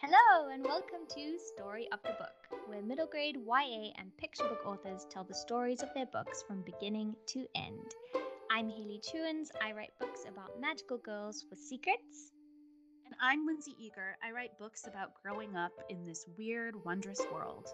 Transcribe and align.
Hello, 0.00 0.48
and 0.52 0.62
welcome 0.62 1.08
to 1.08 1.38
Story 1.56 1.88
of 1.92 2.00
the 2.04 2.14
Book, 2.20 2.60
where 2.68 2.80
middle 2.82 3.08
grade 3.08 3.36
YA 3.44 3.90
and 3.98 4.16
picture 4.16 4.44
book 4.44 4.64
authors 4.64 5.04
tell 5.10 5.24
the 5.24 5.34
stories 5.34 5.82
of 5.82 5.92
their 5.92 6.06
books 6.06 6.44
from 6.46 6.62
beginning 6.62 7.16
to 7.26 7.44
end. 7.56 7.96
I'm 8.48 8.70
Hayley 8.70 9.00
Chewins. 9.02 9.50
I 9.60 9.72
write 9.72 9.90
books 9.98 10.20
about 10.28 10.60
magical 10.60 10.98
girls 10.98 11.46
with 11.50 11.58
secrets. 11.58 12.30
And 13.06 13.14
I'm 13.20 13.44
Lindsay 13.44 13.74
Eagar. 13.82 14.12
I 14.24 14.30
write 14.30 14.56
books 14.56 14.86
about 14.86 15.20
growing 15.20 15.56
up 15.56 15.72
in 15.88 16.04
this 16.04 16.24
weird, 16.38 16.76
wondrous 16.84 17.20
world. 17.32 17.68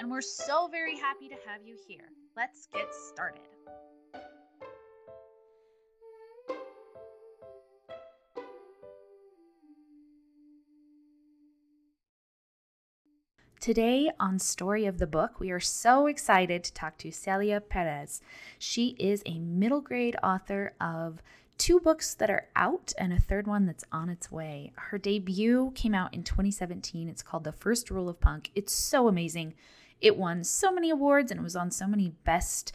And 0.00 0.10
we're 0.10 0.20
so 0.20 0.66
very 0.66 0.96
happy 0.96 1.28
to 1.28 1.36
have 1.46 1.62
you 1.64 1.76
here. 1.86 2.08
Let's 2.36 2.66
get 2.74 2.92
started. 2.92 3.42
Today 13.60 14.08
on 14.20 14.38
Story 14.38 14.86
of 14.86 14.98
the 14.98 15.06
Book, 15.08 15.40
we 15.40 15.50
are 15.50 15.58
so 15.58 16.06
excited 16.06 16.62
to 16.62 16.72
talk 16.72 16.96
to 16.98 17.10
Celia 17.10 17.60
Perez. 17.60 18.22
She 18.56 18.94
is 19.00 19.20
a 19.26 19.40
middle 19.40 19.80
grade 19.80 20.14
author 20.22 20.74
of 20.80 21.20
two 21.58 21.80
books 21.80 22.14
that 22.14 22.30
are 22.30 22.46
out 22.54 22.92
and 22.98 23.12
a 23.12 23.18
third 23.18 23.48
one 23.48 23.66
that's 23.66 23.82
on 23.90 24.10
its 24.10 24.30
way. 24.30 24.72
Her 24.76 24.96
debut 24.96 25.72
came 25.74 25.92
out 25.92 26.14
in 26.14 26.22
2017. 26.22 27.08
It's 27.08 27.20
called 27.20 27.42
The 27.42 27.50
First 27.50 27.90
Rule 27.90 28.08
of 28.08 28.20
Punk. 28.20 28.52
It's 28.54 28.72
so 28.72 29.08
amazing. 29.08 29.54
It 30.00 30.16
won 30.16 30.44
so 30.44 30.70
many 30.70 30.88
awards 30.88 31.32
and 31.32 31.40
it 31.40 31.42
was 31.42 31.56
on 31.56 31.72
so 31.72 31.88
many 31.88 32.12
best 32.22 32.70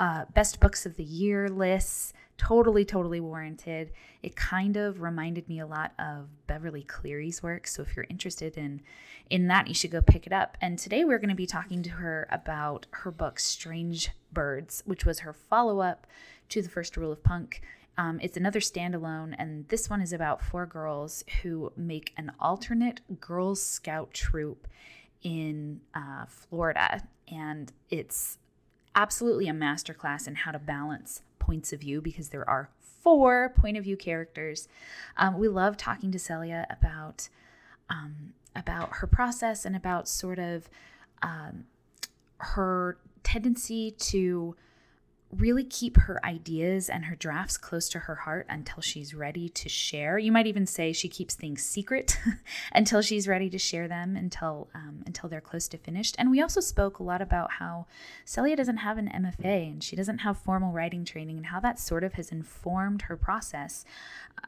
uh, 0.00 0.24
best 0.34 0.58
books 0.58 0.84
of 0.84 0.96
the 0.96 1.04
year 1.04 1.48
lists 1.48 2.12
totally 2.38 2.84
totally 2.84 3.20
warranted. 3.20 3.92
It 4.22 4.36
kind 4.36 4.76
of 4.76 5.00
reminded 5.00 5.48
me 5.48 5.60
a 5.60 5.66
lot 5.66 5.92
of 5.98 6.28
beverly 6.46 6.82
cleary's 6.82 7.42
work. 7.42 7.66
So 7.66 7.82
if 7.82 7.96
you're 7.96 8.06
interested 8.08 8.56
in 8.56 8.82
in 9.30 9.48
that 9.48 9.68
you 9.68 9.74
should 9.74 9.90
go 9.90 10.02
pick 10.02 10.26
it 10.26 10.32
up. 10.32 10.56
And 10.60 10.78
today 10.78 11.04
we're 11.04 11.18
going 11.18 11.30
to 11.30 11.34
be 11.34 11.46
talking 11.46 11.82
to 11.84 11.90
her 11.90 12.26
about 12.30 12.86
her 12.90 13.10
book 13.10 13.38
strange 13.38 14.10
birds 14.32 14.82
which 14.84 15.04
was 15.06 15.20
her 15.20 15.32
follow-up 15.32 16.06
to 16.50 16.60
the 16.60 16.68
first 16.68 16.96
rule 16.96 17.12
of 17.12 17.22
punk. 17.22 17.62
Um, 17.96 18.18
it's 18.20 18.36
another 18.36 18.60
standalone, 18.60 19.34
and 19.38 19.68
this 19.68 19.88
one 19.88 20.00
is 20.00 20.12
about 20.12 20.42
four 20.42 20.66
girls 20.66 21.24
who 21.42 21.72
make 21.76 22.12
an 22.16 22.32
alternate 22.40 23.00
Girl 23.20 23.54
Scout 23.54 24.12
troop 24.12 24.66
in 25.22 25.80
uh, 25.94 26.26
Florida. 26.26 27.02
And 27.28 27.72
it's 27.90 28.38
absolutely 28.94 29.48
a 29.48 29.52
masterclass 29.52 30.26
in 30.26 30.34
how 30.34 30.52
to 30.52 30.58
balance 30.58 31.22
points 31.44 31.72
of 31.72 31.80
view 31.80 32.00
because 32.00 32.30
there 32.30 32.48
are 32.48 32.70
four 32.80 33.52
point 33.56 33.76
of 33.76 33.84
view 33.84 33.96
characters. 33.96 34.66
Um, 35.16 35.38
we 35.38 35.48
love 35.48 35.76
talking 35.76 36.10
to 36.12 36.18
Celia 36.18 36.66
about 36.70 37.28
um, 37.90 38.32
about 38.56 38.96
her 38.96 39.06
process 39.06 39.64
and 39.64 39.76
about 39.76 40.08
sort 40.08 40.38
of 40.38 40.68
um, 41.22 41.64
her 42.38 42.96
tendency 43.22 43.90
to 43.90 44.56
really 45.38 45.64
keep 45.64 45.96
her 45.96 46.24
ideas 46.24 46.88
and 46.88 47.06
her 47.06 47.16
drafts 47.16 47.56
close 47.56 47.88
to 47.90 48.00
her 48.00 48.14
heart 48.14 48.46
until 48.48 48.80
she's 48.80 49.14
ready 49.14 49.48
to 49.50 49.68
share. 49.68 50.18
You 50.18 50.32
might 50.32 50.46
even 50.46 50.66
say 50.66 50.92
she 50.92 51.08
keeps 51.08 51.34
things 51.34 51.62
secret 51.62 52.18
until 52.72 53.02
she's 53.02 53.28
ready 53.28 53.50
to 53.50 53.58
share 53.58 53.88
them 53.88 54.16
until 54.16 54.68
um, 54.74 55.02
until 55.06 55.28
they're 55.28 55.40
close 55.40 55.68
to 55.68 55.78
finished. 55.78 56.16
And 56.18 56.30
we 56.30 56.40
also 56.40 56.60
spoke 56.60 56.98
a 56.98 57.02
lot 57.02 57.20
about 57.20 57.52
how 57.52 57.86
Celia 58.24 58.56
doesn't 58.56 58.78
have 58.78 58.98
an 58.98 59.08
MFA 59.08 59.70
and 59.70 59.84
she 59.84 59.96
doesn't 59.96 60.18
have 60.18 60.38
formal 60.38 60.72
writing 60.72 61.04
training 61.04 61.36
and 61.36 61.46
how 61.46 61.60
that 61.60 61.78
sort 61.78 62.04
of 62.04 62.14
has 62.14 62.30
informed 62.30 63.02
her 63.02 63.16
process 63.16 63.84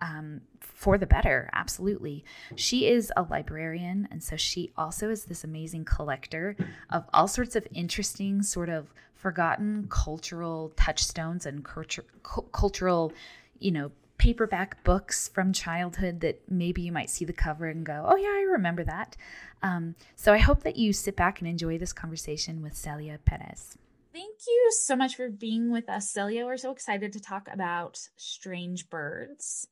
um, 0.01 0.41
for 0.61 0.99
the 0.99 1.07
better. 1.07 1.51
Absolutely, 1.53 2.25
she 2.55 2.87
is 2.87 3.13
a 3.17 3.23
librarian, 3.23 4.09
and 4.11 4.23
so 4.23 4.37
she 4.37 4.73
also 4.77 5.11
is 5.11 5.25
this 5.25 5.45
amazing 5.45 5.85
collector 5.85 6.57
of 6.91 7.05
all 7.13 7.29
sorts 7.29 7.57
of 7.57 7.67
interesting 7.73 8.43
sort 8.43 8.69
of 8.69 8.93
forgotten 9.27 9.89
cultural 9.89 10.73
touchstones 10.77 11.47
and 11.47 11.65
culture, 11.65 12.05
cultural, 12.53 13.13
you 13.59 13.73
know, 13.73 13.91
paperback 14.19 14.85
books 14.85 15.27
from 15.27 15.53
childhood 15.53 16.21
that 16.21 16.41
maybe 16.49 16.81
you 16.81 16.93
might 16.93 17.11
see 17.11 17.25
the 17.25 17.33
cover 17.33 17.67
and 17.67 17.85
go, 17.85 18.05
oh, 18.07 18.15
yeah, 18.15 18.29
I 18.29 18.47
remember 18.53 18.85
that. 18.85 19.17
Um, 19.65 19.97
so 20.15 20.33
I 20.33 20.39
hope 20.39 20.63
that 20.63 20.77
you 20.77 20.93
sit 20.93 21.17
back 21.17 21.41
and 21.41 21.49
enjoy 21.49 21.77
this 21.77 21.93
conversation 21.93 22.63
with 22.63 22.77
Celia 22.77 23.19
Perez. 23.25 23.77
Thank 24.13 24.37
you 24.47 24.71
so 24.85 24.95
much 24.95 25.17
for 25.17 25.29
being 25.29 25.73
with 25.73 25.89
us, 25.89 26.09
Celia. 26.09 26.45
We're 26.45 26.57
so 26.57 26.71
excited 26.71 27.13
to 27.15 27.21
talk 27.21 27.49
about 27.53 27.99
strange 28.15 28.89
birds. 28.89 29.67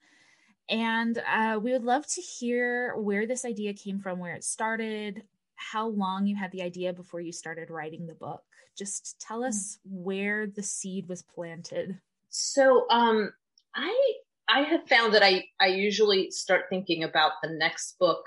And 0.68 1.22
uh, 1.32 1.60
we 1.62 1.70
would 1.70 1.84
love 1.84 2.08
to 2.08 2.20
hear 2.20 2.96
where 2.96 3.24
this 3.24 3.44
idea 3.44 3.72
came 3.72 4.00
from, 4.00 4.18
where 4.18 4.34
it 4.34 4.42
started, 4.42 5.22
how 5.54 5.86
long 5.86 6.26
you 6.26 6.34
had 6.34 6.50
the 6.50 6.62
idea 6.62 6.92
before 6.92 7.20
you 7.20 7.30
started 7.30 7.70
writing 7.70 8.08
the 8.08 8.14
book. 8.14 8.42
Just 8.76 9.16
tell 9.20 9.38
hmm. 9.38 9.48
us 9.48 9.78
where 9.84 10.46
the 10.46 10.62
seed 10.62 11.08
was 11.08 11.22
planted. 11.22 11.98
So, 12.30 12.86
um, 12.90 13.32
I 13.74 14.12
I 14.48 14.60
have 14.62 14.88
found 14.88 15.14
that 15.14 15.22
I 15.22 15.44
I 15.60 15.68
usually 15.68 16.30
start 16.30 16.64
thinking 16.68 17.04
about 17.04 17.32
the 17.42 17.50
next 17.50 17.98
book 17.98 18.24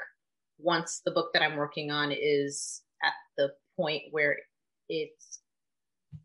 once 0.60 1.02
the 1.06 1.12
book 1.12 1.32
that 1.34 1.44
I'm 1.44 1.56
working 1.56 1.92
on 1.92 2.12
is 2.12 2.82
at 3.04 3.14
the 3.38 3.50
point 3.76 4.04
where 4.12 4.38
it's 4.90 5.40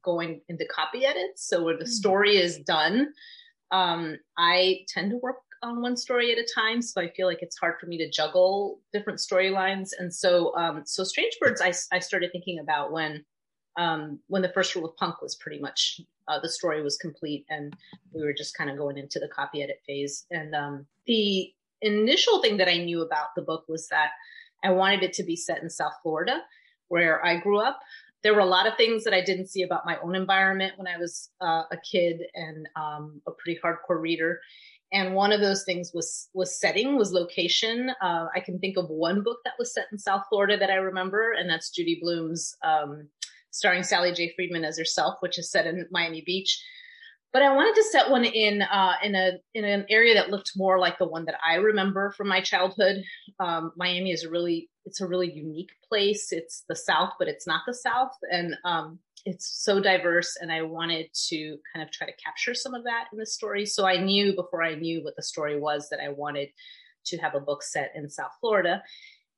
going 0.03 0.41
into 0.49 0.67
copy 0.67 1.05
edits. 1.05 1.47
So 1.49 1.63
where 1.63 1.77
the 1.77 1.85
hmm. 1.85 1.91
story 1.91 2.37
is 2.37 2.59
done, 2.59 3.13
um, 3.71 4.19
I 4.39 4.85
tend 4.89 5.11
to 5.11 5.19
work 5.19 5.37
on 5.63 5.81
one 5.81 5.97
story 5.97 6.33
at 6.33 6.39
a 6.39 6.47
time, 6.55 6.83
so 6.83 7.01
I 7.01 7.11
feel 7.11 7.27
like 7.27 7.39
it's 7.41 7.57
hard 7.57 7.75
for 7.81 7.87
me 7.87 7.97
to 7.99 8.11
juggle 8.11 8.81
different 8.93 9.21
storylines. 9.21 9.91
And 9.97 10.13
so, 10.13 10.55
um, 10.57 10.83
so 10.85 11.05
Strange 11.05 11.37
Birds, 11.41 11.61
I, 11.61 11.73
I 11.95 12.01
started 12.01 12.33
thinking 12.33 12.59
about 12.59 12.91
when 12.91 13.25
um, 13.77 14.19
when 14.29 14.43
the 14.43 14.53
first 14.53 14.75
rule 14.75 14.85
of 14.85 14.97
punk 14.97 15.23
was 15.23 15.35
pretty 15.35 15.59
much 15.59 16.01
uh, 16.29 16.39
the 16.41 16.49
story 16.49 16.83
was 16.83 16.97
complete 16.97 17.45
and 17.49 17.75
we 18.13 18.23
were 18.23 18.33
just 18.33 18.57
kind 18.57 18.71
of 18.71 18.77
going 18.77 18.99
into 18.99 19.19
the 19.19 19.29
copy 19.29 19.63
edit 19.63 19.81
phase. 19.87 20.27
And 20.31 20.55
um, 20.55 20.87
the 21.07 21.53
initial 21.81 22.41
thing 22.41 22.59
that 22.59 22.69
I 22.69 22.79
knew 22.79 23.03
about 23.03 23.35
the 23.35 23.43
book 23.43 23.65
was 23.69 23.89
that 23.89 24.11
I 24.63 24.71
wanted 24.71 25.03
it 25.03 25.13
to 25.15 25.25
be 25.25 25.37
set 25.37 25.63
in 25.63 25.71
South 25.71 25.95
Florida, 26.03 26.43
where 26.89 27.25
I 27.25 27.39
grew 27.39 27.59
up. 27.59 27.81
There 28.23 28.35
were 28.35 28.41
a 28.41 28.47
lot 28.47 28.69
of 28.69 28.77
things 28.77 29.03
that 29.03 29.15
I 29.15 29.21
didn't 29.21 29.49
see 29.49 29.63
about 29.63 29.85
my 29.85 29.99
own 29.99 30.15
environment 30.15 30.75
when 30.77 30.87
I 30.87 30.97
was 30.97 31.31
uh, 31.41 31.65
a 31.73 31.77
kid 31.77 32.23
and 32.35 32.69
um, 32.77 33.21
a 33.27 33.33
pretty 33.33 33.59
hardcore 33.63 34.01
reader. 34.01 34.41
And 34.93 35.15
one 35.15 35.33
of 35.33 35.41
those 35.41 35.65
things 35.65 35.91
was 35.95 36.29
was 36.35 36.61
setting, 36.61 36.97
was 36.97 37.13
location. 37.13 37.91
Uh, 38.01 38.27
I 38.35 38.41
can 38.41 38.59
think 38.59 38.77
of 38.77 38.91
one 38.91 39.23
book 39.23 39.39
that 39.45 39.55
was 39.59 39.73
set 39.73 39.87
in 39.91 39.99
South 39.99 40.25
Florida 40.29 40.57
that 40.59 40.71
I 40.71 40.75
remember, 40.75 41.33
and 41.33 41.49
that's 41.49 41.71
Judy 41.71 41.99
Blume's 42.01 42.57
um, 42.63 43.09
starring 43.53 43.85
Sally 43.85 44.13
J. 44.13 44.33
Freedman 44.35 44.65
as 44.65 44.79
herself, 44.79 45.17
which 45.21 45.39
is 45.39 45.51
set 45.51 45.67
in 45.67 45.87
Miami 45.93 46.23
Beach. 46.27 46.61
But 47.33 47.43
I 47.43 47.55
wanted 47.55 47.75
to 47.77 47.89
set 47.91 48.11
one 48.11 48.25
in 48.25 48.61
uh, 48.61 48.95
in 49.03 49.15
a 49.15 49.33
in 49.55 49.65
an 49.65 49.87
area 49.89 50.15
that 50.15 50.31
looked 50.31 50.53
more 50.57 50.79
like 50.79 50.99
the 50.99 51.09
one 51.09 51.25
that 51.27 51.39
I 51.47 51.55
remember 51.55 52.11
from 52.11 52.29
my 52.29 52.43
childhood. 52.43 53.03
Um, 53.41 53.73
Miami 53.77 54.11
is 54.11 54.25
a 54.25 54.31
really 54.31 54.69
it's 54.85 55.01
a 55.01 55.07
really 55.07 55.33
unique 55.33 55.71
place. 55.89 56.31
It's 56.31 56.65
the 56.69 56.77
South, 56.77 57.13
but 57.19 57.29
it's 57.29 57.47
not 57.47 57.63
the 57.67 57.73
South, 57.73 58.13
and 58.31 58.55
um, 58.65 58.99
it's 59.25 59.63
so 59.65 59.81
diverse. 59.81 60.37
And 60.41 60.53
I 60.53 60.61
wanted 60.63 61.07
to 61.29 61.57
kind 61.73 61.83
of 61.83 61.91
try 61.91 62.07
to 62.07 62.23
capture 62.23 62.55
some 62.55 62.75
of 62.75 62.85
that 62.85 63.07
in 63.13 63.19
the 63.19 63.27
story. 63.27 63.65
So 63.65 63.87
I 63.87 63.97
knew 63.97 64.35
before 64.35 64.63
I 64.63 64.75
knew 64.75 65.03
what 65.03 65.17
the 65.17 65.23
story 65.23 65.59
was 65.59 65.89
that 65.89 66.01
I 66.01 66.11
wanted 66.11 66.49
to 67.07 67.17
have 67.19 67.35
a 67.35 67.41
book 67.41 67.63
set 67.63 67.93
in 67.95 68.11
South 68.11 68.33
Florida, 68.41 68.83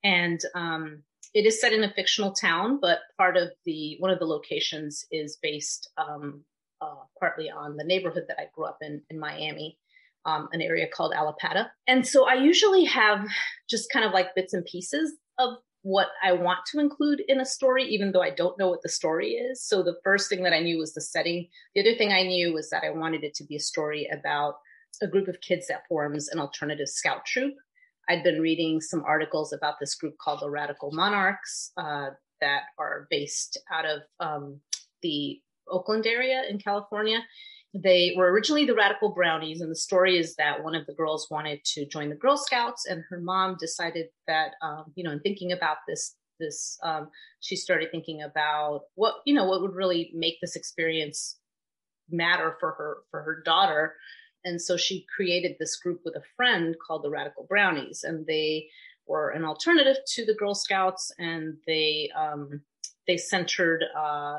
and 0.02 0.40
um, 0.56 1.04
it 1.34 1.46
is 1.46 1.60
set 1.60 1.72
in 1.72 1.82
a 1.82 1.92
fictional 1.92 2.32
town, 2.32 2.78
but 2.80 3.00
part 3.18 3.36
of 3.36 3.50
the 3.64 3.96
one 3.98 4.10
of 4.10 4.20
the 4.20 4.26
locations 4.26 5.04
is 5.10 5.38
based 5.42 5.90
um, 5.98 6.44
uh, 6.80 6.94
partly 7.18 7.50
on 7.50 7.76
the 7.76 7.84
neighborhood 7.84 8.24
that 8.28 8.40
I 8.40 8.46
grew 8.54 8.64
up 8.64 8.78
in 8.80 9.02
in 9.10 9.18
Miami, 9.18 9.76
um, 10.24 10.48
an 10.52 10.62
area 10.62 10.86
called 10.86 11.12
Allapattah. 11.12 11.68
And 11.86 12.06
so 12.06 12.26
I 12.26 12.34
usually 12.34 12.84
have 12.84 13.26
just 13.68 13.90
kind 13.92 14.04
of 14.04 14.12
like 14.12 14.34
bits 14.34 14.54
and 14.54 14.64
pieces 14.64 15.12
of 15.38 15.54
what 15.82 16.08
I 16.22 16.32
want 16.32 16.60
to 16.72 16.80
include 16.80 17.20
in 17.28 17.40
a 17.40 17.44
story, 17.44 17.84
even 17.84 18.12
though 18.12 18.22
I 18.22 18.30
don't 18.30 18.58
know 18.58 18.70
what 18.70 18.82
the 18.82 18.88
story 18.88 19.32
is. 19.32 19.62
So 19.62 19.82
the 19.82 19.98
first 20.02 20.30
thing 20.30 20.42
that 20.44 20.54
I 20.54 20.60
knew 20.60 20.78
was 20.78 20.94
the 20.94 21.02
setting. 21.02 21.48
The 21.74 21.82
other 21.82 21.96
thing 21.98 22.10
I 22.10 22.22
knew 22.22 22.54
was 22.54 22.70
that 22.70 22.84
I 22.84 22.90
wanted 22.90 23.22
it 23.22 23.34
to 23.34 23.44
be 23.44 23.56
a 23.56 23.60
story 23.60 24.08
about 24.10 24.54
a 25.02 25.06
group 25.08 25.28
of 25.28 25.40
kids 25.40 25.66
that 25.66 25.86
forms 25.88 26.28
an 26.28 26.38
alternative 26.38 26.88
scout 26.88 27.26
troop 27.26 27.54
I'd 28.08 28.22
been 28.22 28.40
reading 28.40 28.80
some 28.80 29.02
articles 29.04 29.52
about 29.52 29.74
this 29.80 29.94
group 29.94 30.16
called 30.18 30.40
the 30.40 30.50
Radical 30.50 30.90
Monarchs 30.92 31.72
uh, 31.76 32.10
that 32.40 32.62
are 32.78 33.06
based 33.10 33.58
out 33.72 33.86
of 33.86 34.02
um, 34.20 34.60
the 35.02 35.40
Oakland 35.68 36.06
area 36.06 36.42
in 36.48 36.58
California. 36.58 37.20
They 37.72 38.14
were 38.16 38.30
originally 38.30 38.66
the 38.66 38.74
Radical 38.74 39.10
Brownies, 39.10 39.60
and 39.60 39.70
the 39.70 39.76
story 39.76 40.16
is 40.18 40.36
that 40.36 40.62
one 40.62 40.74
of 40.74 40.86
the 40.86 40.94
girls 40.94 41.28
wanted 41.30 41.64
to 41.64 41.86
join 41.86 42.08
the 42.08 42.14
Girl 42.14 42.36
Scouts, 42.36 42.86
and 42.86 43.02
her 43.10 43.20
mom 43.20 43.56
decided 43.58 44.06
that, 44.28 44.52
um, 44.62 44.92
you 44.94 45.02
know, 45.02 45.10
in 45.10 45.20
thinking 45.20 45.50
about 45.50 45.78
this, 45.88 46.14
this, 46.38 46.78
um, 46.84 47.08
she 47.40 47.56
started 47.56 47.90
thinking 47.90 48.22
about 48.22 48.82
what, 48.94 49.16
you 49.24 49.34
know, 49.34 49.44
what 49.44 49.60
would 49.62 49.74
really 49.74 50.12
make 50.14 50.36
this 50.40 50.54
experience 50.54 51.38
matter 52.10 52.56
for 52.60 52.72
her 52.72 52.98
for 53.10 53.22
her 53.22 53.42
daughter 53.44 53.94
and 54.44 54.60
so 54.60 54.76
she 54.76 55.06
created 55.14 55.56
this 55.58 55.76
group 55.76 56.00
with 56.04 56.16
a 56.16 56.22
friend 56.36 56.76
called 56.84 57.02
the 57.02 57.10
Radical 57.10 57.46
Brownies. 57.48 58.04
And 58.04 58.26
they 58.26 58.68
were 59.06 59.30
an 59.30 59.44
alternative 59.44 59.96
to 60.14 60.24
the 60.24 60.34
Girl 60.34 60.54
Scouts, 60.54 61.12
and 61.18 61.58
they 61.66 62.10
um, 62.16 62.62
they 63.06 63.16
centered. 63.16 63.84
Uh, 63.96 64.38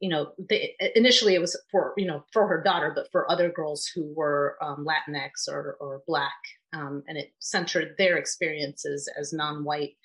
you 0.00 0.08
know, 0.08 0.32
they, 0.48 0.74
initially 0.96 1.34
it 1.34 1.40
was 1.40 1.56
for 1.70 1.94
you 1.96 2.06
know 2.06 2.24
for 2.32 2.48
her 2.48 2.62
daughter, 2.62 2.92
but 2.94 3.10
for 3.12 3.30
other 3.30 3.50
girls 3.50 3.86
who 3.86 4.12
were 4.14 4.56
um, 4.62 4.86
Latinx 4.86 5.48
or 5.48 5.76
or 5.80 6.02
Black, 6.06 6.32
um, 6.72 7.02
and 7.06 7.16
it 7.16 7.32
centered 7.38 7.94
their 7.98 8.16
experiences 8.16 9.10
as 9.18 9.32
non-white 9.32 9.96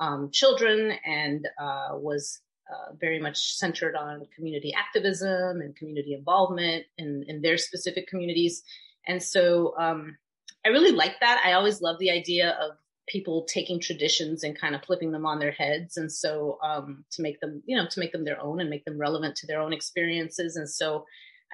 um, 0.00 0.30
children, 0.32 0.92
and 1.04 1.46
uh, 1.60 1.90
was 1.92 2.40
uh, 2.70 2.94
very 2.98 3.20
much 3.20 3.56
centered 3.56 3.94
on 3.94 4.26
community 4.34 4.72
activism 4.74 5.60
and 5.60 5.76
community 5.76 6.14
involvement 6.14 6.84
in, 6.98 7.24
in 7.28 7.42
their 7.42 7.58
specific 7.58 8.06
communities. 8.08 8.62
And 9.06 9.22
so 9.22 9.74
um, 9.78 10.16
I 10.64 10.70
really 10.70 10.92
like 10.92 11.20
that. 11.20 11.42
I 11.44 11.52
always 11.52 11.82
love 11.82 11.98
the 11.98 12.10
idea 12.10 12.56
of 12.60 12.76
people 13.06 13.44
taking 13.44 13.80
traditions 13.80 14.42
and 14.42 14.58
kind 14.58 14.74
of 14.74 14.82
flipping 14.82 15.12
them 15.12 15.26
on 15.26 15.38
their 15.38 15.50
heads. 15.50 15.96
And 15.96 16.10
so 16.10 16.58
um, 16.62 17.04
to 17.12 17.22
make 17.22 17.40
them 17.40 17.62
you 17.66 17.76
know 17.76 17.86
to 17.90 18.00
make 18.00 18.12
them 18.12 18.24
their 18.24 18.40
own 18.40 18.60
and 18.60 18.70
make 18.70 18.84
them 18.84 18.98
relevant 18.98 19.36
to 19.36 19.46
their 19.46 19.60
own 19.60 19.72
experiences. 19.72 20.56
And 20.56 20.68
so 20.68 21.04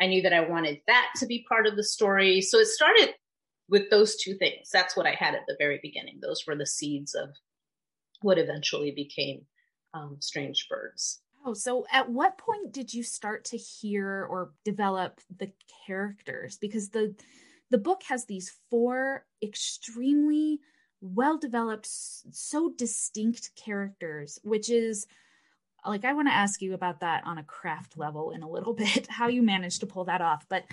i 0.01 0.07
knew 0.07 0.23
that 0.23 0.33
i 0.33 0.41
wanted 0.41 0.81
that 0.87 1.09
to 1.17 1.27
be 1.27 1.45
part 1.49 1.67
of 1.67 1.77
the 1.77 1.85
story. 1.85 2.41
So 2.41 2.59
it 2.59 2.67
started 2.67 3.15
with 3.69 3.91
those 3.91 4.17
two 4.17 4.35
things. 4.35 4.69
That's 4.73 4.97
what 4.97 5.07
i 5.07 5.15
had 5.15 5.35
at 5.35 5.43
the 5.49 5.57
very 5.59 5.81
beginning. 5.83 6.21
Those 6.23 6.45
were 6.47 6.57
the 6.57 6.67
seeds 6.67 7.15
of 7.15 7.31
what 8.23 8.39
eventually 8.39 8.93
became 8.95 9.47
um, 9.95 10.17
strange 10.21 10.69
birds 10.69 11.21
Oh, 11.45 11.55
so 11.55 11.87
at 11.91 12.11
what 12.11 12.37
point 12.37 12.73
did 12.73 12.93
you 12.93 13.03
start 13.03 13.47
to 13.47 13.57
hear 13.57 14.27
or 14.29 14.53
develop 14.65 15.21
the 15.39 15.51
characters? 15.87 16.59
Because 16.59 16.91
the 16.91 17.15
the 17.71 17.79
book 17.79 18.03
has 18.09 18.25
these 18.25 18.53
four 18.69 19.25
extremely 19.43 20.61
well 21.01 21.39
developed, 21.39 21.89
so 21.89 22.73
distinct 22.77 23.53
characters, 23.57 24.39
which 24.43 24.69
is 24.69 25.07
like 25.87 26.05
I 26.05 26.13
want 26.13 26.29
to 26.29 26.35
ask 26.35 26.61
you 26.61 26.75
about 26.75 27.01
that 27.01 27.27
on 27.27 27.39
a 27.39 27.45
craft 27.45 27.97
level 27.97 28.33
in 28.33 28.43
a 28.43 28.51
little 28.51 28.75
bit, 28.85 29.07
how 29.09 29.29
you 29.29 29.43
managed 29.43 29.81
to 29.81 29.87
pull 29.87 30.05
that 30.05 30.21
off. 30.21 30.45
But 30.49 30.65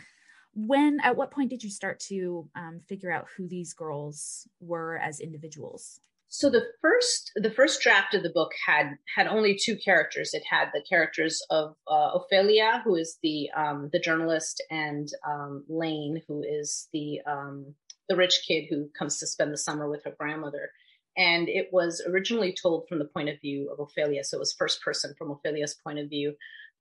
when, 0.53 0.99
at 1.01 1.15
what 1.15 1.31
point 1.31 1.49
did 1.49 1.63
you 1.63 1.69
start 1.69 1.99
to 2.01 2.49
um, 2.55 2.81
figure 2.89 3.11
out 3.11 3.27
who 3.37 3.47
these 3.47 3.73
girls 3.73 4.47
were 4.59 4.97
as 4.97 5.21
individuals? 5.21 6.01
So 6.29 6.49
the 6.49 6.65
first 6.81 7.31
the 7.35 7.51
first 7.51 7.81
draft 7.81 8.13
of 8.13 8.21
the 8.21 8.29
book 8.29 8.51
had 8.65 8.97
had 9.15 9.27
only 9.27 9.55
two 9.55 9.77
characters. 9.77 10.33
It 10.33 10.43
had 10.49 10.69
the 10.73 10.83
characters 10.87 11.41
of 11.49 11.75
uh, 11.87 12.17
Ofelia, 12.17 12.83
who 12.83 12.95
is 12.95 13.17
the 13.23 13.49
um, 13.55 13.89
the 13.93 13.99
journalist, 13.99 14.61
and 14.69 15.07
um, 15.25 15.63
Lane, 15.69 16.21
who 16.27 16.43
is 16.43 16.89
the 16.91 17.21
um, 17.25 17.75
the 18.09 18.15
rich 18.15 18.41
kid 18.47 18.65
who 18.69 18.89
comes 18.97 19.17
to 19.19 19.27
spend 19.27 19.53
the 19.53 19.57
summer 19.57 19.89
with 19.89 20.03
her 20.03 20.15
grandmother. 20.17 20.71
And 21.15 21.49
it 21.49 21.69
was 21.71 22.03
originally 22.07 22.53
told 22.53 22.87
from 22.87 22.99
the 22.99 23.05
point 23.05 23.29
of 23.29 23.41
view 23.41 23.71
of 23.71 23.79
Ofelia, 23.79 24.23
so 24.23 24.37
it 24.37 24.39
was 24.39 24.53
first 24.53 24.83
person 24.83 25.15
from 25.17 25.29
Ofelia's 25.29 25.75
point 25.83 25.97
of 25.97 26.09
view. 26.09 26.35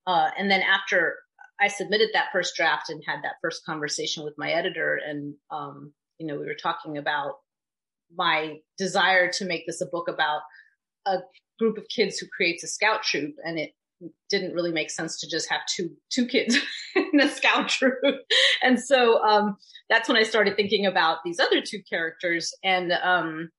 Uh, 0.06 0.30
and 0.38 0.50
then 0.50 0.60
after 0.60 1.16
I 1.58 1.68
submitted 1.68 2.10
that 2.12 2.32
first 2.32 2.54
draft 2.54 2.90
and 2.90 3.02
had 3.06 3.22
that 3.22 3.36
first 3.40 3.64
conversation 3.64 4.24
with 4.24 4.34
my 4.36 4.50
editor, 4.50 4.98
and 5.02 5.34
um, 5.50 5.92
you 6.18 6.26
know 6.26 6.38
we 6.38 6.46
were 6.46 6.56
talking 6.60 6.98
about 6.98 7.36
my 8.14 8.56
desire 8.78 9.30
to 9.32 9.44
make 9.44 9.66
this 9.66 9.80
a 9.80 9.86
book 9.86 10.08
about 10.08 10.42
a 11.06 11.18
group 11.58 11.78
of 11.78 11.88
kids 11.88 12.18
who 12.18 12.26
creates 12.34 12.62
a 12.64 12.68
scout 12.68 13.02
troop, 13.02 13.34
and 13.44 13.58
it 13.58 13.72
didn't 14.28 14.52
really 14.52 14.72
make 14.72 14.90
sense 14.90 15.18
to 15.20 15.28
just 15.28 15.48
have 15.50 15.60
two 15.74 15.90
two 16.10 16.26
kids 16.26 16.56
in 16.96 17.20
a 17.20 17.28
scout 17.28 17.68
troop. 17.68 17.94
And 18.62 18.78
so 18.78 19.22
um, 19.22 19.56
that's 19.88 20.08
when 20.08 20.16
i 20.16 20.22
started 20.22 20.56
thinking 20.56 20.86
about 20.86 21.18
these 21.24 21.40
other 21.40 21.60
two 21.60 21.80
characters 21.88 22.52
and 22.64 22.92
um, 22.92 23.50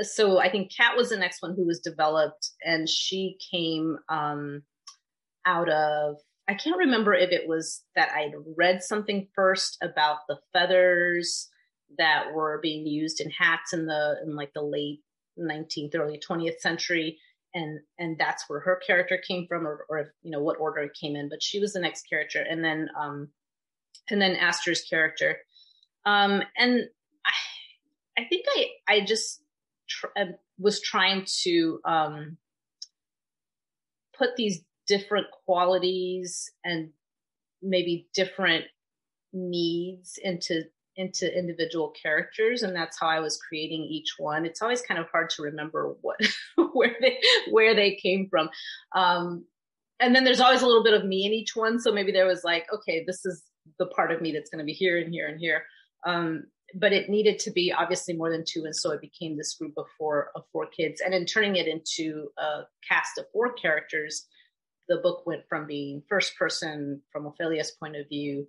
so 0.00 0.38
i 0.38 0.50
think 0.50 0.70
Cat 0.74 0.96
was 0.96 1.10
the 1.10 1.16
next 1.16 1.42
one 1.42 1.54
who 1.54 1.66
was 1.66 1.80
developed 1.80 2.50
and 2.64 2.88
she 2.88 3.36
came 3.50 3.96
um, 4.08 4.62
out 5.46 5.68
of 5.68 6.16
i 6.48 6.54
can't 6.54 6.78
remember 6.78 7.14
if 7.14 7.30
it 7.30 7.48
was 7.48 7.82
that 7.96 8.10
i'd 8.12 8.34
read 8.56 8.82
something 8.82 9.28
first 9.34 9.78
about 9.82 10.18
the 10.28 10.38
feathers 10.52 11.48
that 11.98 12.32
were 12.32 12.60
being 12.62 12.86
used 12.86 13.20
in 13.20 13.30
hats 13.30 13.72
in 13.72 13.86
the 13.86 14.16
in 14.24 14.36
like 14.36 14.52
the 14.54 14.62
late 14.62 15.00
19th 15.38 15.94
early 15.94 16.20
20th 16.26 16.58
century. 16.60 17.18
And 17.54 17.80
and 17.98 18.16
that's 18.18 18.48
where 18.48 18.60
her 18.60 18.80
character 18.86 19.20
came 19.26 19.46
from 19.48 19.66
or, 19.66 19.86
or 19.88 20.14
you 20.22 20.30
know 20.30 20.40
what 20.40 20.60
order 20.60 20.80
it 20.80 20.96
came 20.98 21.16
in. 21.16 21.28
But 21.28 21.42
she 21.42 21.58
was 21.58 21.72
the 21.72 21.80
next 21.80 22.08
character. 22.08 22.44
And 22.48 22.64
then 22.64 22.88
um 22.98 23.28
and 24.08 24.20
then 24.20 24.36
Aster's 24.36 24.82
character. 24.82 25.38
Um 26.06 26.42
and 26.56 26.84
i 27.26 28.20
i 28.20 28.24
think 28.24 28.46
i 28.56 28.66
i 28.88 29.00
just 29.04 29.42
tr- 29.88 30.06
uh, 30.16 30.26
was 30.58 30.80
trying 30.80 31.26
to 31.42 31.80
um 31.84 32.36
put 34.16 34.36
these 34.36 34.62
different 34.86 35.26
qualities 35.44 36.50
and 36.64 36.90
maybe 37.62 38.08
different 38.14 38.64
needs 39.32 40.18
into 40.22 40.64
into 41.00 41.36
individual 41.36 41.92
characters 42.00 42.62
and 42.62 42.76
that's 42.76 43.00
how 43.00 43.08
I 43.08 43.20
was 43.20 43.38
creating 43.38 43.84
each 43.84 44.16
one. 44.18 44.44
It's 44.44 44.60
always 44.60 44.82
kind 44.82 45.00
of 45.00 45.06
hard 45.10 45.30
to 45.30 45.42
remember 45.42 45.94
what 46.02 46.20
where 46.72 46.94
they 47.00 47.18
where 47.50 47.74
they 47.74 47.96
came 47.96 48.28
from. 48.28 48.50
Um, 48.94 49.46
and 49.98 50.14
then 50.14 50.24
there's 50.24 50.40
always 50.40 50.62
a 50.62 50.66
little 50.66 50.84
bit 50.84 50.94
of 50.94 51.04
me 51.04 51.26
in 51.26 51.32
each 51.32 51.56
one. 51.56 51.80
So 51.80 51.92
maybe 51.92 52.12
there 52.12 52.26
was 52.26 52.44
like, 52.44 52.66
okay, 52.72 53.04
this 53.06 53.24
is 53.24 53.42
the 53.78 53.86
part 53.86 54.12
of 54.12 54.20
me 54.20 54.32
that's 54.32 54.50
going 54.50 54.60
to 54.60 54.64
be 54.64 54.72
here 54.72 54.98
and 54.98 55.12
here 55.12 55.28
and 55.28 55.40
here. 55.40 55.64
Um, 56.06 56.44
but 56.74 56.92
it 56.92 57.08
needed 57.08 57.38
to 57.40 57.50
be 57.50 57.72
obviously 57.72 58.14
more 58.14 58.30
than 58.30 58.44
two, 58.46 58.64
and 58.64 58.76
so 58.76 58.92
it 58.92 59.00
became 59.00 59.36
this 59.36 59.54
group 59.54 59.74
of 59.76 59.86
four 59.98 60.30
of 60.36 60.44
four 60.52 60.66
kids. 60.66 61.00
And 61.00 61.12
in 61.12 61.26
turning 61.26 61.56
it 61.56 61.66
into 61.66 62.28
a 62.38 62.60
cast 62.88 63.18
of 63.18 63.24
four 63.32 63.52
characters, 63.54 64.26
the 64.88 64.98
book 64.98 65.26
went 65.26 65.42
from 65.48 65.66
being 65.66 66.02
first 66.08 66.36
person 66.36 67.02
from 67.12 67.24
Ofelia's 67.24 67.72
point 67.72 67.96
of 67.96 68.08
view 68.08 68.46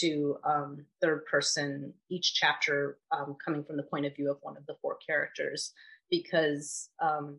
to 0.00 0.36
um, 0.44 0.84
third 1.00 1.24
person, 1.26 1.92
each 2.10 2.34
chapter 2.34 2.98
um, 3.10 3.36
coming 3.44 3.64
from 3.64 3.76
the 3.76 3.82
point 3.82 4.06
of 4.06 4.14
view 4.14 4.30
of 4.30 4.38
one 4.42 4.56
of 4.56 4.66
the 4.66 4.76
four 4.80 4.96
characters, 5.06 5.72
because 6.10 6.90
um, 7.00 7.38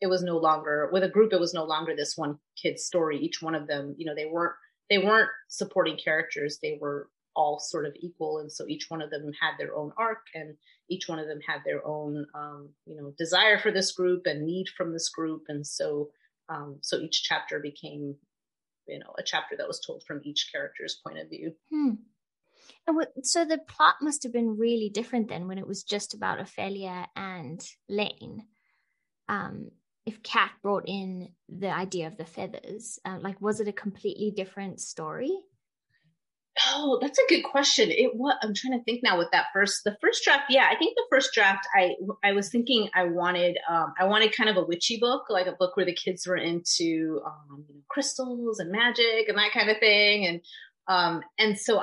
it 0.00 0.08
was 0.08 0.22
no 0.22 0.38
longer 0.38 0.88
with 0.92 1.04
a 1.04 1.08
group. 1.08 1.32
It 1.32 1.40
was 1.40 1.54
no 1.54 1.64
longer 1.64 1.94
this 1.94 2.16
one 2.16 2.38
kid's 2.60 2.84
story. 2.84 3.18
Each 3.18 3.42
one 3.42 3.54
of 3.54 3.66
them, 3.66 3.94
you 3.98 4.06
know, 4.06 4.14
they 4.14 4.26
weren't 4.26 4.54
they 4.88 4.98
weren't 4.98 5.30
supporting 5.48 5.96
characters. 5.96 6.58
They 6.60 6.78
were 6.80 7.08
all 7.36 7.60
sort 7.60 7.86
of 7.86 7.94
equal, 8.00 8.38
and 8.38 8.50
so 8.50 8.64
each 8.66 8.86
one 8.88 9.00
of 9.00 9.10
them 9.10 9.30
had 9.40 9.52
their 9.58 9.76
own 9.76 9.92
arc, 9.96 10.26
and 10.34 10.56
each 10.88 11.08
one 11.08 11.20
of 11.20 11.28
them 11.28 11.40
had 11.46 11.60
their 11.64 11.86
own, 11.86 12.26
um, 12.34 12.70
you 12.86 12.96
know, 12.96 13.14
desire 13.16 13.58
for 13.58 13.70
this 13.70 13.92
group 13.92 14.22
and 14.26 14.44
need 14.44 14.66
from 14.76 14.92
this 14.92 15.08
group, 15.08 15.44
and 15.48 15.66
so 15.66 16.10
um, 16.48 16.78
so 16.80 16.98
each 16.98 17.22
chapter 17.22 17.60
became 17.60 18.16
you 18.90 18.98
know 18.98 19.14
a 19.18 19.22
chapter 19.22 19.56
that 19.56 19.68
was 19.68 19.80
told 19.80 20.02
from 20.06 20.20
each 20.24 20.50
character's 20.52 21.00
point 21.06 21.18
of 21.18 21.30
view. 21.30 21.54
Hmm. 21.70 21.90
and 22.86 23.06
so 23.22 23.44
the 23.44 23.58
plot 23.58 23.96
must 24.02 24.22
have 24.24 24.32
been 24.32 24.58
really 24.58 24.90
different 24.90 25.28
then 25.28 25.48
when 25.48 25.58
it 25.58 25.66
was 25.66 25.82
just 25.82 26.14
about 26.14 26.38
ofelia 26.38 27.06
and 27.16 27.64
lane 27.88 28.44
um, 29.28 29.70
if 30.06 30.22
Cat 30.22 30.50
brought 30.60 30.88
in 30.88 31.28
the 31.48 31.70
idea 31.70 32.08
of 32.08 32.16
the 32.16 32.24
feathers. 32.24 32.98
Uh, 33.04 33.18
like 33.20 33.40
was 33.40 33.60
it 33.60 33.68
a 33.68 33.72
completely 33.72 34.30
different 34.30 34.80
story 34.80 35.30
Oh, 36.66 36.98
that's 37.00 37.18
a 37.18 37.26
good 37.28 37.42
question. 37.42 37.90
It 37.90 38.14
what 38.14 38.36
I'm 38.42 38.54
trying 38.54 38.78
to 38.78 38.84
think 38.84 39.02
now 39.02 39.16
with 39.18 39.30
that 39.32 39.46
first 39.52 39.84
the 39.84 39.96
first 40.00 40.24
draft. 40.24 40.44
Yeah, 40.50 40.68
I 40.70 40.76
think 40.76 40.94
the 40.96 41.06
first 41.10 41.32
draft 41.32 41.66
I 41.74 41.94
I 42.24 42.32
was 42.32 42.50
thinking 42.50 42.88
I 42.94 43.04
wanted 43.04 43.56
um 43.68 43.94
I 43.98 44.04
wanted 44.04 44.36
kind 44.36 44.50
of 44.50 44.56
a 44.56 44.64
witchy 44.64 44.98
book, 45.00 45.24
like 45.30 45.46
a 45.46 45.52
book 45.52 45.76
where 45.76 45.86
the 45.86 45.94
kids 45.94 46.26
were 46.26 46.36
into 46.36 47.20
um 47.24 47.64
you 47.68 47.74
know 47.74 47.80
crystals 47.88 48.58
and 48.58 48.70
magic 48.72 49.28
and 49.28 49.38
that 49.38 49.52
kind 49.52 49.70
of 49.70 49.78
thing 49.78 50.26
and 50.26 50.40
um 50.88 51.22
and 51.38 51.58
so 51.58 51.82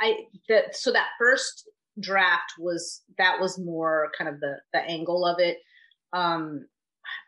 I 0.00 0.14
that 0.48 0.74
so 0.76 0.92
that 0.92 1.08
first 1.18 1.68
draft 2.00 2.54
was 2.58 3.02
that 3.18 3.40
was 3.40 3.58
more 3.58 4.10
kind 4.18 4.28
of 4.28 4.40
the 4.40 4.56
the 4.72 4.80
angle 4.80 5.24
of 5.26 5.38
it. 5.40 5.58
Um 6.12 6.66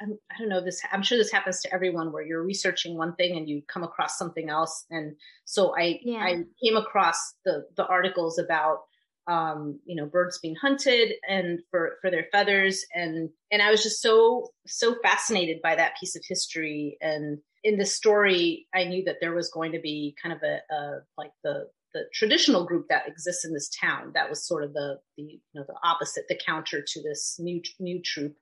I'm, 0.01 0.19
I 0.31 0.39
do 0.39 0.47
not 0.47 0.57
know 0.57 0.65
this. 0.65 0.81
I'm 0.93 1.03
sure 1.03 1.19
this 1.19 1.33
happens 1.33 1.61
to 1.63 1.75
everyone 1.75 2.13
where 2.13 2.23
you're 2.23 2.43
researching 2.43 2.97
one 2.97 3.15
thing 3.17 3.37
and 3.37 3.49
you 3.49 3.63
come 3.69 3.83
across 3.83 4.19
something 4.19 4.51
else. 4.51 4.85
And 4.91 5.17
so 5.45 5.77
I 5.77 6.01
yeah. 6.03 6.19
I 6.19 6.45
came 6.63 6.77
across 6.77 7.35
the 7.45 7.67
the 7.77 7.87
articles 7.87 8.39
about 8.39 8.81
um, 9.29 9.81
you 9.85 9.97
know 9.97 10.07
birds 10.07 10.39
being 10.39 10.57
hunted 10.57 11.15
and 11.29 11.61
for 11.71 11.97
for 12.01 12.11
their 12.11 12.27
feathers 12.31 12.85
and 12.95 13.29
and 13.51 13.61
I 13.61 13.71
was 13.71 13.83
just 13.83 14.01
so 14.01 14.51
so 14.67 14.97
fascinated 15.03 15.61
by 15.63 15.75
that 15.77 15.97
piece 15.99 16.17
of 16.17 16.23
history. 16.27 16.97
And 17.01 17.39
in 17.65 17.79
the 17.79 17.87
story, 17.87 18.69
I 18.75 18.85
knew 18.85 19.05
that 19.05 19.17
there 19.21 19.35
was 19.35 19.51
going 19.51 19.73
to 19.73 19.81
be 19.81 20.15
kind 20.23 20.35
of 20.35 20.43
a, 20.43 20.61
a 20.73 21.01
like 21.19 21.33
the 21.43 21.67
the 21.97 22.05
traditional 22.13 22.67
group 22.67 22.87
that 22.91 23.09
exists 23.09 23.45
in 23.45 23.55
this 23.55 23.71
town 23.71 24.13
that 24.15 24.29
was 24.29 24.47
sort 24.47 24.63
of 24.63 24.75
the 24.75 24.99
the 25.17 25.23
you 25.23 25.41
know 25.55 25.65
the 25.67 25.75
opposite 25.83 26.25
the 26.29 26.39
counter 26.47 26.83
to 26.87 27.03
this 27.03 27.37
new 27.39 27.61
new 27.81 28.01
troop 28.03 28.37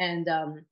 and 0.00 0.28
um 0.28 0.64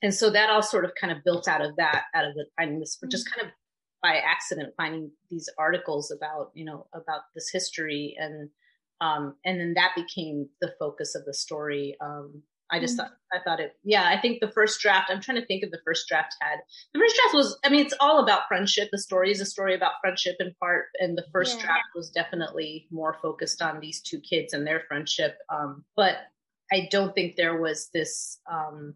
and 0.00 0.14
so 0.14 0.30
that 0.30 0.50
all 0.50 0.62
sort 0.62 0.84
of 0.84 0.92
kind 1.00 1.12
of 1.12 1.24
built 1.24 1.48
out 1.48 1.64
of 1.64 1.74
that 1.76 2.04
out 2.14 2.24
of 2.24 2.34
the 2.34 2.44
finding 2.56 2.78
this 2.78 2.96
mm-hmm. 2.96 3.08
just 3.10 3.28
kind 3.28 3.44
of 3.44 3.52
by 4.00 4.16
accident 4.16 4.74
finding 4.76 5.10
these 5.30 5.48
articles 5.58 6.12
about 6.12 6.52
you 6.54 6.64
know 6.64 6.86
about 6.94 7.22
this 7.34 7.50
history 7.50 8.14
and 8.18 8.50
um, 9.00 9.34
and 9.44 9.60
then 9.60 9.74
that 9.74 9.92
became 9.96 10.48
the 10.60 10.72
focus 10.78 11.14
of 11.14 11.24
the 11.24 11.34
story. 11.34 11.96
Um, 12.00 12.42
I 12.70 12.80
just 12.80 12.96
mm-hmm. 12.96 13.08
thought 13.08 13.12
I 13.32 13.38
thought 13.44 13.60
it 13.60 13.72
yeah, 13.84 14.04
I 14.08 14.20
think 14.20 14.40
the 14.40 14.50
first 14.50 14.80
draft, 14.80 15.10
I'm 15.10 15.20
trying 15.20 15.40
to 15.40 15.46
think 15.46 15.62
of 15.62 15.70
the 15.70 15.80
first 15.84 16.08
draft 16.08 16.34
had. 16.40 16.60
The 16.92 17.00
first 17.00 17.16
draft 17.16 17.34
was 17.34 17.58
I 17.64 17.68
mean, 17.68 17.84
it's 17.84 17.94
all 18.00 18.22
about 18.22 18.48
friendship. 18.48 18.88
The 18.90 18.98
story 18.98 19.30
is 19.30 19.40
a 19.40 19.46
story 19.46 19.74
about 19.74 19.92
friendship 20.00 20.36
in 20.40 20.54
part. 20.58 20.86
And 20.98 21.18
the 21.18 21.26
first 21.32 21.58
yeah. 21.58 21.66
draft 21.66 21.88
was 21.94 22.10
definitely 22.10 22.86
more 22.90 23.18
focused 23.20 23.60
on 23.60 23.80
these 23.80 24.00
two 24.00 24.20
kids 24.20 24.54
and 24.54 24.66
their 24.66 24.82
friendship. 24.88 25.36
Um, 25.52 25.84
but 25.96 26.16
I 26.74 26.88
don't 26.90 27.14
think 27.14 27.36
there 27.36 27.60
was 27.60 27.88
this 27.94 28.40
um 28.50 28.94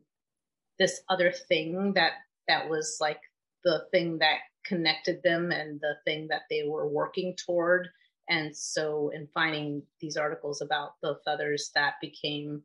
this 0.81 1.01
other 1.09 1.31
thing 1.31 1.93
that 1.95 2.13
that 2.49 2.69
was 2.69 2.99
like 3.01 3.21
the 3.65 3.87
thing 3.93 4.19
that 4.19 4.39
connected 4.65 5.23
them 5.23 5.53
and 5.53 5.81
the 5.81 5.95
thing 6.05 6.27
that 6.29 6.43
they 6.51 6.65
were 6.67 6.89
working 6.89 7.37
toward. 7.37 7.89
And 8.29 8.55
so 8.55 9.11
in 9.15 9.29
finding 9.33 9.83
these 10.01 10.17
articles 10.17 10.61
about 10.61 11.01
the 11.03 11.19
feathers 11.25 11.71
that 11.75 11.95
became 12.01 12.63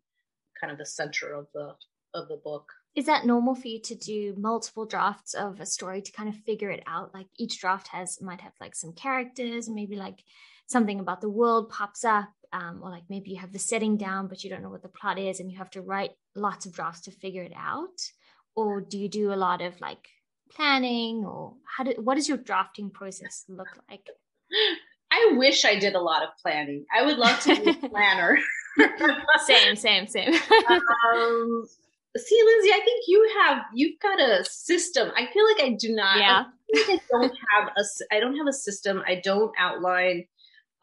kind 0.59 0.71
of 0.71 0.79
the 0.79 0.85
center 0.85 1.33
of 1.33 1.47
the 1.53 1.75
of 2.15 2.27
the 2.27 2.41
book. 2.43 2.71
Is 2.95 3.05
that 3.05 3.25
normal 3.25 3.55
for 3.55 3.67
you 3.67 3.81
to 3.81 3.95
do 3.95 4.35
multiple 4.37 4.85
drafts 4.85 5.33
of 5.35 5.59
a 5.59 5.65
story 5.65 6.01
to 6.01 6.11
kind 6.11 6.29
of 6.29 6.35
figure 6.35 6.71
it 6.71 6.83
out? 6.87 7.13
Like 7.13 7.27
each 7.37 7.59
draft 7.59 7.87
has 7.89 8.19
might 8.19 8.41
have 8.41 8.53
like 8.59 8.75
some 8.75 8.93
characters, 8.93 9.69
maybe 9.69 9.95
like 9.95 10.23
something 10.67 10.99
about 10.99 11.21
the 11.21 11.29
world 11.29 11.69
pops 11.69 12.03
up, 12.03 12.29
um, 12.53 12.81
or 12.83 12.91
like 12.91 13.03
maybe 13.09 13.31
you 13.31 13.39
have 13.39 13.51
the 13.51 13.59
setting 13.59 13.97
down, 13.97 14.27
but 14.27 14.43
you 14.43 14.49
don't 14.49 14.61
know 14.61 14.69
what 14.69 14.83
the 14.83 14.89
plot 14.89 15.17
is, 15.17 15.39
and 15.39 15.51
you 15.51 15.57
have 15.57 15.71
to 15.71 15.81
write 15.81 16.11
lots 16.35 16.65
of 16.65 16.73
drafts 16.73 17.01
to 17.01 17.11
figure 17.11 17.43
it 17.43 17.53
out. 17.57 17.99
Or 18.55 18.79
do 18.79 18.99
you 18.99 19.09
do 19.09 19.33
a 19.33 19.35
lot 19.35 19.61
of 19.61 19.81
like 19.81 20.07
planning, 20.51 21.25
or 21.25 21.55
how 21.65 21.83
do 21.83 21.93
what 21.97 22.15
does 22.15 22.29
your 22.29 22.37
drafting 22.37 22.91
process 22.91 23.43
look 23.49 23.67
like? 23.89 24.07
I 25.11 25.33
wish 25.35 25.65
I 25.65 25.77
did 25.77 25.95
a 25.95 26.01
lot 26.01 26.23
of 26.23 26.29
planning. 26.41 26.85
I 26.95 27.03
would 27.03 27.17
love 27.17 27.39
to 27.41 27.55
be 27.55 27.71
a 27.71 27.73
planner. 27.89 28.37
same, 29.45 29.75
same, 29.75 30.07
same. 30.07 30.33
um, 30.33 31.65
see, 32.17 32.41
Lindsay, 32.45 32.71
I 32.71 32.81
think 32.85 33.03
you 33.07 33.31
have 33.41 33.63
you've 33.73 33.99
got 33.99 34.19
a 34.19 34.45
system. 34.45 35.09
I 35.15 35.27
feel 35.33 35.45
like 35.53 35.63
I 35.63 35.75
do 35.79 35.95
not. 35.95 36.17
Yeah. 36.19 36.43
I, 36.75 36.93
I 36.93 36.99
don't 37.09 37.33
have 37.51 37.69
a. 37.75 38.15
I 38.15 38.19
don't 38.19 38.37
have 38.37 38.47
a 38.47 38.53
system. 38.53 39.01
I 39.07 39.21
don't 39.23 39.51
outline. 39.57 40.25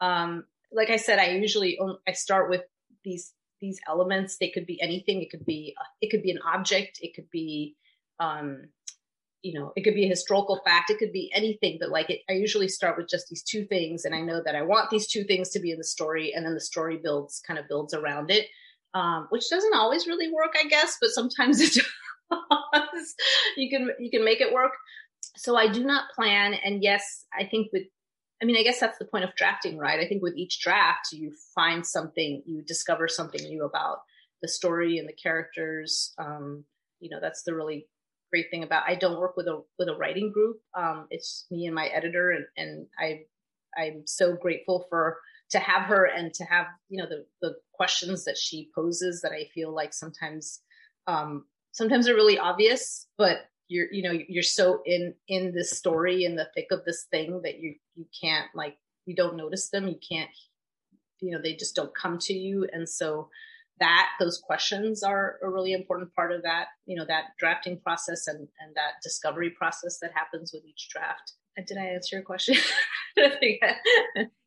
Um, 0.01 0.45
like 0.71 0.89
I 0.89 0.97
said, 0.97 1.19
I 1.19 1.31
usually 1.31 1.79
I 2.07 2.13
start 2.13 2.49
with 2.49 2.61
these 3.03 3.33
these 3.59 3.79
elements. 3.87 4.37
They 4.37 4.49
could 4.49 4.65
be 4.65 4.81
anything. 4.81 5.21
It 5.21 5.29
could 5.29 5.45
be 5.45 5.75
it 6.01 6.09
could 6.09 6.23
be 6.23 6.31
an 6.31 6.39
object. 6.45 6.99
It 7.01 7.13
could 7.13 7.29
be 7.29 7.75
um, 8.19 8.65
you 9.41 9.59
know, 9.59 9.73
it 9.75 9.83
could 9.83 9.95
be 9.95 10.05
a 10.05 10.09
historical 10.09 10.61
fact, 10.63 10.89
it 10.89 10.99
could 10.99 11.11
be 11.11 11.31
anything, 11.33 11.77
but 11.79 11.89
like 11.89 12.09
it, 12.09 12.21
I 12.29 12.33
usually 12.33 12.67
start 12.67 12.97
with 12.97 13.09
just 13.09 13.27
these 13.27 13.43
two 13.43 13.65
things, 13.65 14.05
and 14.05 14.13
I 14.13 14.21
know 14.21 14.41
that 14.45 14.55
I 14.55 14.61
want 14.61 14.89
these 14.89 15.07
two 15.07 15.23
things 15.23 15.49
to 15.49 15.59
be 15.59 15.71
in 15.71 15.77
the 15.77 15.83
story, 15.83 16.33
and 16.33 16.45
then 16.45 16.53
the 16.53 16.59
story 16.59 16.99
builds 17.01 17.41
kind 17.45 17.59
of 17.59 17.67
builds 17.67 17.93
around 17.93 18.29
it, 18.29 18.47
um, 18.93 19.27
which 19.29 19.49
doesn't 19.49 19.75
always 19.75 20.05
really 20.05 20.31
work, 20.31 20.55
I 20.59 20.67
guess, 20.67 20.97
but 21.01 21.09
sometimes 21.09 21.59
it 21.59 21.73
does. 22.31 23.15
you 23.57 23.69
can 23.69 23.89
you 23.99 24.11
can 24.11 24.23
make 24.23 24.41
it 24.41 24.53
work. 24.53 24.73
So 25.37 25.55
I 25.55 25.67
do 25.67 25.83
not 25.83 26.11
plan, 26.15 26.53
and 26.53 26.83
yes, 26.83 27.25
I 27.37 27.45
think 27.45 27.69
with, 27.73 27.83
I 28.41 28.45
mean, 28.45 28.57
I 28.57 28.63
guess 28.63 28.79
that's 28.79 28.97
the 28.97 29.05
point 29.05 29.23
of 29.23 29.35
drafting, 29.35 29.77
right? 29.77 29.99
I 29.99 30.07
think 30.07 30.23
with 30.23 30.35
each 30.35 30.61
draft, 30.61 31.11
you 31.11 31.31
find 31.53 31.85
something, 31.85 32.41
you 32.45 32.63
discover 32.63 33.07
something 33.07 33.43
new 33.43 33.65
about 33.65 33.99
the 34.41 34.47
story 34.47 34.97
and 34.97 35.07
the 35.07 35.13
characters. 35.13 36.13
Um, 36.17 36.65
you 36.99 37.09
know, 37.09 37.19
that's 37.21 37.43
the 37.43 37.53
really 37.53 37.87
great 38.31 38.47
thing 38.49 38.63
about 38.63 38.83
I 38.87 38.95
don't 38.95 39.19
work 39.19 39.35
with 39.37 39.47
a 39.47 39.61
with 39.77 39.89
a 39.89 39.95
writing 39.95 40.31
group. 40.31 40.57
Um, 40.75 41.07
it's 41.09 41.45
me 41.51 41.65
and 41.65 41.75
my 41.75 41.87
editor, 41.87 42.31
and, 42.31 42.45
and 42.57 42.87
I 42.99 43.21
I'm 43.77 44.03
so 44.05 44.35
grateful 44.35 44.87
for 44.89 45.17
to 45.51 45.59
have 45.59 45.83
her 45.83 46.05
and 46.05 46.33
to 46.33 46.43
have 46.45 46.65
you 46.89 47.01
know 47.01 47.09
the 47.09 47.25
the 47.41 47.55
questions 47.73 48.25
that 48.25 48.37
she 48.37 48.69
poses 48.73 49.21
that 49.21 49.31
I 49.31 49.49
feel 49.53 49.73
like 49.73 49.93
sometimes 49.93 50.61
um, 51.07 51.45
sometimes 51.73 52.07
are 52.07 52.15
really 52.15 52.39
obvious, 52.39 53.07
but 53.17 53.39
you're 53.71 53.87
you 53.91 54.03
know 54.03 54.11
you're 54.27 54.43
so 54.43 54.81
in 54.85 55.13
in 55.27 55.53
this 55.53 55.71
story 55.71 56.25
in 56.25 56.35
the 56.35 56.49
thick 56.53 56.67
of 56.71 56.83
this 56.85 57.05
thing 57.09 57.41
that 57.43 57.59
you 57.59 57.75
you 57.95 58.05
can't 58.21 58.47
like 58.53 58.77
you 59.05 59.15
don't 59.15 59.37
notice 59.37 59.69
them 59.69 59.87
you 59.87 59.99
can't 60.07 60.29
you 61.21 61.31
know 61.31 61.41
they 61.41 61.55
just 61.55 61.75
don't 61.75 61.95
come 61.95 62.17
to 62.19 62.33
you. 62.33 62.67
And 62.73 62.89
so 62.89 63.29
that 63.79 64.09
those 64.19 64.37
questions 64.37 65.01
are 65.01 65.37
a 65.41 65.49
really 65.49 65.73
important 65.73 66.13
part 66.13 66.31
of 66.31 66.43
that 66.43 66.67
you 66.85 66.95
know 66.95 67.05
that 67.05 67.25
drafting 67.39 67.79
process 67.79 68.27
and 68.27 68.39
and 68.59 68.75
that 68.75 68.93
discovery 69.01 69.51
process 69.51 69.99
that 69.99 70.11
happens 70.13 70.51
with 70.53 70.65
each 70.65 70.89
draft. 70.89 71.33
Did 71.67 71.77
i 71.77 71.85
answer 71.85 72.17
your 72.17 72.25
question? 72.25 72.55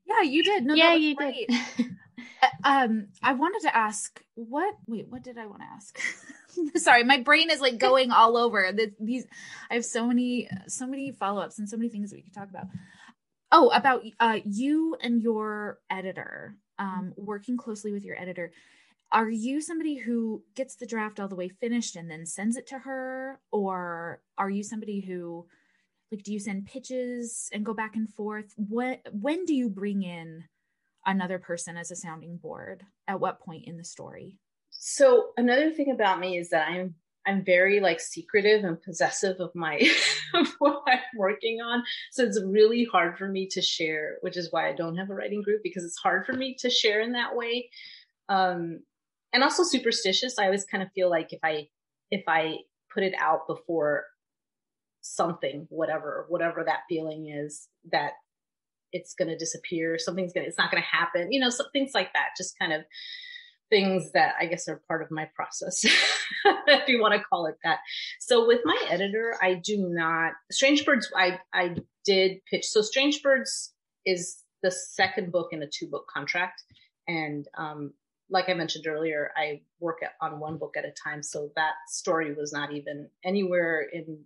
Yeah 0.07 0.21
you 0.23 0.43
did. 0.43 0.67
No, 0.67 0.75
yeah 0.75 0.95
you 0.95 1.17
great. 1.17 1.49
did 1.49 1.87
uh, 2.43 2.49
um 2.65 3.09
i 3.23 3.33
wanted 3.33 3.61
to 3.63 3.75
ask 3.75 4.23
what 4.35 4.75
wait 4.87 5.07
what 5.09 5.23
did 5.23 5.39
i 5.39 5.47
want 5.47 5.61
to 5.61 5.67
ask 5.67 5.99
sorry 6.77 7.05
my 7.05 7.21
brain 7.21 7.51
is 7.51 7.61
like 7.61 7.79
going 7.79 8.11
all 8.11 8.37
over 8.37 8.71
the, 8.73 8.93
these 9.01 9.27
i 9.71 9.75
have 9.75 9.85
so 9.85 10.07
many 10.07 10.49
so 10.67 10.87
many 10.87 11.13
follow-ups 11.13 11.59
and 11.59 11.69
so 11.69 11.77
many 11.77 11.89
things 11.89 12.11
that 12.11 12.17
we 12.17 12.23
could 12.23 12.35
talk 12.35 12.49
about. 12.49 12.67
Oh 13.53 13.69
about 13.69 14.03
uh 14.21 14.41
you 14.45 14.97
and 15.01 15.23
your 15.23 15.79
editor 15.91 16.57
um 16.79 17.13
working 17.17 17.57
closely 17.57 17.93
with 17.93 18.05
your 18.05 18.21
editor. 18.21 18.53
Are 19.13 19.31
you 19.31 19.61
somebody 19.61 19.97
who 19.97 20.43
gets 20.57 20.75
the 20.75 20.87
draft 20.87 21.21
all 21.21 21.29
the 21.29 21.37
way 21.37 21.49
finished 21.49 21.95
and 21.95 22.11
then 22.11 22.27
sends 22.27 22.57
it 22.57 22.67
to 22.69 22.81
her? 22.81 23.39
Or 23.53 24.21
are 24.37 24.51
you 24.51 24.65
somebody 24.65 25.01
who 25.01 25.47
like 26.11 26.25
do 26.25 26.33
you 26.33 26.41
send 26.41 26.67
pitches 26.67 27.49
and 27.53 27.65
go 27.65 27.75
back 27.75 27.95
and 27.97 28.13
forth? 28.13 28.53
What 28.57 29.01
when 29.13 29.45
do 29.45 29.55
you 29.55 29.69
bring 29.69 30.03
in 30.03 30.45
another 31.07 31.39
person 31.39 31.77
as 31.77 31.91
a 31.91 31.97
sounding 31.97 32.39
board? 32.39 32.83
At 33.07 33.21
what 33.21 33.41
point 33.41 33.67
in 33.67 33.77
the 33.77 33.85
story 33.85 34.39
so 34.85 35.29
another 35.39 35.71
thing 35.73 35.91
about 35.93 36.21
me 36.21 36.39
is 36.39 36.51
that 36.51 36.69
i'm 36.69 36.95
i'm 37.27 37.45
very 37.45 37.81
like 37.81 38.01
secretive 38.01 38.65
and 38.65 38.83
possessive 38.83 39.37
of 39.41 39.51
my 39.55 39.81
of 40.35 40.49
what 40.61 40.83
i'm 40.89 41.01
working 41.19 41.61
on 41.61 41.83
so 42.13 42.25
it's 42.25 42.43
really 42.47 42.87
hard 42.93 43.19
for 43.19 43.29
me 43.29 43.49
to 43.49 43.63
share 43.63 44.19
which 44.23 44.37
is 44.37 44.49
why 44.53 44.69
i 44.69 44.75
don't 44.75 44.97
have 44.97 45.11
a 45.11 45.15
writing 45.15 45.43
group 45.43 45.61
because 45.65 45.85
it's 45.85 45.99
hard 45.99 46.27
for 46.27 46.35
me 46.35 46.57
to 46.59 46.71
share 46.71 47.01
in 47.03 47.13
that 47.13 47.37
way 47.37 47.71
um 48.31 48.81
and 49.35 49.45
also 49.45 49.65
superstitious. 49.65 50.39
I 50.41 50.47
always 50.47 50.67
kind 50.67 50.83
of 50.85 50.91
feel 50.95 51.11
like 51.11 51.35
if 51.35 51.41
I 51.45 51.69
if 52.11 52.25
I 52.29 52.59
put 52.95 53.05
it 53.05 53.15
out 53.21 53.49
before 53.49 54.07
something, 55.03 55.67
whatever, 55.71 56.27
whatever 56.29 56.65
that 56.65 56.81
feeling 56.89 57.29
is, 57.31 57.69
that 57.93 58.13
it's 58.93 59.15
going 59.15 59.29
to 59.29 59.39
disappear. 59.39 59.99
Something's 59.99 60.33
going 60.35 60.45
to, 60.45 60.49
it's 60.49 60.59
not 60.59 60.71
going 60.71 60.83
to 60.83 60.89
happen. 60.99 61.33
You 61.33 61.41
know, 61.41 61.51
some 61.51 61.67
things 61.73 61.93
like 61.95 62.13
that. 62.15 62.31
Just 62.39 62.59
kind 62.59 62.73
of 62.73 62.83
things 63.71 64.13
that 64.13 64.35
I 64.41 64.47
guess 64.47 64.69
are 64.69 64.83
part 64.89 65.03
of 65.03 65.11
my 65.11 65.29
process, 65.35 65.85
if 66.45 66.89
you 66.89 67.01
want 67.01 67.15
to 67.15 67.21
call 67.21 67.47
it 67.47 67.57
that. 67.65 67.79
So 68.21 68.47
with 68.47 68.61
my 68.65 68.77
editor, 68.89 69.37
I 69.43 69.55
do 69.55 69.79
not. 69.79 70.33
Strange 70.51 70.85
Birds, 70.85 71.11
I 71.17 71.39
I 71.53 71.77
did 72.05 72.45
pitch. 72.51 72.67
So 72.67 72.83
Strange 72.83 73.23
Birds 73.23 73.73
is 74.05 74.43
the 74.63 74.71
second 74.71 75.33
book 75.33 75.49
in 75.53 75.63
a 75.63 75.67
two 75.67 75.89
book 75.89 76.07
contract, 76.13 76.63
and 77.09 77.47
um, 77.57 77.93
like 78.31 78.49
I 78.49 78.55
mentioned 78.55 78.87
earlier, 78.87 79.31
I 79.37 79.63
work 79.81 79.99
at, 80.03 80.13
on 80.21 80.41
one 80.41 80.59
book 80.59 80.77
at 80.77 80.85
a 80.85 80.93
time, 80.93 81.23
so 81.23 81.51
that 81.57 81.75
story 81.89 82.35
was 82.35 82.53
not 82.53 82.73
even 82.73 83.09
anywhere 83.25 83.87
in 83.93 84.21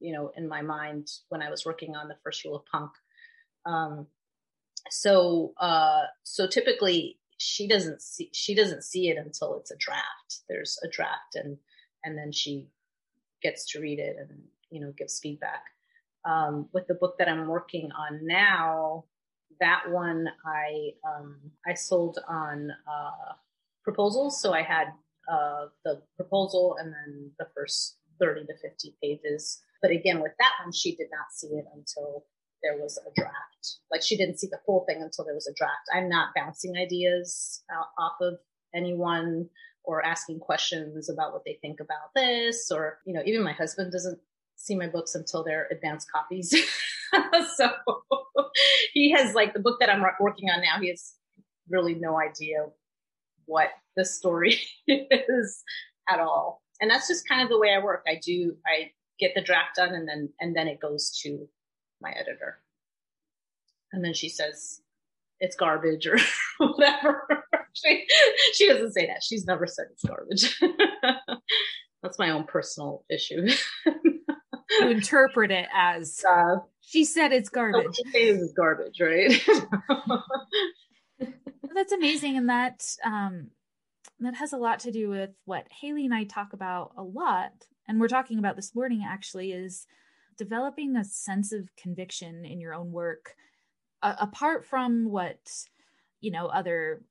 you 0.00 0.12
know 0.12 0.32
in 0.36 0.48
my 0.48 0.62
mind 0.62 1.08
when 1.28 1.42
I 1.42 1.50
was 1.50 1.64
working 1.64 1.94
on 1.96 2.08
the 2.08 2.16
first 2.24 2.44
rule 2.44 2.56
of 2.56 2.64
punk. 2.66 2.90
Um, 3.66 4.06
so 4.90 5.52
uh, 5.58 6.02
so 6.24 6.46
typically 6.46 7.19
she 7.40 7.66
doesn't 7.66 8.02
see 8.02 8.28
she 8.34 8.54
doesn't 8.54 8.84
see 8.84 9.08
it 9.08 9.16
until 9.16 9.58
it's 9.58 9.70
a 9.70 9.76
draft. 9.76 10.42
There's 10.48 10.78
a 10.84 10.88
draft, 10.88 11.34
and 11.34 11.56
and 12.04 12.16
then 12.16 12.32
she 12.32 12.68
gets 13.42 13.70
to 13.72 13.80
read 13.80 13.98
it 13.98 14.16
and 14.18 14.42
you 14.70 14.80
know 14.80 14.92
gives 14.96 15.18
feedback. 15.18 15.64
Um, 16.26 16.68
with 16.74 16.86
the 16.86 16.94
book 16.94 17.16
that 17.18 17.28
I'm 17.28 17.48
working 17.48 17.90
on 17.92 18.26
now, 18.26 19.04
that 19.58 19.90
one 19.90 20.28
I 20.44 20.90
um, 21.08 21.38
I 21.66 21.72
sold 21.72 22.18
on 22.28 22.70
uh, 22.86 23.32
proposals. 23.84 24.42
So 24.42 24.52
I 24.52 24.62
had 24.62 24.88
uh, 25.32 25.66
the 25.84 26.02
proposal 26.16 26.76
and 26.78 26.92
then 26.92 27.30
the 27.38 27.46
first 27.56 27.96
30 28.20 28.42
to 28.46 28.52
50 28.60 28.96
pages. 29.02 29.62
But 29.80 29.92
again, 29.92 30.20
with 30.20 30.32
that 30.38 30.52
one, 30.62 30.74
she 30.74 30.94
did 30.94 31.08
not 31.10 31.32
see 31.32 31.48
it 31.48 31.64
until 31.74 32.26
there 32.62 32.78
was 32.78 32.98
a 32.98 33.20
draft. 33.20 33.78
Like 33.90 34.02
she 34.02 34.16
didn't 34.16 34.38
see 34.38 34.48
the 34.50 34.60
full 34.66 34.84
thing 34.88 35.02
until 35.02 35.24
there 35.24 35.34
was 35.34 35.46
a 35.46 35.54
draft. 35.54 35.88
I'm 35.94 36.08
not 36.08 36.30
bouncing 36.34 36.76
ideas 36.76 37.62
uh, 37.70 38.02
off 38.02 38.16
of 38.20 38.38
anyone 38.74 39.48
or 39.84 40.04
asking 40.04 40.40
questions 40.40 41.08
about 41.08 41.32
what 41.32 41.42
they 41.44 41.58
think 41.60 41.80
about 41.80 42.14
this 42.14 42.70
or 42.70 42.98
you 43.04 43.12
know 43.12 43.22
even 43.24 43.42
my 43.42 43.52
husband 43.52 43.90
doesn't 43.90 44.18
see 44.54 44.76
my 44.76 44.86
books 44.86 45.14
until 45.14 45.42
they're 45.42 45.66
advanced 45.72 46.06
copies 46.12 46.50
so 47.56 47.70
he 48.92 49.10
has 49.10 49.34
like 49.34 49.54
the 49.54 49.58
book 49.58 49.80
that 49.80 49.90
i'm 49.90 50.04
working 50.20 50.50
on 50.50 50.60
now 50.60 50.78
he 50.80 50.90
has 50.90 51.14
really 51.70 51.94
no 51.94 52.20
idea 52.20 52.66
what 53.46 53.70
the 53.96 54.04
story 54.04 54.60
is 54.88 55.62
at 56.08 56.20
all. 56.20 56.62
And 56.80 56.90
that's 56.90 57.08
just 57.08 57.28
kind 57.28 57.42
of 57.42 57.48
the 57.48 57.58
way 57.58 57.74
I 57.74 57.84
work. 57.84 58.04
I 58.08 58.18
do, 58.24 58.56
I 58.66 58.90
get 59.18 59.32
the 59.34 59.42
draft 59.42 59.76
done 59.76 59.94
and 59.94 60.08
then, 60.08 60.30
and 60.40 60.56
then 60.56 60.66
it 60.66 60.80
goes 60.80 61.18
to 61.22 61.46
my 62.00 62.10
editor. 62.10 62.58
And 63.92 64.04
then 64.04 64.14
she 64.14 64.28
says, 64.28 64.80
it's 65.40 65.56
garbage 65.56 66.06
or 66.06 66.18
whatever. 66.58 67.44
she, 67.72 68.06
she 68.54 68.68
doesn't 68.68 68.92
say 68.92 69.06
that. 69.06 69.22
She's 69.22 69.46
never 69.46 69.66
said 69.66 69.86
it's 69.92 70.04
garbage. 70.04 70.60
That's 72.02 72.18
my 72.18 72.30
own 72.30 72.44
personal 72.44 73.04
issue. 73.10 73.48
you 73.86 74.88
interpret 74.88 75.50
it 75.50 75.66
as 75.74 76.24
uh, 76.30 76.56
she 76.80 77.04
said 77.04 77.32
it's 77.32 77.48
garbage. 77.48 77.96
She 77.96 78.04
says 78.04 78.42
it's 78.42 78.52
garbage, 78.52 79.00
right? 79.00 79.40
That's 81.74 81.92
amazing, 81.92 82.36
and 82.36 82.48
that 82.48 82.82
um, 83.04 83.48
that 84.20 84.34
has 84.36 84.52
a 84.52 84.58
lot 84.58 84.80
to 84.80 84.90
do 84.90 85.08
with 85.08 85.30
what 85.44 85.66
Haley 85.80 86.04
and 86.04 86.14
I 86.14 86.24
talk 86.24 86.52
about 86.52 86.92
a 86.96 87.02
lot, 87.02 87.52
and 87.86 88.00
we're 88.00 88.08
talking 88.08 88.38
about 88.38 88.56
this 88.56 88.74
morning. 88.74 89.04
Actually, 89.06 89.52
is 89.52 89.86
developing 90.40 90.96
a 90.96 91.04
sense 91.04 91.52
of 91.52 91.76
conviction 91.76 92.46
in 92.46 92.62
your 92.62 92.72
own 92.74 92.90
work, 92.92 93.34
apart 94.02 94.64
from 94.64 95.10
what 95.10 95.38
you 96.22 96.30
know 96.30 96.46
other 96.46 97.02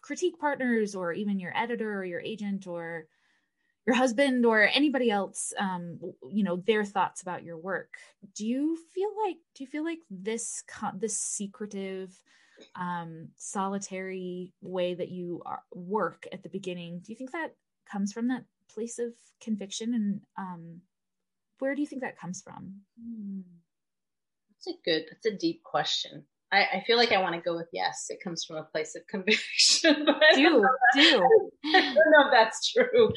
critique 0.00 0.38
partners 0.40 0.94
or 0.94 1.12
even 1.12 1.38
your 1.38 1.54
editor 1.54 1.98
or 1.98 2.04
your 2.04 2.22
agent 2.22 2.66
or 2.66 3.06
your 3.86 3.94
husband 3.94 4.46
or 4.46 4.70
anybody 4.72 5.10
else 5.10 5.52
um 5.58 5.98
you 6.30 6.42
know 6.42 6.56
their 6.56 6.82
thoughts 6.82 7.20
about 7.20 7.44
your 7.44 7.58
work. 7.58 7.92
Do 8.34 8.46
you 8.46 8.78
feel 8.94 9.10
like 9.26 9.36
do 9.54 9.64
you 9.64 9.68
feel 9.68 9.84
like 9.84 10.00
this 10.10 10.64
this 10.94 11.18
secretive 11.18 12.10
um 12.74 13.28
solitary 13.36 14.54
way 14.62 14.94
that 14.94 15.10
you 15.10 15.42
are, 15.44 15.62
work 15.74 16.26
at 16.32 16.42
the 16.42 16.48
beginning 16.48 16.98
do 16.98 17.12
you 17.12 17.16
think 17.16 17.30
that 17.30 17.54
comes 17.88 18.12
from 18.12 18.26
that 18.28 18.44
place 18.68 18.98
of 18.98 19.12
conviction 19.40 19.94
and 19.94 20.20
um 20.36 20.80
where 21.58 21.74
do 21.74 21.80
you 21.80 21.86
think 21.86 22.02
that 22.02 22.18
comes 22.18 22.42
from 22.42 22.74
hmm. 23.00 23.40
that's 24.50 24.76
a 24.76 24.80
good 24.84 25.04
that's 25.10 25.26
a 25.26 25.36
deep 25.36 25.62
question 25.62 26.24
I, 26.50 26.66
I, 26.76 26.84
feel 26.86 26.96
like 26.96 27.12
I 27.12 27.20
want 27.20 27.34
to 27.34 27.40
go 27.40 27.56
with 27.56 27.68
yes. 27.72 28.06
It 28.08 28.22
comes 28.24 28.44
from 28.44 28.56
a 28.56 28.62
place 28.62 28.96
of 28.96 29.06
conviction. 29.08 30.06
do 30.34 30.64
do. 30.94 31.22
I 31.74 31.80
don't 31.80 31.94
know 31.94 32.26
if 32.26 32.32
that's 32.32 32.72
true. 32.72 33.10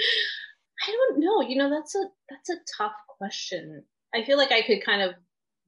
I 0.88 0.92
don't 0.92 1.20
know. 1.20 1.42
You 1.42 1.58
know, 1.58 1.70
that's 1.70 1.96
a 1.96 2.04
that's 2.30 2.50
a 2.50 2.58
tough 2.78 2.96
question. 3.18 3.84
I 4.14 4.24
feel 4.24 4.38
like 4.38 4.52
I 4.52 4.62
could 4.62 4.84
kind 4.84 5.02
of 5.02 5.16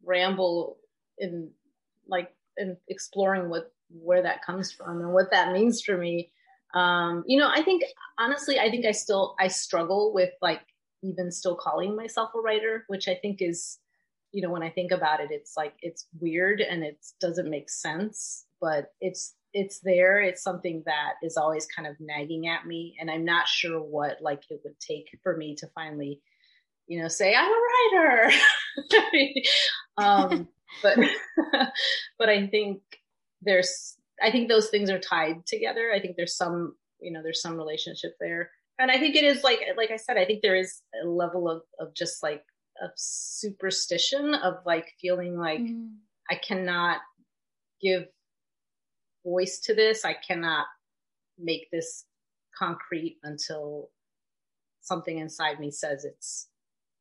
ramble 0.03 0.77
in 1.17 1.51
like 2.07 2.33
in 2.57 2.77
exploring 2.89 3.49
what 3.49 3.71
where 3.89 4.23
that 4.23 4.43
comes 4.43 4.71
from 4.71 4.99
and 4.99 5.13
what 5.13 5.31
that 5.31 5.53
means 5.53 5.81
for 5.81 5.97
me. 5.97 6.31
Um, 6.73 7.23
you 7.27 7.39
know, 7.39 7.49
I 7.49 7.63
think 7.63 7.83
honestly, 8.19 8.59
I 8.59 8.69
think 8.69 8.85
I 8.85 8.91
still 8.91 9.35
I 9.39 9.47
struggle 9.47 10.13
with 10.13 10.31
like 10.41 10.61
even 11.03 11.31
still 11.31 11.55
calling 11.55 11.95
myself 11.95 12.31
a 12.35 12.39
writer, 12.39 12.85
which 12.87 13.07
I 13.07 13.15
think 13.15 13.41
is, 13.41 13.77
you 14.31 14.41
know, 14.41 14.49
when 14.49 14.63
I 14.63 14.69
think 14.69 14.91
about 14.91 15.19
it, 15.19 15.29
it's 15.31 15.53
like 15.55 15.73
it's 15.81 16.07
weird 16.19 16.61
and 16.61 16.83
it 16.83 16.97
doesn't 17.19 17.49
make 17.49 17.69
sense, 17.69 18.45
but 18.59 18.93
it's 19.01 19.35
it's 19.53 19.81
there. 19.81 20.19
It's 20.19 20.41
something 20.41 20.81
that 20.87 21.13
is 21.21 21.37
always 21.37 21.67
kind 21.67 21.87
of 21.87 21.95
nagging 21.99 22.47
at 22.47 22.65
me, 22.65 22.95
and 22.99 23.11
I'm 23.11 23.25
not 23.25 23.47
sure 23.47 23.79
what 23.79 24.17
like 24.21 24.43
it 24.49 24.61
would 24.63 24.79
take 24.79 25.07
for 25.21 25.37
me 25.37 25.55
to 25.57 25.67
finally, 25.75 26.21
you 26.87 27.01
know, 27.01 27.07
say 27.07 27.35
I'm 27.35 27.51
a 27.51 27.97
writer. 27.97 28.31
um, 29.97 30.47
but 30.81 30.97
but 32.17 32.29
I 32.29 32.47
think 32.47 32.81
there's 33.41 33.95
I 34.21 34.31
think 34.31 34.49
those 34.49 34.69
things 34.69 34.89
are 34.89 34.99
tied 34.99 35.45
together. 35.45 35.91
I 35.93 35.99
think 35.99 36.15
there's 36.15 36.35
some 36.35 36.75
you 36.99 37.11
know 37.11 37.21
there's 37.21 37.41
some 37.41 37.57
relationship 37.57 38.15
there, 38.19 38.49
and 38.79 38.89
I 38.89 38.97
think 38.97 39.15
it 39.15 39.23
is 39.23 39.43
like 39.43 39.59
like 39.77 39.91
I 39.91 39.97
said, 39.97 40.17
I 40.17 40.25
think 40.25 40.41
there 40.41 40.55
is 40.55 40.81
a 41.03 41.07
level 41.07 41.49
of 41.49 41.61
of 41.79 41.93
just 41.93 42.23
like 42.23 42.43
a 42.81 42.87
superstition 42.95 44.33
of 44.33 44.55
like 44.65 44.87
feeling 44.99 45.37
like 45.37 45.59
mm. 45.59 45.89
I 46.29 46.35
cannot 46.35 46.97
give 47.81 48.05
voice 49.25 49.59
to 49.65 49.75
this. 49.75 50.05
I 50.05 50.13
cannot 50.13 50.65
make 51.37 51.69
this 51.71 52.05
concrete 52.57 53.17
until 53.23 53.89
something 54.81 55.17
inside 55.17 55.59
me 55.59 55.71
says 55.71 56.05
it's 56.05 56.47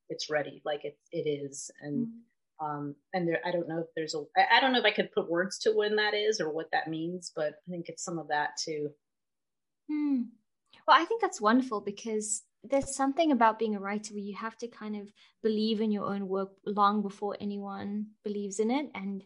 it's 0.08 0.30
ready, 0.30 0.60
like 0.64 0.84
it 0.84 0.98
it 1.10 1.28
is. 1.28 1.70
And 1.80 2.06
mm-hmm. 2.06 2.66
um 2.66 2.94
and 3.14 3.26
there 3.26 3.40
I 3.46 3.50
don't 3.50 3.68
know 3.68 3.78
if 3.78 3.86
there's 3.96 4.14
a 4.14 4.22
I, 4.36 4.58
I 4.58 4.60
don't 4.60 4.72
know 4.72 4.80
if 4.80 4.84
I 4.84 4.90
could 4.92 5.12
put 5.12 5.30
words 5.30 5.58
to 5.60 5.72
when 5.72 5.96
that 5.96 6.12
is 6.12 6.38
or 6.38 6.52
what 6.52 6.70
that 6.72 6.88
means, 6.88 7.32
but 7.34 7.54
I 7.66 7.70
think 7.70 7.88
it's 7.88 8.04
some 8.04 8.18
of 8.18 8.28
that 8.28 8.50
too. 8.62 8.90
Hmm. 9.90 10.22
Well, 10.86 11.00
I 11.00 11.04
think 11.04 11.20
that's 11.20 11.40
wonderful 11.40 11.80
because 11.80 12.42
there's 12.64 12.94
something 12.94 13.32
about 13.32 13.58
being 13.58 13.74
a 13.74 13.80
writer 13.80 14.14
where 14.14 14.22
you 14.22 14.36
have 14.36 14.56
to 14.58 14.68
kind 14.68 14.96
of 14.96 15.12
believe 15.42 15.80
in 15.80 15.90
your 15.90 16.04
own 16.04 16.28
work 16.28 16.50
long 16.64 17.02
before 17.02 17.36
anyone 17.40 18.06
believes 18.24 18.60
in 18.60 18.70
it 18.70 18.86
and 18.94 19.24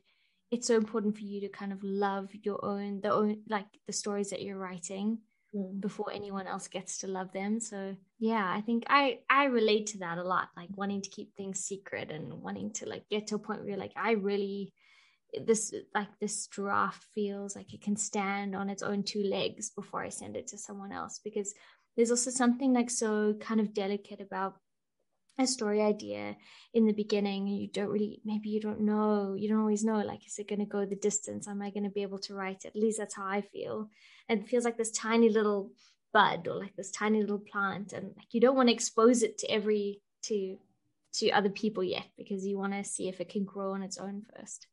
it's 0.51 0.67
so 0.67 0.77
important 0.77 1.17
for 1.17 1.23
you 1.23 1.41
to 1.41 1.49
kind 1.49 1.73
of 1.73 1.83
love 1.83 2.31
your 2.43 2.65
own 2.65 3.01
the 3.03 3.13
own 3.13 3.39
like 3.49 3.67
the 3.87 3.93
stories 3.93 4.31
that 4.31 4.43
you're 4.43 4.59
writing 4.59 5.19
mm. 5.55 5.81
before 5.81 6.11
anyone 6.13 6.47
else 6.47 6.69
gets 6.69 6.99
to 6.99 7.07
love 7.07 7.31
them 7.33 7.61
so 7.61 7.95
yeah 8.19 8.51
i 8.55 8.61
think 8.61 8.85
i 8.89 9.19
i 9.29 9.45
relate 9.45 9.87
to 9.87 9.99
that 9.99 10.19
a 10.19 10.23
lot 10.23 10.49
like 10.57 10.69
wanting 10.75 11.03
to 11.03 11.11
keep 11.11 11.35
things 11.35 11.61
secret 11.61 12.11
and 12.11 12.33
wanting 12.33 12.73
to 12.73 12.89
like 12.89 13.07
get 13.11 13.27
to 13.27 13.35
a 13.35 13.39
point 13.39 13.61
where 13.61 13.71
you're 13.71 13.79
like 13.79 13.93
i 13.97 14.13
really 14.13 14.73
this 15.45 15.75
like 15.95 16.09
this 16.21 16.47
draft 16.47 17.05
feels 17.15 17.57
like 17.57 17.73
it 17.75 17.83
can 17.83 17.97
stand 17.97 18.55
on 18.55 18.71
its 18.71 18.83
own 18.83 19.03
two 19.03 19.23
legs 19.23 19.71
before 19.71 20.03
i 20.03 20.09
send 20.09 20.37
it 20.37 20.47
to 20.47 20.57
someone 20.57 20.93
else 20.93 21.21
because 21.23 21.53
there's 21.97 22.11
also 22.11 22.31
something 22.31 22.73
like 22.73 22.91
so 22.91 23.35
kind 23.41 23.61
of 23.61 23.75
delicate 23.75 24.21
about 24.21 24.55
a 25.39 25.47
story 25.47 25.83
idea 25.83 26.37
in 26.73 26.87
the 26.87 26.93
beginning. 26.93 27.47
You 27.47 27.69
don't 27.69 27.89
really 27.89 28.21
maybe 28.25 28.49
you 28.49 28.61
don't 28.61 28.81
know 28.81 29.35
you 29.37 29.49
don't 29.49 29.61
always 29.61 29.85
know 29.85 30.01
like 30.01 30.27
is 30.27 30.39
it 30.39 30.49
going 30.49 30.61
to 30.61 30.67
go 30.67 30.85
the 30.85 30.97
distance? 30.97 31.49
Am 31.49 31.63
i 31.63 31.71
going 31.71 31.85
to 31.85 31.91
be 31.91 32.03
able 32.03 32.19
to 32.21 32.35
write 32.35 32.65
it? 32.65 32.69
At 32.69 32.77
least 32.77 32.99
that's 32.99 33.17
how 33.17 33.27
i 33.27 33.41
feel. 33.41 33.91
And 34.29 34.41
it 34.41 34.49
feels 34.49 34.65
like 34.65 34.77
this 34.77 34.91
tiny 34.91 35.29
little 35.29 35.73
bud 36.13 36.49
or 36.49 36.55
like 36.55 36.75
this 36.77 36.91
tiny 36.91 37.21
little 37.21 37.39
plant 37.39 37.93
and 37.93 38.15
like 38.17 38.33
you 38.33 38.41
don't 38.41 38.57
want 38.57 38.69
to 38.69 38.75
expose 38.75 39.23
it 39.23 39.39
to 39.39 39.51
every 39.51 40.01
to 40.23 40.57
to 41.15 41.31
other 41.31 41.51
people 41.51 41.83
yet 41.83 42.07
because 42.17 42.47
you 42.47 42.59
want 42.59 42.73
to 42.73 42.85
see 42.85 43.09
if 43.09 43.21
it 43.21 43.29
can 43.29 43.45
grow 43.45 43.73
on 43.73 43.83
its 43.83 43.99
own 43.99 44.23
first 44.35 44.67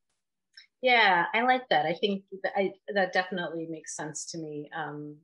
yeah 0.84 1.26
i 1.34 1.42
like 1.44 1.68
that. 1.70 1.88
I 1.88 1.96
think 1.96 2.26
that 2.44 2.54
i 2.56 2.74
that 2.94 3.14
definitely 3.14 3.68
makes 3.70 3.96
sense 3.96 4.26
to 4.32 4.38
me. 4.38 4.70
Um 4.78 5.18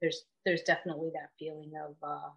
there's 0.00 0.24
there's 0.44 0.62
definitely 0.62 1.10
that 1.14 1.30
feeling 1.38 1.72
of 1.86 1.94
uh 2.02 2.30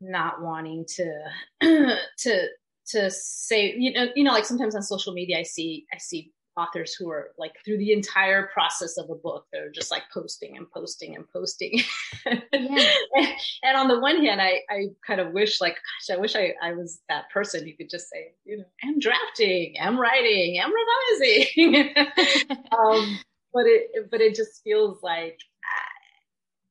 not 0.00 0.42
wanting 0.42 0.86
to 0.96 1.12
to 2.18 2.48
to 2.88 3.10
say 3.10 3.74
you 3.76 3.92
know 3.92 4.08
you 4.16 4.24
know 4.24 4.32
like 4.32 4.46
sometimes 4.46 4.74
on 4.74 4.82
social 4.82 5.12
media 5.12 5.38
I 5.38 5.44
see 5.44 5.86
I 5.92 5.98
see 5.98 6.32
authors 6.58 6.94
who 6.94 7.10
are 7.10 7.30
like 7.38 7.52
through 7.64 7.78
the 7.78 7.92
entire 7.92 8.48
process 8.52 8.96
of 8.98 9.08
a 9.10 9.14
book 9.14 9.46
they're 9.52 9.70
just 9.70 9.90
like 9.90 10.02
posting 10.12 10.56
and 10.56 10.70
posting 10.70 11.14
and 11.14 11.24
posting 11.32 11.80
yeah. 12.26 12.40
and, 12.52 13.28
and, 13.62 13.76
on 13.76 13.88
the 13.88 14.00
one 14.00 14.24
hand 14.24 14.40
I, 14.40 14.60
I 14.70 14.86
kind 15.06 15.20
of 15.20 15.32
wish 15.32 15.60
like 15.60 15.74
gosh 15.74 16.16
I 16.16 16.20
wish 16.20 16.34
I, 16.34 16.54
I 16.62 16.72
was 16.72 17.00
that 17.08 17.30
person 17.30 17.66
you 17.66 17.76
could 17.76 17.90
just 17.90 18.08
say 18.10 18.32
you 18.44 18.58
know 18.58 18.64
I'm 18.84 18.98
drafting 18.98 19.74
I'm 19.80 19.98
writing 19.98 20.60
I'm 20.62 20.72
revising 20.72 21.94
um, 22.78 23.18
but 23.52 23.66
it 23.66 24.10
but 24.10 24.20
it 24.20 24.34
just 24.34 24.62
feels 24.64 25.02
like 25.02 25.38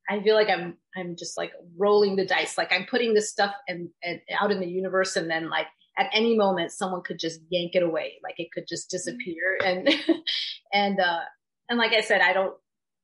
I 0.09 0.21
feel 0.21 0.35
like 0.35 0.49
I'm 0.49 0.77
I'm 0.95 1.15
just 1.15 1.37
like 1.37 1.51
rolling 1.77 2.15
the 2.15 2.25
dice. 2.25 2.57
Like 2.57 2.71
I'm 2.71 2.85
putting 2.85 3.13
this 3.13 3.29
stuff 3.29 3.53
and, 3.67 3.89
and 4.03 4.21
out 4.39 4.51
in 4.51 4.59
the 4.59 4.67
universe, 4.67 5.15
and 5.15 5.29
then 5.29 5.49
like 5.49 5.67
at 5.97 6.09
any 6.13 6.37
moment 6.37 6.71
someone 6.71 7.01
could 7.01 7.19
just 7.19 7.41
yank 7.49 7.75
it 7.75 7.83
away. 7.83 8.13
Like 8.23 8.35
it 8.37 8.51
could 8.51 8.67
just 8.67 8.89
disappear. 8.89 9.57
And 9.63 9.89
and 10.73 10.99
uh 10.99 11.21
and 11.69 11.77
like 11.77 11.93
I 11.93 12.01
said, 12.01 12.21
I 12.21 12.33
don't 12.33 12.55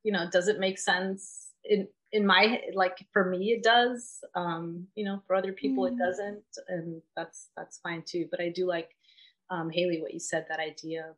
you 0.03 0.11
know, 0.11 0.29
does 0.31 0.47
it 0.47 0.59
make 0.59 0.79
sense 0.79 1.49
in 1.63 1.87
in 2.11 2.25
my 2.25 2.61
like 2.73 3.05
for 3.11 3.25
me 3.25 3.51
it 3.51 3.63
does. 3.63 4.19
Um, 4.35 4.87
you 4.95 5.05
know, 5.05 5.21
for 5.27 5.35
other 5.35 5.53
people 5.53 5.83
mm. 5.83 5.91
it 5.91 5.97
doesn't, 5.97 6.43
and 6.67 7.01
that's 7.15 7.49
that's 7.57 7.79
fine 7.79 8.03
too. 8.05 8.27
But 8.29 8.41
I 8.41 8.49
do 8.49 8.67
like 8.67 8.89
um 9.49 9.69
Haley 9.69 10.01
what 10.01 10.13
you 10.13 10.19
said, 10.19 10.45
that 10.49 10.59
idea 10.59 11.07
of, 11.09 11.15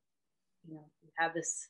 you 0.67 0.75
know, 0.75 0.85
you 1.03 1.09
have 1.17 1.33
this 1.33 1.67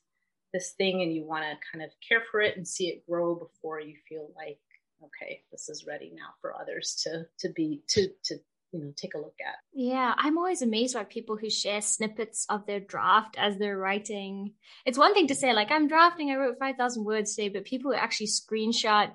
this 0.54 0.72
thing 0.72 1.02
and 1.02 1.14
you 1.14 1.26
want 1.26 1.44
to 1.44 1.58
kind 1.70 1.84
of 1.84 1.92
care 2.08 2.24
for 2.32 2.40
it 2.40 2.56
and 2.56 2.66
see 2.66 2.88
it 2.88 3.06
grow 3.06 3.36
before 3.36 3.82
you 3.82 3.96
feel 4.08 4.30
like 4.38 4.60
okay 5.04 5.42
this 5.52 5.68
is 5.68 5.86
ready 5.86 6.14
now 6.16 6.30
for 6.40 6.56
others 6.56 6.96
to 7.04 7.26
to 7.38 7.52
be 7.54 7.82
to 7.90 8.08
to 8.24 8.38
you 8.76 8.84
know 8.84 8.92
take 8.96 9.14
a 9.16 9.18
look 9.18 9.36
at 9.40 9.56
yeah 9.74 10.14
i'm 10.18 10.38
always 10.38 10.62
amazed 10.62 10.94
by 10.94 11.04
people 11.04 11.38
who 11.38 11.50
share 11.50 11.82
snippets 11.82 12.46
of 12.50 12.66
their 12.66 12.80
draft 12.80 13.36
as 13.38 13.58
they're 13.58 13.78
writing 13.78 14.54
it's 14.86 14.98
one 14.98 15.14
thing 15.14 15.28
to 15.28 15.36
say 15.36 15.54
like 15.54 15.72
i'm 15.72 15.88
drafting 15.88 16.30
i 16.30 16.36
wrote 16.36 16.60
5000 16.60 17.04
words 17.04 17.36
today 17.36 17.50
but 17.50 17.64
people 17.64 17.92
who 17.92 17.98
actually 17.98 18.28
screenshot 18.28 19.12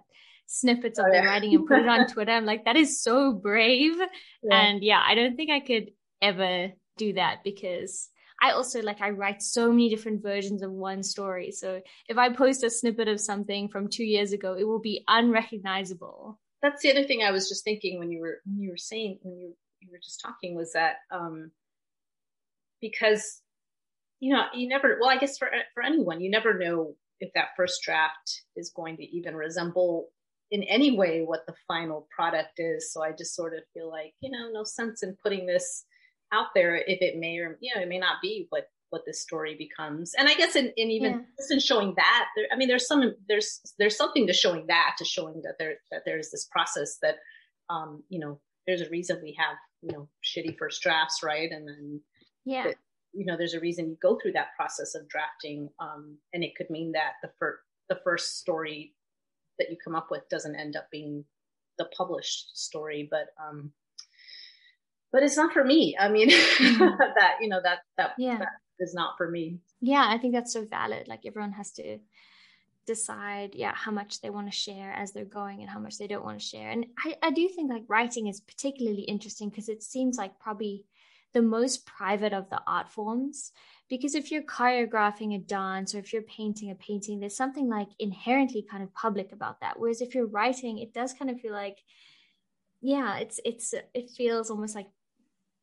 snippets 0.46 0.98
of 0.98 1.06
oh, 1.08 1.12
their 1.12 1.24
writing 1.24 1.54
and 1.54 1.66
put 1.66 1.78
it 1.78 1.88
on 1.88 2.06
twitter 2.12 2.32
i'm 2.32 2.46
like 2.46 2.64
that 2.64 2.76
is 2.76 3.02
so 3.02 3.32
brave 3.32 3.96
yeah. 4.42 4.60
and 4.60 4.82
yeah 4.82 5.02
i 5.06 5.14
don't 5.14 5.36
think 5.36 5.50
i 5.50 5.60
could 5.60 5.90
ever 6.22 6.68
do 6.96 7.12
that 7.12 7.38
because 7.44 8.08
I 8.42 8.52
also 8.52 8.80
like 8.80 9.02
I 9.02 9.10
write 9.10 9.42
so 9.42 9.70
many 9.70 9.90
different 9.90 10.22
versions 10.22 10.62
of 10.62 10.70
one 10.70 11.02
story. 11.02 11.50
So 11.50 11.82
if 12.08 12.16
I 12.16 12.30
post 12.30 12.64
a 12.64 12.70
snippet 12.70 13.06
of 13.06 13.20
something 13.20 13.68
from 13.68 13.88
two 13.88 14.04
years 14.04 14.32
ago, 14.32 14.54
it 14.54 14.64
will 14.64 14.80
be 14.80 15.04
unrecognizable. 15.06 16.38
That's 16.62 16.82
the 16.82 16.90
other 16.90 17.04
thing 17.04 17.22
I 17.22 17.30
was 17.30 17.48
just 17.48 17.64
thinking 17.64 17.98
when 17.98 18.10
you 18.10 18.20
were 18.20 18.40
when 18.44 18.60
you 18.60 18.70
were 18.70 18.76
saying 18.76 19.18
when 19.22 19.38
you 19.38 19.56
you 19.80 19.88
were 19.90 20.00
just 20.02 20.20
talking 20.20 20.54
was 20.54 20.72
that 20.72 20.96
um 21.10 21.50
because 22.80 23.42
you 24.20 24.34
know, 24.34 24.44
you 24.54 24.68
never, 24.68 24.98
well, 25.00 25.10
I 25.10 25.16
guess 25.16 25.38
for, 25.38 25.50
for 25.74 25.82
anyone, 25.82 26.20
you 26.20 26.30
never 26.30 26.56
know 26.58 26.94
if 27.20 27.32
that 27.34 27.48
first 27.56 27.82
draft 27.82 28.42
is 28.54 28.70
going 28.70 28.96
to 28.98 29.16
even 29.16 29.34
resemble 29.34 30.08
in 30.50 30.62
any 30.64 30.96
way 30.96 31.22
what 31.22 31.46
the 31.46 31.54
final 31.66 32.06
product 32.14 32.58
is. 32.58 32.92
So 32.92 33.02
I 33.02 33.12
just 33.12 33.34
sort 33.34 33.54
of 33.54 33.60
feel 33.72 33.90
like, 33.90 34.12
you 34.20 34.30
know, 34.30 34.50
no 34.52 34.64
sense 34.64 35.02
in 35.02 35.16
putting 35.22 35.46
this 35.46 35.84
out 36.32 36.48
there 36.54 36.76
if 36.76 37.00
it 37.00 37.18
may 37.18 37.38
or, 37.38 37.56
you 37.60 37.74
know, 37.74 37.80
it 37.80 37.88
may 37.88 37.98
not 37.98 38.16
be 38.22 38.46
what 38.50 38.68
what 38.90 39.02
this 39.06 39.22
story 39.22 39.54
becomes. 39.56 40.14
And 40.18 40.28
I 40.28 40.34
guess 40.34 40.56
in, 40.56 40.72
in 40.76 40.90
even 40.90 41.12
yeah. 41.12 41.18
just 41.38 41.50
in 41.50 41.60
showing 41.60 41.94
that, 41.96 42.26
there, 42.36 42.46
I 42.52 42.56
mean, 42.56 42.68
there's 42.68 42.86
some 42.86 43.14
there's 43.28 43.60
there's 43.78 43.96
something 43.96 44.26
to 44.26 44.32
showing 44.32 44.66
that 44.66 44.96
to 44.98 45.04
showing 45.04 45.42
that 45.42 45.54
there 45.58 45.76
that 45.90 46.02
there's 46.04 46.30
this 46.30 46.46
process 46.50 46.98
that 47.02 47.16
um, 47.68 48.02
you 48.08 48.18
know, 48.18 48.40
there's 48.66 48.80
a 48.80 48.90
reason 48.90 49.20
we 49.22 49.36
have, 49.38 49.56
you 49.82 49.92
know, 49.92 50.08
shitty 50.24 50.58
first 50.58 50.82
drafts, 50.82 51.20
right? 51.22 51.50
And 51.50 51.66
then 51.66 52.00
yeah. 52.44 52.64
That, 52.68 52.76
you 53.12 53.26
know, 53.26 53.36
there's 53.36 53.54
a 53.54 53.60
reason 53.60 53.88
you 53.88 53.96
go 54.00 54.18
through 54.20 54.32
that 54.32 54.54
process 54.56 54.94
of 54.94 55.08
drafting. 55.08 55.68
Um, 55.80 56.18
and 56.32 56.44
it 56.44 56.54
could 56.56 56.70
mean 56.70 56.92
that 56.92 57.14
the 57.22 57.30
first 57.38 57.60
the 57.88 58.00
first 58.04 58.38
story 58.38 58.94
that 59.58 59.68
you 59.68 59.76
come 59.82 59.96
up 59.96 60.08
with 60.10 60.28
doesn't 60.30 60.54
end 60.54 60.76
up 60.76 60.86
being 60.92 61.24
the 61.78 61.86
published 61.96 62.56
story, 62.56 63.08
but 63.10 63.28
um 63.42 63.72
but 65.12 65.24
it's 65.24 65.36
not 65.36 65.52
for 65.52 65.64
me. 65.64 65.96
I 65.98 66.08
mean, 66.08 66.30
mm-hmm. 66.30 66.84
that 67.16 67.36
you 67.40 67.48
know 67.48 67.60
that 67.62 67.80
that 67.96 68.12
yeah. 68.18 68.38
that 68.38 68.48
is 68.80 68.94
not 68.94 69.16
for 69.16 69.30
me. 69.30 69.58
Yeah, 69.80 70.06
I 70.08 70.18
think 70.18 70.34
that's 70.34 70.52
so 70.52 70.64
valid. 70.64 71.08
Like 71.08 71.26
everyone 71.26 71.52
has 71.52 71.72
to 71.72 71.98
decide, 72.86 73.54
yeah, 73.54 73.72
how 73.74 73.92
much 73.92 74.20
they 74.20 74.30
want 74.30 74.50
to 74.50 74.56
share 74.56 74.92
as 74.92 75.12
they're 75.12 75.24
going 75.24 75.60
and 75.60 75.70
how 75.70 75.78
much 75.78 75.98
they 75.98 76.06
don't 76.06 76.24
want 76.24 76.40
to 76.40 76.44
share. 76.44 76.70
And 76.70 76.86
I, 76.98 77.16
I 77.22 77.30
do 77.30 77.48
think 77.48 77.70
like 77.70 77.84
writing 77.88 78.26
is 78.26 78.40
particularly 78.40 79.02
interesting 79.02 79.48
because 79.48 79.68
it 79.68 79.82
seems 79.82 80.16
like 80.16 80.38
probably 80.38 80.84
the 81.32 81.42
most 81.42 81.86
private 81.86 82.32
of 82.32 82.50
the 82.50 82.60
art 82.66 82.88
forms. 82.88 83.52
Because 83.88 84.14
if 84.14 84.30
you're 84.30 84.42
choreographing 84.42 85.34
a 85.34 85.38
dance 85.38 85.94
or 85.94 85.98
if 85.98 86.12
you're 86.12 86.22
painting 86.22 86.70
a 86.70 86.74
painting, 86.76 87.20
there's 87.20 87.36
something 87.36 87.68
like 87.68 87.88
inherently 87.98 88.64
kind 88.68 88.82
of 88.82 88.94
public 88.94 89.32
about 89.32 89.60
that. 89.60 89.78
Whereas 89.78 90.00
if 90.00 90.14
you're 90.14 90.26
writing, 90.26 90.78
it 90.78 90.94
does 90.94 91.12
kind 91.12 91.30
of 91.30 91.40
feel 91.40 91.52
like, 91.52 91.78
yeah, 92.80 93.18
it's 93.18 93.40
it's 93.44 93.74
it 93.94 94.10
feels 94.10 94.48
almost 94.48 94.74
like 94.74 94.88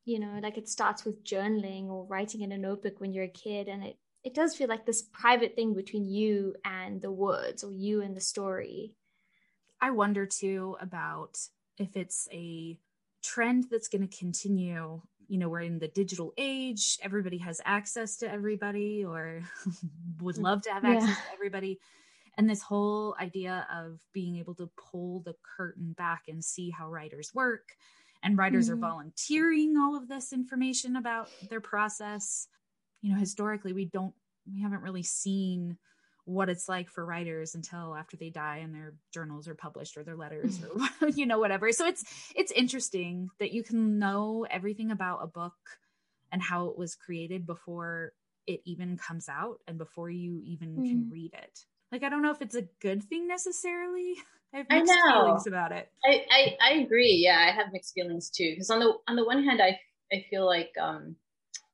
you 0.07 0.19
know 0.19 0.39
like 0.41 0.57
it 0.57 0.69
starts 0.69 1.03
with 1.03 1.23
journaling 1.23 1.89
or 1.89 2.05
writing 2.05 2.41
in 2.41 2.53
a 2.53 2.57
notebook 2.57 2.99
when 2.99 3.13
you're 3.13 3.25
a 3.25 3.29
kid 3.29 3.67
and 3.67 3.83
it 3.83 3.97
it 4.23 4.33
does 4.33 4.55
feel 4.55 4.67
like 4.67 4.85
this 4.85 5.01
private 5.01 5.55
thing 5.55 5.73
between 5.73 6.09
you 6.09 6.55
and 6.65 7.01
the 7.01 7.11
words 7.11 7.63
or 7.63 7.71
you 7.71 8.01
and 8.01 8.15
the 8.15 8.21
story 8.21 8.93
i 9.81 9.91
wonder 9.91 10.25
too 10.25 10.77
about 10.79 11.37
if 11.77 11.95
it's 11.97 12.27
a 12.31 12.79
trend 13.21 13.65
that's 13.69 13.89
going 13.89 14.07
to 14.07 14.17
continue 14.17 15.01
you 15.27 15.37
know 15.37 15.49
we're 15.49 15.61
in 15.61 15.77
the 15.77 15.89
digital 15.89 16.33
age 16.37 16.97
everybody 17.01 17.37
has 17.37 17.59
access 17.65 18.15
to 18.15 18.31
everybody 18.31 19.03
or 19.03 19.41
would 20.21 20.37
love 20.37 20.61
to 20.61 20.71
have 20.71 20.85
access 20.85 21.09
yeah. 21.09 21.15
to 21.15 21.33
everybody 21.33 21.79
and 22.37 22.49
this 22.49 22.61
whole 22.61 23.15
idea 23.19 23.67
of 23.73 23.99
being 24.13 24.37
able 24.37 24.53
to 24.55 24.69
pull 24.77 25.21
the 25.25 25.35
curtain 25.57 25.93
back 25.97 26.23
and 26.29 26.45
see 26.45 26.69
how 26.69 26.89
writers 26.89 27.31
work 27.33 27.73
and 28.23 28.37
writers 28.37 28.69
mm-hmm. 28.69 28.83
are 28.83 28.89
volunteering 28.89 29.75
all 29.77 29.95
of 29.95 30.07
this 30.07 30.33
information 30.33 30.95
about 30.95 31.29
their 31.49 31.61
process 31.61 32.47
you 33.01 33.11
know 33.11 33.19
historically 33.19 33.73
we 33.73 33.85
don't 33.85 34.13
we 34.51 34.61
haven't 34.61 34.81
really 34.81 35.03
seen 35.03 35.77
what 36.25 36.49
it's 36.49 36.67
like 36.67 36.89
for 36.89 37.05
writers 37.05 37.55
until 37.55 37.95
after 37.95 38.17
they 38.17 38.29
die 38.29 38.57
and 38.57 38.75
their 38.75 38.93
journals 39.13 39.47
are 39.47 39.55
published 39.55 39.95
or 39.95 40.03
their 40.03 40.17
letters 40.17 40.59
or 41.01 41.07
you 41.15 41.25
know 41.25 41.39
whatever 41.39 41.71
so 41.71 41.85
it's 41.85 42.03
it's 42.35 42.51
interesting 42.51 43.29
that 43.39 43.53
you 43.53 43.63
can 43.63 43.97
know 43.97 44.45
everything 44.51 44.91
about 44.91 45.19
a 45.23 45.27
book 45.27 45.53
and 46.31 46.41
how 46.41 46.67
it 46.67 46.77
was 46.77 46.95
created 46.95 47.45
before 47.47 48.11
it 48.45 48.61
even 48.65 48.97
comes 48.97 49.29
out 49.29 49.59
and 49.67 49.77
before 49.77 50.09
you 50.09 50.41
even 50.43 50.75
mm. 50.75 50.89
can 50.89 51.09
read 51.09 51.33
it 51.33 51.59
like 51.93 52.03
i 52.03 52.09
don't 52.09 52.21
know 52.21 52.31
if 52.31 52.41
it's 52.41 52.55
a 52.55 52.67
good 52.81 53.01
thing 53.03 53.25
necessarily 53.25 54.15
I 54.53 54.57
have 54.57 54.67
mixed 54.69 54.91
I 54.91 55.09
know. 55.09 55.25
feelings 55.25 55.47
about 55.47 55.71
it. 55.71 55.89
I, 56.05 56.25
I, 56.31 56.57
I 56.61 56.73
agree. 56.79 57.13
Yeah, 57.23 57.37
I 57.47 57.51
have 57.51 57.71
mixed 57.73 57.93
feelings 57.93 58.29
too. 58.29 58.51
Because 58.51 58.69
on 58.69 58.79
the 58.79 58.93
on 59.07 59.15
the 59.15 59.25
one 59.25 59.43
hand, 59.43 59.61
I 59.61 59.79
I 60.11 60.25
feel 60.29 60.45
like 60.45 60.71
um, 60.79 61.15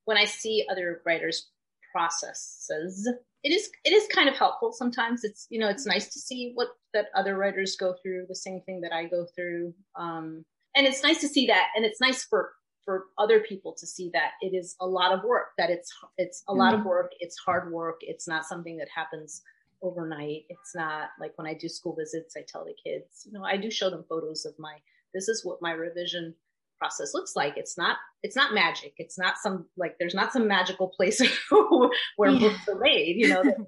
when 0.06 0.18
I 0.18 0.26
see 0.26 0.66
other 0.70 1.02
writers' 1.06 1.50
processes, 1.92 3.10
it 3.44 3.52
is 3.52 3.70
it 3.84 3.94
is 3.94 4.08
kind 4.08 4.28
of 4.28 4.36
helpful. 4.36 4.72
Sometimes 4.72 5.24
it's 5.24 5.48
you 5.50 5.60
know 5.60 5.70
it's 5.70 5.86
nice 5.86 6.14
to 6.14 6.20
see 6.20 6.52
what 6.56 6.70
that 6.94 7.08
other 7.16 7.38
writers 7.38 7.76
go 7.80 7.96
through, 8.02 8.26
the 8.28 8.36
same 8.36 8.62
thing 8.62 8.82
that 8.82 8.94
I 8.94 9.06
go 9.06 9.26
through, 9.36 9.74
um, 9.96 10.44
and 10.76 10.88
it's 10.88 11.04
nice 11.04 11.22
to 11.22 11.28
see 11.28 11.48
that, 11.48 11.68
and 11.76 11.86
it's 11.86 12.02
nice 12.02 12.24
for 12.24 12.54
for 12.86 13.06
other 13.18 13.40
people 13.40 13.74
to 13.78 13.88
see 13.88 14.10
that 14.14 14.32
it 14.42 14.54
is 14.54 14.76
a 14.82 14.86
lot 14.86 15.14
of 15.14 15.24
work 15.24 15.50
that 15.58 15.70
it's 15.70 15.94
it's 16.18 16.44
a 16.48 16.52
mm-hmm. 16.52 16.60
lot 16.60 16.74
of 16.74 16.82
mm-hmm. 16.82 16.90
work 16.90 17.12
it's 17.20 17.38
hard 17.38 17.72
work 17.72 18.02
it's 18.02 18.28
not 18.28 18.46
something 18.46 18.76
that 18.78 18.90
happens 18.94 19.42
overnight. 19.84 20.46
It's 20.50 20.74
not 20.74 21.10
like 21.20 21.34
when 21.36 21.46
I 21.46 21.54
do 21.54 21.70
school 21.70 21.96
visits, 21.96 22.36
I 22.38 22.42
tell 22.48 22.66
the 22.66 22.74
kids, 22.74 23.26
you 23.26 23.34
know, 23.34 23.44
I 23.44 23.58
do 23.58 23.70
show 23.70 23.90
them 23.90 24.06
photos 24.08 24.46
of 24.46 24.54
my, 24.58 24.76
this 25.14 25.28
is 25.28 25.46
what 25.46 25.62
my 25.62 25.74
revision 25.74 26.34
process 26.80 27.14
looks 27.14 27.36
like. 27.36 27.56
It's 27.58 27.78
not, 27.78 27.98
it's 28.24 28.36
not 28.36 28.54
magic. 28.54 28.94
It's 28.98 29.20
not 29.20 29.36
some, 29.38 29.66
like, 29.78 29.98
there's 30.00 30.16
not 30.16 30.34
some 30.34 30.48
magical 30.48 30.88
place 30.88 31.22
where 32.16 32.32
yeah. 32.32 32.40
books 32.40 32.68
are 32.70 32.80
made, 32.80 33.18
you 33.18 33.30
know. 33.30 33.42
um, 33.42 33.68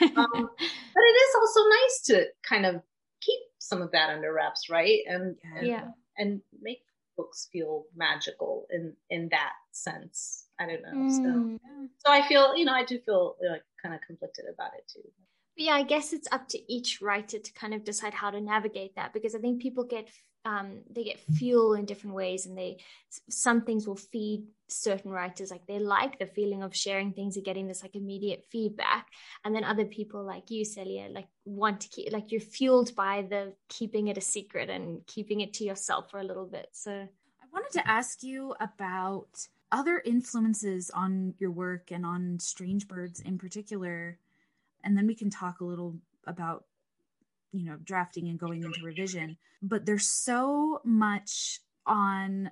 but 0.00 1.02
it 1.02 1.16
is 1.16 1.34
also 1.40 1.60
nice 1.70 2.02
to 2.06 2.26
kind 2.46 2.66
of 2.66 2.82
keep 3.22 3.40
some 3.58 3.80
of 3.80 3.92
that 3.92 4.10
under 4.10 4.32
wraps, 4.32 4.68
right? 4.68 5.00
And, 5.06 5.36
and, 5.56 5.66
yeah. 5.66 5.84
and 6.18 6.40
make 6.60 6.82
books 7.16 7.48
feel 7.52 7.84
magical 7.94 8.66
in, 8.70 8.92
in 9.10 9.28
that 9.30 9.52
sense. 9.72 10.44
I 10.58 10.66
don't 10.66 10.82
know. 10.82 10.92
Mm. 10.92 11.10
So, 11.10 11.58
so 11.98 12.12
I 12.12 12.26
feel, 12.26 12.56
you 12.56 12.64
know, 12.64 12.72
I 12.72 12.84
do 12.84 12.98
feel 12.98 13.36
like 13.48 13.62
kind 13.82 13.94
of 13.94 14.00
conflicted 14.06 14.46
about 14.52 14.72
it 14.76 14.90
too 14.92 15.08
yeah, 15.56 15.72
I 15.72 15.82
guess 15.82 16.12
it's 16.12 16.28
up 16.30 16.48
to 16.48 16.72
each 16.72 17.00
writer 17.00 17.38
to 17.38 17.52
kind 17.52 17.72
of 17.72 17.84
decide 17.84 18.12
how 18.12 18.30
to 18.30 18.40
navigate 18.40 18.96
that 18.96 19.12
because 19.12 19.34
I 19.34 19.38
think 19.38 19.60
people 19.60 19.84
get 19.84 20.08
um, 20.44 20.82
they 20.88 21.02
get 21.02 21.18
fuel 21.18 21.74
in 21.74 21.86
different 21.86 22.14
ways, 22.14 22.46
and 22.46 22.56
they 22.56 22.78
some 23.28 23.62
things 23.62 23.86
will 23.86 23.96
feed 23.96 24.44
certain 24.68 25.10
writers 25.10 25.50
like 25.50 25.66
they 25.66 25.78
like 25.80 26.18
the 26.18 26.26
feeling 26.26 26.62
of 26.62 26.74
sharing 26.74 27.12
things 27.12 27.36
and 27.36 27.44
getting 27.44 27.66
this 27.66 27.82
like 27.82 27.96
immediate 27.96 28.44
feedback, 28.50 29.08
and 29.44 29.54
then 29.54 29.64
other 29.64 29.86
people 29.86 30.22
like 30.22 30.50
you, 30.50 30.64
Celia, 30.64 31.08
like 31.10 31.26
want 31.44 31.80
to 31.80 31.88
keep 31.88 32.12
like 32.12 32.30
you're 32.30 32.40
fueled 32.40 32.94
by 32.94 33.22
the 33.28 33.54
keeping 33.68 34.06
it 34.06 34.18
a 34.18 34.20
secret 34.20 34.70
and 34.70 35.04
keeping 35.06 35.40
it 35.40 35.52
to 35.54 35.64
yourself 35.64 36.10
for 36.10 36.20
a 36.20 36.24
little 36.24 36.46
bit. 36.46 36.68
So 36.72 36.92
I 36.92 37.46
wanted 37.52 37.72
to 37.72 37.88
ask 37.88 38.22
you 38.22 38.54
about 38.60 39.48
other 39.72 40.00
influences 40.04 40.90
on 40.90 41.34
your 41.38 41.50
work 41.50 41.90
and 41.90 42.06
on 42.06 42.38
Strange 42.38 42.86
Birds 42.86 43.20
in 43.20 43.36
particular 43.36 44.18
and 44.86 44.96
then 44.96 45.06
we 45.06 45.14
can 45.14 45.28
talk 45.28 45.60
a 45.60 45.64
little 45.64 45.96
about 46.26 46.64
you 47.52 47.64
know 47.64 47.76
drafting 47.84 48.28
and 48.28 48.38
going 48.38 48.62
into 48.62 48.80
revision. 48.82 49.36
But 49.60 49.84
there's 49.84 50.06
so 50.06 50.80
much 50.84 51.60
on 51.86 52.50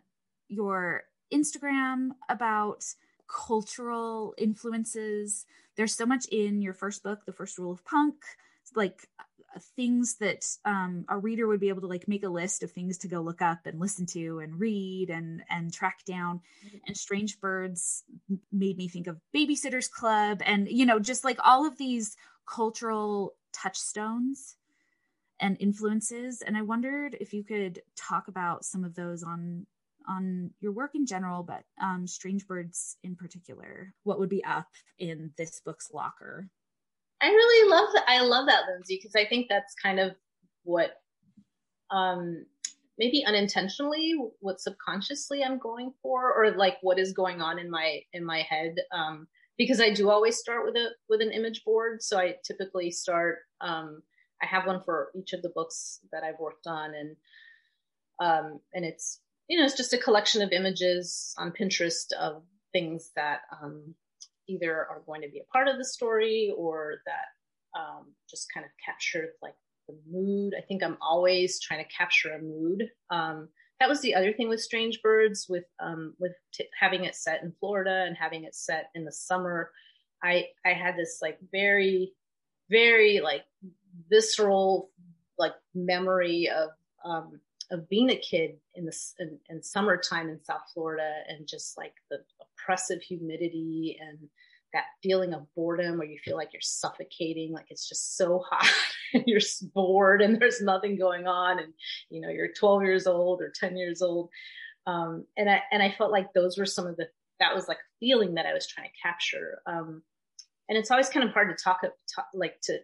your 0.48 1.04
instagram 1.32 2.10
about 2.28 2.84
cultural 3.28 4.34
influences. 4.36 5.46
There's 5.76 5.94
so 5.94 6.06
much 6.06 6.26
in 6.26 6.60
your 6.60 6.74
first 6.74 7.02
book 7.02 7.24
the 7.24 7.32
first 7.32 7.56
rule 7.56 7.72
of 7.72 7.84
punk. 7.84 8.16
Like 8.74 9.08
things 9.60 10.16
that 10.16 10.44
um, 10.64 11.04
a 11.08 11.18
reader 11.18 11.46
would 11.46 11.60
be 11.60 11.68
able 11.68 11.80
to 11.82 11.86
like 11.86 12.08
make 12.08 12.24
a 12.24 12.28
list 12.28 12.62
of 12.62 12.70
things 12.70 12.98
to 12.98 13.08
go 13.08 13.20
look 13.20 13.42
up 13.42 13.66
and 13.66 13.80
listen 13.80 14.06
to 14.06 14.40
and 14.40 14.58
read 14.58 15.10
and 15.10 15.42
and 15.50 15.72
track 15.72 16.04
down. 16.04 16.40
Mm-hmm. 16.66 16.78
and 16.86 16.96
strange 16.96 17.40
birds 17.40 18.04
made 18.52 18.76
me 18.76 18.88
think 18.88 19.06
of 19.06 19.20
babysitters 19.34 19.90
club 19.90 20.40
and 20.44 20.68
you 20.68 20.86
know 20.86 20.98
just 20.98 21.24
like 21.24 21.38
all 21.44 21.66
of 21.66 21.78
these 21.78 22.16
cultural 22.46 23.34
touchstones 23.52 24.56
and 25.40 25.56
influences. 25.60 26.42
And 26.42 26.56
i 26.56 26.62
wondered 26.62 27.16
if 27.20 27.32
you 27.32 27.44
could 27.44 27.82
talk 27.96 28.28
about 28.28 28.64
some 28.64 28.84
of 28.84 28.94
those 28.94 29.22
on 29.22 29.66
on 30.06 30.50
your 30.60 30.72
work 30.72 30.94
in 30.94 31.06
general 31.06 31.42
but 31.42 31.64
um 31.82 32.06
strange 32.06 32.46
birds 32.46 32.96
in 33.02 33.16
particular. 33.16 33.94
What 34.02 34.18
would 34.18 34.28
be 34.28 34.44
up 34.44 34.68
in 34.98 35.32
this 35.36 35.60
book's 35.64 35.92
locker 35.92 36.50
I 37.24 37.28
really 37.28 37.70
love 37.70 37.88
that. 37.94 38.04
I 38.06 38.20
love 38.20 38.46
that, 38.46 38.64
Lindsay, 38.70 38.96
because 38.96 39.14
I 39.16 39.26
think 39.26 39.46
that's 39.48 39.74
kind 39.74 39.98
of 39.98 40.14
what, 40.64 41.00
um, 41.90 42.44
maybe 42.98 43.24
unintentionally, 43.24 44.14
what 44.40 44.60
subconsciously 44.60 45.42
I'm 45.42 45.58
going 45.58 45.94
for, 46.02 46.32
or 46.34 46.54
like 46.54 46.76
what 46.82 46.98
is 46.98 47.14
going 47.14 47.40
on 47.40 47.58
in 47.58 47.70
my 47.70 48.00
in 48.12 48.26
my 48.26 48.42
head. 48.42 48.74
Um, 48.92 49.26
because 49.56 49.80
I 49.80 49.90
do 49.90 50.10
always 50.10 50.36
start 50.36 50.66
with 50.66 50.76
a 50.76 50.90
with 51.08 51.22
an 51.22 51.32
image 51.32 51.64
board. 51.64 52.02
So 52.02 52.18
I 52.18 52.36
typically 52.44 52.90
start. 52.90 53.38
Um, 53.62 54.02
I 54.42 54.46
have 54.46 54.66
one 54.66 54.82
for 54.82 55.10
each 55.14 55.32
of 55.32 55.40
the 55.40 55.52
books 55.54 56.00
that 56.12 56.24
I've 56.24 56.38
worked 56.38 56.66
on, 56.66 56.92
and 56.94 57.16
um, 58.20 58.60
and 58.74 58.84
it's 58.84 59.20
you 59.48 59.58
know 59.58 59.64
it's 59.64 59.78
just 59.78 59.94
a 59.94 59.98
collection 59.98 60.42
of 60.42 60.52
images 60.52 61.34
on 61.38 61.52
Pinterest 61.52 62.12
of 62.12 62.42
things 62.70 63.12
that 63.16 63.40
um, 63.62 63.94
either 64.48 64.74
are 64.74 65.02
going 65.06 65.22
to 65.22 65.28
be 65.28 65.40
a 65.40 65.52
part 65.52 65.68
of 65.68 65.78
the 65.78 65.84
story 65.84 66.52
or 66.56 66.96
that 67.06 67.78
um, 67.78 68.12
just 68.28 68.52
kind 68.52 68.64
of 68.64 68.70
capture 68.84 69.30
like 69.42 69.54
the 69.88 69.96
mood. 70.10 70.54
I 70.56 70.62
think 70.62 70.82
I'm 70.82 70.98
always 71.00 71.60
trying 71.60 71.84
to 71.84 71.90
capture 71.90 72.34
a 72.34 72.42
mood. 72.42 72.88
Um, 73.10 73.48
that 73.80 73.88
was 73.88 74.00
the 74.00 74.14
other 74.14 74.32
thing 74.32 74.48
with 74.48 74.60
Strange 74.60 75.02
Birds, 75.02 75.46
with 75.48 75.64
um, 75.80 76.14
with 76.18 76.32
t- 76.52 76.68
having 76.78 77.04
it 77.04 77.16
set 77.16 77.42
in 77.42 77.52
Florida 77.58 78.04
and 78.06 78.16
having 78.16 78.44
it 78.44 78.54
set 78.54 78.90
in 78.94 79.04
the 79.04 79.12
summer. 79.12 79.70
I 80.22 80.46
I 80.64 80.70
had 80.70 80.96
this 80.96 81.18
like 81.20 81.38
very 81.50 82.12
very 82.70 83.20
like 83.20 83.44
visceral 84.08 84.90
like 85.38 85.54
memory 85.74 86.48
of 86.48 86.70
um, 87.04 87.40
of 87.70 87.88
being 87.88 88.10
a 88.10 88.16
kid 88.16 88.56
in 88.74 88.86
the 88.86 88.96
in, 89.18 89.38
in 89.50 89.62
summertime 89.62 90.28
in 90.28 90.42
South 90.44 90.62
Florida 90.72 91.12
and 91.28 91.46
just 91.46 91.76
like 91.76 91.94
the 92.10 92.18
oppressive 92.64 93.02
humidity 93.02 93.98
and 94.00 94.18
that 94.72 94.84
feeling 95.02 95.32
of 95.32 95.46
boredom 95.54 95.98
where 95.98 96.06
you 96.06 96.18
feel 96.24 96.36
like 96.36 96.50
you're 96.52 96.60
suffocating, 96.60 97.52
like 97.52 97.66
it's 97.70 97.88
just 97.88 98.16
so 98.16 98.42
hot 98.50 98.70
and 99.12 99.24
you're 99.26 99.40
bored 99.74 100.20
and 100.20 100.40
there's 100.40 100.60
nothing 100.60 100.98
going 100.98 101.26
on 101.26 101.58
and 101.58 101.72
you 102.10 102.20
know 102.20 102.28
you're 102.28 102.52
12 102.58 102.82
years 102.82 103.06
old 103.06 103.40
or 103.40 103.52
10 103.54 103.76
years 103.76 104.02
old. 104.02 104.28
Um, 104.86 105.24
and 105.36 105.48
I 105.48 105.62
and 105.70 105.82
I 105.82 105.94
felt 105.96 106.10
like 106.10 106.32
those 106.34 106.58
were 106.58 106.66
some 106.66 106.86
of 106.86 106.96
the 106.96 107.08
that 107.40 107.54
was 107.54 107.68
like 107.68 107.78
a 107.78 107.90
feeling 108.00 108.34
that 108.34 108.46
I 108.46 108.52
was 108.52 108.66
trying 108.66 108.88
to 108.88 109.02
capture. 109.02 109.60
Um, 109.66 110.02
and 110.68 110.78
it's 110.78 110.90
always 110.90 111.08
kind 111.08 111.26
of 111.26 111.32
hard 111.32 111.56
to 111.56 111.62
talk, 111.62 111.80
talk 111.82 112.26
like 112.32 112.60
to 112.64 112.78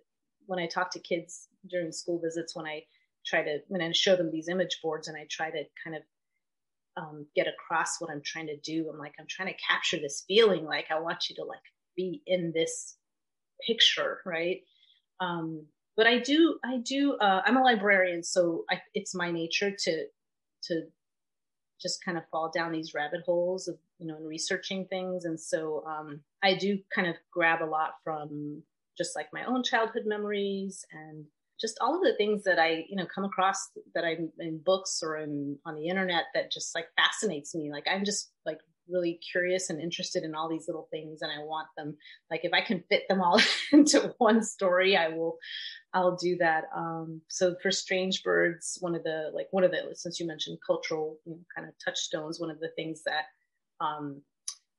when 0.46 0.58
I 0.58 0.66
talk 0.66 0.90
to 0.92 1.00
kids 1.00 1.48
during 1.68 1.92
school 1.92 2.20
visits 2.22 2.56
when 2.56 2.66
I 2.66 2.84
try 3.26 3.42
to 3.42 3.58
when 3.68 3.82
I 3.82 3.90
show 3.92 4.16
them 4.16 4.30
these 4.30 4.48
image 4.48 4.80
boards 4.82 5.08
and 5.08 5.16
I 5.16 5.26
try 5.30 5.50
to 5.50 5.64
kind 5.82 5.96
of 5.96 6.02
um, 7.00 7.26
get 7.34 7.46
across 7.46 8.00
what 8.00 8.10
I'm 8.10 8.22
trying 8.24 8.48
to 8.48 8.56
do. 8.58 8.88
I'm 8.92 8.98
like, 8.98 9.14
I'm 9.18 9.26
trying 9.28 9.48
to 9.48 9.60
capture 9.66 9.98
this 9.98 10.24
feeling. 10.28 10.64
Like, 10.64 10.86
I 10.90 11.00
want 11.00 11.28
you 11.28 11.36
to 11.36 11.44
like 11.44 11.58
be 11.96 12.22
in 12.26 12.52
this 12.54 12.96
picture, 13.66 14.18
right? 14.26 14.60
Um, 15.20 15.66
but 15.96 16.06
I 16.06 16.18
do, 16.18 16.58
I 16.64 16.78
do. 16.78 17.14
Uh, 17.14 17.42
I'm 17.44 17.56
a 17.56 17.62
librarian, 17.62 18.22
so 18.22 18.64
I, 18.70 18.80
it's 18.94 19.14
my 19.14 19.30
nature 19.30 19.70
to 19.70 20.04
to 20.64 20.82
just 21.80 22.04
kind 22.04 22.18
of 22.18 22.24
fall 22.30 22.50
down 22.54 22.72
these 22.72 22.94
rabbit 22.94 23.20
holes 23.24 23.66
of 23.66 23.76
you 23.98 24.06
know 24.06 24.16
in 24.16 24.24
researching 24.24 24.86
things, 24.86 25.24
and 25.24 25.38
so 25.38 25.84
um, 25.86 26.20
I 26.42 26.54
do 26.54 26.78
kind 26.94 27.08
of 27.08 27.16
grab 27.32 27.62
a 27.62 27.66
lot 27.66 27.94
from 28.04 28.62
just 28.96 29.16
like 29.16 29.28
my 29.32 29.44
own 29.44 29.62
childhood 29.62 30.04
memories 30.06 30.84
and 30.92 31.24
just 31.60 31.76
all 31.80 31.94
of 31.94 32.02
the 32.02 32.16
things 32.16 32.42
that 32.44 32.58
I, 32.58 32.84
you 32.88 32.96
know, 32.96 33.06
come 33.12 33.24
across 33.24 33.70
that 33.94 34.04
I'm 34.04 34.30
in 34.38 34.60
books 34.64 35.00
or 35.02 35.18
in 35.18 35.58
on 35.66 35.74
the 35.74 35.88
internet 35.88 36.24
that 36.34 36.50
just 36.50 36.74
like 36.74 36.86
fascinates 36.96 37.54
me. 37.54 37.70
Like 37.70 37.86
I'm 37.90 38.04
just 38.04 38.32
like 38.46 38.58
really 38.88 39.20
curious 39.30 39.70
and 39.70 39.80
interested 39.80 40.24
in 40.24 40.34
all 40.34 40.48
these 40.48 40.66
little 40.66 40.88
things 40.90 41.22
and 41.22 41.30
I 41.30 41.44
want 41.44 41.68
them 41.76 41.96
like 42.28 42.40
if 42.44 42.52
I 42.52 42.60
can 42.60 42.82
fit 42.88 43.04
them 43.08 43.20
all 43.20 43.40
into 43.72 44.14
one 44.18 44.42
story, 44.42 44.96
I 44.96 45.08
will 45.08 45.36
I'll 45.92 46.16
do 46.16 46.36
that. 46.38 46.64
Um 46.74 47.20
so 47.28 47.56
for 47.62 47.70
Strange 47.70 48.22
Birds, 48.22 48.78
one 48.80 48.94
of 48.94 49.04
the 49.04 49.30
like 49.34 49.48
one 49.50 49.64
of 49.64 49.70
the 49.70 49.94
since 49.94 50.18
you 50.18 50.26
mentioned 50.26 50.58
cultural 50.66 51.18
you 51.24 51.32
know, 51.32 51.40
kind 51.54 51.68
of 51.68 51.74
touchstones, 51.84 52.40
one 52.40 52.50
of 52.50 52.60
the 52.60 52.70
things 52.76 53.02
that 53.04 53.24
um 53.84 54.22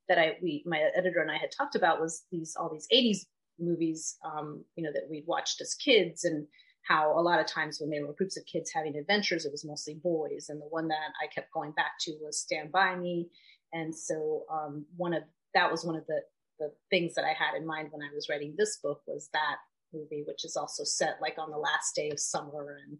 that 0.09 0.17
I 0.17 0.37
we 0.41 0.63
my 0.65 0.81
editor 0.95 1.21
and 1.21 1.31
I 1.31 1.37
had 1.37 1.51
talked 1.55 1.75
about 1.75 2.01
was 2.01 2.23
these 2.31 2.55
all 2.59 2.69
these 2.69 2.87
80s 2.93 3.25
movies 3.59 4.17
um 4.25 4.63
you 4.75 4.83
know 4.83 4.91
that 4.91 5.07
we'd 5.09 5.27
watched 5.27 5.61
as 5.61 5.75
kids 5.75 6.23
and 6.23 6.47
how 6.87 7.17
a 7.17 7.21
lot 7.21 7.39
of 7.39 7.45
times 7.45 7.79
when 7.79 7.89
there 7.89 8.05
were 8.05 8.13
groups 8.13 8.37
of 8.37 8.45
kids 8.45 8.71
having 8.73 8.95
adventures, 8.95 9.45
it 9.45 9.51
was 9.51 9.65
mostly 9.65 9.95
boys. 9.95 10.47
And 10.49 10.59
the 10.59 10.65
one 10.65 10.87
that 10.87 11.13
I 11.21 11.27
kept 11.27 11.53
going 11.53 11.71
back 11.71 11.93
to 12.01 12.17
was 12.21 12.39
Stand 12.39 12.71
By 12.71 12.95
Me. 12.95 13.29
And 13.73 13.95
so 13.95 14.43
um, 14.51 14.85
one 14.97 15.13
of 15.13 15.23
that 15.53 15.71
was 15.71 15.85
one 15.85 15.95
of 15.95 16.05
the, 16.07 16.21
the 16.59 16.71
things 16.89 17.13
that 17.15 17.25
I 17.25 17.33
had 17.33 17.55
in 17.55 17.65
mind 17.65 17.89
when 17.91 18.01
I 18.01 18.13
was 18.13 18.27
writing 18.29 18.55
this 18.57 18.77
book 18.77 19.01
was 19.07 19.29
that 19.33 19.57
movie, 19.93 20.23
which 20.25 20.43
is 20.43 20.55
also 20.55 20.83
set 20.83 21.17
like 21.21 21.37
on 21.37 21.51
the 21.51 21.57
last 21.57 21.95
day 21.95 22.09
of 22.09 22.19
summer. 22.19 22.77
And, 22.87 22.97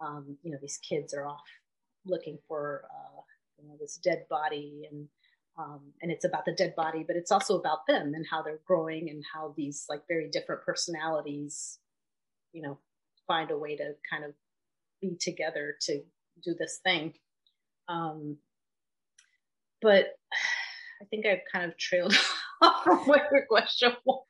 um, 0.00 0.38
you 0.42 0.50
know, 0.50 0.58
these 0.60 0.78
kids 0.88 1.12
are 1.12 1.26
off 1.26 1.44
looking 2.06 2.38
for, 2.48 2.84
uh, 2.90 3.20
you 3.58 3.68
know, 3.68 3.76
this 3.78 3.98
dead 4.02 4.24
body 4.30 4.88
and, 4.90 5.08
um, 5.58 5.80
and 6.00 6.12
it's 6.12 6.24
about 6.24 6.44
the 6.44 6.54
dead 6.54 6.74
body, 6.76 7.04
but 7.06 7.16
it's 7.16 7.32
also 7.32 7.58
about 7.58 7.86
them 7.88 8.14
and 8.14 8.24
how 8.30 8.42
they're 8.42 8.60
growing 8.64 9.10
and 9.10 9.24
how 9.34 9.52
these 9.56 9.84
like 9.88 10.02
very 10.06 10.28
different 10.30 10.62
personalities, 10.62 11.80
you 12.52 12.62
know, 12.62 12.78
find 13.28 13.52
a 13.52 13.58
way 13.58 13.76
to 13.76 13.92
kind 14.10 14.24
of 14.24 14.32
be 15.00 15.16
together 15.20 15.76
to 15.82 16.02
do 16.42 16.54
this 16.58 16.80
thing. 16.82 17.14
Um, 17.88 18.38
but 19.80 20.06
I 21.00 21.04
think 21.10 21.26
I've 21.26 21.42
kind 21.52 21.70
of 21.70 21.78
trailed 21.78 22.14
off 22.62 22.82
from 22.82 22.98
what 23.06 23.22
your 23.30 23.46
question 23.46 23.92
was. 24.04 24.24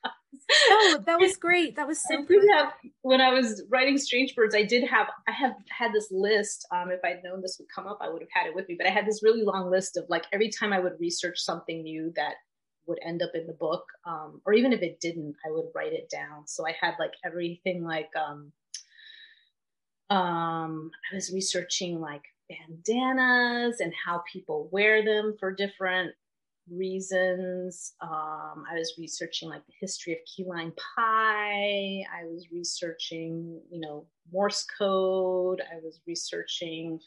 Oh, 0.50 1.02
that 1.06 1.18
was 1.18 1.36
great. 1.40 1.76
That 1.76 1.86
was 1.86 2.02
so. 2.06 2.24
Did 2.24 2.42
have 2.50 2.72
when 3.02 3.20
I 3.20 3.32
was 3.32 3.62
writing 3.70 3.96
Strange 3.96 4.34
Birds. 4.34 4.54
I 4.54 4.64
did 4.64 4.84
have 4.84 5.06
I 5.26 5.32
have 5.32 5.54
had 5.70 5.92
this 5.92 6.08
list. 6.10 6.66
Um, 6.70 6.90
if 6.90 7.00
I'd 7.04 7.22
known 7.24 7.40
this 7.40 7.56
would 7.58 7.68
come 7.74 7.86
up, 7.86 7.98
I 8.00 8.10
would 8.10 8.20
have 8.20 8.30
had 8.30 8.46
it 8.46 8.54
with 8.54 8.68
me. 8.68 8.76
But 8.76 8.86
I 8.86 8.90
had 8.90 9.06
this 9.06 9.22
really 9.22 9.42
long 9.42 9.70
list 9.70 9.96
of 9.96 10.04
like 10.08 10.24
every 10.32 10.50
time 10.50 10.72
I 10.72 10.80
would 10.80 11.00
research 11.00 11.38
something 11.38 11.82
new 11.82 12.12
that 12.16 12.34
would 12.86 12.98
end 13.02 13.22
up 13.22 13.30
in 13.34 13.46
the 13.46 13.52
book, 13.52 13.84
um, 14.06 14.40
or 14.46 14.54
even 14.54 14.72
if 14.72 14.82
it 14.82 15.00
didn't, 15.00 15.36
I 15.46 15.50
would 15.50 15.66
write 15.74 15.92
it 15.92 16.10
down. 16.10 16.46
So 16.46 16.66
I 16.66 16.74
had 16.78 16.94
like 16.98 17.12
everything 17.24 17.84
like 17.84 18.10
um, 18.16 18.52
um, 20.10 20.90
I 21.10 21.14
was 21.14 21.32
researching 21.32 22.00
like 22.00 22.22
bandanas 22.48 23.80
and 23.80 23.92
how 24.04 24.22
people 24.30 24.68
wear 24.72 25.04
them 25.04 25.36
for 25.38 25.52
different 25.52 26.14
reasons. 26.70 27.94
Um, 28.00 28.64
I 28.70 28.74
was 28.74 28.94
researching 28.98 29.48
like 29.48 29.66
the 29.66 29.74
history 29.80 30.12
of 30.12 30.18
key 30.24 30.44
lime 30.44 30.72
pie. 30.96 32.04
I 32.12 32.24
was 32.24 32.46
researching, 32.52 33.60
you 33.70 33.80
know, 33.80 34.06
Morse 34.32 34.66
code. 34.78 35.60
I 35.60 35.76
was 35.82 36.00
researching 36.06 37.00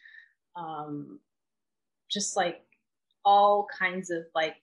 um, 0.55 1.19
just 2.09 2.35
like 2.35 2.61
all 3.23 3.67
kinds 3.77 4.09
of 4.09 4.23
like 4.35 4.55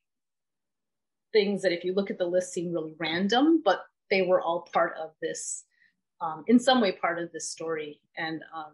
things 1.33 1.63
that 1.63 1.73
if 1.73 1.85
you 1.85 1.95
look 1.95 2.11
at 2.11 2.19
the 2.19 2.27
list 2.27 2.53
seem 2.53 2.73
really 2.73 2.95
random, 2.99 3.63
but 3.65 3.81
they 4.11 4.23
were 4.23 4.41
all 4.41 4.69
part 4.73 4.95
of 5.01 5.11
this 5.21 5.65
um, 6.21 6.45
in 6.47 6.59
some 6.59 6.81
way 6.81 6.93
part 6.93 7.19
of 7.19 7.33
this 7.33 7.51
story. 7.51 8.01
And 8.17 8.43
um, 8.55 8.73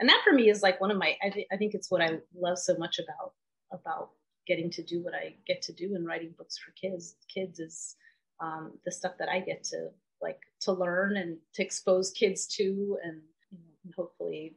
and 0.00 0.08
that 0.08 0.22
for 0.24 0.32
me 0.32 0.48
is 0.48 0.62
like 0.62 0.80
one 0.80 0.90
of 0.90 0.96
my 0.96 1.16
I, 1.22 1.28
th- 1.28 1.46
I 1.52 1.56
think 1.56 1.74
it's 1.74 1.90
what 1.90 2.02
i 2.02 2.18
love 2.34 2.58
so 2.58 2.74
much 2.76 2.98
about 2.98 3.34
about 3.70 4.10
getting 4.46 4.70
to 4.70 4.82
do 4.82 5.02
what 5.04 5.14
i 5.14 5.34
get 5.46 5.62
to 5.62 5.72
do 5.72 5.94
in 5.94 6.04
writing 6.04 6.34
books 6.36 6.58
for 6.58 6.72
kids 6.72 7.14
kids 7.32 7.60
is 7.60 7.96
um, 8.40 8.72
the 8.84 8.90
stuff 8.90 9.12
that 9.18 9.28
i 9.28 9.38
get 9.38 9.62
to 9.64 9.88
like 10.20 10.40
to 10.60 10.72
learn 10.72 11.16
and 11.16 11.36
to 11.54 11.62
expose 11.62 12.10
kids 12.10 12.46
to 12.46 12.98
and 13.04 13.20
you 13.52 13.58
know 13.58 13.74
and 13.84 13.94
hopefully 13.96 14.56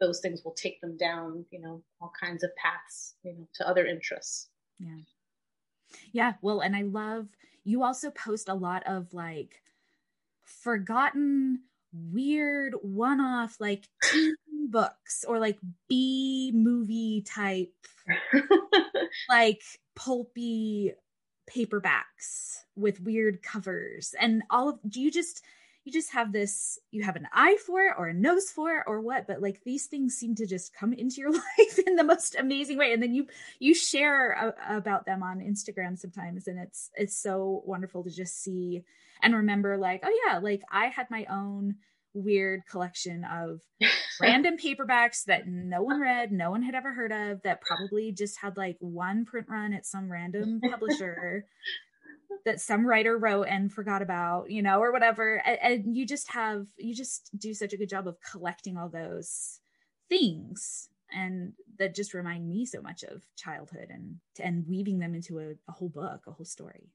those 0.00 0.20
things 0.20 0.42
will 0.44 0.52
take 0.52 0.80
them 0.80 0.96
down 0.96 1.44
you 1.50 1.60
know 1.60 1.82
all 2.00 2.12
kinds 2.20 2.44
of 2.44 2.50
paths 2.56 3.14
you 3.22 3.32
know 3.32 3.48
to 3.54 3.66
other 3.68 3.86
interests. 3.86 4.48
Yeah. 4.78 4.98
Yeah 6.12 6.32
well 6.42 6.60
and 6.60 6.74
i 6.76 6.82
love 6.82 7.28
you 7.64 7.82
also 7.82 8.10
post 8.10 8.48
a 8.48 8.54
lot 8.54 8.82
of 8.86 9.12
like 9.14 9.62
forgotten 10.44 11.60
weird 11.92 12.74
one-off 12.82 13.56
like 13.60 13.88
teen 14.04 14.34
books 14.70 15.24
or 15.26 15.38
like 15.38 15.58
B 15.88 16.50
movie 16.54 17.22
type 17.22 17.72
like 19.28 19.62
pulpy 19.94 20.92
paperbacks 21.48 22.58
with 22.76 23.00
weird 23.00 23.42
covers. 23.42 24.14
And 24.20 24.42
all 24.50 24.68
of 24.70 24.78
do 24.88 25.00
you 25.00 25.10
just 25.10 25.42
you 25.84 25.92
just 25.92 26.12
have 26.12 26.32
this 26.32 26.78
you 26.90 27.02
have 27.02 27.16
an 27.16 27.28
eye 27.32 27.58
for 27.66 27.82
it 27.82 27.94
or 27.98 28.08
a 28.08 28.14
nose 28.14 28.50
for 28.50 28.78
it 28.78 28.84
or 28.86 29.02
what 29.02 29.26
but 29.26 29.42
like 29.42 29.60
these 29.64 29.86
things 29.86 30.14
seem 30.14 30.34
to 30.34 30.46
just 30.46 30.74
come 30.74 30.94
into 30.94 31.20
your 31.20 31.30
life 31.58 31.78
in 31.86 31.96
the 31.96 32.04
most 32.04 32.36
amazing 32.36 32.78
way. 32.78 32.92
And 32.92 33.02
then 33.02 33.14
you 33.14 33.26
you 33.58 33.74
share 33.74 34.32
a, 34.32 34.76
about 34.78 35.06
them 35.06 35.22
on 35.22 35.40
instagram 35.40 35.98
sometimes 35.98 36.48
and 36.48 36.58
it's 36.58 36.90
it's 36.94 37.16
so 37.16 37.62
wonderful 37.66 38.02
to 38.04 38.10
just 38.10 38.42
see 38.42 38.82
and 39.24 39.34
remember 39.34 39.76
like 39.76 40.00
oh 40.04 40.20
yeah 40.26 40.38
like 40.38 40.62
i 40.70 40.86
had 40.86 41.10
my 41.10 41.26
own 41.30 41.74
weird 42.12 42.60
collection 42.70 43.24
of 43.24 43.60
random 44.20 44.56
paperbacks 44.56 45.24
that 45.24 45.48
no 45.48 45.82
one 45.82 46.00
read 46.00 46.30
no 46.30 46.50
one 46.50 46.62
had 46.62 46.74
ever 46.74 46.92
heard 46.92 47.10
of 47.10 47.42
that 47.42 47.60
probably 47.60 48.12
just 48.12 48.38
had 48.38 48.56
like 48.56 48.76
one 48.78 49.24
print 49.24 49.48
run 49.48 49.72
at 49.72 49.84
some 49.84 50.10
random 50.10 50.60
publisher 50.70 51.44
that 52.44 52.60
some 52.60 52.86
writer 52.86 53.16
wrote 53.16 53.46
and 53.48 53.72
forgot 53.72 54.02
about, 54.02 54.50
you 54.50 54.62
know, 54.62 54.80
or 54.80 54.92
whatever. 54.92 55.42
And, 55.46 55.58
and, 55.62 55.96
you 55.96 56.06
just 56.06 56.30
have, 56.32 56.66
you 56.76 56.94
just 56.94 57.30
do 57.36 57.54
such 57.54 57.72
a 57.72 57.76
good 57.76 57.88
job 57.88 58.06
of 58.06 58.18
collecting 58.30 58.76
all 58.76 58.88
those 58.88 59.60
things. 60.08 60.88
And 61.12 61.52
that 61.78 61.94
just 61.94 62.14
remind 62.14 62.48
me 62.48 62.66
so 62.66 62.82
much 62.82 63.04
of 63.04 63.22
childhood 63.36 63.88
and 63.88 64.16
and 64.40 64.66
weaving 64.66 64.98
them 64.98 65.14
into 65.14 65.38
a, 65.38 65.52
a 65.68 65.72
whole 65.72 65.88
book, 65.88 66.22
a 66.26 66.32
whole 66.32 66.44
story. 66.44 66.90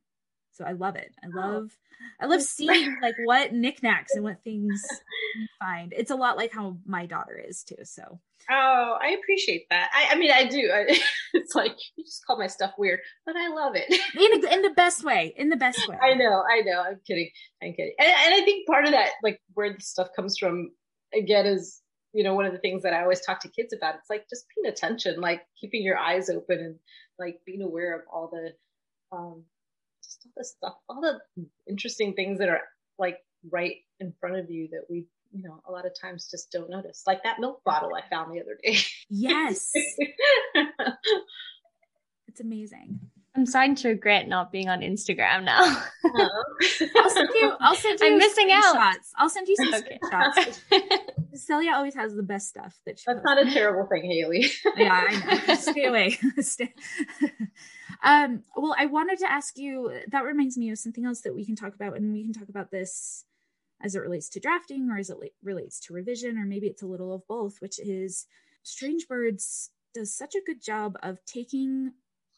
So 0.59 0.65
I 0.65 0.73
love 0.73 0.97
it. 0.97 1.15
I 1.23 1.27
oh. 1.27 1.39
love 1.39 1.77
I 2.21 2.25
love 2.25 2.41
seeing 2.41 2.97
like 3.01 3.15
what 3.23 3.53
knickknacks 3.53 4.13
and 4.13 4.23
what 4.25 4.43
things 4.43 4.81
you 5.35 5.47
find. 5.57 5.93
It's 5.95 6.11
a 6.11 6.15
lot 6.15 6.35
like 6.37 6.51
how 6.51 6.77
my 6.85 7.05
daughter 7.05 7.41
is 7.43 7.63
too. 7.63 7.77
So 7.83 8.19
Oh, 8.51 8.97
I 8.99 9.09
appreciate 9.21 9.67
that. 9.69 9.89
I, 9.93 10.15
I 10.15 10.17
mean, 10.17 10.31
I 10.31 10.45
do. 10.45 10.71
I, 10.73 10.99
it's 11.33 11.53
like 11.53 11.75
you 11.95 12.03
just 12.03 12.25
call 12.25 12.37
my 12.37 12.47
stuff 12.47 12.73
weird, 12.77 12.99
but 13.25 13.35
I 13.35 13.49
love 13.49 13.73
it 13.75 13.87
in, 14.43 14.51
in 14.51 14.61
the 14.63 14.71
best 14.71 15.03
way. 15.03 15.33
In 15.37 15.49
the 15.49 15.55
best 15.55 15.87
way. 15.87 15.97
I 16.01 16.15
know. 16.15 16.43
I 16.51 16.61
know. 16.61 16.81
I'm 16.81 16.99
kidding. 17.05 17.29
I'm 17.61 17.73
kidding. 17.73 17.93
And, 17.99 18.07
and 18.07 18.33
I 18.33 18.41
think 18.45 18.67
part 18.67 18.85
of 18.85 18.91
that, 18.91 19.09
like 19.21 19.39
where 19.53 19.71
the 19.73 19.81
stuff 19.81 20.09
comes 20.15 20.37
from, 20.39 20.71
again, 21.13 21.45
is 21.45 21.81
you 22.11 22.23
know 22.23 22.33
one 22.33 22.45
of 22.45 22.51
the 22.51 22.59
things 22.59 22.81
that 22.83 22.93
I 22.93 23.03
always 23.03 23.21
talk 23.21 23.39
to 23.41 23.49
kids 23.49 23.71
about. 23.71 23.95
It's 23.95 24.09
like 24.09 24.25
just 24.29 24.45
paying 24.55 24.71
attention, 24.71 25.21
like 25.21 25.41
keeping 25.59 25.83
your 25.83 25.97
eyes 25.97 26.29
open 26.29 26.59
and 26.59 26.75
like 27.19 27.41
being 27.45 27.61
aware 27.61 27.95
of 27.95 28.01
all 28.11 28.31
the 28.31 28.53
um 29.15 29.43
just 30.21 30.27
all 30.27 30.33
the 30.35 30.43
stuff, 30.43 30.75
all 30.89 31.01
the 31.01 31.19
interesting 31.67 32.13
things 32.13 32.39
that 32.39 32.49
are 32.49 32.61
like 32.97 33.17
right 33.49 33.77
in 33.99 34.13
front 34.19 34.35
of 34.35 34.49
you 34.49 34.67
that 34.71 34.83
we 34.89 35.05
you 35.31 35.43
know 35.43 35.61
a 35.67 35.71
lot 35.71 35.85
of 35.85 35.91
times 35.99 36.27
just 36.29 36.51
don't 36.51 36.69
notice 36.69 37.03
like 37.07 37.23
that 37.23 37.39
milk 37.39 37.61
bottle 37.63 37.91
i 37.95 38.01
found 38.09 38.33
the 38.33 38.41
other 38.41 38.57
day 38.63 38.77
yes 39.09 39.71
it's 42.27 42.41
amazing 42.41 42.99
I'm 43.35 43.45
starting 43.45 43.75
to 43.75 43.89
regret 43.89 44.27
not 44.27 44.51
being 44.51 44.69
on 44.69 44.81
Instagram 44.81 45.45
now. 45.45 45.61
I'll 46.03 47.09
send 47.09 47.29
you. 47.35 47.53
I'll 47.61 47.75
send 47.75 47.99
you. 48.01 48.07
I'm 48.07 48.17
missing 48.17 48.49
out. 48.51 48.97
I'll 49.17 49.29
send 49.29 49.47
you 49.47 49.55
some 49.55 49.73
okay. 49.75 49.99
screenshots. 50.03 50.59
Celia 51.35 51.71
always 51.73 51.95
has 51.95 52.15
the 52.15 52.23
best 52.23 52.49
stuff. 52.49 52.77
That 52.85 52.99
she 52.99 53.05
That's 53.07 53.23
not 53.23 53.37
a 53.37 53.49
terrible 53.49 53.87
thing, 53.87 54.03
Haley. 54.03 54.47
yeah, 54.75 55.05
I 55.07 55.45
know. 55.47 55.55
Stay 55.55 55.85
away. 55.85 56.17
Stay. 56.39 56.73
Um, 58.01 58.43
well, 58.55 58.75
I 58.77 58.85
wanted 58.85 59.19
to 59.19 59.31
ask 59.31 59.57
you. 59.57 59.91
That 60.07 60.23
reminds 60.23 60.57
me 60.57 60.69
of 60.69 60.79
something 60.79 61.05
else 61.05 61.21
that 61.21 61.35
we 61.35 61.45
can 61.45 61.55
talk 61.55 61.75
about, 61.75 61.97
and 61.97 62.13
we 62.13 62.23
can 62.23 62.33
talk 62.33 62.49
about 62.49 62.71
this 62.71 63.25
as 63.81 63.95
it 63.95 63.99
relates 63.99 64.29
to 64.29 64.39
drafting, 64.39 64.89
or 64.89 64.97
as 64.97 65.09
it 65.09 65.17
relates 65.43 65.79
to 65.81 65.93
revision, 65.93 66.37
or 66.37 66.45
maybe 66.45 66.67
it's 66.67 66.81
a 66.81 66.87
little 66.87 67.13
of 67.13 67.27
both. 67.27 67.61
Which 67.61 67.79
is, 67.79 68.25
Strange 68.63 69.07
Birds 69.07 69.71
does 69.93 70.13
such 70.13 70.35
a 70.35 70.43
good 70.45 70.61
job 70.61 70.97
of 71.03 71.23
taking 71.25 71.93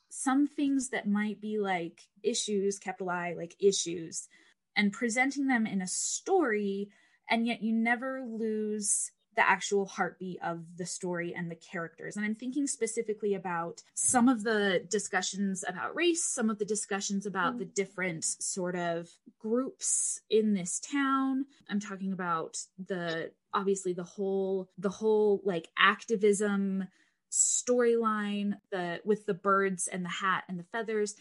some 0.09 0.47
things 0.47 0.89
that 0.89 1.07
might 1.07 1.39
be 1.39 1.57
like 1.57 2.01
issues, 2.23 2.79
capital 2.79 3.09
I, 3.09 3.33
like 3.33 3.55
issues, 3.59 4.27
and 4.75 4.91
presenting 4.91 5.47
them 5.47 5.67
in 5.67 5.81
a 5.81 5.87
story, 5.87 6.89
and 7.29 7.45
yet 7.45 7.61
you 7.61 7.73
never 7.73 8.23
lose 8.27 9.11
the 9.35 9.49
actual 9.49 9.85
heartbeat 9.85 10.39
of 10.43 10.77
the 10.77 10.85
story 10.85 11.33
and 11.33 11.49
the 11.49 11.55
characters. 11.55 12.17
And 12.17 12.25
I'm 12.25 12.35
thinking 12.35 12.67
specifically 12.67 13.33
about 13.33 13.81
some 13.93 14.27
of 14.27 14.43
the 14.43 14.85
discussions 14.89 15.63
about 15.65 15.95
race, 15.95 16.23
some 16.23 16.49
of 16.49 16.59
the 16.59 16.65
discussions 16.65 17.25
about 17.25 17.55
mm. 17.55 17.59
the 17.59 17.65
different 17.65 18.25
sort 18.25 18.75
of 18.75 19.09
groups 19.39 20.21
in 20.29 20.53
this 20.53 20.79
town. 20.79 21.45
I'm 21.69 21.79
talking 21.79 22.11
about 22.11 22.57
the 22.87 23.31
obviously 23.53 23.93
the 23.93 24.03
whole 24.03 24.69
the 24.77 24.89
whole 24.89 25.41
like 25.45 25.69
activism 25.77 26.87
storyline 27.31 28.55
the 28.71 28.99
with 29.05 29.25
the 29.25 29.33
birds 29.33 29.87
and 29.87 30.03
the 30.03 30.09
hat 30.09 30.43
and 30.49 30.59
the 30.59 30.65
feathers 30.71 31.15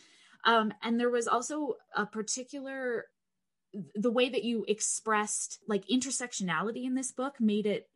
um 0.45 0.73
and 0.83 0.99
there 0.99 1.11
was 1.11 1.29
also 1.29 1.75
a 1.95 2.05
particular 2.05 3.07
the 3.95 4.11
way 4.11 4.29
that 4.29 4.45
you 4.45 4.65
expressed 4.67 5.61
like 5.69 5.87
intersectionality 5.87 6.85
in 6.85 6.95
this 6.95 7.13
book 7.13 7.37
made 7.41 7.67
it 7.67 7.89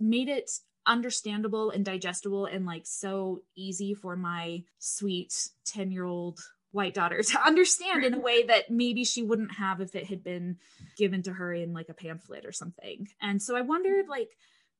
made 0.00 0.28
it 0.28 0.50
understandable 0.86 1.70
and 1.70 1.84
digestible 1.84 2.46
and 2.46 2.64
like 2.64 2.86
so 2.86 3.42
easy 3.56 3.92
for 3.92 4.16
my 4.16 4.62
sweet 4.78 5.48
10 5.64 5.90
year 5.90 6.04
old 6.04 6.38
white 6.70 6.94
daughter 6.94 7.22
to 7.22 7.44
understand 7.44 8.04
in 8.04 8.14
a 8.14 8.18
way 8.18 8.44
that 8.44 8.70
maybe 8.70 9.04
she 9.04 9.22
wouldn't 9.22 9.54
have 9.54 9.80
if 9.80 9.94
it 9.94 10.06
had 10.06 10.22
been 10.22 10.56
given 10.96 11.22
to 11.22 11.32
her 11.32 11.52
in 11.52 11.72
like 11.72 11.88
a 11.88 11.94
pamphlet 11.94 12.44
or 12.44 12.52
something. 12.52 13.08
And 13.20 13.42
so 13.42 13.56
i 13.56 13.60
wondered 13.62 14.08
like 14.08 14.30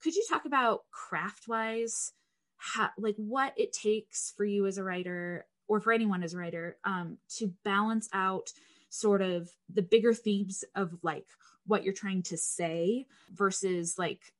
could 0.03 0.15
you 0.15 0.25
talk 0.29 0.45
about 0.45 0.85
craft 0.91 1.49
wise 1.49 2.13
how, 2.59 2.91
like 2.99 3.17
what 3.17 3.53
it 3.57 3.73
takes 3.73 4.33
for 4.37 4.45
you 4.45 4.67
as 4.67 4.79
a 4.79 4.85
writer 4.85 5.47
or 5.69 5.81
for 5.81 5.93
anyone 5.93 6.23
as 6.23 6.35
a 6.35 6.39
writer 6.39 6.77
um, 6.85 7.19
to 7.37 7.53
balance 7.65 8.09
out 8.13 8.53
sort 8.89 9.21
of 9.21 9.51
the 9.73 9.83
bigger 9.83 10.15
themes 10.15 10.65
of 10.75 10.97
like 11.03 11.27
what 11.67 11.85
you're 11.85 11.93
trying 11.93 12.23
to 12.23 12.37
say 12.37 13.07
versus 13.35 13.99
like 13.99 14.33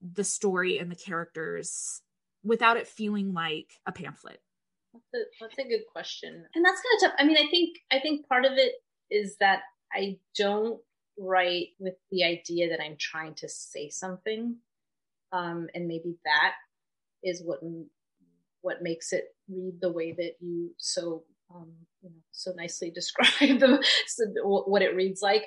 the 0.00 0.24
story 0.24 0.78
and 0.78 0.90
the 0.90 0.96
characters 0.96 2.02
without 2.44 2.76
it 2.76 2.86
feeling 2.86 3.32
like 3.32 3.72
a 3.86 3.92
pamphlet. 3.92 4.40
That's 4.92 5.04
a, 5.14 5.18
that's 5.40 5.58
a 5.58 5.68
good 5.68 5.84
question. 5.92 6.44
And 6.54 6.64
that's 6.64 6.80
kind 6.80 6.96
of 6.96 7.10
tough. 7.10 7.20
I 7.20 7.26
mean 7.26 7.36
i 7.36 7.48
think 7.50 7.78
i 7.90 7.98
think 7.98 8.26
part 8.28 8.44
of 8.44 8.52
it 8.52 8.72
is 9.10 9.36
that 9.38 9.60
i 9.92 10.16
don't 10.36 10.80
write 11.18 11.68
with 11.78 11.94
the 12.10 12.24
idea 12.24 12.68
that 12.70 12.80
i'm 12.80 12.96
trying 12.98 13.34
to 13.34 13.48
say 13.48 13.88
something 13.88 14.56
um, 15.32 15.68
and 15.74 15.86
maybe 15.86 16.16
that 16.24 16.54
is 17.22 17.42
what 17.44 17.60
what 18.62 18.82
makes 18.82 19.12
it 19.12 19.24
read 19.48 19.80
the 19.80 19.92
way 19.92 20.12
that 20.12 20.32
you 20.40 20.70
so 20.78 21.22
um, 21.54 21.70
you 22.02 22.10
know 22.10 22.16
so 22.30 22.52
nicely 22.56 22.90
describe 22.94 23.60
the 23.60 23.84
so 24.06 24.24
what 24.44 24.82
it 24.82 24.94
reads 24.94 25.22
like. 25.22 25.44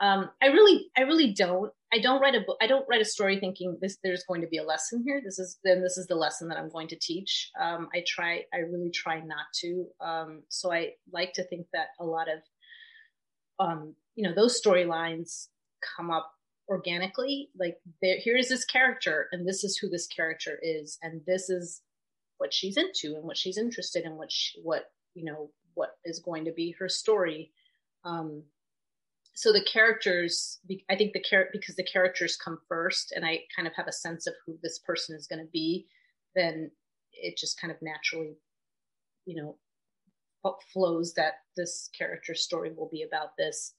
Um, 0.00 0.30
I 0.42 0.46
really 0.46 0.86
I 0.96 1.02
really 1.02 1.32
don't 1.32 1.72
I 1.92 1.98
don't 1.98 2.20
write 2.20 2.34
a 2.34 2.40
book 2.40 2.56
I 2.62 2.66
don't 2.66 2.86
write 2.88 3.02
a 3.02 3.06
story 3.06 3.38
thinking 3.38 3.76
this 3.80 3.98
there's 4.02 4.24
going 4.24 4.40
to 4.40 4.46
be 4.46 4.58
a 4.58 4.64
lesson 4.64 5.02
here. 5.04 5.20
This 5.22 5.38
is 5.38 5.58
then 5.64 5.82
this 5.82 5.98
is 5.98 6.06
the 6.06 6.14
lesson 6.14 6.48
that 6.48 6.58
I'm 6.58 6.70
going 6.70 6.88
to 6.88 6.98
teach. 6.98 7.50
Um, 7.60 7.88
I 7.94 8.02
try 8.06 8.44
I 8.54 8.58
really 8.58 8.90
try 8.90 9.20
not 9.20 9.46
to. 9.60 9.86
Um, 10.00 10.42
so 10.48 10.72
I 10.72 10.92
like 11.12 11.32
to 11.34 11.44
think 11.44 11.66
that 11.72 11.88
a 12.00 12.04
lot 12.04 12.28
of 12.28 12.40
um, 13.64 13.94
you 14.14 14.26
know 14.26 14.34
those 14.34 14.60
storylines 14.60 15.48
come 15.96 16.10
up 16.10 16.30
organically 16.68 17.50
like 17.58 17.76
there 18.00 18.18
here 18.18 18.36
is 18.36 18.48
this 18.48 18.64
character 18.64 19.26
and 19.32 19.46
this 19.46 19.64
is 19.64 19.76
who 19.76 19.88
this 19.88 20.06
character 20.06 20.58
is 20.62 20.96
and 21.02 21.20
this 21.26 21.50
is 21.50 21.82
what 22.38 22.54
she's 22.54 22.76
into 22.76 23.16
and 23.16 23.24
what 23.24 23.36
she's 23.36 23.58
interested 23.58 24.04
in 24.04 24.16
what 24.16 24.30
she, 24.30 24.60
what 24.62 24.84
you 25.14 25.24
know 25.24 25.50
what 25.74 25.96
is 26.04 26.20
going 26.20 26.44
to 26.44 26.52
be 26.52 26.74
her 26.78 26.88
story 26.88 27.50
um 28.04 28.42
so 29.34 29.52
the 29.52 29.64
characters 29.64 30.58
i 30.90 30.96
think 30.96 31.12
the 31.12 31.20
character 31.20 31.50
because 31.52 31.76
the 31.76 31.84
characters 31.84 32.36
come 32.36 32.58
first 32.68 33.12
and 33.12 33.24
i 33.24 33.40
kind 33.54 33.66
of 33.66 33.74
have 33.74 33.88
a 33.88 33.92
sense 33.92 34.26
of 34.26 34.34
who 34.44 34.58
this 34.62 34.78
person 34.80 35.16
is 35.16 35.26
going 35.26 35.38
to 35.38 35.50
be 35.52 35.86
then 36.34 36.70
it 37.12 37.36
just 37.36 37.60
kind 37.60 37.72
of 37.72 37.76
naturally 37.82 38.36
you 39.26 39.40
know 39.40 39.56
flows 40.72 41.14
that 41.14 41.34
this 41.56 41.88
character 41.96 42.34
story 42.34 42.72
will 42.76 42.88
be 42.90 43.02
about 43.02 43.36
this 43.38 43.74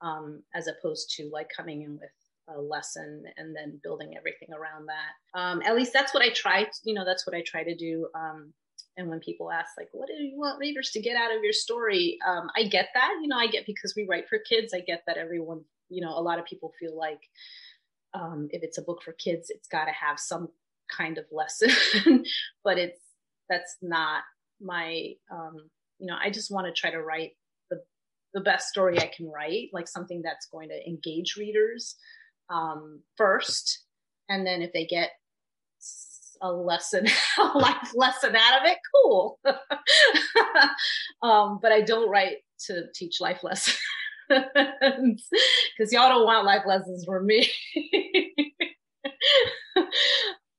um, 0.00 0.42
as 0.54 0.66
opposed 0.66 1.10
to 1.16 1.30
like 1.32 1.48
coming 1.56 1.82
in 1.82 1.92
with 1.92 2.10
a 2.54 2.60
lesson 2.60 3.24
and 3.36 3.54
then 3.54 3.80
building 3.82 4.14
everything 4.16 4.48
around 4.52 4.86
that. 4.86 5.38
Um, 5.38 5.62
at 5.62 5.76
least 5.76 5.92
that's 5.92 6.14
what 6.14 6.22
I 6.22 6.30
try. 6.30 6.64
To, 6.64 6.70
you 6.84 6.94
know, 6.94 7.04
that's 7.04 7.26
what 7.26 7.36
I 7.36 7.42
try 7.46 7.62
to 7.62 7.74
do. 7.74 8.08
Um, 8.14 8.52
and 8.98 9.08
when 9.08 9.20
people 9.20 9.50
ask, 9.50 9.70
like, 9.78 9.88
what 9.92 10.08
do 10.08 10.14
you 10.14 10.36
want 10.36 10.58
readers 10.58 10.90
to 10.90 11.00
get 11.00 11.16
out 11.16 11.34
of 11.34 11.42
your 11.42 11.52
story? 11.52 12.18
Um, 12.26 12.50
I 12.56 12.64
get 12.64 12.88
that. 12.94 13.12
You 13.22 13.28
know, 13.28 13.36
I 13.36 13.46
get 13.46 13.64
because 13.64 13.94
we 13.96 14.06
write 14.10 14.28
for 14.28 14.38
kids. 14.38 14.74
I 14.74 14.80
get 14.80 15.04
that 15.06 15.16
everyone, 15.16 15.60
you 15.88 16.04
know, 16.04 16.18
a 16.18 16.20
lot 16.20 16.40
of 16.40 16.44
people 16.44 16.72
feel 16.80 16.98
like 16.98 17.20
um, 18.12 18.48
if 18.50 18.64
it's 18.64 18.76
a 18.76 18.82
book 18.82 19.02
for 19.04 19.12
kids, 19.12 19.50
it's 19.50 19.68
got 19.68 19.84
to 19.84 19.92
have 19.92 20.18
some 20.18 20.48
kind 20.90 21.16
of 21.16 21.26
lesson. 21.30 21.70
but 22.64 22.76
it's 22.76 23.00
that's 23.48 23.76
not 23.80 24.24
my. 24.60 25.12
Um, 25.30 25.70
you 26.00 26.06
know, 26.06 26.16
I 26.20 26.30
just 26.30 26.50
want 26.50 26.66
to 26.66 26.72
try 26.72 26.90
to 26.90 27.00
write 27.00 27.36
the 27.70 27.80
the 28.34 28.40
best 28.40 28.68
story 28.68 28.98
I 28.98 29.10
can 29.16 29.30
write, 29.30 29.68
like 29.72 29.86
something 29.86 30.22
that's 30.22 30.46
going 30.46 30.70
to 30.70 30.88
engage 30.88 31.36
readers 31.38 31.94
um, 32.50 33.00
first, 33.16 33.84
and 34.28 34.44
then 34.44 34.60
if 34.60 34.72
they 34.72 34.86
get 34.86 35.10
a 36.40 36.52
lesson, 36.52 37.06
a 37.38 37.58
life 37.58 37.92
lesson 37.94 38.36
out 38.36 38.60
of 38.60 38.66
it, 38.66 38.78
cool. 38.94 39.38
um, 41.22 41.58
but 41.60 41.72
I 41.72 41.80
don't 41.80 42.10
write 42.10 42.38
to 42.66 42.86
teach 42.94 43.20
life 43.20 43.42
lessons 43.42 43.78
because 44.28 45.92
y'all 45.92 46.08
don't 46.08 46.24
want 46.24 46.46
life 46.46 46.64
lessons 46.66 47.04
from 47.04 47.26
me. 47.26 47.50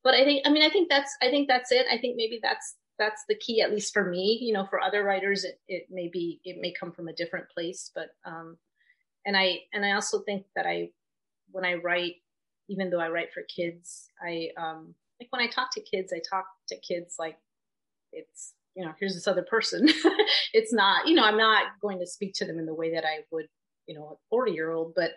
but 0.04 0.13
I 0.13 0.24
think, 0.24 0.44
I 0.46 0.50
mean, 0.50 0.63
I 0.63 0.70
think 0.70 0.89
that's, 0.89 1.15
I 1.22 1.30
think 1.30 1.48
that's 1.48 1.72
it. 1.72 1.86
I 1.92 1.98
think 1.98 2.15
maybe 2.15 2.39
that's 2.42 2.76
that's 3.00 3.24
the 3.28 3.36
key, 3.36 3.62
at 3.62 3.72
least 3.72 3.94
for 3.94 4.10
me. 4.10 4.38
You 4.42 4.54
know, 4.54 4.68
for 4.70 4.80
other 4.80 5.04
writers, 5.04 5.46
it 5.46 5.60
it 5.68 5.88
may 5.89 6.10
be 6.10 6.42
it 6.44 6.58
may 6.60 6.74
come 6.74 6.92
from 6.92 7.08
a 7.08 7.13
different 7.13 7.50
place, 7.50 7.89
but 7.96 8.10
um, 8.26 8.58
and 9.26 9.36
I 9.36 9.62
and 9.74 9.84
I 9.84 9.94
also 9.94 10.20
think 10.20 10.46
that 10.56 10.68
I 10.68 10.89
when 11.52 11.65
I 11.65 11.76
write, 11.76 12.15
even 12.68 12.89
though 12.89 13.00
I 13.00 13.10
write 13.10 13.34
for 13.34 13.42
kids, 13.44 14.10
I 14.22 14.50
um, 14.58 14.94
like 15.19 15.32
when 15.32 15.41
I 15.41 15.47
talk 15.47 15.73
to 15.73 15.82
kids, 15.82 16.13
I 16.13 16.21
talk 16.29 16.45
to 16.69 16.77
kids 16.77 17.15
like 17.19 17.38
it's 18.12 18.53
you 18.75 18.86
know 18.86 18.93
here's 18.99 19.13
this 19.13 19.27
other 19.27 19.43
person. 19.43 19.88
it's 20.53 20.73
not 20.73 21.08
you 21.08 21.15
know 21.15 21.23
I'm 21.23 21.38
not 21.38 21.63
going 21.82 22.00
to 22.00 22.08
speak 22.08 22.33
to 22.35 22.46
them 22.46 22.60
in 22.60 22.65
the 22.65 22.73
way 22.73 22.94
that 22.94 23.06
I 23.06 23.19
would 23.31 23.48
you 23.87 23.96
know 23.96 24.06
a 24.13 24.15
40 24.29 24.52
year 24.52 24.71
old, 24.71 24.94
but 24.96 25.12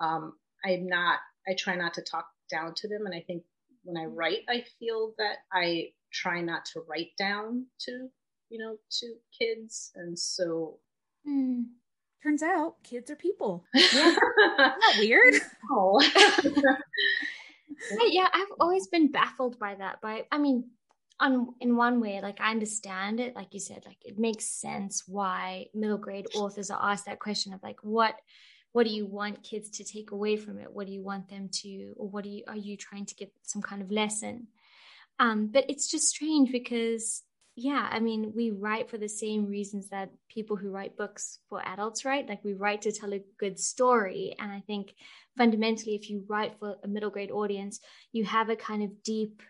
um, 0.00 0.34
I'm 0.64 0.86
not. 0.86 1.18
I 1.48 1.54
try 1.54 1.74
not 1.74 1.94
to 1.94 2.02
talk 2.02 2.26
down 2.50 2.74
to 2.74 2.88
them, 2.88 3.06
and 3.06 3.14
I 3.14 3.20
think 3.26 3.42
when 3.82 3.96
I 3.96 4.06
write, 4.06 4.40
I 4.48 4.64
feel 4.78 5.14
that 5.18 5.38
I 5.52 5.88
try 6.12 6.42
not 6.42 6.64
to 6.66 6.80
write 6.88 7.12
down 7.18 7.66
to 7.80 8.08
you 8.48 8.58
know 8.58 8.76
to 9.00 9.14
kids, 9.38 9.92
and 9.94 10.18
so. 10.18 10.78
Mm 11.28 11.64
turns 12.22 12.42
out 12.42 12.76
kids 12.82 13.10
are 13.10 13.16
people. 13.16 13.64
Yeah. 13.74 14.14
Not 14.58 14.98
weird. 14.98 15.34
Oh. 15.72 16.02
Yeah, 18.06 18.28
I've 18.32 18.52
always 18.58 18.86
been 18.88 19.10
baffled 19.10 19.58
by 19.58 19.74
that. 19.76 19.98
But 20.02 20.26
I 20.30 20.38
mean, 20.38 20.70
on 21.20 21.54
in 21.60 21.76
one 21.76 22.00
way, 22.00 22.20
like 22.22 22.40
I 22.40 22.50
understand 22.50 23.20
it, 23.20 23.36
like 23.36 23.52
you 23.52 23.60
said, 23.60 23.82
like 23.86 23.98
it 24.04 24.18
makes 24.18 24.46
sense 24.46 25.04
why 25.06 25.66
middle 25.74 25.98
grade 25.98 26.26
authors 26.34 26.70
are 26.70 26.80
asked 26.90 27.06
that 27.06 27.18
question 27.18 27.52
of 27.52 27.62
like 27.62 27.78
what 27.82 28.14
what 28.72 28.86
do 28.86 28.92
you 28.92 29.04
want 29.04 29.42
kids 29.42 29.68
to 29.70 29.84
take 29.84 30.12
away 30.12 30.36
from 30.36 30.58
it? 30.58 30.72
What 30.72 30.86
do 30.86 30.92
you 30.92 31.02
want 31.02 31.28
them 31.28 31.48
to 31.62 31.94
or 31.96 32.08
what 32.08 32.24
do 32.24 32.30
you 32.30 32.44
are 32.48 32.56
you 32.56 32.76
trying 32.76 33.06
to 33.06 33.14
get 33.14 33.32
some 33.42 33.62
kind 33.62 33.82
of 33.82 33.90
lesson? 33.90 34.48
Um 35.18 35.48
but 35.48 35.66
it's 35.68 35.90
just 35.90 36.08
strange 36.08 36.50
because 36.50 37.22
yeah 37.56 37.88
i 37.90 37.98
mean 37.98 38.32
we 38.34 38.52
write 38.52 38.88
for 38.88 38.96
the 38.96 39.08
same 39.08 39.44
reasons 39.44 39.88
that 39.88 40.08
people 40.28 40.56
who 40.56 40.70
write 40.70 40.96
books 40.96 41.40
for 41.48 41.60
adults 41.66 42.04
write. 42.04 42.28
Like 42.28 42.44
we 42.44 42.54
write 42.54 42.82
to 42.82 42.92
tell 42.92 43.12
a 43.12 43.24
good 43.38 43.58
story. 43.58 44.34
And 44.38 44.50
i 44.50 44.60
think 44.66 44.94
fundamentally 45.40 45.94
if 45.94 46.10
you 46.10 46.24
write 46.28 46.54
for 46.58 46.76
a 46.84 46.88
middle 46.88 47.12
grade 47.14 47.30
audience 47.30 47.80
you 48.12 48.24
have 48.24 48.50
a 48.50 48.56
kind 48.56 48.82
of 48.82 48.90
deep 49.02 49.42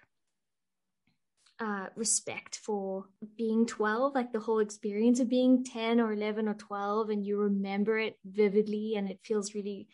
uh, 1.60 1.86
respect 1.94 2.56
for 2.56 3.04
being 3.36 3.66
12, 3.66 4.14
like 4.14 4.32
the 4.32 4.40
whole 4.40 4.60
experience 4.60 5.20
of 5.20 5.28
being 5.28 5.62
10 5.62 6.00
or 6.00 6.12
11 6.12 6.48
or 6.48 6.54
12, 6.54 7.10
and 7.10 7.24
you 7.26 7.36
remember 7.36 7.98
it 7.98 8.18
vividly 8.24 8.94
and 8.96 9.10
it 9.10 9.20
feels 9.22 9.54
really 9.54 9.86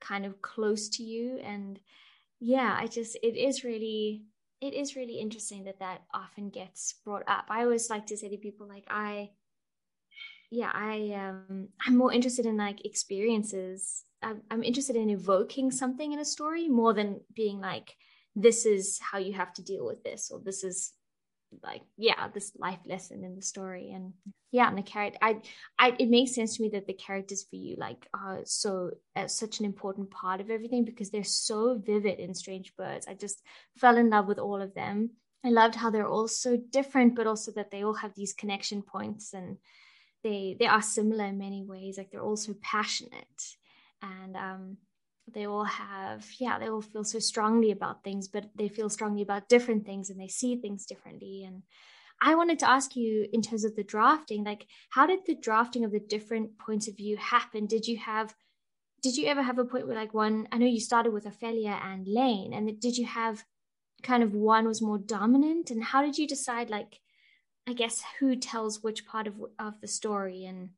kind 0.00 0.24
of 0.24 0.40
close 0.40 0.88
to 0.88 1.02
you. 1.02 1.38
And 1.44 1.78
yeah, 2.40 2.74
I 2.78 2.86
just, 2.86 3.18
it 3.22 3.36
is 3.36 3.64
really, 3.64 4.22
it 4.62 4.72
is 4.72 4.96
really 4.96 5.20
interesting 5.20 5.64
that 5.64 5.80
that 5.80 6.00
often 6.14 6.48
gets 6.48 6.94
brought 7.04 7.24
up. 7.28 7.44
I 7.50 7.64
always 7.64 7.90
like 7.90 8.06
to 8.06 8.16
say 8.16 8.30
to 8.30 8.38
people, 8.38 8.66
like, 8.66 8.84
I, 8.88 9.30
yeah, 10.50 10.70
I, 10.72 11.12
um, 11.14 11.68
I'm 11.86 11.96
more 11.96 12.12
interested 12.12 12.46
in 12.46 12.56
like 12.56 12.84
experiences. 12.84 14.04
I'm, 14.22 14.42
I'm 14.50 14.62
interested 14.62 14.96
in 14.96 15.10
evoking 15.10 15.70
something 15.70 16.12
in 16.12 16.18
a 16.18 16.24
story 16.24 16.68
more 16.68 16.92
than 16.92 17.20
being 17.34 17.60
like, 17.60 17.94
this 18.36 18.66
is 18.66 18.98
how 19.00 19.18
you 19.18 19.32
have 19.32 19.52
to 19.54 19.62
deal 19.62 19.86
with 19.86 20.02
this, 20.02 20.30
or 20.32 20.40
this 20.40 20.64
is 20.64 20.92
like 21.64 21.82
yeah 21.96 22.28
this 22.28 22.52
life 22.56 22.78
lesson 22.86 23.24
in 23.24 23.34
the 23.34 23.42
story. 23.42 23.90
And 23.92 24.12
yeah 24.52 24.68
and 24.68 24.78
the 24.78 24.82
character 24.82 25.18
I, 25.20 25.40
I 25.78 25.96
it 25.98 26.08
makes 26.08 26.34
sense 26.34 26.56
to 26.56 26.62
me 26.62 26.70
that 26.70 26.86
the 26.86 26.92
characters 26.92 27.44
for 27.48 27.56
you 27.56 27.76
like 27.78 28.06
are 28.14 28.40
so 28.44 28.92
uh, 29.16 29.26
such 29.26 29.58
an 29.58 29.66
important 29.66 30.10
part 30.10 30.40
of 30.40 30.50
everything 30.50 30.84
because 30.84 31.10
they're 31.10 31.24
so 31.24 31.80
vivid 31.84 32.18
in 32.18 32.34
strange 32.34 32.74
birds. 32.76 33.06
I 33.06 33.14
just 33.14 33.42
fell 33.76 33.96
in 33.96 34.10
love 34.10 34.26
with 34.26 34.38
all 34.38 34.60
of 34.60 34.74
them. 34.74 35.10
I 35.44 35.50
loved 35.50 35.74
how 35.74 35.90
they're 35.90 36.06
all 36.06 36.28
so 36.28 36.56
different 36.56 37.16
but 37.16 37.26
also 37.26 37.50
that 37.52 37.70
they 37.70 37.82
all 37.82 37.94
have 37.94 38.14
these 38.14 38.32
connection 38.32 38.82
points 38.82 39.32
and 39.32 39.56
they 40.22 40.56
they 40.58 40.66
are 40.66 40.82
similar 40.82 41.24
in 41.24 41.38
many 41.38 41.64
ways 41.64 41.96
like 41.96 42.10
they're 42.10 42.22
all 42.22 42.36
so 42.36 42.54
passionate 42.62 43.56
and 44.02 44.36
um 44.36 44.76
they 45.32 45.46
all 45.46 45.64
have 45.64 46.26
yeah 46.38 46.58
they 46.58 46.68
all 46.68 46.82
feel 46.82 47.04
so 47.04 47.18
strongly 47.18 47.70
about 47.70 48.02
things 48.02 48.28
but 48.28 48.50
they 48.56 48.68
feel 48.68 48.88
strongly 48.88 49.22
about 49.22 49.48
different 49.48 49.86
things 49.86 50.10
and 50.10 50.20
they 50.20 50.28
see 50.28 50.56
things 50.56 50.86
differently. 50.86 51.44
And 51.46 51.62
i 52.20 52.34
wanted 52.34 52.58
to 52.60 52.68
ask 52.68 52.96
you 52.96 53.26
in 53.32 53.42
terms 53.42 53.64
of 53.64 53.76
the 53.76 53.84
drafting 53.84 54.44
like 54.44 54.66
how 54.90 55.06
did 55.06 55.20
the 55.26 55.36
drafting 55.36 55.84
of 55.84 55.92
the 55.92 56.00
different 56.00 56.58
points 56.58 56.88
of 56.88 56.96
view 56.96 57.16
happen? 57.16 57.66
Did 57.66 57.86
you 57.86 57.98
have 57.98 58.34
did 59.02 59.16
you 59.16 59.26
ever 59.26 59.42
have 59.42 59.58
a 59.58 59.64
point 59.64 59.86
where 59.86 59.96
like 59.96 60.12
one 60.12 60.48
i 60.52 60.58
know 60.58 60.66
you 60.66 60.80
started 60.80 61.12
with 61.12 61.24
ofelia 61.24 61.80
and 61.82 62.06
lane 62.06 62.52
and 62.52 62.80
did 62.80 62.96
you 62.96 63.06
have 63.06 63.44
kind 64.02 64.22
of 64.22 64.34
one 64.34 64.66
was 64.66 64.82
more 64.82 64.98
dominant? 64.98 65.70
And 65.70 65.84
how 65.84 66.02
did 66.02 66.18
you 66.18 66.26
decide 66.26 66.70
like 66.70 67.00
i 67.70 67.74
guess 67.74 68.02
who 68.18 68.36
tells 68.36 68.82
which 68.82 69.06
part 69.06 69.26
of 69.26 69.34
of 69.58 69.80
the 69.80 69.88
story 69.88 70.44
and 70.44 70.70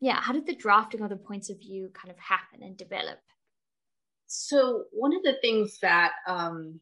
yeah 0.00 0.20
how 0.20 0.32
did 0.32 0.46
the 0.46 0.54
drafting 0.54 1.00
of 1.02 1.10
the 1.10 1.16
points 1.16 1.50
of 1.50 1.58
view 1.60 1.90
kind 1.92 2.10
of 2.10 2.18
happen 2.18 2.62
and 2.62 2.76
develop 2.76 3.18
so 4.32 4.84
one 4.92 5.12
of 5.12 5.24
the 5.24 5.38
things 5.42 5.78
that 5.80 6.12
um, 6.28 6.78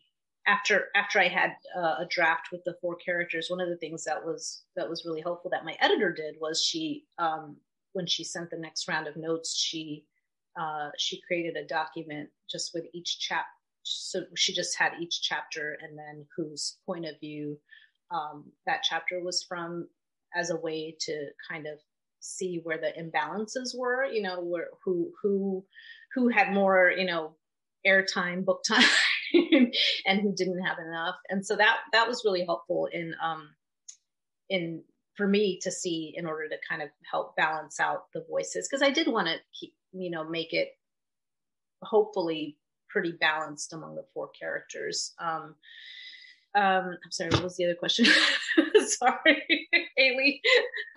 after 0.46 0.88
after 0.94 1.18
I 1.18 1.28
had 1.28 1.52
uh, 1.74 1.96
a 2.00 2.06
draft 2.10 2.48
with 2.52 2.62
the 2.64 2.76
four 2.80 2.96
characters, 2.96 3.48
one 3.48 3.60
of 3.60 3.70
the 3.70 3.76
things 3.76 4.04
that 4.04 4.22
was 4.22 4.64
that 4.76 4.88
was 4.88 5.06
really 5.06 5.22
helpful 5.22 5.50
that 5.50 5.64
my 5.64 5.74
editor 5.80 6.12
did 6.12 6.36
was 6.40 6.62
she 6.62 7.06
um, 7.18 7.56
when 7.92 8.06
she 8.06 8.22
sent 8.22 8.50
the 8.50 8.58
next 8.58 8.86
round 8.86 9.06
of 9.06 9.16
notes, 9.16 9.56
she 9.56 10.04
uh, 10.60 10.90
she 10.98 11.22
created 11.26 11.56
a 11.56 11.66
document 11.66 12.28
just 12.50 12.72
with 12.74 12.84
each 12.92 13.18
chap. 13.18 13.46
So 13.82 14.24
she 14.36 14.52
just 14.52 14.76
had 14.76 14.92
each 15.00 15.22
chapter 15.22 15.78
and 15.80 15.96
then 15.98 16.26
whose 16.36 16.76
point 16.84 17.06
of 17.06 17.18
view 17.18 17.58
um, 18.10 18.52
that 18.66 18.82
chapter 18.88 19.22
was 19.22 19.44
from 19.48 19.88
as 20.34 20.50
a 20.50 20.56
way 20.56 20.96
to 21.00 21.28
kind 21.50 21.66
of 21.66 21.78
see 22.20 22.60
where 22.62 22.78
the 22.78 22.92
imbalances 23.00 23.76
were. 23.76 24.04
You 24.04 24.22
know, 24.22 24.40
where 24.40 24.68
who 24.84 25.12
who 25.22 25.64
who 26.14 26.28
had 26.28 26.52
more, 26.52 26.92
you 26.96 27.06
know, 27.06 27.36
airtime, 27.86 28.44
book 28.44 28.62
time, 28.66 28.84
and 30.06 30.20
who 30.20 30.34
didn't 30.34 30.64
have 30.64 30.78
enough. 30.78 31.16
And 31.28 31.44
so 31.44 31.56
that 31.56 31.78
that 31.92 32.08
was 32.08 32.22
really 32.24 32.44
helpful 32.44 32.88
in 32.90 33.14
um, 33.22 33.48
in 34.48 34.82
for 35.16 35.26
me 35.26 35.58
to 35.62 35.70
see 35.70 36.14
in 36.16 36.26
order 36.26 36.48
to 36.48 36.56
kind 36.68 36.80
of 36.80 36.88
help 37.10 37.34
balance 37.36 37.80
out 37.80 38.04
the 38.14 38.24
voices 38.30 38.68
because 38.68 38.82
I 38.82 38.90
did 38.90 39.08
want 39.08 39.26
to 39.26 39.34
keep 39.58 39.74
you 39.92 40.10
know 40.10 40.28
make 40.28 40.52
it 40.52 40.68
hopefully 41.82 42.56
pretty 42.88 43.12
balanced 43.12 43.72
among 43.72 43.94
the 43.94 44.04
four 44.14 44.30
characters. 44.38 45.12
Um, 45.20 45.56
um, 46.54 46.96
I'm 47.04 47.10
sorry, 47.10 47.30
what 47.30 47.44
was 47.44 47.56
the 47.56 47.64
other 47.64 47.74
question? 47.74 48.06
sorry, 48.86 49.68
Hayley. 49.96 50.40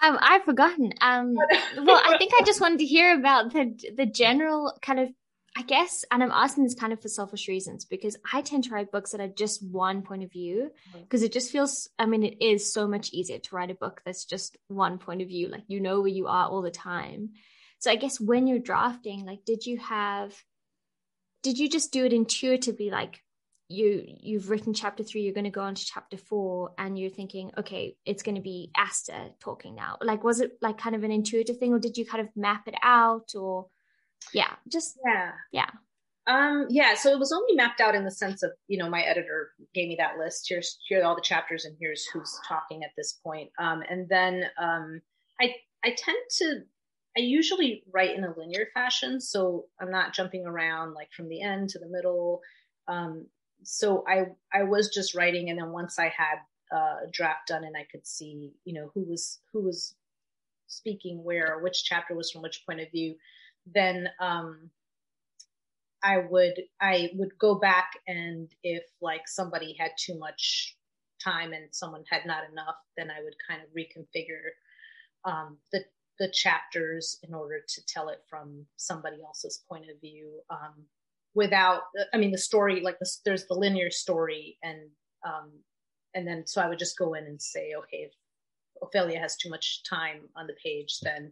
Um, 0.01 0.17
I've 0.21 0.43
forgotten. 0.43 0.93
Um, 1.01 1.35
well, 1.77 2.01
I 2.03 2.17
think 2.17 2.31
I 2.39 2.43
just 2.43 2.61
wanted 2.61 2.79
to 2.79 2.85
hear 2.85 3.17
about 3.17 3.53
the 3.53 3.77
the 3.95 4.05
general 4.05 4.73
kind 4.81 4.99
of 4.99 5.09
I 5.57 5.63
guess, 5.63 6.05
and 6.09 6.23
I'm 6.23 6.31
asking 6.31 6.63
this 6.63 6.75
kind 6.75 6.93
of 6.93 7.01
for 7.01 7.09
selfish 7.09 7.49
reasons 7.49 7.83
because 7.83 8.15
I 8.31 8.41
tend 8.41 8.63
to 8.63 8.69
write 8.69 8.91
books 8.91 9.11
that 9.11 9.19
are 9.19 9.27
just 9.27 9.61
one 9.61 10.01
point 10.01 10.23
of 10.23 10.31
view 10.31 10.71
because 10.93 11.19
mm-hmm. 11.19 11.25
it 11.25 11.33
just 11.33 11.51
feels, 11.51 11.89
I 11.99 12.05
mean, 12.05 12.23
it 12.23 12.41
is 12.41 12.73
so 12.73 12.87
much 12.87 13.11
easier 13.11 13.37
to 13.37 13.55
write 13.55 13.69
a 13.69 13.75
book 13.75 14.01
that's 14.05 14.23
just 14.23 14.57
one 14.69 14.97
point 14.97 15.21
of 15.21 15.27
view. 15.27 15.49
Like, 15.49 15.65
you 15.67 15.81
know 15.81 15.99
where 15.99 16.07
you 16.07 16.27
are 16.27 16.47
all 16.47 16.61
the 16.61 16.71
time. 16.71 17.31
So 17.79 17.91
I 17.91 17.97
guess 17.97 18.17
when 18.17 18.47
you're 18.47 18.59
drafting, 18.59 19.25
like, 19.25 19.43
did 19.43 19.65
you 19.65 19.77
have, 19.79 20.33
did 21.43 21.57
you 21.57 21.67
just 21.67 21.91
do 21.91 22.05
it 22.05 22.13
intuitively? 22.13 22.89
Like, 22.89 23.21
you 23.71 24.03
you've 24.19 24.49
written 24.49 24.73
chapter 24.73 25.03
three 25.03 25.21
you're 25.21 25.33
going 25.33 25.45
to 25.45 25.49
go 25.49 25.61
on 25.61 25.75
to 25.75 25.85
chapter 25.85 26.17
four 26.17 26.71
and 26.77 26.99
you're 26.99 27.09
thinking 27.09 27.51
okay 27.57 27.95
it's 28.05 28.23
going 28.23 28.35
to 28.35 28.41
be 28.41 28.71
aster 28.75 29.29
talking 29.39 29.75
now. 29.75 29.97
Like 30.01 30.23
was 30.23 30.41
it 30.41 30.53
like 30.61 30.77
kind 30.77 30.95
of 30.95 31.03
an 31.03 31.11
intuitive 31.11 31.57
thing 31.57 31.73
or 31.73 31.79
did 31.79 31.97
you 31.97 32.05
kind 32.05 32.21
of 32.21 32.35
map 32.35 32.67
it 32.67 32.75
out 32.83 33.31
or 33.35 33.67
yeah 34.33 34.53
just 34.67 34.97
yeah. 35.05 35.31
yeah. 35.51 35.69
Um 36.27 36.67
yeah 36.69 36.93
so 36.93 37.09
it 37.11 37.19
was 37.19 37.31
only 37.31 37.55
mapped 37.55 37.81
out 37.81 37.95
in 37.95 38.03
the 38.03 38.11
sense 38.11 38.43
of 38.43 38.51
you 38.67 38.77
know 38.77 38.89
my 38.89 39.01
editor 39.01 39.51
gave 39.73 39.87
me 39.87 39.95
that 39.97 40.17
list 40.17 40.45
here's 40.47 40.77
here 40.87 41.01
are 41.01 41.05
all 41.05 41.15
the 41.15 41.21
chapters 41.21 41.65
and 41.65 41.75
here's 41.79 42.05
who's 42.05 42.39
talking 42.47 42.83
at 42.83 42.91
this 42.97 43.19
point. 43.23 43.49
Um 43.57 43.83
and 43.89 44.07
then 44.09 44.45
um 44.59 45.01
i 45.39 45.55
i 45.83 45.95
tend 45.97 46.17
to 46.37 46.61
i 47.17 47.21
usually 47.21 47.83
write 47.91 48.15
in 48.15 48.23
a 48.23 48.33
linear 48.37 48.67
fashion 48.73 49.19
so 49.19 49.65
i'm 49.81 49.91
not 49.91 50.13
jumping 50.13 50.45
around 50.45 50.93
like 50.93 51.11
from 51.15 51.27
the 51.29 51.41
end 51.41 51.69
to 51.69 51.79
the 51.79 51.89
middle. 51.89 52.41
Um 52.87 53.25
so 53.63 54.03
i 54.07 54.25
i 54.53 54.63
was 54.63 54.89
just 54.89 55.15
writing 55.15 55.49
and 55.49 55.59
then 55.59 55.71
once 55.71 55.99
i 55.99 56.05
had 56.05 56.37
uh, 56.73 57.05
a 57.05 57.11
draft 57.11 57.47
done 57.47 57.63
and 57.63 57.75
i 57.75 57.85
could 57.91 58.05
see 58.05 58.53
you 58.63 58.73
know 58.73 58.91
who 58.93 59.03
was 59.03 59.39
who 59.51 59.61
was 59.61 59.95
speaking 60.67 61.23
where 61.23 61.59
which 61.61 61.83
chapter 61.83 62.15
was 62.15 62.31
from 62.31 62.41
which 62.41 62.65
point 62.65 62.79
of 62.79 62.89
view 62.91 63.15
then 63.65 64.09
um, 64.19 64.69
I 66.03 66.17
would 66.17 66.63
I 66.79 67.11
would 67.15 67.37
go 67.37 67.55
back 67.55 67.91
and 68.07 68.49
if 68.63 68.83
like 69.01 69.27
somebody 69.27 69.75
had 69.79 69.91
too 69.97 70.17
much 70.17 70.75
time 71.23 71.53
and 71.53 71.67
someone 71.71 72.03
had 72.09 72.25
not 72.25 72.49
enough, 72.51 72.75
then 72.97 73.11
I 73.11 73.23
would 73.23 73.35
kind 73.47 73.61
of 73.61 73.69
reconfigure 73.69 74.51
um, 75.25 75.57
the 75.71 75.83
the 76.19 76.31
chapters 76.31 77.17
in 77.23 77.33
order 77.33 77.61
to 77.67 77.85
tell 77.85 78.09
it 78.09 78.23
from 78.29 78.65
somebody 78.77 79.17
else's 79.23 79.63
point 79.69 79.85
of 79.89 79.99
view 80.01 80.41
um, 80.49 80.85
without 81.33 81.83
I 82.13 82.17
mean 82.17 82.31
the 82.31 82.37
story 82.37 82.81
like 82.81 82.99
the, 82.99 83.09
there's 83.25 83.47
the 83.47 83.55
linear 83.55 83.91
story 83.91 84.57
and 84.63 84.89
um, 85.25 85.51
and 86.13 86.27
then 86.27 86.45
so 86.45 86.61
I 86.61 86.67
would 86.67 86.79
just 86.79 86.97
go 86.97 87.13
in 87.13 87.25
and 87.25 87.41
say 87.41 87.71
okay 87.77 88.07
if 88.09 88.13
Ofelia 88.83 89.19
has 89.19 89.37
too 89.37 89.49
much 89.49 89.83
time 89.89 90.21
on 90.35 90.47
the 90.47 90.55
page 90.63 90.99
then 91.01 91.31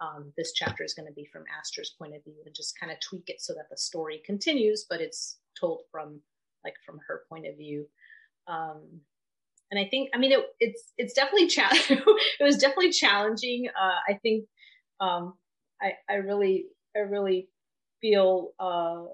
um, 0.00 0.32
this 0.36 0.52
chapter 0.52 0.84
is 0.84 0.94
going 0.94 1.06
to 1.08 1.14
be 1.14 1.28
from 1.32 1.44
Aster's 1.58 1.94
point 1.98 2.14
of 2.14 2.22
view 2.24 2.36
and 2.44 2.54
just 2.54 2.78
kind 2.78 2.92
of 2.92 3.00
tweak 3.00 3.28
it 3.28 3.40
so 3.40 3.52
that 3.54 3.68
the 3.70 3.76
story 3.76 4.22
continues, 4.24 4.86
but 4.88 5.00
it's 5.00 5.38
told 5.58 5.80
from 5.90 6.20
like 6.64 6.74
from 6.84 7.00
her 7.06 7.22
point 7.28 7.46
of 7.46 7.56
view. 7.56 7.86
Um, 8.46 8.82
and 9.70 9.78
I 9.78 9.86
think, 9.88 10.10
I 10.14 10.18
mean, 10.18 10.32
it, 10.32 10.40
it's 10.60 10.92
it's 10.96 11.14
definitely 11.14 11.48
cha- 11.48 11.68
it 11.90 12.42
was 12.44 12.58
definitely 12.58 12.92
challenging. 12.92 13.68
Uh, 13.68 13.96
I 14.08 14.14
think 14.22 14.44
um, 15.00 15.34
I 15.82 15.92
I 16.08 16.14
really 16.14 16.66
I 16.96 17.00
really 17.00 17.48
feel 18.00 18.52
uh, 18.58 19.04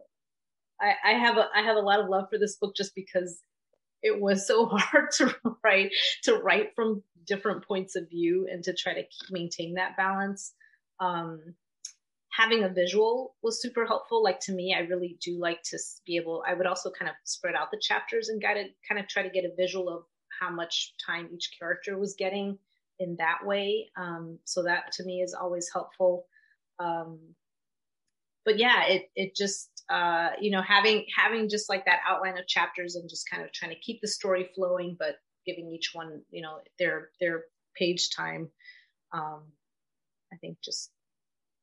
I, 0.80 0.94
I 1.04 1.12
have 1.12 1.36
a 1.36 1.48
I 1.54 1.62
have 1.62 1.76
a 1.76 1.80
lot 1.80 2.00
of 2.00 2.08
love 2.08 2.28
for 2.30 2.38
this 2.38 2.56
book 2.56 2.74
just 2.76 2.94
because 2.94 3.40
it 4.02 4.20
was 4.20 4.46
so 4.46 4.66
hard 4.72 5.10
to 5.18 5.34
write 5.62 5.90
to 6.24 6.36
write 6.36 6.74
from 6.74 7.02
different 7.26 7.66
points 7.66 7.96
of 7.96 8.08
view 8.10 8.46
and 8.50 8.62
to 8.64 8.74
try 8.74 8.92
to 8.92 9.02
maintain 9.30 9.74
that 9.74 9.96
balance 9.96 10.52
um, 11.00 11.54
having 12.30 12.64
a 12.64 12.68
visual 12.68 13.34
was 13.42 13.60
super 13.60 13.86
helpful. 13.86 14.22
Like 14.22 14.40
to 14.40 14.52
me, 14.52 14.74
I 14.76 14.80
really 14.80 15.16
do 15.20 15.38
like 15.38 15.62
to 15.64 15.78
be 16.06 16.16
able, 16.16 16.42
I 16.46 16.54
would 16.54 16.66
also 16.66 16.90
kind 16.90 17.08
of 17.08 17.14
spread 17.24 17.54
out 17.54 17.70
the 17.70 17.80
chapters 17.80 18.28
and 18.28 18.42
guide 18.42 18.56
it, 18.56 18.74
kind 18.88 19.00
of 19.00 19.08
try 19.08 19.22
to 19.22 19.30
get 19.30 19.44
a 19.44 19.54
visual 19.56 19.88
of 19.88 20.04
how 20.40 20.50
much 20.50 20.94
time 21.04 21.28
each 21.32 21.52
character 21.58 21.96
was 21.96 22.14
getting 22.14 22.58
in 22.98 23.16
that 23.16 23.44
way. 23.44 23.90
Um, 23.96 24.38
so 24.44 24.62
that 24.64 24.92
to 24.92 25.04
me 25.04 25.22
is 25.22 25.34
always 25.34 25.70
helpful. 25.72 26.26
Um, 26.78 27.18
but 28.44 28.58
yeah, 28.58 28.86
it 28.86 29.10
it 29.14 29.34
just 29.34 29.73
uh, 29.90 30.30
you 30.40 30.50
know 30.50 30.62
having 30.62 31.04
having 31.16 31.48
just 31.48 31.68
like 31.68 31.84
that 31.84 32.00
outline 32.08 32.38
of 32.38 32.46
chapters 32.46 32.96
and 32.96 33.08
just 33.08 33.28
kind 33.28 33.42
of 33.42 33.52
trying 33.52 33.70
to 33.72 33.80
keep 33.80 34.00
the 34.00 34.08
story 34.08 34.48
flowing, 34.54 34.96
but 34.98 35.16
giving 35.46 35.70
each 35.70 35.90
one 35.92 36.22
you 36.30 36.42
know 36.42 36.58
their 36.78 37.10
their 37.20 37.44
page 37.76 38.10
time. 38.10 38.48
Um, 39.12 39.42
I 40.32 40.36
think 40.36 40.58
just 40.62 40.90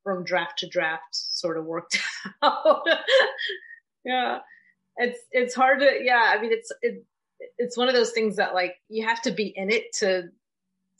from 0.03 0.23
draft 0.23 0.59
to 0.59 0.67
draft 0.67 1.03
sort 1.11 1.57
of 1.57 1.65
worked 1.65 1.99
out. 2.41 2.87
yeah, 4.03 4.39
it's 4.97 5.19
it's 5.31 5.55
hard 5.55 5.79
to 5.79 5.99
yeah. 6.01 6.33
I 6.35 6.41
mean, 6.41 6.51
it's 6.51 6.71
it, 6.81 7.05
it's 7.57 7.77
one 7.77 7.87
of 7.87 7.95
those 7.95 8.11
things 8.11 8.35
that 8.37 8.53
like 8.53 8.75
you 8.89 9.07
have 9.07 9.21
to 9.23 9.31
be 9.31 9.53
in 9.55 9.71
it 9.71 9.85
to 9.99 10.29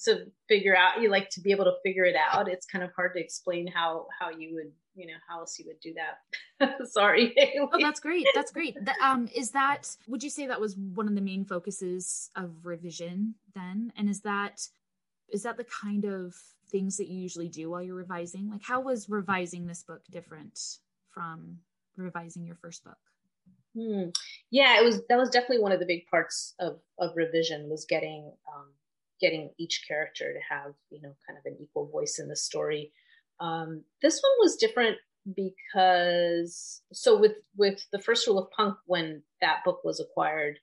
to 0.06 0.26
figure 0.48 0.76
out. 0.76 1.02
You 1.02 1.10
like 1.10 1.30
to 1.32 1.42
be 1.42 1.52
able 1.52 1.66
to 1.66 1.74
figure 1.84 2.06
it 2.06 2.16
out. 2.16 2.48
It's 2.48 2.66
kind 2.66 2.84
of 2.84 2.92
hard 2.96 3.14
to 3.16 3.22
explain 3.22 3.68
how 3.68 4.08
how 4.18 4.30
you 4.30 4.56
would 4.56 4.72
you 4.96 5.08
know 5.08 5.14
how 5.28 5.40
else 5.40 5.58
you 5.60 5.66
would 5.68 5.80
do 5.80 5.94
that. 5.94 6.78
Sorry. 6.90 7.34
oh, 7.60 7.70
that's 7.80 8.00
great. 8.00 8.26
That's 8.36 8.52
great. 8.52 8.78
um, 9.02 9.30
is 9.36 9.52
that 9.52 9.96
would 10.08 10.24
you 10.24 10.30
say 10.30 10.48
that 10.48 10.62
was 10.62 10.76
one 10.76 11.08
of 11.08 11.16
the 11.16 11.22
main 11.22 11.46
focuses 11.46 12.30
of 12.36 12.66
revision 12.66 13.36
then? 13.56 13.92
And 13.96 14.10
is 14.10 14.22
that 14.22 14.68
is 15.30 15.44
that 15.44 15.58
the 15.58 15.66
kind 15.66 16.06
of 16.06 16.36
things 16.70 16.98
that 16.98 17.08
you 17.08 17.20
usually 17.20 17.50
do 17.50 17.70
while 17.70 17.82
you're 17.82 17.96
revising? 17.96 18.50
Like, 18.50 18.64
how 18.64 18.82
was 18.82 19.10
revising 19.10 19.66
this 19.66 19.84
book 19.84 20.02
different 20.10 20.60
from 21.12 21.60
revising 21.98 22.46
your 22.46 22.56
first 22.56 22.84
book? 22.84 22.98
Hmm. 23.76 24.10
Yeah, 24.50 24.80
it 24.82 24.84
was. 24.84 25.02
That 25.08 25.18
was 25.18 25.30
definitely 25.30 25.60
one 25.60 25.72
of 25.72 25.80
the 25.80 25.86
big 25.86 26.06
parts 26.08 26.56
of 26.60 26.80
of 27.00 27.16
revision 27.16 27.70
was 27.70 27.86
getting 27.86 28.32
um, 28.54 28.68
getting 29.22 29.52
each 29.58 29.86
character 29.88 30.34
to 30.34 30.40
have 30.54 30.74
you 30.90 31.02
know 31.02 31.14
kind 31.28 31.38
of 31.38 31.46
an 31.46 31.58
equal 31.62 31.88
voice 31.88 32.20
in 32.20 32.28
the 32.28 32.36
story. 32.36 32.92
Um, 33.40 33.84
this 34.02 34.22
one 34.22 34.32
was 34.40 34.56
different 34.56 34.98
because 35.36 36.82
so 36.92 37.20
with 37.20 37.34
with 37.56 37.86
the 37.92 38.02
first 38.02 38.28
rule 38.28 38.40
of 38.40 38.52
punk 38.52 38.76
when 38.86 39.24
that 39.42 39.64
book 39.64 39.84
was 39.84 40.00
acquired, 40.00 40.60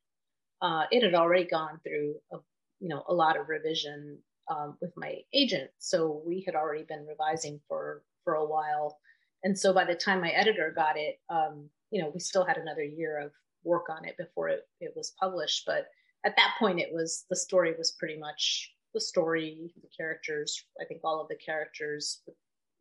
uh, 0.60 0.84
it 0.90 1.02
had 1.02 1.14
already 1.14 1.44
gone 1.44 1.80
through 1.84 2.16
a, 2.32 2.36
you 2.80 2.88
know 2.88 3.04
a 3.08 3.14
lot 3.14 3.38
of 3.38 3.48
revision 3.48 4.18
um, 4.50 4.76
with 4.80 4.92
my 4.96 5.16
agent. 5.32 5.70
So 5.78 6.22
we 6.26 6.42
had 6.46 6.54
already 6.54 6.84
been 6.84 7.06
revising 7.06 7.60
for 7.68 8.02
for 8.24 8.34
a 8.34 8.46
while, 8.46 8.98
and 9.42 9.58
so 9.58 9.72
by 9.72 9.84
the 9.84 9.94
time 9.94 10.20
my 10.20 10.30
editor 10.30 10.72
got 10.74 10.96
it, 10.96 11.20
um, 11.30 11.70
you 11.90 12.02
know, 12.02 12.10
we 12.12 12.20
still 12.20 12.44
had 12.44 12.58
another 12.58 12.82
year 12.82 13.20
of 13.20 13.32
work 13.64 13.86
on 13.90 14.04
it 14.04 14.16
before 14.16 14.48
it, 14.48 14.62
it 14.80 14.92
was 14.96 15.14
published. 15.18 15.64
But 15.66 15.86
at 16.24 16.36
that 16.36 16.54
point, 16.58 16.80
it 16.80 16.90
was 16.92 17.24
the 17.30 17.36
story 17.36 17.74
was 17.76 17.92
pretty 17.92 18.18
much 18.18 18.72
the 18.94 19.00
story, 19.00 19.72
the 19.80 19.88
characters. 19.96 20.64
I 20.80 20.84
think 20.84 21.00
all 21.04 21.20
of 21.20 21.28
the 21.28 21.36
characters, 21.36 22.22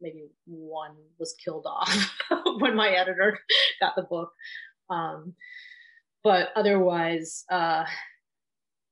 maybe 0.02 0.30
one 0.46 0.96
was 1.20 1.36
killed 1.44 1.66
off 1.66 2.12
when 2.60 2.76
my 2.76 2.90
editor 2.90 3.40
got 3.80 3.96
the 3.96 4.04
book. 4.04 4.32
Um, 4.90 5.34
but 6.24 6.50
otherwise, 6.56 7.46
uh, 7.52 7.86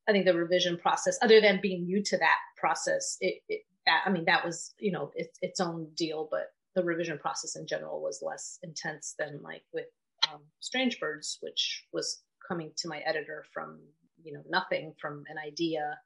I 0.07 0.11
think 0.11 0.25
the 0.25 0.35
revision 0.35 0.77
process, 0.77 1.17
other 1.21 1.41
than 1.41 1.59
being 1.61 1.85
new 1.85 2.03
to 2.03 2.17
that 2.17 2.37
process, 2.57 3.17
it, 3.19 3.41
it 3.49 3.61
that, 3.85 4.03
I 4.05 4.09
mean, 4.09 4.25
that 4.25 4.45
was, 4.45 4.73
you 4.79 4.91
know, 4.91 5.11
it, 5.15 5.37
its 5.41 5.59
own 5.59 5.87
deal, 5.95 6.27
but 6.29 6.47
the 6.75 6.83
revision 6.83 7.17
process 7.17 7.55
in 7.55 7.67
general 7.67 8.01
was 8.01 8.21
less 8.21 8.59
intense 8.63 9.15
than 9.17 9.39
like 9.41 9.63
with 9.73 9.85
um, 10.31 10.41
Strange 10.59 10.99
Birds, 10.99 11.37
which 11.41 11.85
was 11.93 12.23
coming 12.47 12.71
to 12.77 12.87
my 12.87 12.99
editor 12.99 13.45
from, 13.53 13.79
you 14.25 14.33
know, 14.33 14.43
nothing 14.49 14.93
from 14.99 15.23
an 15.29 15.37
idea. 15.37 15.99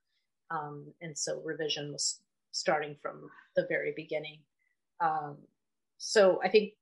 Um, 0.51 0.93
and 1.01 1.17
so 1.17 1.41
revision 1.43 1.91
was 1.91 2.19
starting 2.51 2.97
from 3.01 3.29
the 3.55 3.65
very 3.69 3.93
beginning. 3.95 4.39
Um, 4.99 5.37
so 5.97 6.39
I 6.43 6.49
think, 6.49 6.73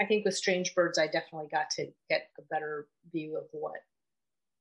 I 0.00 0.04
think 0.04 0.24
with 0.24 0.36
Strange 0.36 0.74
Birds, 0.74 0.98
I 0.98 1.06
definitely 1.06 1.48
got 1.50 1.70
to 1.70 1.86
get 2.10 2.30
a 2.38 2.42
better 2.42 2.88
view 3.12 3.36
of 3.36 3.44
what 3.52 3.80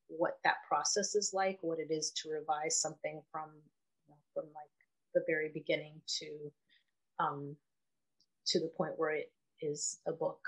what 0.09 0.37
that 0.45 0.55
process 0.65 1.15
is 1.15 1.33
like, 1.33 1.57
what 1.61 1.79
it 1.79 1.91
is 1.91 2.11
to 2.11 2.29
revise 2.29 2.79
something 2.79 3.21
from 3.29 3.49
you 4.07 4.13
know, 4.13 4.15
from 4.33 4.45
like 4.55 4.71
the 5.13 5.21
very 5.27 5.49
beginning 5.53 5.99
to 6.19 6.27
um, 7.19 7.55
to 8.47 8.59
the 8.59 8.71
point 8.77 8.93
where 8.97 9.11
it 9.11 9.31
is 9.61 9.99
a 10.07 10.11
book. 10.11 10.39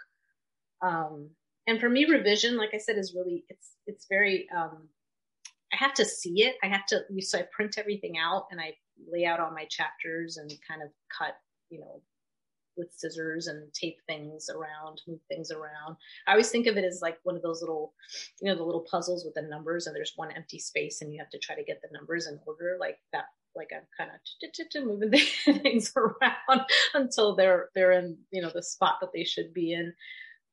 Um, 0.81 1.29
and 1.67 1.79
for 1.79 1.89
me, 1.89 2.05
revision, 2.05 2.57
like 2.57 2.73
I 2.73 2.77
said, 2.77 2.97
is 2.97 3.13
really 3.15 3.45
it's 3.49 3.71
it's 3.87 4.05
very. 4.07 4.47
Um, 4.55 4.89
have 5.79 5.93
to 5.95 6.05
see 6.05 6.43
it. 6.43 6.55
I 6.63 6.67
have 6.67 6.85
to. 6.87 7.01
So 7.21 7.39
I 7.39 7.43
print 7.51 7.77
everything 7.77 8.17
out 8.17 8.47
and 8.51 8.59
I 8.59 8.73
lay 9.11 9.25
out 9.25 9.39
all 9.39 9.51
my 9.51 9.65
chapters 9.69 10.37
and 10.37 10.51
kind 10.67 10.81
of 10.83 10.89
cut, 11.17 11.35
you 11.69 11.79
know, 11.79 12.01
with 12.77 12.91
scissors 12.95 13.47
and 13.47 13.71
tape 13.73 13.97
things 14.07 14.49
around, 14.49 15.01
move 15.07 15.19
things 15.27 15.51
around. 15.51 15.97
I 16.27 16.31
always 16.31 16.49
think 16.49 16.67
of 16.67 16.77
it 16.77 16.83
as 16.83 16.99
like 17.01 17.17
one 17.23 17.35
of 17.35 17.41
those 17.41 17.61
little, 17.61 17.93
you 18.41 18.49
know, 18.49 18.57
the 18.57 18.63
little 18.63 18.85
puzzles 18.89 19.25
with 19.25 19.35
the 19.35 19.41
numbers, 19.41 19.87
and 19.87 19.95
there's 19.95 20.13
one 20.15 20.31
empty 20.31 20.59
space, 20.59 21.01
and 21.01 21.13
you 21.13 21.19
have 21.19 21.29
to 21.31 21.39
try 21.39 21.55
to 21.55 21.63
get 21.63 21.81
the 21.81 21.89
numbers 21.95 22.27
in 22.27 22.39
order, 22.45 22.77
like 22.79 22.97
that. 23.13 23.25
Like 23.55 23.69
I'm 23.73 23.87
kind 23.97 24.11
of 24.11 24.85
moving 24.85 25.11
things 25.61 25.91
around 25.95 26.61
until 26.93 27.35
they're 27.35 27.69
they're 27.75 27.93
in 27.93 28.17
you 28.31 28.41
know 28.41 28.51
the 28.53 28.63
spot 28.63 28.95
that 29.01 29.09
they 29.13 29.23
should 29.23 29.53
be 29.53 29.73
in. 29.73 29.93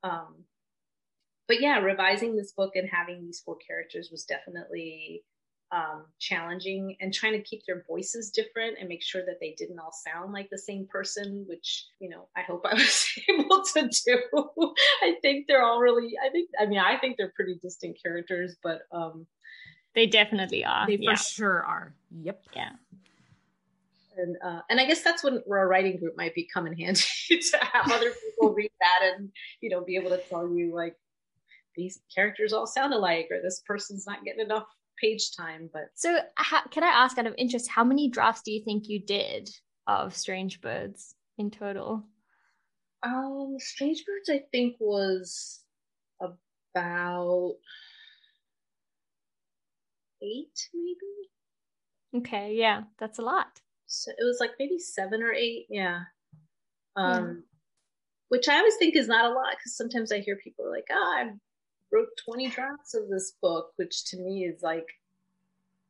Um, 0.02 0.44
but 1.48 1.60
yeah, 1.60 1.78
revising 1.78 2.36
this 2.36 2.52
book 2.52 2.72
and 2.74 2.88
having 2.88 3.24
these 3.24 3.40
four 3.44 3.56
characters 3.56 4.10
was 4.10 4.24
definitely 4.24 5.22
um, 5.72 6.04
challenging 6.18 6.96
and 7.00 7.12
trying 7.12 7.32
to 7.32 7.42
keep 7.42 7.62
their 7.66 7.84
voices 7.88 8.30
different 8.30 8.76
and 8.78 8.88
make 8.88 9.02
sure 9.02 9.24
that 9.26 9.38
they 9.40 9.54
didn't 9.58 9.78
all 9.78 9.92
sound 9.92 10.32
like 10.32 10.48
the 10.50 10.58
same 10.58 10.86
person, 10.86 11.44
which, 11.48 11.86
you 11.98 12.08
know, 12.08 12.28
I 12.36 12.42
hope 12.42 12.64
I 12.64 12.74
was 12.74 13.08
able 13.28 13.64
to 13.74 13.88
do. 14.04 14.74
I 15.02 15.14
think 15.22 15.46
they're 15.46 15.64
all 15.64 15.80
really, 15.80 16.14
I 16.24 16.30
think, 16.30 16.50
I 16.58 16.66
mean, 16.66 16.78
I 16.78 16.96
think 16.98 17.16
they're 17.16 17.32
pretty 17.34 17.58
distinct 17.62 18.02
characters, 18.02 18.56
but. 18.62 18.82
um 18.92 19.26
They 19.94 20.06
definitely 20.06 20.64
are. 20.64 20.86
They 20.86 20.98
yeah. 21.00 21.14
for 21.14 21.22
sure 21.22 21.64
are. 21.64 21.94
Yep. 22.22 22.42
Yeah. 22.54 22.70
And, 24.16 24.36
uh, 24.42 24.60
and 24.70 24.80
I 24.80 24.86
guess 24.86 25.02
that's 25.02 25.22
when 25.22 25.42
where 25.44 25.62
a 25.62 25.66
writing 25.66 25.98
group 25.98 26.16
might 26.16 26.34
be 26.34 26.48
come 26.52 26.66
in 26.66 26.74
handy 26.74 27.02
to 27.28 27.58
have 27.58 27.92
other 27.92 28.10
people 28.10 28.54
read 28.54 28.70
that 28.80 29.14
and 29.14 29.30
you 29.60 29.68
know 29.68 29.84
be 29.84 29.96
able 29.96 30.08
to 30.08 30.16
tell 30.16 30.48
you 30.48 30.74
like 30.74 30.96
these 31.76 32.00
characters 32.14 32.52
all 32.52 32.66
sound 32.66 32.92
alike 32.94 33.28
or 33.30 33.40
this 33.42 33.62
person's 33.66 34.06
not 34.06 34.24
getting 34.24 34.44
enough 34.44 34.66
page 35.00 35.36
time. 35.36 35.70
But 35.72 35.90
so, 35.94 36.18
how, 36.36 36.62
can 36.68 36.84
I 36.84 36.88
ask, 36.88 37.18
out 37.18 37.26
of 37.26 37.34
interest, 37.38 37.68
how 37.68 37.84
many 37.84 38.08
drafts 38.08 38.42
do 38.44 38.52
you 38.52 38.62
think 38.64 38.88
you 38.88 39.00
did 39.00 39.50
of 39.86 40.16
Strange 40.16 40.60
Birds 40.60 41.14
in 41.38 41.50
total? 41.50 42.02
Um, 43.02 43.56
Strange 43.58 44.04
Birds, 44.04 44.30
I 44.30 44.44
think 44.50 44.76
was 44.80 45.60
about 46.20 47.54
eight, 50.22 50.68
maybe. 50.74 52.20
Okay, 52.24 52.54
yeah, 52.54 52.82
that's 52.98 53.18
a 53.18 53.22
lot. 53.22 53.60
So 53.86 54.10
it 54.10 54.24
was 54.24 54.38
like 54.40 54.52
maybe 54.58 54.78
seven 54.78 55.22
or 55.22 55.32
eight, 55.32 55.66
yeah. 55.68 56.00
Um, 56.96 57.26
yeah. 57.26 57.32
which 58.28 58.48
I 58.48 58.56
always 58.58 58.76
think 58.76 58.96
is 58.96 59.08
not 59.08 59.30
a 59.30 59.34
lot 59.34 59.52
because 59.56 59.76
sometimes 59.76 60.10
I 60.10 60.20
hear 60.20 60.36
people 60.42 60.68
like, 60.70 60.86
"Ah, 60.90 60.94
oh, 60.96 61.16
I've 61.18 61.34
wrote 61.96 62.08
20 62.24 62.50
drafts 62.50 62.94
of 62.94 63.08
this 63.08 63.32
book, 63.42 63.70
which 63.76 64.04
to 64.06 64.18
me 64.18 64.44
is 64.44 64.62
like, 64.62 64.86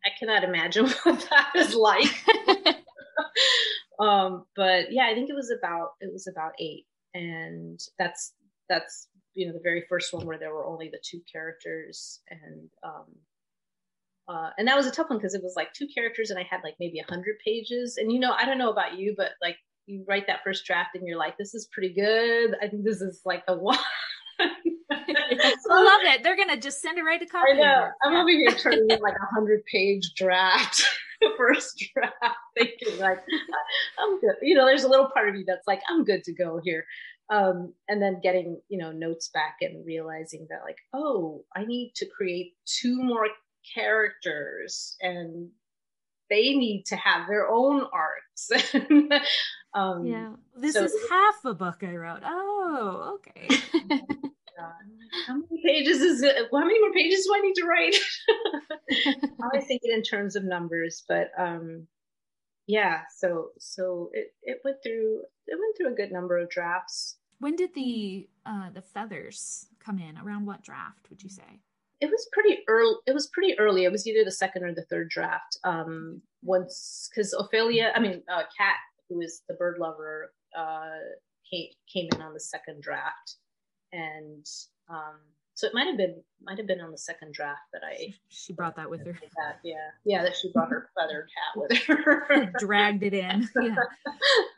I 0.04 0.10
cannot 0.18 0.44
imagine 0.44 0.86
what 1.02 1.26
that 1.30 1.52
is 1.56 1.74
like. 1.74 2.24
um, 4.00 4.44
but 4.54 4.92
yeah, 4.92 5.06
I 5.06 5.14
think 5.14 5.30
it 5.30 5.36
was 5.36 5.50
about, 5.50 5.90
it 6.00 6.12
was 6.12 6.28
about 6.28 6.52
eight. 6.60 6.86
And 7.14 7.80
that's, 7.98 8.34
that's, 8.68 9.08
you 9.34 9.46
know, 9.46 9.52
the 9.52 9.60
very 9.62 9.84
first 9.88 10.12
one 10.12 10.26
where 10.26 10.38
there 10.38 10.54
were 10.54 10.66
only 10.66 10.88
the 10.88 11.00
two 11.02 11.20
characters 11.30 12.20
and, 12.30 12.68
um, 12.84 13.04
uh, 14.28 14.50
and 14.58 14.66
that 14.66 14.76
was 14.76 14.86
a 14.86 14.90
tough 14.90 15.08
one 15.08 15.18
because 15.18 15.34
it 15.34 15.42
was 15.42 15.54
like 15.56 15.72
two 15.72 15.86
characters 15.94 16.30
and 16.30 16.38
I 16.38 16.42
had 16.42 16.60
like 16.64 16.74
maybe 16.80 16.98
a 16.98 17.10
hundred 17.10 17.36
pages. 17.44 17.96
And 17.96 18.10
you 18.10 18.18
know, 18.18 18.32
I 18.32 18.44
don't 18.44 18.58
know 18.58 18.72
about 18.72 18.98
you, 18.98 19.14
but 19.16 19.30
like 19.40 19.56
you 19.86 20.04
write 20.08 20.26
that 20.26 20.40
first 20.42 20.66
draft 20.66 20.90
and 20.94 21.06
you're 21.06 21.18
like, 21.18 21.38
this 21.38 21.54
is 21.54 21.68
pretty 21.72 21.94
good. 21.94 22.56
I 22.60 22.66
think 22.66 22.84
this 22.84 23.00
is 23.00 23.20
like 23.24 23.46
the 23.46 23.56
one. 23.56 23.78
I 25.70 25.82
love 25.82 26.00
it. 26.04 26.22
They're 26.22 26.36
gonna 26.36 26.60
just 26.60 26.80
send 26.80 26.98
it 26.98 27.02
right 27.02 27.20
to 27.20 27.26
copy. 27.26 27.52
I 27.52 27.56
know. 27.56 27.88
I'm 28.04 28.12
yeah. 28.12 28.20
over 28.20 28.30
here 28.30 28.50
turning 28.58 28.90
in 28.90 29.00
like 29.00 29.14
a 29.14 29.34
hundred 29.34 29.64
page 29.66 30.14
draft, 30.14 30.82
first 31.36 31.84
draft, 31.94 32.36
thinking 32.56 32.98
like 32.98 33.18
I'm 33.98 34.20
good. 34.20 34.36
You 34.42 34.54
know, 34.54 34.66
there's 34.66 34.84
a 34.84 34.88
little 34.88 35.10
part 35.12 35.28
of 35.28 35.36
you 35.36 35.44
that's 35.46 35.66
like 35.66 35.80
I'm 35.88 36.04
good 36.04 36.24
to 36.24 36.34
go 36.34 36.60
here, 36.62 36.84
um, 37.30 37.72
and 37.88 38.00
then 38.00 38.20
getting 38.22 38.60
you 38.68 38.78
know 38.78 38.92
notes 38.92 39.30
back 39.32 39.56
and 39.60 39.84
realizing 39.84 40.46
that 40.50 40.60
like 40.64 40.78
oh 40.94 41.44
I 41.54 41.64
need 41.64 41.92
to 41.96 42.06
create 42.06 42.54
two 42.66 43.02
more 43.02 43.26
characters 43.74 44.96
and 45.00 45.50
they 46.28 46.54
need 46.54 46.84
to 46.86 46.96
have 46.96 47.28
their 47.28 47.48
own 47.48 47.84
arcs. 47.92 48.50
um, 49.74 50.06
yeah, 50.06 50.32
this 50.56 50.74
so 50.74 50.84
is 50.84 50.94
half 51.10 51.44
a 51.44 51.54
book 51.54 51.82
I 51.82 51.94
wrote. 51.94 52.22
Oh, 52.24 53.18
okay. 53.18 53.48
How 55.26 55.34
many 55.34 55.62
pages 55.64 56.00
is 56.00 56.22
it? 56.22 56.36
How 56.52 56.60
many 56.60 56.80
more 56.80 56.92
pages 56.92 57.24
do 57.24 57.34
I 57.34 57.40
need 57.40 57.54
to 57.54 57.66
write? 57.66 57.96
I 59.40 59.44
always 59.44 59.66
think 59.66 59.82
it 59.84 59.94
in 59.94 60.02
terms 60.02 60.36
of 60.36 60.44
numbers, 60.44 61.04
but 61.08 61.30
um, 61.38 61.86
yeah. 62.66 63.02
So 63.16 63.50
so 63.58 64.10
it 64.12 64.34
it 64.42 64.60
went 64.64 64.78
through 64.82 65.22
it 65.46 65.58
went 65.58 65.76
through 65.76 65.92
a 65.92 65.96
good 65.96 66.12
number 66.12 66.38
of 66.38 66.50
drafts. 66.50 67.16
When 67.38 67.56
did 67.56 67.74
the 67.74 68.28
uh, 68.46 68.70
the 68.72 68.82
feathers 68.82 69.66
come 69.84 69.98
in? 69.98 70.18
Around 70.18 70.46
what 70.46 70.62
draft 70.62 71.08
would 71.10 71.22
you 71.22 71.30
say? 71.30 71.60
It 72.00 72.10
was 72.10 72.28
pretty 72.32 72.62
early. 72.68 72.96
It 73.06 73.14
was 73.14 73.28
pretty 73.28 73.58
early. 73.58 73.84
It 73.84 73.92
was 73.92 74.06
either 74.06 74.24
the 74.24 74.32
second 74.32 74.64
or 74.64 74.74
the 74.74 74.84
third 74.84 75.08
draft. 75.08 75.58
Um, 75.64 76.22
once 76.42 77.08
because 77.10 77.34
Ofelia, 77.34 77.90
I 77.94 78.00
mean, 78.00 78.22
uh, 78.30 78.42
Cat, 78.56 78.76
who 79.08 79.20
is 79.20 79.42
the 79.48 79.54
bird 79.54 79.76
lover, 79.78 80.32
uh, 80.56 80.98
came 81.50 81.68
came 81.92 82.08
in 82.14 82.22
on 82.22 82.34
the 82.34 82.40
second 82.40 82.82
draft, 82.82 83.36
and 83.96 84.46
um, 84.88 85.16
so 85.54 85.66
it 85.66 85.72
might 85.72 85.86
have 85.86 85.96
been 85.96 86.22
might 86.44 86.58
have 86.58 86.66
been 86.66 86.82
on 86.82 86.92
the 86.92 86.98
second 86.98 87.32
draft 87.32 87.62
that 87.72 87.80
I 87.82 88.14
she 88.28 88.52
brought 88.52 88.76
that 88.76 88.90
with 88.90 89.04
her. 89.06 89.12
That, 89.12 89.58
yeah, 89.64 89.88
yeah, 90.04 90.22
that 90.22 90.36
she 90.36 90.52
brought 90.52 90.68
her 90.68 90.90
feathered 91.00 91.28
hat 91.34 91.56
with 91.56 91.78
her, 91.86 92.52
dragged 92.58 93.02
it 93.02 93.14
in. 93.14 93.48
Yeah, 93.62 93.74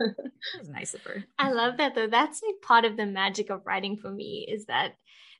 that 0.00 0.32
was 0.58 0.68
nice 0.68 0.94
of 0.94 1.02
her. 1.04 1.24
I 1.38 1.52
love 1.52 1.76
that 1.76 1.94
though. 1.94 2.08
That's 2.08 2.42
like 2.42 2.60
part 2.62 2.84
of 2.84 2.96
the 2.96 3.06
magic 3.06 3.48
of 3.48 3.64
writing 3.64 3.96
for 3.96 4.10
me 4.10 4.46
is 4.50 4.66
that 4.66 4.94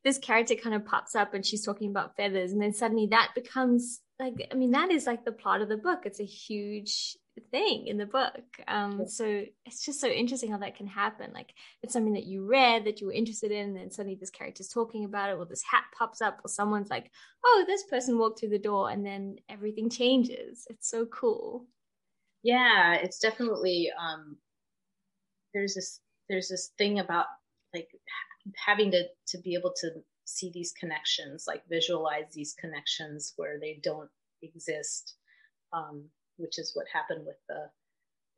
this 0.05 0.19
character 0.19 0.55
kind 0.55 0.77
of 0.77 0.87
pops 0.87 1.17
up 1.17 1.35
and 1.35 1.45
she's 1.45 1.65
talking 1.65 1.91
about 1.91 2.17
feathers, 2.17 2.53
and 2.53 2.63
then 2.63 2.73
suddenly 2.73 3.09
that 3.11 3.33
becomes 3.35 4.01
like 4.21 4.35
I 4.53 4.55
mean 4.55 4.71
that 4.71 4.93
is 4.93 5.09
like 5.09 5.25
the 5.25 5.33
plot 5.33 5.61
of 5.61 5.69
the 5.69 5.77
book. 5.77 6.03
It's 6.05 6.21
a 6.21 6.25
huge 6.25 7.17
thing 7.41 7.87
in 7.87 7.97
the 7.97 8.07
book. 8.07 8.45
Um, 8.67 9.07
so 9.07 9.45
it's 9.65 9.85
just 9.85 10.01
so 10.01 10.09
interesting 10.09 10.51
how 10.51 10.59
that 10.59 10.77
can 10.77 10.87
happen. 10.87 11.33
Like 11.33 11.55
it's 11.83 11.93
something 11.93 12.15
that 12.15 12.27
you 12.27 12.47
read 12.47 12.85
that 12.85 13.01
you 13.01 13.07
were 13.07 13.13
interested 13.13 13.51
in, 13.51 13.69
and 13.69 13.77
then 13.77 13.91
suddenly 13.91 14.17
this 14.19 14.31
character's 14.31 14.69
talking 14.69 15.05
about 15.05 15.31
it, 15.31 15.39
or 15.39 15.47
this 15.47 15.63
hat 15.63 15.85
pops 15.97 16.21
up, 16.21 16.41
or 16.45 16.49
someone's 16.49 16.91
like, 16.91 17.11
"Oh, 17.45 17.65
this 17.67 17.85
person 17.85 18.19
walked 18.19 18.41
through 18.41 18.51
the 18.51 18.59
door," 18.59 18.91
and 18.91 19.05
then 19.05 19.37
everything 19.49 19.91
changes. 19.91 20.67
It's 20.71 20.89
so 20.91 21.07
cool. 21.07 21.67
Yeah, 22.43 22.95
it's 22.95 23.19
definitely. 23.19 23.91
Um, 23.99 24.39
there's 25.55 25.75
this 25.75 26.01
there's 26.29 26.49
this 26.49 26.73
thing 26.79 26.99
about 26.99 27.27
like 27.75 27.89
having 28.57 28.91
to 28.93 29.05
to 29.29 29.39
be 29.39 29.55
able 29.55 29.73
to 29.81 29.91
see 30.25 30.51
these 30.53 30.73
connections, 30.79 31.45
like 31.47 31.63
visualize 31.69 32.33
these 32.33 32.55
connections 32.55 33.33
where 33.37 33.59
they 33.59 33.81
don't 33.83 34.11
exist. 34.43 35.15
Um, 35.73 36.11
which 36.39 36.59
is 36.59 36.73
what 36.75 36.87
happened 36.93 37.27
with 37.27 37.37
the 37.49 37.69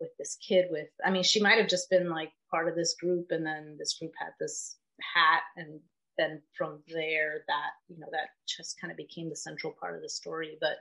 with 0.00 0.10
this 0.18 0.36
kid 0.36 0.66
with 0.70 0.88
i 1.04 1.10
mean 1.10 1.22
she 1.22 1.40
might 1.40 1.58
have 1.58 1.68
just 1.68 1.90
been 1.90 2.08
like 2.08 2.32
part 2.50 2.68
of 2.68 2.74
this 2.74 2.94
group 2.94 3.26
and 3.30 3.44
then 3.44 3.76
this 3.78 3.96
group 3.98 4.12
had 4.18 4.32
this 4.40 4.76
hat 5.14 5.42
and 5.56 5.80
then 6.20 6.42
from 6.56 6.80
there 6.88 7.44
that 7.48 7.70
you 7.88 7.98
know 7.98 8.08
that 8.12 8.28
just 8.46 8.78
kind 8.80 8.90
of 8.90 8.96
became 8.96 9.30
the 9.30 9.36
central 9.36 9.74
part 9.80 9.96
of 9.96 10.02
the 10.02 10.08
story. 10.08 10.58
But 10.60 10.76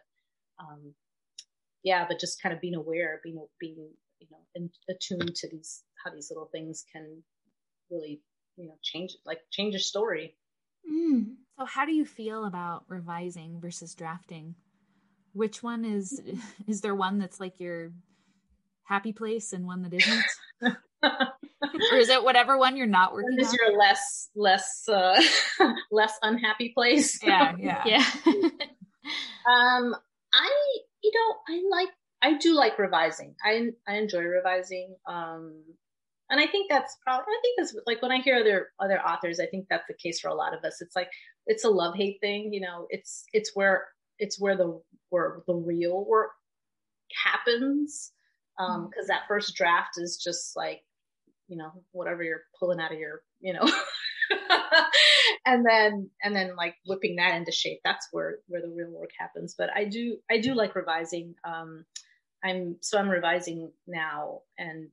um 0.60 0.94
yeah 1.84 2.06
but 2.08 2.20
just 2.20 2.42
kind 2.42 2.54
of 2.54 2.60
being 2.60 2.76
aware 2.76 3.22
being 3.24 3.46
being 3.60 3.90
you 4.20 4.28
know 4.32 4.40
in, 4.56 4.70
attuned 4.90 5.34
to 5.36 5.50
these 5.50 5.84
how 6.04 6.12
these 6.12 6.30
little 6.30 6.50
things 6.52 6.84
can 6.92 7.24
really 7.90 8.22
you 8.58 8.68
know 8.68 8.78
change 8.84 9.16
like 9.26 9.40
change 9.52 9.76
a 9.76 9.80
story. 9.80 10.36
Mm. 10.90 11.36
so 11.58 11.66
how 11.66 11.86
do 11.86 11.92
you 11.92 12.06
feel 12.06 12.46
about 12.46 12.86
revising 12.88 13.60
versus 13.60 13.94
drafting 13.94 14.56
which 15.34 15.64
one 15.64 15.86
is 15.86 16.22
is 16.68 16.82
there 16.82 16.96
one 16.96 17.20
that's 17.20 17.40
like 17.40 17.60
your 17.60 17.92
happy 18.84 19.14
place 19.14 19.54
and 19.54 19.66
one 19.66 19.84
that 19.84 19.94
isn't? 19.94 20.26
or 21.04 21.98
is 21.98 22.10
it 22.10 22.24
whatever 22.24 22.58
one 22.58 22.76
you're 22.76 22.88
not 22.88 23.14
working 23.14 23.40
is 23.40 23.50
on? 23.50 23.56
your 23.60 23.78
less 23.78 24.30
less 24.36 24.88
uh 24.90 25.22
less 25.92 26.14
unhappy 26.22 26.72
place? 26.74 27.20
Yeah, 27.24 27.54
yeah. 27.58 27.84
yeah. 27.86 28.06
um 29.50 29.96
I 30.34 30.78
you 31.04 31.12
know, 31.14 31.36
I 31.48 31.64
like 31.70 31.90
I 32.22 32.38
do 32.38 32.54
like 32.54 32.78
revising. 32.78 33.36
I 33.44 33.70
I 33.88 33.96
enjoy 33.96 34.24
revising. 34.24 34.96
Um 35.08 35.64
and 36.32 36.40
I 36.40 36.46
think 36.46 36.70
that's 36.70 36.96
probably 37.04 37.26
I 37.28 37.40
think 37.42 37.56
that's 37.58 37.76
like 37.88 38.02
when 38.02 38.12
I 38.12 38.20
hear 38.20 38.38
other 38.38 38.68
other 38.80 39.00
authors, 39.00 39.40
I 39.40 39.46
think 39.46 39.68
that's 39.70 39.88
the 39.88 39.96
case 39.96 40.20
for 40.20 40.28
a 40.28 40.36
lot 40.36 40.56
of 40.56 40.64
us. 40.64 40.82
It's 40.82 40.96
like 40.96 41.10
it's 41.48 41.64
a 41.64 41.70
love 41.70 41.96
hate 41.96 42.20
thing, 42.22 42.54
you 42.54 42.62
know. 42.62 42.86
It's 42.90 43.26
it's 43.34 43.56
where 43.56 43.88
it's 44.20 44.40
where 44.40 44.56
the 44.56 44.82
where 45.10 45.42
the 45.48 45.56
real 45.56 46.06
work 46.06 46.32
happens. 47.24 48.12
Because 48.58 48.76
um, 48.76 48.82
mm-hmm. 48.86 49.08
that 49.08 49.28
first 49.28 49.56
draft 49.56 49.92
is 49.98 50.18
just 50.18 50.56
like 50.56 50.82
you 51.48 51.58
know 51.58 51.72
whatever 51.92 52.24
you're 52.24 52.44
pulling 52.60 52.80
out 52.80 52.92
of 52.92 53.00
your 53.00 53.22
you 53.40 53.54
know. 53.54 53.68
And 55.46 55.66
then 55.66 56.10
and 56.24 56.36
then 56.36 56.56
like 56.56 56.76
whipping 56.86 57.16
that 57.16 57.36
into 57.36 57.52
shape 57.52 57.80
that's 57.84 58.08
where 58.12 58.38
where 58.48 58.62
the 58.62 58.70
real 58.70 58.92
work 58.92 59.10
happens. 59.18 59.56
But 59.58 59.70
i 59.76 59.86
do 59.86 60.18
i 60.30 60.40
do 60.40 60.54
like 60.54 60.76
revising. 60.76 61.34
Um 61.44 61.86
i'm 62.44 62.78
so 62.82 62.98
i'm 63.00 63.10
revising 63.10 63.72
now 63.88 64.42
and 64.58 64.90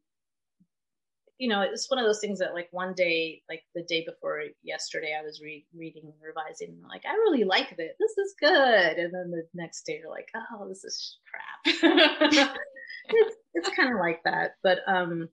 you 1.39 1.49
know, 1.49 1.61
it's 1.61 1.91
one 1.91 1.99
of 1.99 2.07
those 2.07 2.21
things 2.21 2.39
that 2.39 2.55
like 2.55 2.69
one 2.71 2.95
day, 2.95 3.43
like 3.49 3.63
the 3.75 3.83
day 3.83 4.05
before 4.07 4.43
yesterday, 4.63 5.17
I 5.19 5.23
was 5.23 5.41
re- 5.43 5.67
reading 5.77 6.05
and 6.05 6.15
revising, 6.23 6.71
and 6.71 6.83
like, 6.89 7.03
I 7.07 7.15
really 7.15 7.45
like 7.45 7.77
this. 7.77 7.93
This 7.99 8.17
is 8.19 8.35
good. 8.41 8.99
And 8.99 9.13
then 9.13 9.31
the 9.31 9.43
next 9.55 9.83
day, 9.85 9.99
you're 10.01 10.11
like, 10.11 10.29
oh, 10.35 10.69
this 10.69 10.85
is 10.85 11.19
crap. 11.31 11.77
it's 13.09 13.37
it's 13.55 13.69
kind 13.71 13.93
of 13.93 14.01
like 14.01 14.21
that. 14.25 14.53
But 14.63 14.79
um, 14.87 15.29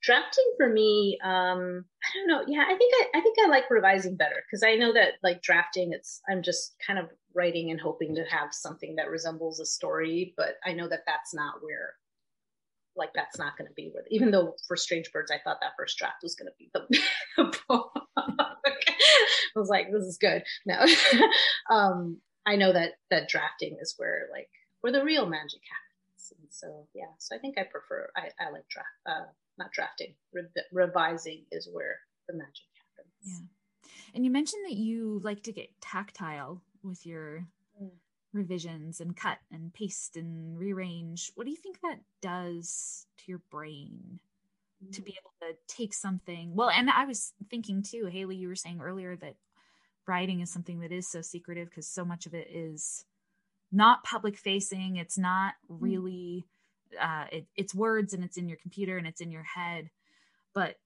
drafting 0.00 0.44
for 0.56 0.68
me, 0.68 1.18
um, 1.24 1.84
I 2.04 2.18
don't 2.18 2.28
know. 2.28 2.44
Yeah, 2.46 2.64
I 2.68 2.76
think 2.76 2.94
I, 2.94 3.18
I 3.18 3.20
think 3.20 3.36
I 3.44 3.48
like 3.48 3.70
revising 3.70 4.16
better 4.16 4.44
because 4.46 4.62
I 4.62 4.76
know 4.76 4.92
that 4.92 5.14
like 5.22 5.42
drafting, 5.42 5.92
it's 5.92 6.20
I'm 6.30 6.42
just 6.42 6.76
kind 6.86 6.98
of 6.98 7.06
writing 7.34 7.70
and 7.70 7.80
hoping 7.80 8.14
to 8.14 8.24
have 8.24 8.50
something 8.52 8.96
that 8.96 9.10
resembles 9.10 9.58
a 9.58 9.66
story, 9.66 10.34
but 10.36 10.54
I 10.64 10.72
know 10.72 10.88
that 10.88 11.02
that's 11.06 11.34
not 11.34 11.56
where 11.60 11.94
like 12.96 13.10
that's 13.14 13.38
not 13.38 13.56
going 13.56 13.68
to 13.68 13.74
be 13.74 13.90
where, 13.92 14.04
even 14.10 14.30
though 14.30 14.54
for 14.66 14.76
Strange 14.76 15.12
Birds, 15.12 15.30
I 15.30 15.38
thought 15.42 15.58
that 15.60 15.72
first 15.78 15.98
draft 15.98 16.22
was 16.22 16.34
going 16.34 16.48
to 16.48 16.54
be 16.58 16.70
the 16.72 17.52
book. 17.68 17.92
I 18.16 19.58
was 19.58 19.68
like, 19.68 19.90
this 19.90 20.04
is 20.04 20.18
good. 20.18 20.42
No, 20.66 20.84
um, 21.70 22.18
I 22.46 22.56
know 22.56 22.72
that 22.72 22.92
that 23.10 23.28
drafting 23.28 23.76
is 23.80 23.94
where 23.96 24.28
like 24.32 24.48
where 24.80 24.92
the 24.92 25.04
real 25.04 25.26
magic 25.26 25.60
happens. 25.64 26.32
And 26.38 26.48
so 26.50 26.86
yeah, 26.94 27.12
so 27.18 27.36
I 27.36 27.38
think 27.38 27.58
I 27.58 27.64
prefer 27.64 28.10
I, 28.16 28.30
I 28.40 28.50
like 28.50 28.68
draft 28.68 28.88
uh, 29.06 29.26
not 29.58 29.72
drafting 29.72 30.14
Re- 30.32 30.44
revising 30.72 31.44
is 31.50 31.68
where 31.72 31.98
the 32.28 32.34
magic 32.34 32.66
happens. 32.96 33.14
Yeah, 33.22 33.92
and 34.14 34.24
you 34.24 34.30
mentioned 34.30 34.64
that 34.66 34.76
you 34.76 35.20
like 35.24 35.42
to 35.44 35.52
get 35.52 35.70
tactile 35.80 36.62
with 36.82 37.06
your 37.06 37.46
revisions 38.36 39.00
and 39.00 39.16
cut 39.16 39.38
and 39.50 39.72
paste 39.72 40.16
and 40.16 40.58
rearrange. 40.58 41.32
What 41.34 41.44
do 41.44 41.50
you 41.50 41.56
think 41.56 41.80
that 41.80 42.00
does 42.22 43.06
to 43.18 43.24
your 43.26 43.40
brain 43.50 44.20
to 44.92 45.02
be 45.02 45.16
able 45.18 45.32
to 45.40 45.56
take 45.74 45.94
something? 45.94 46.54
Well 46.54 46.70
and 46.70 46.90
i 46.90 47.06
was 47.06 47.32
thinking 47.50 47.82
too 47.82 48.06
hayley 48.12 48.36
you 48.36 48.48
were 48.48 48.54
saying 48.54 48.80
earlier 48.80 49.16
that 49.16 49.36
writing 50.06 50.40
is 50.40 50.52
something 50.52 50.80
that 50.80 50.92
is 50.92 51.08
so 51.08 51.20
secretive 51.20 51.68
because 51.68 51.86
so 51.86 52.04
much 52.04 52.26
of 52.26 52.34
it 52.34 52.48
is 52.50 53.04
not 53.72 54.04
public 54.04 54.36
facing. 54.36 54.96
It's 54.96 55.18
not 55.18 55.54
mm. 55.70 55.76
really 55.80 56.44
uh, 57.00 57.24
it, 57.32 57.46
it's 57.56 57.74
words 57.74 58.14
and 58.14 58.22
it's 58.22 58.36
in 58.36 58.48
your 58.48 58.58
computer 58.58 58.96
and 58.96 59.06
it's 59.06 59.20
in 59.20 59.30
your 59.30 59.42
head. 59.42 59.90
But 60.54 60.76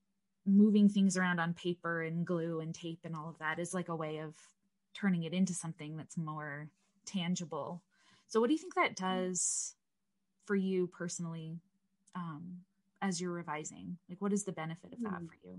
moving 0.47 0.89
things 0.89 1.17
around 1.17 1.39
on 1.39 1.55
paper 1.55 2.03
and 2.03 2.27
glue 2.27 2.61
and 2.61 2.75
tape 2.75 3.01
and 3.05 3.15
all 3.15 3.29
of 3.29 3.39
that 3.39 3.59
is 3.59 3.75
like 3.75 3.89
a 3.89 3.97
way 3.97 4.19
of 4.19 4.35
turning 4.95 5.25
it 5.25 5.33
into 5.33 5.53
something 5.53 5.97
that's 5.97 6.17
more 6.17 6.69
tangible. 7.11 7.83
So, 8.29 8.41
what 8.41 8.49
do 8.49 8.53
you 8.53 8.59
think 8.59 8.75
that 8.75 8.97
does 8.97 9.75
for 10.47 10.55
you 10.55 10.87
personally 10.87 11.61
um, 12.15 12.59
as 13.03 13.21
you're 13.21 13.33
revising? 13.33 13.99
Like, 14.09 14.21
what 14.21 14.33
is 14.33 14.45
the 14.45 14.53
benefit 14.53 14.93
of 14.93 15.01
that 15.03 15.21
mm. 15.21 15.29
for 15.29 15.37
you? 15.45 15.59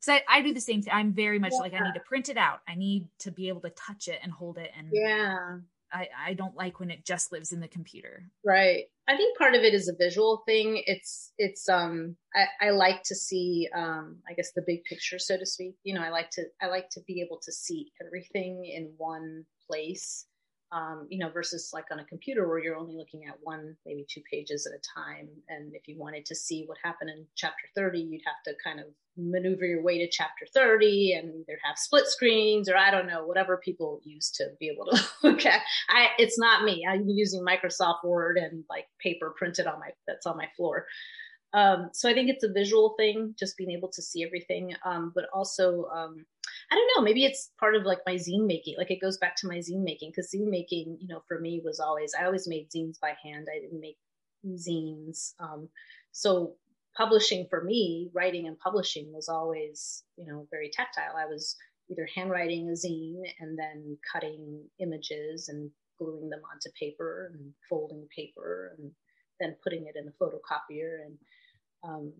Because 0.00 0.20
I, 0.28 0.38
I 0.38 0.42
do 0.42 0.52
the 0.52 0.60
same 0.60 0.82
thing. 0.82 0.92
I'm 0.92 1.12
very 1.12 1.38
much 1.38 1.52
yeah. 1.52 1.60
like 1.60 1.74
I 1.74 1.80
need 1.80 1.94
to 1.94 2.00
print 2.00 2.28
it 2.28 2.36
out. 2.36 2.60
I 2.68 2.74
need 2.74 3.08
to 3.20 3.30
be 3.30 3.48
able 3.48 3.62
to 3.62 3.70
touch 3.70 4.08
it 4.08 4.20
and 4.22 4.30
hold 4.30 4.58
it. 4.58 4.70
And 4.76 4.88
yeah, 4.92 5.58
I, 5.92 6.08
I 6.26 6.34
don't 6.34 6.56
like 6.56 6.80
when 6.80 6.90
it 6.90 7.04
just 7.04 7.32
lives 7.32 7.52
in 7.52 7.60
the 7.60 7.68
computer. 7.68 8.24
Right. 8.44 8.84
I 9.06 9.16
think 9.16 9.36
part 9.36 9.54
of 9.54 9.62
it 9.62 9.74
is 9.74 9.88
a 9.88 9.94
visual 9.94 10.42
thing. 10.46 10.82
It's 10.86 11.32
it's 11.36 11.68
um 11.68 12.16
I, 12.34 12.68
I 12.68 12.70
like 12.70 13.02
to 13.04 13.14
see 13.14 13.68
um 13.76 14.18
I 14.28 14.32
guess 14.32 14.52
the 14.52 14.64
big 14.66 14.84
picture 14.84 15.18
so 15.18 15.36
to 15.36 15.46
speak. 15.46 15.76
You 15.82 15.94
know, 15.94 16.02
I 16.02 16.10
like 16.10 16.30
to 16.30 16.44
I 16.62 16.66
like 16.66 16.88
to 16.90 17.00
be 17.06 17.20
able 17.20 17.38
to 17.42 17.52
see 17.52 17.92
everything 18.04 18.64
in 18.64 18.94
one 18.96 19.44
place 19.66 20.26
um, 20.74 21.06
you 21.08 21.20
know, 21.20 21.30
versus 21.30 21.70
like 21.72 21.84
on 21.92 22.00
a 22.00 22.04
computer 22.04 22.48
where 22.48 22.58
you're 22.58 22.76
only 22.76 22.96
looking 22.96 23.26
at 23.28 23.38
one, 23.40 23.76
maybe 23.86 24.04
two 24.10 24.22
pages 24.28 24.66
at 24.66 24.76
a 24.76 24.82
time. 25.00 25.28
And 25.48 25.72
if 25.72 25.86
you 25.86 25.96
wanted 25.96 26.26
to 26.26 26.34
see 26.34 26.64
what 26.66 26.78
happened 26.82 27.10
in 27.10 27.24
chapter 27.36 27.68
30, 27.76 28.00
you'd 28.00 28.22
have 28.26 28.42
to 28.44 28.54
kind 28.62 28.80
of 28.80 28.86
maneuver 29.16 29.64
your 29.64 29.84
way 29.84 29.98
to 29.98 30.10
chapter 30.10 30.46
30 30.52 31.12
and 31.12 31.32
either 31.32 31.60
have 31.62 31.78
split 31.78 32.08
screens 32.08 32.68
or 32.68 32.76
I 32.76 32.90
don't 32.90 33.06
know, 33.06 33.24
whatever 33.24 33.56
people 33.64 34.00
use 34.02 34.32
to 34.32 34.48
be 34.58 34.68
able 34.68 34.86
to 34.86 35.00
look 35.22 35.46
at. 35.46 35.60
I, 35.88 36.08
it's 36.18 36.40
not 36.40 36.64
me. 36.64 36.84
I'm 36.90 37.08
using 37.08 37.44
Microsoft 37.44 38.02
Word 38.02 38.36
and 38.36 38.64
like 38.68 38.86
paper 39.00 39.32
printed 39.38 39.68
on 39.68 39.78
my, 39.78 39.90
that's 40.08 40.26
on 40.26 40.36
my 40.36 40.48
floor. 40.56 40.86
Um, 41.52 41.90
so 41.92 42.10
I 42.10 42.14
think 42.14 42.30
it's 42.30 42.42
a 42.42 42.52
visual 42.52 42.96
thing, 42.98 43.32
just 43.38 43.56
being 43.56 43.70
able 43.70 43.90
to 43.92 44.02
see 44.02 44.24
everything. 44.24 44.74
Um, 44.84 45.12
but 45.14 45.26
also, 45.32 45.84
um, 45.94 46.26
I 46.74 46.76
don't 46.76 46.90
know, 46.96 47.04
maybe 47.04 47.24
it's 47.24 47.52
part 47.60 47.76
of 47.76 47.84
like 47.84 48.00
my 48.04 48.14
zine 48.14 48.48
making. 48.48 48.74
Like 48.76 48.90
it 48.90 49.00
goes 49.00 49.16
back 49.16 49.36
to 49.36 49.46
my 49.46 49.58
zine 49.58 49.84
making 49.84 50.10
because 50.10 50.32
zine 50.34 50.50
making, 50.50 50.98
you 51.00 51.06
know, 51.06 51.22
for 51.28 51.38
me 51.38 51.62
was 51.64 51.78
always, 51.78 52.14
I 52.20 52.24
always 52.24 52.48
made 52.48 52.68
zines 52.68 52.98
by 52.98 53.12
hand. 53.22 53.46
I 53.48 53.60
didn't 53.60 53.80
make 53.80 53.96
zines. 54.44 55.34
Um, 55.38 55.68
so 56.10 56.54
publishing 56.96 57.46
for 57.48 57.62
me, 57.62 58.10
writing 58.12 58.48
and 58.48 58.58
publishing 58.58 59.12
was 59.12 59.28
always, 59.28 60.02
you 60.16 60.26
know, 60.26 60.48
very 60.50 60.68
tactile. 60.68 61.14
I 61.16 61.26
was 61.26 61.54
either 61.92 62.08
handwriting 62.12 62.68
a 62.68 62.72
zine 62.72 63.22
and 63.38 63.56
then 63.56 63.96
cutting 64.12 64.64
images 64.80 65.48
and 65.48 65.70
gluing 65.96 66.28
them 66.28 66.40
onto 66.52 66.70
paper 66.76 67.30
and 67.32 67.52
folding 67.70 68.08
paper 68.16 68.74
and 68.76 68.90
then 69.38 69.54
putting 69.62 69.86
it 69.86 69.94
in 69.94 70.06
the 70.06 70.12
photocopier. 70.20 71.06
And 71.06 71.18
um, 71.84 72.12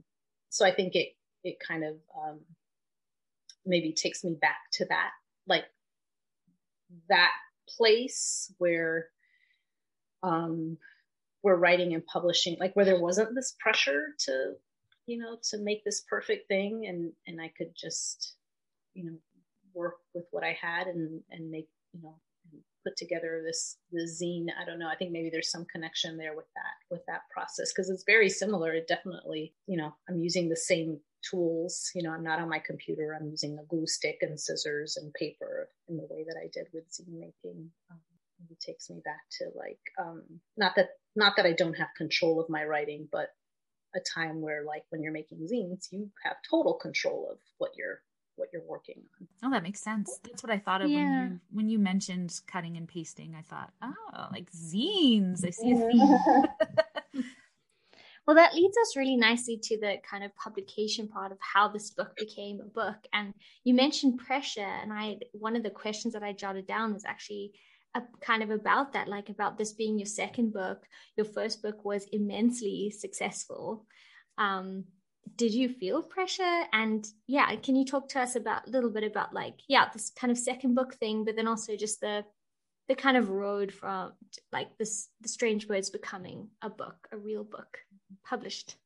so 0.48 0.64
I 0.64 0.70
think 0.70 0.94
it, 0.94 1.09
it 1.42 1.57
kind 1.66 1.82
of 1.82 1.96
um, 2.16 2.38
maybe 3.66 3.92
takes 3.92 4.24
me 4.24 4.36
back 4.40 4.58
to 4.72 4.84
that, 4.86 5.10
like 5.46 5.64
that 7.08 7.32
place 7.68 8.52
where 8.58 9.08
um, 10.22 10.76
we're 11.42 11.56
writing 11.56 11.94
and 11.94 12.04
publishing, 12.06 12.56
like 12.58 12.74
where 12.74 12.84
there 12.84 13.00
wasn't 13.00 13.34
this 13.34 13.54
pressure 13.60 14.14
to, 14.20 14.52
you 15.06 15.18
know, 15.18 15.36
to 15.50 15.58
make 15.58 15.84
this 15.84 16.02
perfect 16.08 16.48
thing, 16.48 16.86
and 16.86 17.12
and 17.26 17.40
I 17.40 17.52
could 17.56 17.74
just, 17.76 18.36
you 18.94 19.04
know, 19.04 19.16
work 19.74 19.96
with 20.14 20.24
what 20.30 20.44
I 20.44 20.56
had 20.60 20.86
and 20.86 21.20
and 21.30 21.50
make, 21.50 21.68
you 21.92 22.00
know, 22.02 22.16
put 22.85 22.97
together 22.97 23.43
this 23.45 23.78
the 23.91 24.03
zine. 24.03 24.47
I 24.61 24.64
don't 24.64 24.78
know. 24.78 24.89
I 24.89 24.97
think 24.97 25.11
maybe 25.12 25.30
there's 25.30 25.51
some 25.51 25.66
connection 25.66 26.16
there 26.16 26.37
with 26.37 26.47
that 26.55 26.95
with 26.95 27.05
that 27.07 27.22
process 27.32 27.72
because 27.72 27.91
it's 27.91 28.05
very 28.07 28.28
similar. 28.28 28.72
It 28.72 28.89
definitely, 28.89 29.55
you 29.66 29.76
know, 29.76 29.95
I'm 30.09 30.18
using 30.18 30.49
the 30.49 30.57
same 30.57 31.01
tools. 31.28 31.91
You 31.95 32.03
know, 32.03 32.11
I'm 32.11 32.24
not 32.24 32.41
on 32.41 32.49
my 32.49 32.61
computer. 32.64 33.16
I'm 33.18 33.28
using 33.28 33.59
a 33.59 33.66
glue 33.66 33.87
stick 33.87 34.18
and 34.20 34.39
scissors 34.39 34.97
and 34.97 35.12
paper 35.14 35.68
in 35.89 35.97
the 35.97 36.07
way 36.09 36.24
that 36.26 36.37
I 36.39 36.49
did 36.53 36.66
with 36.72 36.85
zine 36.91 37.18
making. 37.18 37.70
Um, 37.91 38.01
it 38.51 38.61
takes 38.61 38.91
me 38.91 39.01
back 39.05 39.20
to 39.39 39.47
like 39.57 39.80
um, 39.99 40.22
not 40.57 40.76
that 40.76 40.91
not 41.16 41.35
that 41.37 41.47
I 41.47 41.53
don't 41.53 41.74
have 41.74 41.89
control 41.97 42.41
of 42.41 42.51
my 42.51 42.64
writing, 42.64 43.09
but 43.11 43.28
a 43.97 44.01
time 44.01 44.41
where 44.41 44.64
like 44.64 44.85
when 44.91 45.03
you're 45.03 45.12
making 45.12 45.39
zines, 45.39 45.87
you 45.91 46.11
have 46.24 46.37
total 46.49 46.74
control 46.74 47.28
of 47.30 47.39
what 47.59 47.70
you're 47.76 48.01
what 48.37 48.49
you're 48.53 48.62
working 48.66 49.03
on. 49.20 49.28
Oh, 49.43 49.51
that 49.51 49.62
makes 49.62 49.80
sense. 49.80 50.18
That's 50.24 50.43
what 50.43 50.53
I 50.53 50.59
thought 50.59 50.82
of 50.82 50.91
yeah. 50.91 50.99
when 50.99 51.30
you 51.30 51.41
when 51.53 51.68
you 51.68 51.78
mentioned 51.78 52.41
cutting 52.47 52.76
and 52.76 52.89
pasting. 52.89 53.35
I 53.39 53.43
thought, 53.43 53.70
oh, 53.82 54.26
like 54.32 54.51
zines. 54.53 55.45
I 55.47 55.51
see 55.51 55.72
a 55.72 55.76
theme. 55.76 57.24
well, 58.26 58.37
that 58.37 58.55
leads 58.55 58.76
us 58.78 58.97
really 58.97 59.16
nicely 59.16 59.59
to 59.62 59.78
the 59.78 59.97
kind 60.09 60.24
of 60.24 60.35
publication 60.37 61.09
part 61.09 61.32
of 61.32 61.39
how 61.41 61.68
this 61.68 61.91
book 61.91 62.16
became 62.16 62.61
a 62.61 62.64
book. 62.64 62.97
And 63.12 63.35
you 63.64 63.74
mentioned 63.74 64.18
pressure, 64.18 64.61
and 64.61 64.93
I 64.93 65.18
one 65.32 65.57
of 65.57 65.62
the 65.62 65.70
questions 65.70 66.14
that 66.14 66.22
I 66.22 66.32
jotted 66.32 66.66
down 66.66 66.93
was 66.93 67.05
actually 67.05 67.53
a, 67.95 68.03
kind 68.20 68.43
of 68.43 68.51
about 68.51 68.93
that, 68.93 69.09
like 69.09 69.28
about 69.28 69.59
this 69.59 69.72
being 69.72 69.99
your 69.99 70.07
second 70.07 70.53
book. 70.53 70.82
Your 71.16 71.26
first 71.26 71.62
book 71.62 71.85
was 71.85 72.07
immensely 72.12 72.91
successful. 72.91 73.87
Um, 74.39 74.85
did 75.37 75.53
you 75.53 75.68
feel 75.68 76.03
pressure? 76.03 76.64
And 76.72 77.07
yeah 77.27 77.55
can 77.57 77.77
you 77.77 77.85
talk 77.85 78.09
to 78.11 78.20
us 78.20 78.37
about 78.37 78.66
a 78.66 78.70
little 78.70 78.91
bit 78.91 79.05
about 79.05 79.35
like 79.35 79.61
yeah 79.68 79.87
this 79.93 80.11
kind 80.11 80.31
of 80.31 80.39
second 80.39 80.75
book 80.75 80.95
thing 80.95 81.25
but 81.25 81.37
then 81.37 81.49
also 81.49 81.77
just 81.77 82.01
the 82.01 82.25
the 82.89 82.95
kind 82.95 83.16
of 83.16 83.31
road 83.31 83.72
from 83.72 84.12
like 84.53 84.77
this 84.79 85.09
the 85.20 85.29
strange 85.29 85.66
birds 85.66 85.91
becoming 85.91 86.49
a 86.62 86.70
book 86.70 87.09
a 87.12 87.16
real 87.16 87.45
book 87.45 87.79
published? 88.25 88.77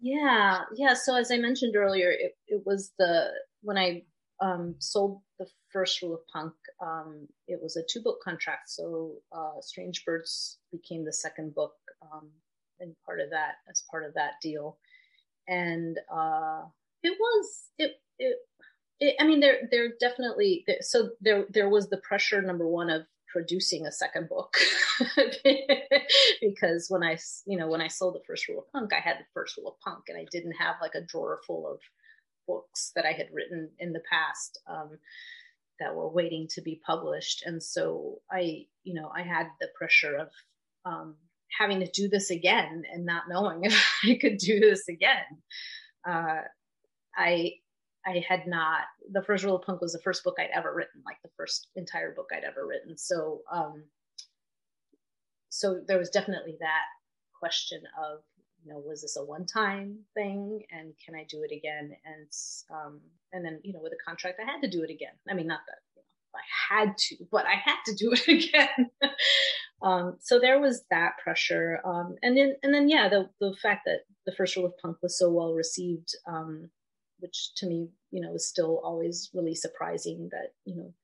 Yeah 0.00 0.60
yeah. 0.76 0.94
So 0.94 1.16
as 1.16 1.30
i 1.30 1.36
mentioned 1.36 1.76
earlier 1.76 2.10
it, 2.10 2.36
it 2.46 2.62
was 2.64 2.92
the 2.98 3.28
when 3.62 3.78
i 3.78 4.02
um, 4.40 4.74
sold 4.78 5.20
the 5.38 5.46
first 5.72 6.02
rule 6.02 6.14
of 6.14 6.26
punk 6.26 6.54
um, 6.82 7.28
it 7.46 7.60
was 7.62 7.76
a 7.76 7.82
two 7.88 8.02
book 8.02 8.18
contract. 8.22 8.68
So 8.68 9.12
uh, 9.32 9.60
strange 9.60 10.04
birds 10.04 10.58
became 10.72 11.04
the 11.04 11.12
second 11.12 11.54
book 11.54 11.74
um, 12.02 12.30
and 12.80 12.94
part 13.06 13.20
of 13.20 13.30
that 13.30 13.54
as 13.70 13.84
part 13.90 14.04
of 14.04 14.14
that 14.14 14.32
deal 14.42 14.76
and 15.48 15.98
uh, 16.12 16.62
it 17.02 17.16
was 17.18 17.62
it, 17.78 17.92
it 18.18 18.36
it 19.00 19.16
I 19.20 19.26
mean 19.26 19.40
there 19.40 19.68
there 19.70 19.88
definitely 20.00 20.64
so 20.80 21.10
there 21.20 21.46
there 21.50 21.68
was 21.68 21.88
the 21.88 21.98
pressure 21.98 22.42
number 22.42 22.66
one 22.66 22.90
of 22.90 23.02
producing 23.34 23.84
a 23.86 23.92
second 23.92 24.28
book. 24.28 24.56
Because 26.40 26.86
when 26.88 27.02
I 27.02 27.18
you 27.46 27.58
know 27.58 27.68
when 27.68 27.80
I 27.80 27.88
sold 27.88 28.14
the 28.14 28.24
first 28.26 28.48
rule 28.48 28.60
of 28.60 28.70
punk 28.72 28.92
I 28.92 29.00
had 29.00 29.18
the 29.18 29.26
first 29.34 29.56
rule 29.56 29.68
of 29.68 29.80
punk 29.80 30.04
and 30.08 30.16
I 30.16 30.26
didn't 30.30 30.52
have 30.52 30.76
like 30.80 30.94
a 30.94 31.00
drawer 31.00 31.40
full 31.46 31.66
of 31.66 31.80
books 32.46 32.92
that 32.94 33.04
I 33.04 33.12
had 33.12 33.28
written 33.32 33.70
in 33.80 33.92
the 33.92 34.02
past 34.08 34.60
um, 34.68 34.98
that 35.80 35.94
were 35.94 36.08
waiting 36.08 36.46
to 36.50 36.60
be 36.60 36.80
published. 36.86 37.42
And 37.44 37.60
so 37.60 38.20
I 38.30 38.66
you 38.84 38.94
know 38.94 39.10
I 39.14 39.22
had 39.22 39.48
the 39.60 39.68
pressure 39.76 40.16
of 40.16 40.28
um, 40.84 41.16
having 41.58 41.80
to 41.80 41.90
do 41.90 42.08
this 42.08 42.30
again 42.30 42.84
and 42.92 43.04
not 43.04 43.24
knowing 43.28 43.60
if 43.64 43.98
I 44.04 44.18
could 44.20 44.38
do 44.38 44.60
this 44.60 44.88
again. 44.88 45.24
Uh, 46.08 46.42
I 47.16 47.52
I 48.06 48.22
had 48.26 48.46
not. 48.46 48.82
The 49.12 49.22
first 49.22 49.44
rule 49.44 49.56
of 49.56 49.62
punk 49.62 49.80
was 49.80 49.92
the 49.92 50.02
first 50.02 50.24
book 50.24 50.36
I'd 50.38 50.50
ever 50.54 50.74
written, 50.74 51.02
like 51.06 51.16
the 51.22 51.30
first 51.36 51.68
entire 51.74 52.14
book 52.14 52.28
I'd 52.34 52.44
ever 52.44 52.66
written. 52.66 52.98
So, 52.98 53.40
um, 53.50 53.84
so 55.48 55.80
there 55.86 55.98
was 55.98 56.10
definitely 56.10 56.56
that 56.60 56.84
question 57.38 57.82
of, 57.98 58.20
you 58.62 58.72
know, 58.72 58.78
was 58.78 59.02
this 59.02 59.16
a 59.16 59.24
one-time 59.24 60.00
thing, 60.14 60.62
and 60.70 60.92
can 61.04 61.14
I 61.14 61.24
do 61.30 61.42
it 61.48 61.54
again? 61.54 61.96
And 62.04 62.28
um, 62.70 63.00
and 63.32 63.44
then, 63.44 63.60
you 63.62 63.72
know, 63.72 63.80
with 63.82 63.92
a 63.92 64.04
contract, 64.06 64.38
I 64.40 64.50
had 64.50 64.60
to 64.62 64.68
do 64.68 64.82
it 64.82 64.90
again. 64.90 65.14
I 65.28 65.34
mean, 65.34 65.46
not 65.46 65.60
that 65.66 65.78
I 66.34 66.74
had 66.74 66.96
to, 66.96 67.16
but 67.30 67.46
I 67.46 67.54
had 67.54 67.78
to 67.86 67.94
do 67.94 68.12
it 68.12 68.28
again. 68.28 68.90
Um, 69.84 70.16
so 70.18 70.40
there 70.40 70.60
was 70.60 70.82
that 70.90 71.12
pressure, 71.22 71.80
um, 71.84 72.16
and 72.22 72.36
then 72.36 72.56
and 72.62 72.72
then 72.72 72.88
yeah, 72.88 73.08
the 73.10 73.28
the 73.38 73.54
fact 73.62 73.82
that 73.84 74.00
the 74.24 74.32
first 74.32 74.56
rule 74.56 74.64
of 74.64 74.78
punk 74.78 74.96
was 75.02 75.18
so 75.18 75.30
well 75.30 75.52
received, 75.52 76.08
um, 76.26 76.70
which 77.18 77.50
to 77.56 77.66
me, 77.66 77.90
you 78.10 78.22
know, 78.22 78.32
was 78.32 78.48
still 78.48 78.80
always 78.82 79.30
really 79.34 79.54
surprising. 79.54 80.30
That 80.32 80.54
you 80.64 80.76
know, 80.76 80.94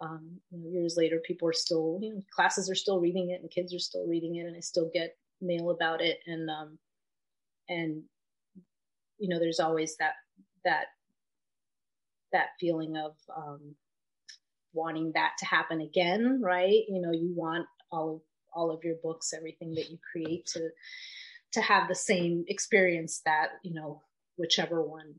um, 0.00 0.40
you 0.50 0.58
know, 0.58 0.70
years 0.70 0.94
later, 0.96 1.20
people 1.22 1.46
are 1.46 1.52
still, 1.52 1.98
you 2.00 2.14
know, 2.14 2.22
classes 2.34 2.70
are 2.70 2.74
still 2.74 2.98
reading 2.98 3.28
it, 3.28 3.42
and 3.42 3.50
kids 3.50 3.74
are 3.74 3.78
still 3.78 4.06
reading 4.06 4.36
it, 4.36 4.46
and 4.46 4.56
I 4.56 4.60
still 4.60 4.90
get 4.94 5.18
mail 5.42 5.68
about 5.68 6.00
it, 6.00 6.18
and 6.26 6.48
um, 6.48 6.78
and 7.68 8.02
you 9.18 9.28
know, 9.28 9.38
there's 9.38 9.60
always 9.60 9.98
that 9.98 10.14
that 10.64 10.86
that 12.32 12.48
feeling 12.58 12.96
of 12.96 13.16
um, 13.36 13.74
wanting 14.72 15.12
that 15.14 15.32
to 15.40 15.44
happen 15.44 15.82
again, 15.82 16.40
right? 16.42 16.84
You 16.88 17.02
know, 17.02 17.12
you 17.12 17.32
want 17.36 17.66
all 17.94 18.14
of 18.16 18.20
all 18.54 18.70
of 18.70 18.84
your 18.84 18.96
books, 19.02 19.32
everything 19.32 19.74
that 19.74 19.90
you 19.90 19.98
create 20.12 20.46
to 20.46 20.68
to 21.52 21.60
have 21.60 21.88
the 21.88 21.94
same 21.94 22.44
experience 22.48 23.22
that 23.24 23.48
you 23.62 23.74
know 23.74 24.02
whichever 24.36 24.82
one 24.82 25.14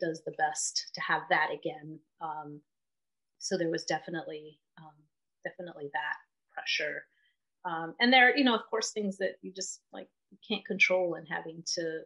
does 0.00 0.22
the 0.24 0.34
best 0.36 0.90
to 0.94 1.00
have 1.00 1.22
that 1.30 1.48
again. 1.52 1.98
Um, 2.20 2.60
so 3.38 3.56
there 3.56 3.70
was 3.70 3.84
definitely 3.84 4.58
um, 4.78 4.94
definitely 5.44 5.90
that 5.92 6.16
pressure, 6.52 7.04
um, 7.64 7.94
and 8.00 8.12
there 8.12 8.36
you 8.36 8.44
know 8.44 8.54
of 8.54 8.66
course 8.70 8.90
things 8.90 9.18
that 9.18 9.36
you 9.42 9.52
just 9.52 9.80
like 9.92 10.08
you 10.30 10.38
can't 10.46 10.66
control 10.66 11.14
and 11.14 11.26
having 11.30 11.62
to 11.74 12.00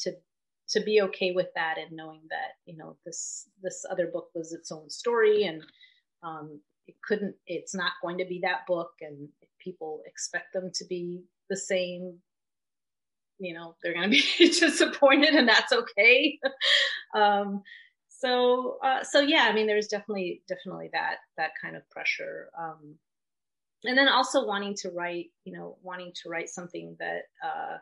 to 0.00 0.12
to 0.68 0.80
be 0.80 1.02
okay 1.02 1.32
with 1.32 1.48
that 1.54 1.76
and 1.78 1.96
knowing 1.96 2.22
that 2.30 2.56
you 2.66 2.76
know 2.76 2.96
this 3.04 3.48
this 3.62 3.84
other 3.90 4.06
book 4.06 4.28
was 4.34 4.52
its 4.52 4.72
own 4.72 4.88
story 4.90 5.44
and 5.44 5.62
um, 6.22 6.60
it 6.86 6.94
couldn't 7.06 7.34
it's 7.46 7.74
not 7.74 7.92
going 8.02 8.18
to 8.18 8.24
be 8.24 8.40
that 8.42 8.66
book 8.66 8.92
and 9.00 9.28
if 9.40 9.48
people 9.62 10.00
expect 10.06 10.52
them 10.52 10.70
to 10.74 10.84
be 10.86 11.22
the 11.50 11.56
same 11.56 12.18
you 13.38 13.52
know 13.54 13.74
they're 13.82 13.94
going 13.94 14.10
to 14.10 14.10
be 14.10 14.22
disappointed 14.38 15.34
and 15.34 15.48
that's 15.48 15.72
okay. 15.72 16.38
Um, 17.14 17.62
so 18.08 18.78
uh, 18.82 19.02
so 19.02 19.20
yeah 19.20 19.46
i 19.50 19.52
mean 19.52 19.66
there's 19.66 19.88
definitely 19.88 20.42
definitely 20.48 20.88
that 20.92 21.16
that 21.36 21.50
kind 21.60 21.76
of 21.76 21.88
pressure 21.90 22.48
um, 22.58 22.94
and 23.84 23.98
then 23.98 24.08
also 24.08 24.46
wanting 24.46 24.74
to 24.76 24.90
write 24.90 25.26
you 25.44 25.52
know 25.52 25.76
wanting 25.82 26.12
to 26.22 26.30
write 26.30 26.48
something 26.48 26.96
that 27.00 27.22
uh, 27.44 27.76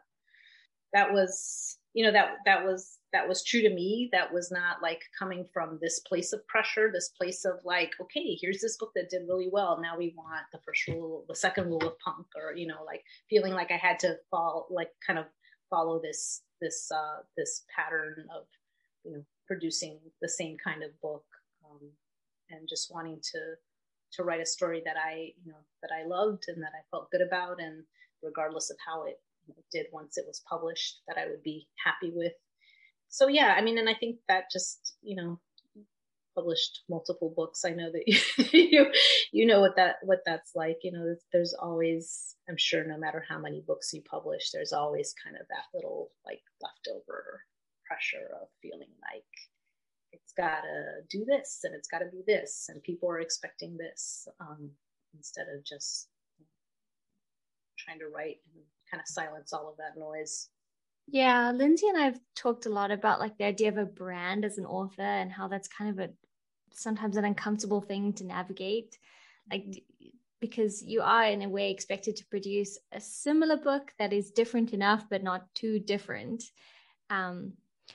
that 0.92 1.12
was 1.12 1.76
you 1.92 2.04
know 2.04 2.10
that 2.10 2.38
that 2.46 2.64
was 2.64 2.98
that 3.12 3.28
was 3.28 3.44
true 3.44 3.62
to 3.62 3.70
me 3.70 4.08
that 4.12 4.32
was 4.32 4.50
not 4.50 4.82
like 4.82 5.02
coming 5.18 5.44
from 5.52 5.78
this 5.80 6.00
place 6.00 6.32
of 6.32 6.46
pressure 6.46 6.90
this 6.92 7.11
place 7.11 7.44
of 7.44 7.54
like 7.64 7.92
okay 8.00 8.36
here's 8.40 8.61
this 8.61 8.76
book 8.76 8.92
that 8.94 9.11
did 9.11 9.28
really 9.28 9.48
well 9.52 9.78
now 9.80 9.96
we 9.96 10.14
want 10.16 10.44
the 10.52 10.61
first 10.64 10.86
rule 10.88 11.24
the 11.28 11.34
second 11.34 11.66
rule 11.66 11.86
of 11.86 11.98
punk 11.98 12.26
or 12.36 12.54
you 12.54 12.66
know 12.66 12.82
like 12.86 13.02
feeling 13.28 13.52
like 13.52 13.70
i 13.70 13.76
had 13.76 13.98
to 13.98 14.16
fall 14.30 14.66
like 14.70 14.90
kind 15.06 15.18
of 15.18 15.26
follow 15.68 16.00
this 16.02 16.42
this 16.61 16.90
uh 16.94 17.22
this 17.36 17.64
pattern 17.74 18.24
of 18.34 18.44
you 19.04 19.12
know 19.12 19.24
producing 19.46 19.98
the 20.22 20.28
same 20.28 20.56
kind 20.62 20.82
of 20.82 21.00
book 21.00 21.24
um, 21.68 21.90
and 22.50 22.68
just 22.68 22.92
wanting 22.92 23.18
to 23.22 23.38
to 24.12 24.24
write 24.24 24.40
a 24.40 24.46
story 24.46 24.82
that 24.84 24.96
i 24.96 25.32
you 25.44 25.50
know 25.50 25.58
that 25.82 25.90
i 25.92 26.06
loved 26.06 26.44
and 26.48 26.62
that 26.62 26.72
i 26.74 26.82
felt 26.90 27.11
good 27.11 27.22
about 27.22 27.61
and 27.61 27.82
regardless 28.22 28.70
of 28.70 28.76
how 28.86 29.04
it 29.04 29.20
did 29.72 29.86
once 29.92 30.18
it 30.18 30.24
was 30.26 30.42
published 30.48 31.00
that 31.08 31.16
I 31.18 31.28
would 31.28 31.42
be 31.42 31.68
happy 31.84 32.12
with. 32.14 32.32
So 33.11 33.28
yeah, 33.28 33.54
I 33.56 33.61
mean, 33.61 33.76
and 33.78 33.88
I 33.88 33.94
think 33.94 34.16
that 34.28 34.44
just 34.50 34.94
you 35.02 35.16
know 35.16 35.40
published 36.34 36.82
multiple 36.88 37.32
books. 37.36 37.64
I 37.64 37.70
know 37.70 37.90
that 37.92 38.06
you 38.52 38.86
you 39.32 39.46
know 39.46 39.61
what 39.61 39.76
that 39.76 39.96
what 40.02 40.20
that's 40.24 40.52
like. 40.54 40.78
You 40.82 40.92
know, 40.92 41.14
there's 41.32 41.54
always 41.54 42.36
I'm 42.48 42.56
sure 42.56 42.84
no 42.84 42.96
matter 42.96 43.24
how 43.28 43.38
many 43.38 43.62
books 43.66 43.92
you 43.92 44.02
publish, 44.08 44.50
there's 44.50 44.72
always 44.72 45.14
kind 45.22 45.36
of 45.36 45.46
that 45.48 45.64
little 45.74 46.11
like 46.24 46.40
leftover 46.62 47.42
pressure 47.86 48.30
of 48.40 48.48
feeling 48.62 48.94
like 49.02 49.24
it's 50.12 50.32
got 50.32 50.62
to 50.62 51.02
do 51.11 51.24
this 51.24 51.61
and 51.64 51.74
it's 51.74 51.88
got 51.88 51.98
to 51.98 52.06
be 52.06 52.22
this 52.26 52.66
and 52.68 52.82
people 52.82 53.08
are 53.08 53.20
expecting 53.20 53.76
this 53.76 54.28
um, 54.40 54.70
instead 55.16 55.46
of 55.54 55.64
just 55.64 56.08
trying 57.78 57.98
to 57.98 58.06
write 58.06 58.36
and 58.54 58.62
kind 58.90 59.00
of 59.00 59.08
silence 59.08 59.52
all 59.52 59.68
of 59.68 59.76
that 59.76 59.98
noise. 59.98 60.48
Yeah, 61.12 61.50
Lindsay 61.50 61.88
and 61.88 61.98
I've 61.98 62.20
talked 62.36 62.66
a 62.66 62.70
lot 62.70 62.92
about 62.92 63.18
like 63.18 63.36
the 63.36 63.44
idea 63.44 63.68
of 63.68 63.78
a 63.78 63.84
brand 63.84 64.44
as 64.44 64.58
an 64.58 64.66
author 64.66 65.02
and 65.02 65.30
how 65.30 65.48
that's 65.48 65.66
kind 65.66 65.90
of 65.90 65.98
a 65.98 66.12
sometimes 66.72 67.16
an 67.16 67.24
uncomfortable 67.24 67.80
thing 67.80 68.12
to 68.14 68.24
navigate. 68.24 68.96
Like 69.50 69.82
because 70.40 70.82
you 70.82 71.02
are 71.02 71.24
in 71.24 71.42
a 71.42 71.48
way 71.48 71.70
expected 71.70 72.16
to 72.16 72.26
produce 72.26 72.78
a 72.92 73.00
similar 73.00 73.56
book 73.56 73.92
that 73.98 74.12
is 74.12 74.30
different 74.30 74.72
enough 74.72 75.04
but 75.11 75.22
not 75.22 75.52
too 75.54 75.80
different. 75.80 76.44
Um, 77.11 77.54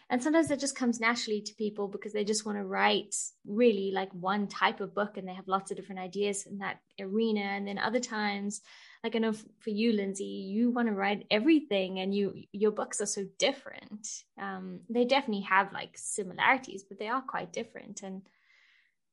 and 0.09 0.21
sometimes 0.21 0.49
that 0.49 0.59
just 0.59 0.75
comes 0.75 0.99
naturally 0.99 1.41
to 1.41 1.55
people 1.55 1.87
because 1.87 2.11
they 2.11 2.25
just 2.25 2.45
want 2.45 2.57
to 2.57 2.65
write 2.65 3.15
really 3.47 3.91
like 3.93 4.11
one 4.13 4.47
type 4.47 4.81
of 4.81 4.93
book 4.93 5.15
and 5.15 5.25
they 5.25 5.33
have 5.33 5.47
lots 5.47 5.71
of 5.71 5.77
different 5.77 6.01
ideas 6.01 6.45
in 6.45 6.57
that 6.57 6.79
arena 6.99 7.39
and 7.39 7.65
then 7.65 7.77
other 7.77 8.01
times 8.01 8.61
like 9.05 9.15
i 9.15 9.19
know 9.19 9.33
for 9.59 9.69
you 9.69 9.93
lindsay 9.93 10.23
you 10.25 10.71
want 10.71 10.87
to 10.87 10.93
write 10.93 11.27
everything 11.29 11.99
and 11.99 12.15
you 12.15 12.33
your 12.51 12.71
books 12.71 12.99
are 13.01 13.05
so 13.17 13.23
different. 13.37 14.07
Um 14.41 14.79
they 14.89 15.05
definitely 15.05 15.43
have 15.43 15.71
like 15.71 15.93
similarities 15.95 16.83
but 16.83 16.97
they 16.97 17.07
are 17.07 17.21
quite 17.21 17.53
different. 17.53 18.01
And 18.01 18.23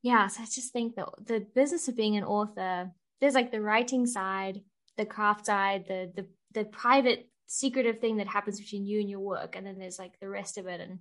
yeah 0.00 0.26
so 0.28 0.42
i 0.42 0.46
just 0.46 0.72
think 0.72 0.96
that 0.96 1.08
the 1.26 1.40
business 1.54 1.88
of 1.88 1.96
being 1.96 2.16
an 2.16 2.24
author 2.24 2.90
there's 3.20 3.34
like 3.34 3.52
the 3.52 3.60
writing 3.60 4.06
side 4.06 4.62
the 4.96 5.04
craft 5.04 5.46
side 5.46 5.84
the 5.86 6.10
the 6.16 6.26
the 6.52 6.64
private 6.64 7.28
secretive 7.46 7.98
thing 8.00 8.16
that 8.16 8.26
happens 8.26 8.58
between 8.58 8.86
you 8.86 8.98
and 8.98 9.10
your 9.10 9.20
work 9.20 9.56
and 9.56 9.66
then 9.66 9.78
there's 9.78 9.98
like 9.98 10.18
the 10.20 10.28
rest 10.28 10.56
of 10.56 10.66
it. 10.66 10.80
And 10.80 11.00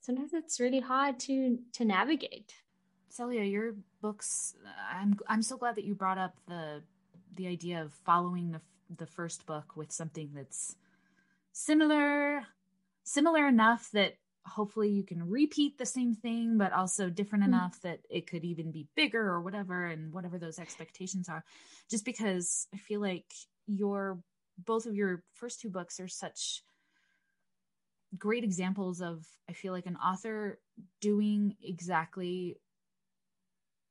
sometimes 0.00 0.32
it's 0.32 0.60
really 0.60 0.80
hard 0.80 1.18
to 1.26 1.58
to 1.72 1.84
navigate. 1.84 2.54
Celia 3.08 3.44
your 3.44 3.74
books 4.00 4.56
i'm 4.92 5.16
i'm 5.28 5.42
so 5.42 5.56
glad 5.56 5.76
that 5.76 5.84
you 5.84 5.94
brought 5.94 6.18
up 6.18 6.34
the 6.48 6.82
the 7.36 7.46
idea 7.46 7.82
of 7.82 7.92
following 7.92 8.52
the 8.52 8.60
the 8.96 9.06
first 9.06 9.46
book 9.46 9.76
with 9.76 9.90
something 9.90 10.30
that's 10.34 10.76
similar 11.52 12.42
similar 13.04 13.46
enough 13.46 13.90
that 13.92 14.14
hopefully 14.46 14.90
you 14.90 15.02
can 15.02 15.28
repeat 15.28 15.78
the 15.78 15.86
same 15.86 16.14
thing 16.14 16.58
but 16.58 16.72
also 16.72 17.08
different 17.08 17.44
mm-hmm. 17.44 17.54
enough 17.54 17.80
that 17.80 18.00
it 18.10 18.26
could 18.26 18.44
even 18.44 18.70
be 18.70 18.86
bigger 18.94 19.20
or 19.20 19.40
whatever 19.40 19.86
and 19.86 20.12
whatever 20.12 20.38
those 20.38 20.58
expectations 20.58 21.28
are 21.28 21.44
just 21.90 22.04
because 22.04 22.66
i 22.74 22.76
feel 22.76 23.00
like 23.00 23.32
your 23.66 24.18
both 24.58 24.86
of 24.86 24.94
your 24.94 25.22
first 25.32 25.60
two 25.60 25.70
books 25.70 25.98
are 25.98 26.08
such 26.08 26.62
great 28.18 28.44
examples 28.44 29.00
of 29.00 29.24
i 29.48 29.52
feel 29.52 29.72
like 29.72 29.86
an 29.86 29.96
author 29.96 30.58
doing 31.00 31.56
exactly 31.62 32.56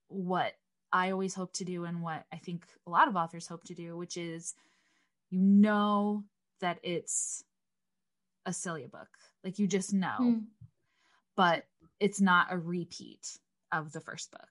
what 0.07 0.53
i 0.93 1.11
always 1.11 1.33
hope 1.33 1.51
to 1.51 1.65
do 1.65 1.83
and 1.83 2.01
what 2.01 2.23
i 2.31 2.37
think 2.37 2.65
a 2.87 2.89
lot 2.89 3.09
of 3.09 3.15
authors 3.15 3.47
hope 3.47 3.63
to 3.65 3.73
do 3.73 3.97
which 3.97 4.15
is 4.15 4.53
you 5.29 5.41
know 5.41 6.23
that 6.61 6.79
it's 6.83 7.43
a 8.45 8.53
Celia 8.53 8.87
book 8.87 9.09
like 9.43 9.59
you 9.59 9.67
just 9.67 9.93
know 9.93 10.17
mm. 10.19 10.43
but 11.35 11.65
it's 11.99 12.21
not 12.21 12.47
a 12.51 12.57
repeat 12.57 13.37
of 13.71 13.91
the 13.91 14.01
first 14.01 14.31
book 14.31 14.47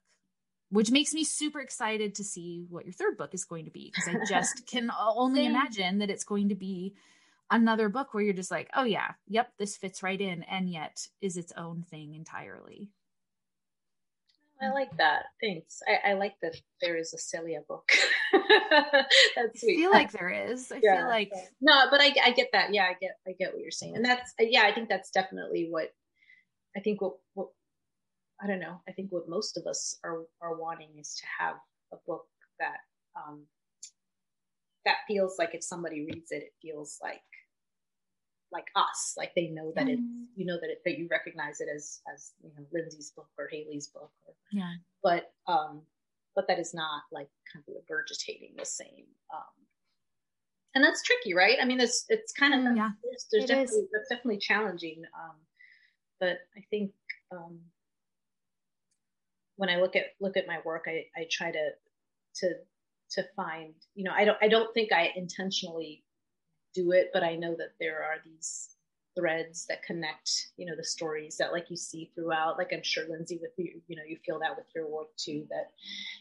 which 0.73 0.89
makes 0.89 1.13
me 1.13 1.23
super 1.23 1.59
excited 1.59 2.15
to 2.15 2.23
see 2.23 2.65
what 2.67 2.83
your 2.83 2.93
third 2.93 3.15
book 3.15 3.35
is 3.35 3.45
going 3.45 3.65
to 3.65 3.71
be 3.71 3.91
because 3.93 4.09
I 4.09 4.25
just 4.27 4.65
can 4.67 4.91
only 4.99 5.45
imagine 5.45 5.99
that 5.99 6.09
it's 6.09 6.23
going 6.23 6.49
to 6.49 6.55
be 6.55 6.95
another 7.51 7.89
book 7.89 8.11
where 8.11 8.23
you're 8.23 8.33
just 8.33 8.49
like, 8.49 8.71
oh 8.75 8.83
yeah, 8.83 9.11
yep, 9.27 9.51
this 9.59 9.77
fits 9.77 10.01
right 10.01 10.19
in, 10.19 10.41
and 10.43 10.67
yet 10.67 11.07
is 11.21 11.37
its 11.37 11.53
own 11.55 11.83
thing 11.83 12.15
entirely. 12.15 12.89
I 14.63 14.71
like 14.71 14.95
that. 14.97 15.25
Thanks. 15.41 15.81
I, 15.87 16.11
I 16.11 16.13
like 16.13 16.35
that 16.41 16.55
there 16.81 16.97
is 16.97 17.13
a 17.13 17.17
Celia 17.17 17.61
book. 17.67 17.89
that's 19.35 19.61
sweet. 19.61 19.73
I 19.73 19.81
feel 19.81 19.91
like 19.91 20.11
there 20.11 20.29
is. 20.29 20.71
I 20.71 20.79
yeah, 20.81 20.97
feel 20.97 21.07
like 21.07 21.31
no, 21.61 21.85
but 21.91 22.01
I, 22.01 22.13
I 22.23 22.31
get 22.31 22.49
that. 22.53 22.73
Yeah, 22.73 22.85
I 22.85 22.95
get 22.99 23.17
I 23.27 23.33
get 23.37 23.53
what 23.53 23.61
you're 23.61 23.71
saying, 23.71 23.95
and 23.95 24.05
that's 24.05 24.33
yeah. 24.39 24.63
I 24.63 24.73
think 24.73 24.89
that's 24.89 25.11
definitely 25.11 25.67
what 25.69 25.93
I 26.75 26.79
think 26.79 27.01
what 27.01 27.15
what 27.33 27.47
I 28.41 28.47
don't 28.47 28.59
know. 28.59 28.81
I 28.87 28.91
think 28.91 29.11
what 29.11 29.29
most 29.29 29.57
of 29.57 29.67
us 29.67 29.97
are 30.03 30.23
are 30.41 30.55
wanting 30.55 30.89
is 30.99 31.15
to 31.15 31.23
have 31.39 31.55
a 31.91 31.97
book 32.07 32.25
that 32.59 32.77
um, 33.15 33.43
that 34.85 34.97
feels 35.07 35.35
like 35.37 35.53
if 35.53 35.63
somebody 35.63 36.05
reads 36.05 36.31
it, 36.31 36.43
it 36.43 36.53
feels 36.61 36.99
like 37.01 37.21
like 38.53 38.67
us, 38.75 39.15
like 39.17 39.31
they 39.35 39.47
know 39.47 39.73
that 39.75 39.85
mm. 39.85 39.93
it's 39.93 40.01
you 40.35 40.45
know 40.45 40.57
that 40.61 40.69
it, 40.69 40.81
that 40.85 40.97
you 40.97 41.07
recognize 41.09 41.59
it 41.59 41.67
as 41.73 42.01
as 42.13 42.31
you 42.41 42.51
know 42.55 42.65
Lindsay's 42.71 43.11
book 43.15 43.27
or 43.37 43.49
Hayley's 43.51 43.87
book, 43.87 44.11
or, 44.25 44.33
yeah. 44.51 44.73
But 45.01 45.33
um, 45.47 45.81
but 46.35 46.47
that 46.47 46.59
is 46.59 46.73
not 46.73 47.03
like 47.11 47.29
kind 47.51 47.65
of 47.67 47.73
regurgitating 47.73 48.57
the 48.57 48.65
same. 48.65 49.05
Um, 49.33 49.65
and 50.75 50.83
that's 50.83 51.03
tricky, 51.03 51.33
right? 51.33 51.57
I 51.61 51.65
mean, 51.65 51.79
it's 51.79 52.05
it's 52.09 52.31
kind 52.31 52.53
of 52.53 52.59
mm, 52.61 52.77
yeah. 52.77 52.89
There's, 53.03 53.27
there's 53.31 53.45
definitely 53.45 53.87
that's 53.91 54.09
definitely 54.09 54.39
challenging. 54.39 55.03
Um, 55.17 55.35
but 56.19 56.37
I 56.55 56.61
think 56.69 56.91
um, 57.31 57.59
when 59.55 59.69
I 59.69 59.77
look 59.77 59.95
at 59.95 60.05
look 60.19 60.37
at 60.37 60.47
my 60.47 60.59
work, 60.63 60.85
I, 60.87 61.05
I 61.19 61.27
try 61.29 61.51
to 61.51 61.69
to 62.35 62.53
to 63.11 63.23
find, 63.35 63.73
you 63.95 64.03
know, 64.03 64.11
I 64.15 64.25
don't 64.25 64.37
I 64.41 64.47
don't 64.47 64.73
think 64.73 64.91
I 64.91 65.11
intentionally 65.15 66.03
do 66.73 66.91
it, 66.91 67.09
but 67.13 67.23
I 67.23 67.35
know 67.35 67.55
that 67.57 67.73
there 67.79 68.03
are 68.03 68.17
these 68.25 68.73
threads 69.15 69.65
that 69.67 69.83
connect, 69.83 70.47
you 70.57 70.65
know, 70.65 70.75
the 70.75 70.83
stories 70.83 71.37
that 71.37 71.51
like 71.51 71.69
you 71.69 71.77
see 71.77 72.11
throughout. 72.15 72.57
Like 72.57 72.71
I'm 72.73 72.83
sure 72.83 73.03
Lindsay 73.09 73.39
with 73.41 73.51
you, 73.57 73.81
you 73.87 73.95
know, 73.95 74.03
you 74.07 74.17
feel 74.25 74.39
that 74.39 74.55
with 74.55 74.65
your 74.75 74.87
work 74.87 75.15
too, 75.17 75.45
that 75.49 75.71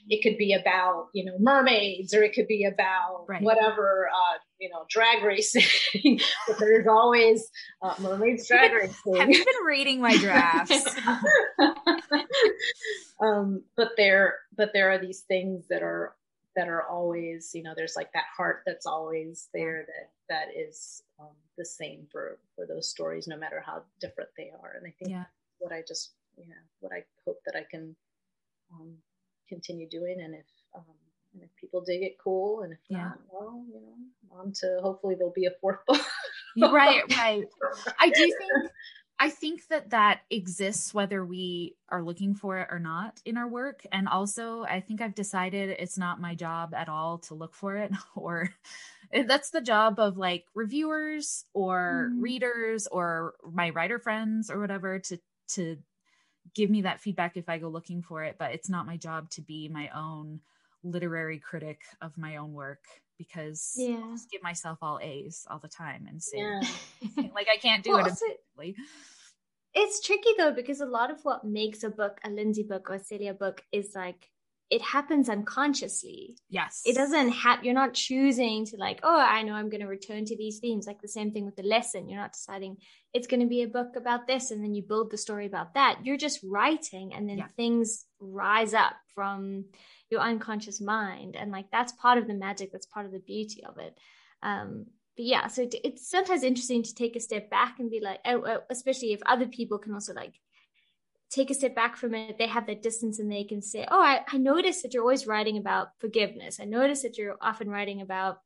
it 0.08 0.22
could 0.22 0.36
be 0.36 0.54
about, 0.54 1.08
you 1.12 1.24
know, 1.24 1.36
mermaids 1.38 2.14
or 2.14 2.22
it 2.22 2.34
could 2.34 2.48
be 2.48 2.64
about 2.64 3.24
right. 3.28 3.42
whatever, 3.42 4.08
uh, 4.08 4.38
you 4.58 4.68
know, 4.68 4.84
drag 4.88 5.22
racing. 5.22 5.64
but 6.46 6.58
there's 6.58 6.86
always 6.86 7.50
uh, 7.82 7.94
mermaids 7.98 8.46
drag 8.46 8.72
racing. 8.72 9.16
Have 9.16 9.30
you 9.30 9.44
been 9.44 9.64
reading 9.66 10.00
my 10.00 10.16
drafts? 10.16 10.96
um, 13.20 13.62
but 13.76 13.90
there, 13.96 14.36
but 14.56 14.70
there 14.72 14.90
are 14.90 14.98
these 14.98 15.20
things 15.20 15.66
that 15.68 15.82
are 15.82 16.14
that 16.56 16.68
are 16.68 16.86
always, 16.88 17.50
you 17.54 17.62
know, 17.62 17.72
there's 17.76 17.96
like 17.96 18.12
that 18.12 18.24
heart 18.36 18.62
that's 18.66 18.86
always 18.86 19.48
there 19.54 19.86
that 19.86 20.10
that 20.28 20.48
is 20.56 21.02
um, 21.20 21.34
the 21.56 21.64
same 21.64 22.06
for 22.10 22.38
for 22.54 22.66
those 22.66 22.88
stories, 22.88 23.26
no 23.26 23.36
matter 23.36 23.62
how 23.64 23.82
different 24.00 24.30
they 24.36 24.50
are. 24.62 24.74
And 24.76 24.86
I 24.86 24.94
think 24.98 25.10
yeah. 25.10 25.24
what 25.58 25.72
I 25.72 25.82
just, 25.86 26.12
you 26.36 26.48
know 26.48 26.62
what 26.80 26.92
I 26.92 27.04
hope 27.26 27.38
that 27.46 27.56
I 27.56 27.64
can 27.70 27.96
um, 28.72 28.94
continue 29.48 29.88
doing, 29.88 30.20
and 30.20 30.34
if 30.34 30.46
um, 30.74 30.84
and 31.34 31.42
if 31.42 31.50
people 31.56 31.80
dig 31.80 32.02
it, 32.02 32.16
cool, 32.22 32.62
and 32.62 32.72
if 32.72 32.78
yeah. 32.88 33.04
not, 33.04 33.18
well, 33.30 33.64
you 33.68 33.80
know, 33.80 34.38
on 34.38 34.52
to 34.60 34.78
hopefully 34.82 35.14
there'll 35.14 35.32
be 35.32 35.46
a 35.46 35.54
fourth 35.60 35.80
book. 35.86 36.02
right, 36.58 37.02
right. 37.16 37.44
I 37.98 38.08
do 38.08 38.20
think 38.38 38.70
I 39.22 39.30
think 39.30 39.68
that 39.68 39.90
that 39.90 40.22
exists 40.30 40.92
whether 40.92 41.24
we 41.24 41.76
are 41.88 42.02
looking 42.02 42.34
for 42.34 42.58
it 42.58 42.66
or 42.72 42.80
not 42.80 43.20
in 43.24 43.36
our 43.36 43.46
work. 43.46 43.86
And 43.92 44.08
also, 44.08 44.64
I 44.64 44.80
think 44.80 45.00
I've 45.00 45.14
decided 45.14 45.76
it's 45.78 45.96
not 45.96 46.20
my 46.20 46.34
job 46.34 46.74
at 46.74 46.88
all 46.88 47.18
to 47.18 47.34
look 47.34 47.54
for 47.54 47.76
it, 47.76 47.92
or 48.16 48.50
that's 49.26 49.50
the 49.50 49.60
job 49.60 50.00
of 50.00 50.16
like 50.16 50.46
reviewers 50.54 51.44
or 51.54 52.10
mm. 52.12 52.20
readers 52.20 52.88
or 52.88 53.34
my 53.48 53.70
writer 53.70 54.00
friends 54.00 54.50
or 54.50 54.58
whatever 54.58 54.98
to 54.98 55.18
to 55.50 55.76
give 56.52 56.68
me 56.68 56.82
that 56.82 57.00
feedback 57.00 57.36
if 57.36 57.48
I 57.48 57.58
go 57.58 57.68
looking 57.68 58.02
for 58.02 58.24
it. 58.24 58.34
But 58.40 58.54
it's 58.54 58.68
not 58.68 58.86
my 58.86 58.96
job 58.96 59.30
to 59.30 59.40
be 59.40 59.68
my 59.68 59.88
own 59.94 60.40
literary 60.82 61.38
critic 61.38 61.82
of 62.00 62.18
my 62.18 62.38
own 62.38 62.54
work 62.54 62.82
because 63.26 63.74
yeah. 63.76 63.96
I 63.96 64.12
just 64.12 64.30
give 64.30 64.42
myself 64.42 64.78
all 64.82 64.98
A's 65.02 65.46
all 65.50 65.58
the 65.58 65.68
time 65.68 66.06
and 66.08 66.22
say 66.22 66.38
yeah. 66.38 66.60
like 67.34 67.48
I 67.52 67.58
can't 67.60 67.82
do 67.82 67.92
well, 67.92 68.06
it. 68.06 68.74
It's 69.74 70.00
tricky 70.00 70.30
though 70.36 70.52
because 70.52 70.80
a 70.80 70.86
lot 70.86 71.10
of 71.10 71.24
what 71.24 71.44
makes 71.44 71.82
a 71.82 71.90
book 71.90 72.20
a 72.24 72.30
Lindsay 72.30 72.62
book 72.62 72.90
or 72.90 72.94
a 72.94 73.04
Celia 73.04 73.34
book 73.34 73.62
is 73.72 73.92
like 73.94 74.30
it 74.72 74.80
happens 74.80 75.28
unconsciously. 75.28 76.34
Yes. 76.48 76.80
It 76.86 76.94
doesn't 76.94 77.28
have 77.28 77.62
you're 77.62 77.74
not 77.74 77.92
choosing 77.92 78.64
to 78.66 78.78
like, 78.78 79.00
oh, 79.02 79.20
I 79.20 79.42
know 79.42 79.52
I'm 79.52 79.68
going 79.68 79.82
to 79.82 79.86
return 79.86 80.24
to 80.24 80.36
these 80.36 80.60
themes. 80.60 80.86
Like 80.86 81.02
the 81.02 81.08
same 81.08 81.30
thing 81.30 81.44
with 81.44 81.56
the 81.56 81.62
lesson. 81.62 82.08
You're 82.08 82.18
not 82.18 82.32
deciding 82.32 82.78
it's 83.12 83.26
going 83.26 83.40
to 83.40 83.46
be 83.46 83.62
a 83.62 83.68
book 83.68 83.96
about 83.96 84.26
this 84.26 84.50
and 84.50 84.64
then 84.64 84.74
you 84.74 84.82
build 84.82 85.10
the 85.10 85.18
story 85.18 85.44
about 85.44 85.74
that. 85.74 85.98
You're 86.04 86.16
just 86.16 86.40
writing 86.42 87.12
and 87.12 87.28
then 87.28 87.36
yeah. 87.36 87.48
things 87.54 88.06
rise 88.18 88.72
up 88.72 88.94
from 89.14 89.66
your 90.08 90.22
unconscious 90.22 90.80
mind 90.80 91.36
and 91.36 91.52
like 91.52 91.66
that's 91.70 91.92
part 91.92 92.16
of 92.16 92.26
the 92.26 92.34
magic 92.34 92.72
that's 92.72 92.86
part 92.86 93.04
of 93.04 93.12
the 93.12 93.18
beauty 93.18 93.64
of 93.64 93.78
it 93.78 93.96
um 94.42 94.84
but 95.16 95.24
yeah 95.24 95.46
so 95.46 95.66
it's 95.82 96.10
sometimes 96.10 96.42
interesting 96.42 96.82
to 96.82 96.94
take 96.94 97.16
a 97.16 97.20
step 97.20 97.48
back 97.48 97.76
and 97.78 97.90
be 97.90 97.98
like 97.98 98.20
especially 98.68 99.14
if 99.14 99.20
other 99.24 99.46
people 99.46 99.78
can 99.78 99.94
also 99.94 100.12
like 100.12 100.34
take 101.32 101.50
a 101.50 101.54
step 101.54 101.74
back 101.74 101.96
from 101.96 102.14
it, 102.14 102.36
they 102.38 102.46
have 102.46 102.66
that 102.66 102.82
distance 102.82 103.18
and 103.18 103.32
they 103.32 103.44
can 103.44 103.62
say, 103.62 103.86
Oh, 103.90 104.00
I, 104.00 104.20
I 104.30 104.36
noticed 104.36 104.82
that 104.82 104.92
you're 104.92 105.02
always 105.02 105.26
writing 105.26 105.56
about 105.56 105.88
forgiveness. 105.98 106.60
I 106.60 106.64
noticed 106.64 107.02
that 107.02 107.16
you're 107.16 107.36
often 107.40 107.70
writing 107.70 108.02
about 108.02 108.40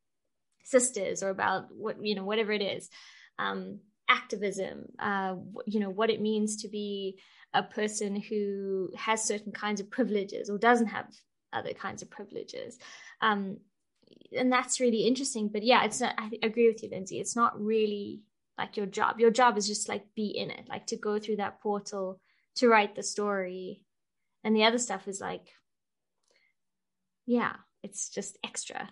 sisters 0.63 1.21
or 1.21 1.29
about 1.29 1.65
what, 1.75 2.03
you 2.03 2.15
know, 2.15 2.23
whatever 2.23 2.51
it 2.51 2.61
is. 2.61 2.89
Um, 3.37 3.79
activism, 4.09 4.85
uh, 4.99 5.35
you 5.65 5.81
know, 5.81 5.89
what 5.89 6.09
it 6.09 6.21
means 6.21 6.61
to 6.61 6.69
be 6.69 7.19
a 7.53 7.61
person 7.61 8.15
who 8.15 8.89
has 8.95 9.23
certain 9.23 9.51
kinds 9.51 9.81
of 9.81 9.91
privileges 9.91 10.49
or 10.49 10.57
doesn't 10.57 10.87
have 10.87 11.07
other 11.51 11.73
kinds 11.73 12.01
of 12.01 12.09
privileges. 12.09 12.77
Um, 13.21 13.57
and 14.35 14.51
that's 14.51 14.79
really 14.79 15.01
interesting. 15.01 15.49
But 15.49 15.63
yeah, 15.63 15.83
it's 15.83 15.99
not, 15.99 16.15
I 16.17 16.31
agree 16.41 16.67
with 16.67 16.81
you, 16.83 16.89
Lindsay. 16.89 17.19
It's 17.19 17.35
not 17.35 17.61
really 17.61 18.21
like 18.57 18.77
your 18.77 18.85
job. 18.85 19.19
Your 19.19 19.31
job 19.31 19.57
is 19.57 19.67
just 19.67 19.89
like 19.89 20.05
be 20.15 20.27
in 20.27 20.51
it, 20.51 20.67
like 20.69 20.87
to 20.87 20.95
go 20.95 21.19
through 21.19 21.37
that 21.37 21.59
portal 21.59 22.19
to 22.57 22.67
write 22.67 22.95
the 22.95 23.03
story. 23.03 23.83
And 24.43 24.55
the 24.55 24.63
other 24.63 24.77
stuff 24.77 25.07
is 25.07 25.19
like, 25.19 25.49
yeah, 27.25 27.53
it's 27.83 28.09
just 28.09 28.37
extra. 28.43 28.89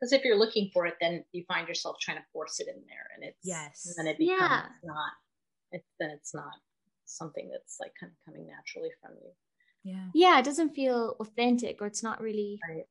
Because 0.00 0.12
if 0.12 0.24
you're 0.24 0.38
looking 0.38 0.70
for 0.72 0.86
it, 0.86 0.94
then 1.00 1.24
you 1.32 1.44
find 1.46 1.68
yourself 1.68 1.96
trying 2.00 2.16
to 2.16 2.24
force 2.32 2.58
it 2.58 2.68
in 2.68 2.82
there, 2.88 3.06
and 3.14 3.24
it's 3.24 3.38
yes, 3.44 3.84
and 3.86 3.94
then 3.98 4.10
it 4.10 4.18
becomes 4.18 4.40
yeah. 4.40 4.62
not. 4.82 5.12
It, 5.72 5.84
then 5.98 6.10
it's 6.10 6.34
not 6.34 6.54
something 7.04 7.50
that's 7.50 7.76
like 7.78 7.92
kind 8.00 8.10
of 8.10 8.24
coming 8.24 8.46
naturally 8.46 8.90
from 9.02 9.12
you. 9.22 9.30
Yeah, 9.84 10.06
yeah, 10.14 10.38
it 10.38 10.44
doesn't 10.46 10.74
feel 10.74 11.16
authentic, 11.20 11.82
or 11.82 11.86
it's 11.86 12.02
not 12.02 12.22
really 12.22 12.58
right. 12.66 12.84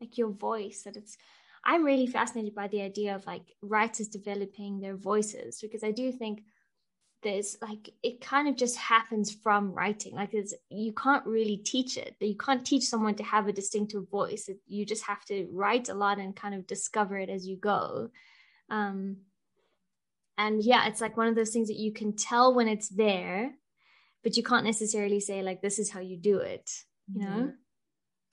like 0.00 0.16
your 0.16 0.30
voice. 0.30 0.82
That 0.84 0.96
it's. 0.96 1.18
I'm 1.62 1.84
really 1.84 2.06
fascinated 2.06 2.54
by 2.54 2.68
the 2.68 2.80
idea 2.80 3.14
of 3.14 3.26
like 3.26 3.54
writers 3.60 4.08
developing 4.08 4.80
their 4.80 4.96
voices 4.96 5.58
because 5.60 5.84
I 5.84 5.90
do 5.90 6.10
think 6.10 6.42
there's 7.26 7.56
like 7.60 7.92
it 8.04 8.20
kind 8.20 8.46
of 8.46 8.54
just 8.54 8.76
happens 8.76 9.34
from 9.34 9.72
writing 9.72 10.14
like 10.14 10.32
it's 10.32 10.54
you 10.70 10.92
can't 10.92 11.26
really 11.26 11.56
teach 11.56 11.96
it 11.96 12.14
you 12.20 12.36
can't 12.36 12.64
teach 12.64 12.84
someone 12.84 13.16
to 13.16 13.24
have 13.24 13.48
a 13.48 13.52
distinctive 13.52 14.08
voice 14.08 14.48
you 14.68 14.86
just 14.86 15.02
have 15.02 15.24
to 15.24 15.48
write 15.52 15.88
a 15.88 15.94
lot 15.94 16.18
and 16.18 16.36
kind 16.36 16.54
of 16.54 16.68
discover 16.68 17.18
it 17.18 17.28
as 17.28 17.44
you 17.44 17.56
go 17.56 18.08
um 18.70 19.16
and 20.38 20.62
yeah 20.62 20.86
it's 20.86 21.00
like 21.00 21.16
one 21.16 21.26
of 21.26 21.34
those 21.34 21.50
things 21.50 21.66
that 21.66 21.78
you 21.78 21.92
can 21.92 22.14
tell 22.14 22.54
when 22.54 22.68
it's 22.68 22.88
there 22.90 23.50
but 24.22 24.36
you 24.36 24.44
can't 24.44 24.64
necessarily 24.64 25.18
say 25.18 25.42
like 25.42 25.60
this 25.60 25.80
is 25.80 25.90
how 25.90 25.98
you 25.98 26.16
do 26.16 26.38
it 26.38 26.70
you 27.12 27.22
know 27.22 27.28
mm-hmm. 27.28 27.48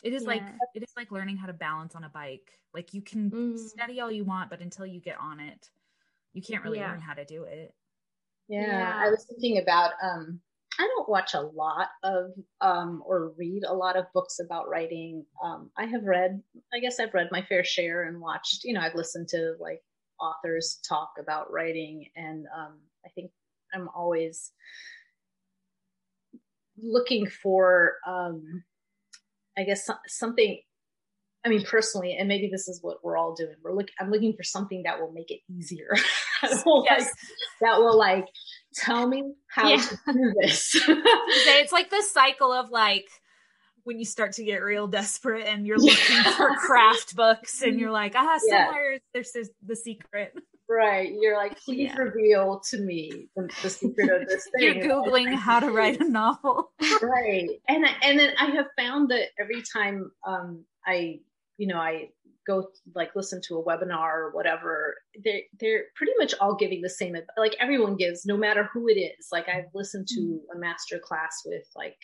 it 0.04 0.14
is 0.14 0.22
yeah. 0.22 0.30
like 0.30 0.44
it 0.76 0.84
is 0.84 0.94
like 0.96 1.12
learning 1.12 1.38
how 1.38 1.48
to 1.48 1.54
balance 1.54 1.96
on 1.96 2.04
a 2.04 2.10
bike 2.10 2.52
like 2.76 2.94
you 2.94 3.02
can 3.02 3.32
mm. 3.32 3.58
study 3.58 4.00
all 4.00 4.12
you 4.12 4.24
want 4.24 4.52
but 4.52 4.62
until 4.62 4.86
you 4.86 5.02
get 5.02 5.18
on 5.20 5.40
it 5.40 5.68
you 6.34 6.44
can't 6.44 6.64
really 6.64 6.78
yeah. 6.78 6.92
learn 6.92 7.02
how 7.02 7.16
to 7.16 7.26
do 7.26 7.46
it 7.46 7.74
yeah, 8.48 8.68
yeah. 8.68 8.94
I 8.96 9.10
was 9.10 9.26
thinking 9.26 9.60
about 9.60 9.92
um 10.02 10.40
I 10.80 10.88
don't 10.88 11.10
watch 11.10 11.36
a 11.36 11.42
lot 11.42 11.90
of 12.02 12.32
um, 12.62 13.04
or 13.06 13.30
read 13.38 13.64
a 13.64 13.74
lot 13.74 13.96
of 13.96 14.12
books 14.14 14.40
about 14.40 14.68
writing. 14.70 15.26
Um, 15.44 15.70
I 15.78 15.86
have 15.86 16.04
read, 16.04 16.42
I 16.74 16.80
guess 16.80 17.00
I've 17.00 17.14
read 17.14 17.30
my 17.32 17.44
fair 17.44 17.64
share 17.64 18.04
and 18.04 18.20
watched, 18.20 18.64
you 18.64 18.74
know, 18.74 18.82
I've 18.82 18.96
listened 18.96 19.28
to 19.30 19.54
like 19.60 19.84
authors 20.20 20.80
talk 20.88 21.12
about 21.20 21.52
writing. 21.52 22.08
And 22.16 22.48
um, 22.58 22.80
I 23.06 23.10
think 23.10 23.30
I'm 23.74 23.88
always 23.90 24.52
looking 26.82 27.28
for, 27.28 27.98
um, 28.08 28.64
I 29.56 29.64
guess, 29.64 29.88
something 30.08 30.60
I 31.46 31.50
mean, 31.50 31.64
personally, 31.66 32.16
and 32.18 32.28
maybe 32.28 32.50
this 32.50 32.68
is 32.70 32.80
what 32.82 33.04
we're 33.04 33.18
all 33.18 33.34
doing. 33.34 33.56
We're 33.62 33.74
look. 33.74 33.90
I'm 34.00 34.10
looking 34.10 34.34
for 34.34 34.44
something 34.44 34.84
that 34.84 35.00
will 35.00 35.12
make 35.12 35.30
it 35.30 35.42
easier. 35.50 35.90
yes. 36.44 36.64
like, 36.66 37.08
that 37.62 37.80
will 37.80 37.98
like 37.98 38.26
tell 38.74 39.08
me 39.08 39.24
how 39.48 39.68
yeah. 39.68 39.78
to 39.82 40.14
do 40.14 40.34
this. 40.40 40.76
it's 40.88 41.72
like 41.72 41.90
the 41.90 42.04
cycle 42.12 42.52
of 42.52 42.70
like 42.70 43.08
when 43.84 44.00
you 44.00 44.06
start 44.06 44.34
to 44.34 44.44
get 44.46 44.64
real 44.64 44.88
desperate 44.88 45.46
and 45.46 45.68
you're 45.68 45.78
looking 45.78 46.24
for 46.38 46.56
craft 46.56 47.16
books 47.16 47.62
and 47.62 47.78
you're 47.80 47.92
like, 47.92 48.14
ah, 48.16 48.40
somewhere 48.48 48.94
yeah. 48.94 49.00
there's 49.14 49.34
the 49.66 49.76
secret. 49.76 50.34
Right. 50.70 51.14
You're 51.20 51.36
like, 51.36 51.60
please 51.60 51.92
yeah. 51.94 51.98
reveal 51.98 52.62
to 52.70 52.78
me 52.80 53.28
the, 53.36 53.50
the, 53.62 53.70
secret 53.70 54.22
of 54.22 54.28
this 54.30 54.48
thing. 54.56 54.78
You're 54.78 55.04
Googling 55.04 55.36
how 55.36 55.60
to 55.60 55.70
write 55.70 56.00
a 56.00 56.08
novel. 56.08 56.72
right. 57.02 57.50
And, 57.68 57.86
and 58.02 58.18
then 58.18 58.34
I 58.40 58.52
have 58.52 58.68
found 58.78 59.10
that 59.12 59.28
every 59.38 59.62
time 59.62 60.12
um, 60.26 60.64
I 60.86 61.20
you 61.58 61.68
know, 61.68 61.78
I 61.78 62.10
go 62.46 62.68
like 62.96 63.16
listen 63.16 63.42
to 63.48 63.58
a 63.58 63.64
webinar 63.64 64.14
or 64.14 64.32
whatever, 64.34 64.96
they're 65.24 65.42
they're 65.60 65.84
pretty 65.96 66.14
much 66.20 66.34
all 66.40 66.56
giving 66.56 66.82
the 66.82 66.90
same 66.90 67.16
like 67.38 67.56
everyone 67.60 67.96
gives, 67.96 68.26
no 68.26 68.38
matter 68.38 68.70
who 68.74 68.88
it 68.88 69.00
is. 69.00 69.28
Like 69.32 69.48
I've 69.48 69.74
listened 69.74 70.08
to 70.10 70.20
mm-hmm. 70.20 70.58
a 70.58 70.60
master 70.60 71.00
class 71.00 71.42
with 71.46 71.66
like 71.76 71.98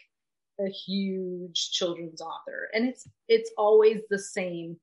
a 0.59 0.69
huge 0.69 1.71
children's 1.71 2.21
author, 2.21 2.69
and 2.73 2.87
it's 2.87 3.07
it's 3.27 3.51
always 3.57 4.01
the 4.09 4.19
same. 4.19 4.77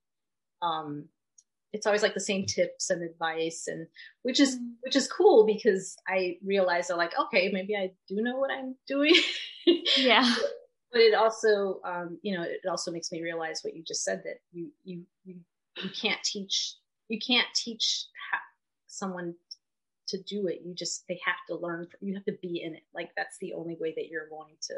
Um, 0.63 1.09
it's 1.73 1.87
always 1.87 2.03
like 2.03 2.15
the 2.15 2.21
same 2.21 2.47
tips 2.47 2.91
and 2.91 3.03
advice, 3.03 3.65
and 3.67 3.87
which 4.23 4.41
is 4.41 4.57
mm-hmm. 4.57 4.73
which 4.83 4.97
is 4.97 5.09
cool 5.09 5.47
because 5.47 5.97
I 6.09 6.37
realize 6.45 6.89
that 6.89 6.97
like 6.97 7.13
okay, 7.19 7.51
maybe 7.53 7.77
I 7.77 7.93
do 8.09 8.17
know 8.23 8.37
what 8.37 8.51
I'm 8.51 8.77
doing. 8.87 9.15
yeah 9.97 10.35
but 10.93 11.01
it 11.01 11.15
also 11.15 11.81
um, 11.85 12.19
you 12.23 12.37
know 12.37 12.43
it 12.43 12.67
also 12.69 12.91
makes 12.91 13.11
me 13.13 13.23
realize 13.23 13.61
what 13.63 13.75
you 13.75 13.83
just 13.83 14.05
said 14.05 14.23
that 14.25 14.41
you 14.53 14.71
you 14.85 15.03
you, 15.25 15.37
you 15.83 15.91
can't 15.91 16.23
teach 16.23 16.75
you 17.09 17.19
can't 17.19 17.47
teach 17.55 18.07
someone 18.87 19.35
to 20.09 20.23
do 20.23 20.47
it. 20.47 20.61
You 20.65 20.75
just 20.75 21.07
they 21.09 21.21
have 21.25 21.37
to 21.49 21.57
learn 21.57 21.89
you 22.01 22.15
have 22.15 22.25
to 22.25 22.39
be 22.41 22.63
in 22.63 22.75
it. 22.75 22.85
Like 22.95 23.11
that's 23.17 23.39
the 23.39 23.55
only 23.55 23.77
way 23.81 23.93
that 23.97 24.09
you're 24.09 24.29
going 24.29 24.55
to 24.63 24.75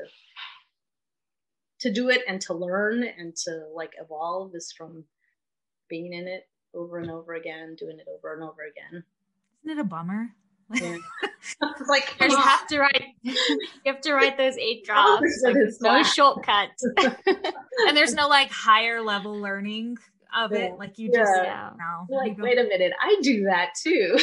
to 1.80 1.92
do 1.92 2.08
it 2.08 2.22
and 2.26 2.40
to 2.42 2.54
learn 2.54 3.04
and 3.04 3.36
to 3.36 3.66
like 3.74 3.92
evolve 4.00 4.54
is 4.54 4.72
from 4.72 5.04
being 5.88 6.12
in 6.12 6.26
it 6.26 6.48
over 6.74 6.98
and 6.98 7.10
over 7.10 7.34
again 7.34 7.76
doing 7.78 7.98
it 7.98 8.06
over 8.08 8.34
and 8.34 8.42
over 8.42 8.62
again. 8.62 9.04
Isn't 9.64 9.78
it 9.78 9.80
a 9.80 9.84
bummer 9.84 10.28
like 11.88 12.14
you 12.20 12.28
oh. 12.30 12.36
have 12.36 12.66
to 12.66 12.78
write 12.78 13.04
you 13.22 13.34
have 13.86 14.00
to 14.02 14.12
write 14.12 14.36
those 14.36 14.56
eight 14.58 14.86
oh, 14.90 15.18
drafts 15.20 15.42
like, 15.42 15.54
there's 15.54 15.80
no 15.80 16.02
shortcut. 16.02 16.68
And 17.86 17.96
there's 17.96 18.14
no 18.14 18.28
like 18.28 18.50
higher 18.50 19.00
level 19.00 19.40
learning 19.40 19.96
of 20.36 20.52
yeah. 20.52 20.58
it 20.58 20.78
like 20.78 20.98
you 20.98 21.10
just 21.10 21.30
yeah. 21.42 21.70
no. 21.78 22.14
Like 22.14 22.36
wait 22.38 22.58
a 22.58 22.64
minute 22.64 22.92
i 23.00 23.16
do 23.22 23.44
that 23.44 23.70
too. 23.82 24.16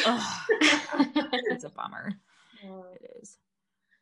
It's 1.49 1.63
a 1.63 1.69
bummer. 1.69 2.13
It 2.63 3.11
is. 3.21 3.37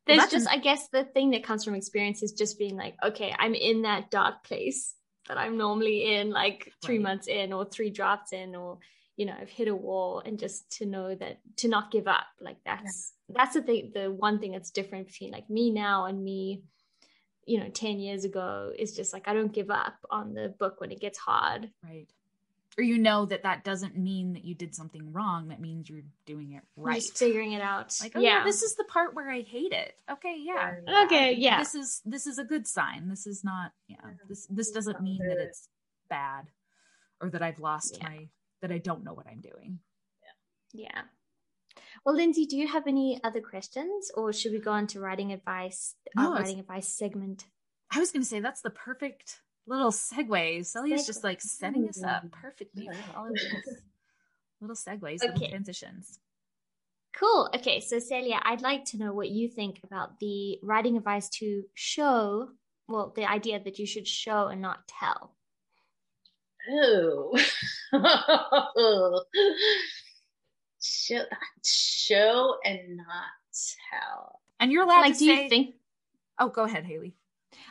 There's 0.05 0.17
well, 0.17 0.29
just 0.29 0.47
an- 0.47 0.53
i 0.53 0.57
guess 0.57 0.89
the 0.89 1.05
thing 1.05 1.31
that 1.31 1.45
comes 1.45 1.63
from 1.63 1.75
experience 1.75 2.23
is 2.23 2.33
just 2.33 2.59
being 2.59 2.75
like 2.75 2.95
okay 3.03 3.33
i'm 3.39 3.53
in 3.53 3.83
that 3.83 4.11
dark 4.11 4.43
place 4.43 4.95
that 5.29 5.37
i'm 5.37 5.57
normally 5.57 6.15
in 6.15 6.29
like 6.29 6.73
three 6.81 6.97
right. 6.97 7.03
months 7.03 7.27
in 7.27 7.53
or 7.53 7.63
three 7.63 7.89
drafts 7.89 8.33
in 8.33 8.53
or 8.53 8.79
you 9.15 9.25
know 9.25 9.33
i've 9.39 9.49
hit 9.49 9.67
a 9.67 9.75
wall 9.75 10.21
and 10.25 10.39
just 10.39 10.69
to 10.77 10.85
know 10.85 11.13
that 11.15 11.39
to 11.57 11.67
not 11.67 11.91
give 11.91 12.07
up. 12.07 12.25
Like 12.39 12.57
that's 12.65 13.13
yeah. 13.29 13.35
that's 13.37 13.53
the 13.53 13.61
thing 13.61 13.91
the 13.93 14.11
one 14.11 14.39
thing 14.39 14.51
that's 14.51 14.71
different 14.71 15.07
between 15.07 15.31
like 15.31 15.49
me 15.49 15.71
now 15.71 16.05
and 16.05 16.23
me 16.23 16.63
you 17.45 17.59
know 17.59 17.69
10 17.69 17.99
years 17.99 18.23
ago 18.23 18.71
is 18.77 18.95
just 18.95 19.11
like 19.11 19.27
i 19.27 19.33
don't 19.33 19.51
give 19.51 19.69
up 19.69 19.95
on 20.09 20.33
the 20.33 20.47
book 20.59 20.79
when 20.79 20.91
it 20.91 21.01
gets 21.01 21.17
hard. 21.17 21.69
Right. 21.83 22.07
Or 22.75 22.83
you 22.83 22.97
know 22.97 23.27
that 23.27 23.43
that 23.43 23.63
doesn't 23.63 23.95
mean 23.95 24.33
that 24.33 24.43
you 24.43 24.55
did 24.55 24.73
something 24.73 25.13
wrong. 25.13 25.49
That 25.49 25.61
means 25.61 25.87
you're 25.87 26.01
doing 26.25 26.53
it 26.53 26.63
right. 26.75 26.95
just 26.95 27.15
figuring 27.15 27.51
it 27.51 27.61
out. 27.61 27.93
Like 28.01 28.13
oh 28.15 28.19
yeah. 28.19 28.39
yeah. 28.39 28.43
this 28.43 28.63
is 28.63 28.75
the 28.75 28.83
part 28.85 29.13
where 29.13 29.29
i 29.29 29.41
hate 29.41 29.73
it. 29.73 29.93
Okay 30.11 30.37
yeah. 30.39 30.73
Okay 31.03 31.33
yeah. 31.33 31.59
This 31.59 31.75
is 31.75 32.01
this 32.03 32.25
is 32.25 32.39
a 32.39 32.43
good 32.43 32.65
sign. 32.65 33.09
This 33.09 33.27
is 33.27 33.43
not 33.43 33.73
yeah. 33.87 33.97
This 34.27 34.47
this 34.49 34.71
doesn't 34.71 35.01
mean 35.01 35.19
that 35.27 35.37
it's 35.37 35.69
bad 36.09 36.47
or 37.21 37.29
that 37.29 37.41
i've 37.41 37.59
lost 37.59 37.97
yeah. 37.99 38.09
my 38.09 38.27
that 38.63 38.71
I 38.71 38.79
don't 38.79 39.03
know 39.03 39.13
what 39.13 39.27
I'm 39.27 39.41
doing. 39.41 39.79
Yeah. 40.73 40.85
Yeah. 40.85 41.01
Well, 42.05 42.15
Lindsay, 42.15 42.45
do 42.45 42.57
you 42.57 42.67
have 42.67 42.87
any 42.87 43.19
other 43.23 43.41
questions 43.41 44.09
or 44.15 44.33
should 44.33 44.53
we 44.53 44.59
go 44.59 44.71
on 44.71 44.87
to 44.87 44.99
writing 44.99 45.31
advice, 45.33 45.95
uh, 46.17 46.23
no, 46.23 46.33
writing 46.33 46.59
advice 46.59 46.87
segment? 46.87 47.45
I 47.91 47.99
was 47.99 48.11
going 48.11 48.23
to 48.23 48.27
say 48.27 48.39
that's 48.39 48.61
the 48.61 48.69
perfect 48.69 49.41
little 49.67 49.91
segue. 49.91 50.65
Celia's 50.65 51.05
just 51.05 51.23
like 51.23 51.41
setting 51.41 51.87
us 51.87 52.01
up 52.01 52.23
perfectly 52.31 52.87
for 52.87 53.17
all 53.19 53.27
of 53.27 53.33
these 53.33 53.77
little 54.61 54.75
segues, 54.75 55.23
okay. 55.23 55.33
little 55.33 55.49
transitions. 55.49 56.19
Cool. 57.15 57.49
Okay. 57.53 57.81
So, 57.81 57.99
Celia, 57.99 58.39
I'd 58.43 58.61
like 58.61 58.85
to 58.85 58.97
know 58.97 59.13
what 59.13 59.29
you 59.29 59.49
think 59.49 59.81
about 59.83 60.19
the 60.19 60.57
writing 60.63 60.97
advice 60.97 61.29
to 61.39 61.63
show, 61.73 62.47
well, 62.87 63.13
the 63.15 63.29
idea 63.29 63.61
that 63.61 63.77
you 63.77 63.85
should 63.85 64.07
show 64.07 64.47
and 64.47 64.61
not 64.61 64.87
tell. 64.87 65.35
Oh. 66.69 67.37
show, 70.81 71.23
show 71.65 72.55
and 72.63 72.97
not 72.97 73.31
tell. 73.91 74.39
And 74.59 74.71
you're 74.71 74.83
allowed 74.83 75.01
like, 75.01 75.13
to 75.13 75.19
do 75.19 75.25
say, 75.25 75.43
you 75.43 75.49
think? 75.49 75.75
Oh, 76.39 76.49
go 76.49 76.63
ahead, 76.63 76.85
Hayley. 76.85 77.15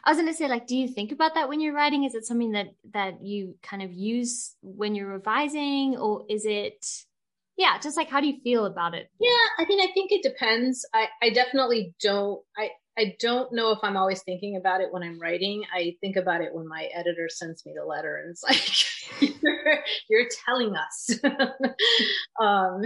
I 0.04 0.10
was 0.10 0.18
gonna 0.18 0.34
say, 0.34 0.48
like, 0.48 0.66
do 0.66 0.76
you 0.76 0.88
think 0.88 1.12
about 1.12 1.34
that 1.34 1.48
when 1.48 1.60
you're 1.60 1.74
writing? 1.74 2.04
Is 2.04 2.14
it 2.14 2.24
something 2.24 2.52
that 2.52 2.68
that 2.92 3.22
you 3.24 3.56
kind 3.62 3.82
of 3.82 3.92
use 3.92 4.54
when 4.62 4.94
you're 4.94 5.08
revising, 5.08 5.96
or 5.96 6.24
is 6.28 6.44
it? 6.44 6.84
Yeah, 7.56 7.78
just 7.78 7.96
like 7.96 8.08
how 8.08 8.20
do 8.20 8.26
you 8.26 8.40
feel 8.42 8.66
about 8.66 8.94
it? 8.94 9.08
Yeah, 9.20 9.30
I 9.58 9.64
mean, 9.66 9.80
I 9.80 9.92
think 9.92 10.12
it 10.12 10.22
depends. 10.22 10.86
I 10.94 11.08
I 11.20 11.30
definitely 11.30 11.94
don't. 12.00 12.42
I 12.56 12.70
I 12.98 13.16
don't 13.20 13.52
know 13.52 13.72
if 13.72 13.78
I'm 13.82 13.96
always 13.96 14.22
thinking 14.22 14.56
about 14.56 14.82
it 14.82 14.92
when 14.92 15.02
I'm 15.02 15.18
writing. 15.18 15.64
I 15.74 15.96
think 16.00 16.16
about 16.16 16.42
it 16.42 16.54
when 16.54 16.68
my 16.68 16.88
editor 16.94 17.28
sends 17.30 17.64
me 17.64 17.72
the 17.74 17.84
letter 17.84 18.16
and 18.16 18.30
it's 18.30 18.42
like, 19.20 19.32
you're, 19.42 19.78
you're, 20.10 20.28
telling 20.44 20.74
us. 20.76 21.10
um, 22.40 22.82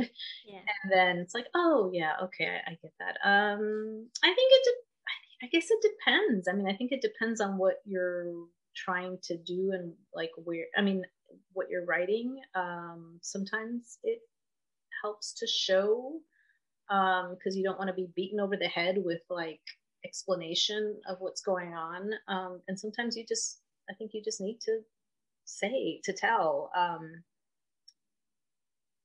yeah. 0.46 0.60
And 0.82 0.92
then 0.92 1.18
it's 1.18 1.34
like, 1.34 1.46
oh, 1.54 1.90
yeah, 1.92 2.12
okay, 2.24 2.46
I, 2.46 2.70
I 2.70 2.78
get 2.80 2.92
that. 3.00 3.16
Um, 3.24 4.06
I 4.22 4.28
think 4.28 4.52
it, 4.52 4.62
de- 4.64 5.46
I 5.46 5.48
guess 5.48 5.66
it 5.70 5.82
depends. 5.82 6.48
I 6.48 6.52
mean, 6.52 6.68
I 6.68 6.76
think 6.76 6.92
it 6.92 7.02
depends 7.02 7.40
on 7.40 7.58
what 7.58 7.76
you're 7.84 8.32
trying 8.76 9.18
to 9.24 9.36
do 9.36 9.72
and 9.72 9.92
like 10.14 10.30
where, 10.36 10.66
I 10.76 10.82
mean, 10.82 11.02
what 11.52 11.68
you're 11.68 11.84
writing. 11.84 12.40
Um, 12.54 13.18
sometimes 13.22 13.98
it 14.04 14.20
helps 15.02 15.32
to 15.40 15.46
show 15.46 16.20
because 16.88 17.54
um, 17.54 17.56
you 17.56 17.64
don't 17.64 17.78
want 17.78 17.88
to 17.88 17.94
be 17.94 18.08
beaten 18.14 18.38
over 18.38 18.56
the 18.56 18.68
head 18.68 18.96
with 18.98 19.20
like 19.28 19.60
explanation 20.06 20.96
of 21.08 21.16
what's 21.20 21.40
going 21.40 21.74
on. 21.74 22.10
Um, 22.28 22.60
and 22.68 22.78
sometimes 22.78 23.16
you 23.16 23.24
just, 23.26 23.60
I 23.90 23.94
think 23.94 24.12
you 24.14 24.22
just 24.22 24.40
need 24.40 24.60
to 24.62 24.80
say, 25.44 26.00
to 26.04 26.12
tell. 26.12 26.70
Um, 26.76 27.22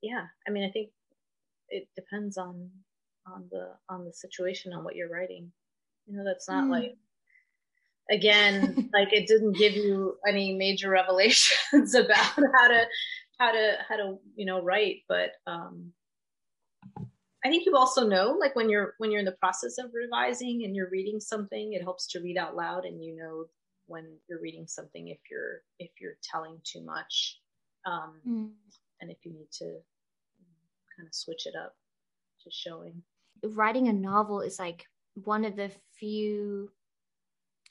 yeah, 0.01 0.25
I 0.47 0.51
mean, 0.51 0.63
I 0.63 0.71
think 0.71 0.89
it 1.69 1.87
depends 1.95 2.37
on 2.37 2.69
on 3.27 3.45
the 3.51 3.69
on 3.87 4.03
the 4.03 4.11
situation 4.11 4.73
on 4.73 4.83
what 4.83 4.95
you're 4.95 5.09
writing. 5.09 5.51
You 6.07 6.17
know, 6.17 6.23
that's 6.25 6.49
not 6.49 6.65
mm. 6.65 6.71
like 6.71 6.97
again 8.09 8.89
like 8.93 9.13
it 9.13 9.27
didn't 9.27 9.57
give 9.57 9.73
you 9.73 10.17
any 10.27 10.53
major 10.53 10.89
revelations 10.89 11.95
about 11.95 12.17
how 12.17 12.67
to 12.67 12.85
how 13.39 13.51
to 13.51 13.73
how 13.87 13.95
to 13.95 14.17
you 14.35 14.45
know 14.45 14.61
write 14.61 15.03
but 15.07 15.31
um 15.47 15.91
I 17.43 17.49
think 17.49 17.65
you 17.65 17.75
also 17.75 18.07
know, 18.07 18.37
like 18.39 18.55
when 18.55 18.69
you're 18.69 18.93
when 18.99 19.09
you're 19.11 19.19
in 19.19 19.25
the 19.25 19.31
process 19.33 19.77
of 19.77 19.91
revising 19.93 20.63
and 20.63 20.75
you're 20.75 20.89
reading 20.89 21.19
something, 21.19 21.73
it 21.73 21.81
helps 21.81 22.07
to 22.07 22.19
read 22.19 22.37
out 22.37 22.55
loud, 22.55 22.85
and 22.85 23.03
you 23.03 23.15
know 23.15 23.45
when 23.87 24.05
you're 24.29 24.41
reading 24.41 24.67
something 24.67 25.07
if 25.07 25.19
you're 25.29 25.61
if 25.79 25.89
you're 25.99 26.17
telling 26.23 26.59
too 26.63 26.81
much, 26.81 27.39
um, 27.85 28.13
mm. 28.27 28.49
and 29.01 29.11
if 29.11 29.17
you 29.23 29.33
need 29.33 29.51
to 29.51 29.65
kind 30.95 31.07
of 31.07 31.13
switch 31.13 31.47
it 31.47 31.55
up 31.55 31.75
to 32.43 32.51
showing. 32.51 33.01
Writing 33.43 33.87
a 33.87 33.93
novel 33.93 34.41
is 34.41 34.59
like 34.59 34.85
one 35.15 35.45
of 35.45 35.55
the 35.55 35.71
few 35.97 36.71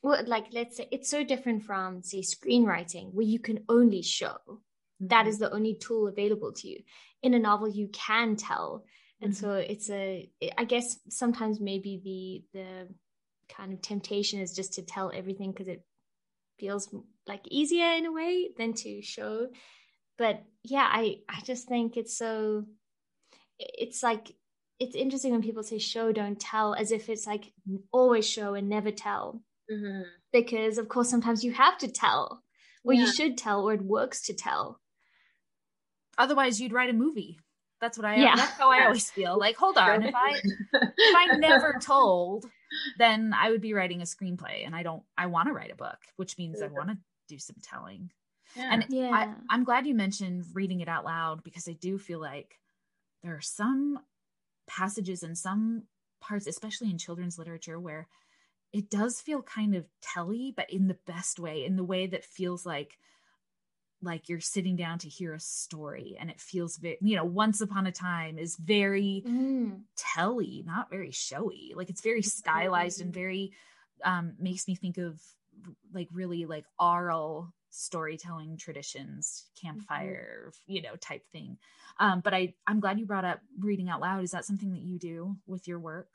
well 0.02 0.22
like 0.26 0.46
let's 0.52 0.76
say 0.76 0.88
it's 0.90 1.08
so 1.08 1.24
different 1.24 1.62
from 1.62 2.02
say 2.02 2.20
screenwriting 2.20 3.12
where 3.12 3.26
you 3.26 3.38
can 3.38 3.60
only 3.68 4.02
show 4.02 4.36
mm-hmm. 4.46 5.06
that 5.06 5.26
is 5.26 5.38
the 5.38 5.52
only 5.52 5.74
tool 5.74 6.08
available 6.08 6.52
to 6.52 6.68
you 6.68 6.78
in 7.22 7.34
a 7.34 7.38
novel 7.38 7.68
you 7.68 7.88
can 7.92 8.36
tell 8.36 8.84
and 9.20 9.32
mm-hmm. 9.32 9.44
so 9.44 9.54
it's 9.54 9.90
a 9.90 10.30
i 10.56 10.64
guess 10.64 10.98
sometimes 11.08 11.60
maybe 11.60 12.00
the 12.52 12.58
the 12.58 12.88
kind 13.54 13.72
of 13.72 13.82
temptation 13.82 14.40
is 14.40 14.54
just 14.54 14.74
to 14.74 14.82
tell 14.82 15.10
everything 15.14 15.50
because 15.50 15.68
it 15.68 15.84
feels 16.58 16.94
like 17.26 17.40
easier 17.48 17.92
in 17.92 18.06
a 18.06 18.12
way 18.12 18.50
than 18.56 18.72
to 18.74 19.02
show 19.02 19.46
but 20.18 20.42
yeah 20.62 20.88
i 20.90 21.16
i 21.28 21.40
just 21.44 21.68
think 21.68 21.96
it's 21.96 22.16
so 22.16 22.64
it's 23.58 24.02
like 24.02 24.32
it's 24.78 24.96
interesting 24.96 25.32
when 25.32 25.42
people 25.42 25.62
say 25.62 25.78
show 25.78 26.12
don't 26.12 26.40
tell 26.40 26.74
as 26.74 26.92
if 26.92 27.08
it's 27.08 27.26
like 27.26 27.52
always 27.92 28.26
show 28.26 28.54
and 28.54 28.68
never 28.68 28.90
tell 28.90 29.42
mm-hmm. 29.70 30.02
because 30.32 30.78
of 30.78 30.88
course 30.88 31.10
sometimes 31.10 31.44
you 31.44 31.52
have 31.52 31.76
to 31.78 31.88
tell 31.88 32.42
or 32.84 32.94
yeah. 32.94 33.00
you 33.00 33.12
should 33.12 33.36
tell 33.36 33.62
or 33.62 33.74
it 33.74 33.82
works 33.82 34.22
to 34.22 34.34
tell 34.34 34.80
otherwise 36.18 36.60
you'd 36.60 36.72
write 36.72 36.90
a 36.90 36.94
movie 36.94 37.38
that's 37.80 37.96
what 37.96 38.04
I. 38.04 38.16
Yeah. 38.16 38.36
That's 38.36 38.58
how 38.58 38.70
I 38.70 38.84
always 38.84 39.10
feel. 39.10 39.38
Like, 39.38 39.56
hold 39.56 39.78
on, 39.78 40.02
if 40.02 40.14
I 40.14 40.40
if 40.72 41.16
I 41.16 41.36
never 41.38 41.78
told, 41.80 42.46
then 42.98 43.34
I 43.38 43.50
would 43.50 43.60
be 43.60 43.74
writing 43.74 44.00
a 44.00 44.04
screenplay, 44.04 44.64
and 44.64 44.74
I 44.74 44.82
don't. 44.82 45.02
I 45.16 45.26
want 45.26 45.48
to 45.48 45.52
write 45.52 45.72
a 45.72 45.76
book, 45.76 45.98
which 46.16 46.38
means 46.38 46.62
I 46.62 46.66
want 46.66 46.90
to 46.90 46.98
do 47.28 47.38
some 47.38 47.56
telling. 47.62 48.10
Yeah. 48.56 48.68
And 48.72 48.86
yeah. 48.88 49.10
I, 49.12 49.34
I'm 49.48 49.64
glad 49.64 49.86
you 49.86 49.94
mentioned 49.94 50.44
reading 50.54 50.80
it 50.80 50.88
out 50.88 51.04
loud 51.04 51.44
because 51.44 51.68
I 51.68 51.72
do 51.72 51.98
feel 51.98 52.20
like 52.20 52.58
there 53.22 53.34
are 53.34 53.40
some 53.40 54.00
passages 54.66 55.22
and 55.22 55.38
some 55.38 55.84
parts, 56.20 56.46
especially 56.46 56.90
in 56.90 56.98
children's 56.98 57.38
literature, 57.38 57.78
where 57.78 58.08
it 58.72 58.90
does 58.90 59.20
feel 59.20 59.42
kind 59.42 59.74
of 59.74 59.86
telly, 60.00 60.52
but 60.54 60.70
in 60.70 60.88
the 60.88 60.98
best 61.06 61.38
way, 61.38 61.64
in 61.64 61.76
the 61.76 61.84
way 61.84 62.06
that 62.06 62.24
feels 62.24 62.66
like 62.66 62.98
like 64.03 64.28
you're 64.28 64.40
sitting 64.40 64.76
down 64.76 64.98
to 64.98 65.09
hear 65.09 65.34
a 65.34 65.40
story 65.40 66.16
and 66.18 66.30
it 66.30 66.40
feels 66.40 66.76
very 66.76 66.98
you 67.01 67.16
know 67.16 67.24
once 67.24 67.61
upon 67.61 67.86
a 67.86 67.92
time 67.92 68.38
is 68.38 68.57
very 68.57 69.22
mm. 69.26 69.80
telly 69.96 70.62
not 70.66 70.90
very 70.90 71.11
showy. 71.11 71.72
Like 71.74 71.90
it's 71.90 72.01
very 72.01 72.22
stylized 72.22 73.01
and 73.01 73.12
very 73.12 73.53
um 74.05 74.34
makes 74.38 74.66
me 74.66 74.74
think 74.74 74.98
of 74.98 75.20
like 75.92 76.09
really 76.12 76.46
like 76.46 76.64
oral 76.78 77.53
storytelling 77.72 78.57
traditions 78.57 79.46
campfire 79.61 80.46
mm-hmm. 80.48 80.72
you 80.72 80.82
know 80.82 80.96
type 80.96 81.22
thing. 81.32 81.59
Um 81.98 82.20
but 82.20 82.34
i 82.34 82.55
i'm 82.66 82.80
glad 82.80 82.98
you 82.98 83.07
brought 83.07 83.24
up 83.24 83.40
reading 83.59 83.88
out 83.88 84.01
loud. 84.01 84.24
Is 84.24 84.30
that 84.30 84.44
something 84.44 84.72
that 84.72 84.82
you 84.82 84.98
do 84.98 85.36
with 85.46 85.68
your 85.68 85.78
work 85.78 86.09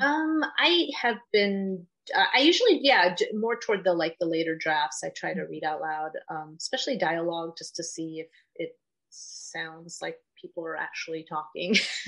um 0.00 0.44
i 0.58 0.88
have 1.00 1.18
been 1.32 1.86
uh, 2.14 2.24
I 2.34 2.40
usually, 2.40 2.80
yeah, 2.82 3.14
more 3.34 3.58
toward 3.58 3.84
the 3.84 3.92
like 3.92 4.16
the 4.18 4.26
later 4.26 4.56
drafts. 4.56 5.02
I 5.04 5.10
try 5.14 5.34
to 5.34 5.42
read 5.42 5.64
out 5.64 5.80
loud, 5.80 6.12
um, 6.30 6.56
especially 6.58 6.98
dialogue, 6.98 7.56
just 7.56 7.76
to 7.76 7.84
see 7.84 8.20
if 8.20 8.26
it 8.56 8.70
sounds 9.10 9.98
like 10.02 10.16
people 10.40 10.64
are 10.64 10.76
actually 10.76 11.24
talking. 11.28 11.74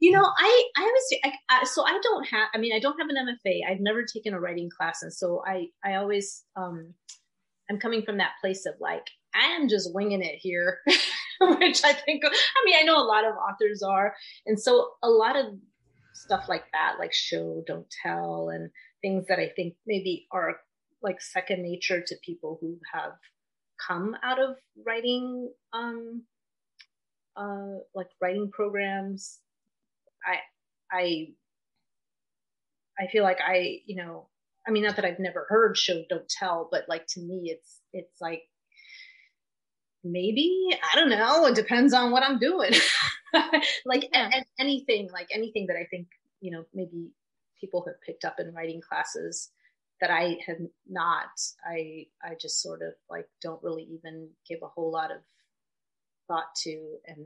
you 0.00 0.12
know, 0.12 0.24
I 0.24 0.68
I 0.76 0.82
always 0.82 1.14
I, 1.24 1.32
I, 1.48 1.64
so 1.64 1.84
I 1.84 1.98
don't 2.02 2.26
have. 2.28 2.48
I 2.54 2.58
mean, 2.58 2.74
I 2.74 2.80
don't 2.80 2.98
have 2.98 3.08
an 3.08 3.16
MFA. 3.16 3.60
I've 3.68 3.80
never 3.80 4.04
taken 4.04 4.34
a 4.34 4.40
writing 4.40 4.70
class, 4.70 5.02
and 5.02 5.12
so 5.12 5.42
I 5.46 5.66
I 5.84 5.94
always 5.96 6.44
um 6.56 6.94
I'm 7.70 7.78
coming 7.78 8.02
from 8.02 8.18
that 8.18 8.32
place 8.40 8.66
of 8.66 8.74
like 8.80 9.06
I 9.34 9.56
am 9.56 9.68
just 9.68 9.94
winging 9.94 10.22
it 10.22 10.36
here. 10.36 10.80
which 11.40 11.84
I 11.84 11.92
think, 11.92 12.24
I 12.24 12.30
mean, 12.64 12.76
I 12.78 12.82
know 12.82 12.96
a 12.96 13.06
lot 13.06 13.24
of 13.24 13.34
authors 13.36 13.82
are. 13.82 14.14
And 14.46 14.60
so 14.60 14.90
a 15.02 15.08
lot 15.08 15.36
of 15.36 15.46
stuff 16.18 16.44
like 16.48 16.64
that, 16.72 16.96
like 16.98 17.12
show, 17.12 17.62
don't 17.66 17.86
tell, 18.02 18.50
and 18.50 18.70
things 19.02 19.26
that 19.28 19.38
I 19.38 19.50
think 19.54 19.74
maybe 19.86 20.26
are 20.32 20.56
like 21.02 21.20
second 21.20 21.62
nature 21.62 22.02
to 22.04 22.16
people 22.24 22.58
who 22.60 22.78
have 22.92 23.12
come 23.86 24.16
out 24.22 24.40
of 24.40 24.56
writing, 24.86 25.50
um, 25.72 26.22
uh, 27.36 27.78
like 27.94 28.08
writing 28.20 28.50
programs. 28.52 29.38
I, 30.24 30.38
I, 30.96 31.28
I 32.98 33.06
feel 33.12 33.22
like 33.22 33.38
I, 33.40 33.80
you 33.86 33.96
know, 33.96 34.28
I 34.66 34.70
mean, 34.70 34.82
not 34.82 34.96
that 34.96 35.04
I've 35.04 35.20
never 35.20 35.46
heard 35.48 35.76
show, 35.76 36.02
don't 36.10 36.28
tell, 36.28 36.68
but 36.70 36.88
like 36.88 37.06
to 37.08 37.20
me, 37.20 37.42
it's, 37.54 37.80
it's 37.92 38.20
like 38.20 38.42
maybe? 40.04 40.68
I 40.92 40.96
don't 40.96 41.10
know. 41.10 41.46
It 41.46 41.54
depends 41.54 41.92
on 41.92 42.10
what 42.10 42.22
i'm 42.22 42.38
doing 42.38 42.72
like 43.84 44.08
yeah. 44.12 44.30
a- 44.32 44.60
anything 44.62 45.08
like 45.12 45.28
anything 45.32 45.66
that 45.66 45.76
i 45.76 45.84
think 45.84 46.06
you 46.40 46.50
know 46.50 46.64
maybe 46.74 47.10
people 47.60 47.84
have 47.86 48.00
picked 48.00 48.24
up 48.24 48.36
in 48.38 48.52
writing 48.54 48.80
classes 48.80 49.50
that 50.00 50.10
i 50.10 50.36
have 50.46 50.58
not 50.88 51.28
i 51.66 52.06
i 52.22 52.34
just 52.40 52.62
sort 52.62 52.82
of 52.82 52.92
like 53.10 53.26
don't 53.42 53.62
really 53.62 53.84
even 53.84 54.28
give 54.48 54.60
a 54.62 54.68
whole 54.68 54.90
lot 54.90 55.10
of 55.10 55.18
thought 56.28 56.54
to. 56.62 56.98
And 57.06 57.24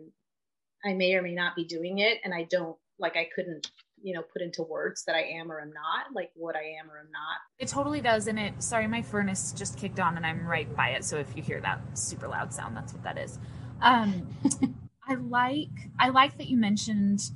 i 0.84 0.94
may 0.94 1.14
or 1.14 1.22
may 1.22 1.34
not 1.34 1.56
be 1.56 1.64
doing 1.64 1.98
it 1.98 2.18
and 2.24 2.32
i 2.32 2.44
don't 2.44 2.76
like 2.98 3.16
i 3.16 3.28
couldn't 3.34 3.70
you 4.02 4.14
know 4.14 4.22
put 4.22 4.42
into 4.42 4.62
words 4.62 5.04
that 5.04 5.14
i 5.14 5.22
am 5.22 5.50
or 5.50 5.60
am 5.60 5.72
not 5.72 6.12
like 6.14 6.30
what 6.34 6.56
i 6.56 6.62
am 6.62 6.90
or 6.90 6.98
am 6.98 7.10
not. 7.12 7.38
It 7.58 7.68
totally 7.68 8.00
does 8.00 8.26
and 8.26 8.38
it 8.38 8.62
sorry 8.62 8.86
my 8.86 9.02
furnace 9.02 9.52
just 9.52 9.78
kicked 9.78 10.00
on 10.00 10.16
and 10.16 10.26
i'm 10.26 10.46
right 10.46 10.74
by 10.76 10.90
it 10.90 11.04
so 11.04 11.16
if 11.16 11.36
you 11.36 11.42
hear 11.42 11.60
that 11.60 11.80
super 11.94 12.28
loud 12.28 12.52
sound 12.52 12.76
that's 12.76 12.92
what 12.92 13.02
that 13.04 13.18
is. 13.18 13.38
Um 13.80 14.28
i 15.12 15.14
like 15.14 15.90
i 15.98 16.08
like 16.08 16.36
that 16.38 16.48
you 16.48 16.56
mentioned 16.56 17.30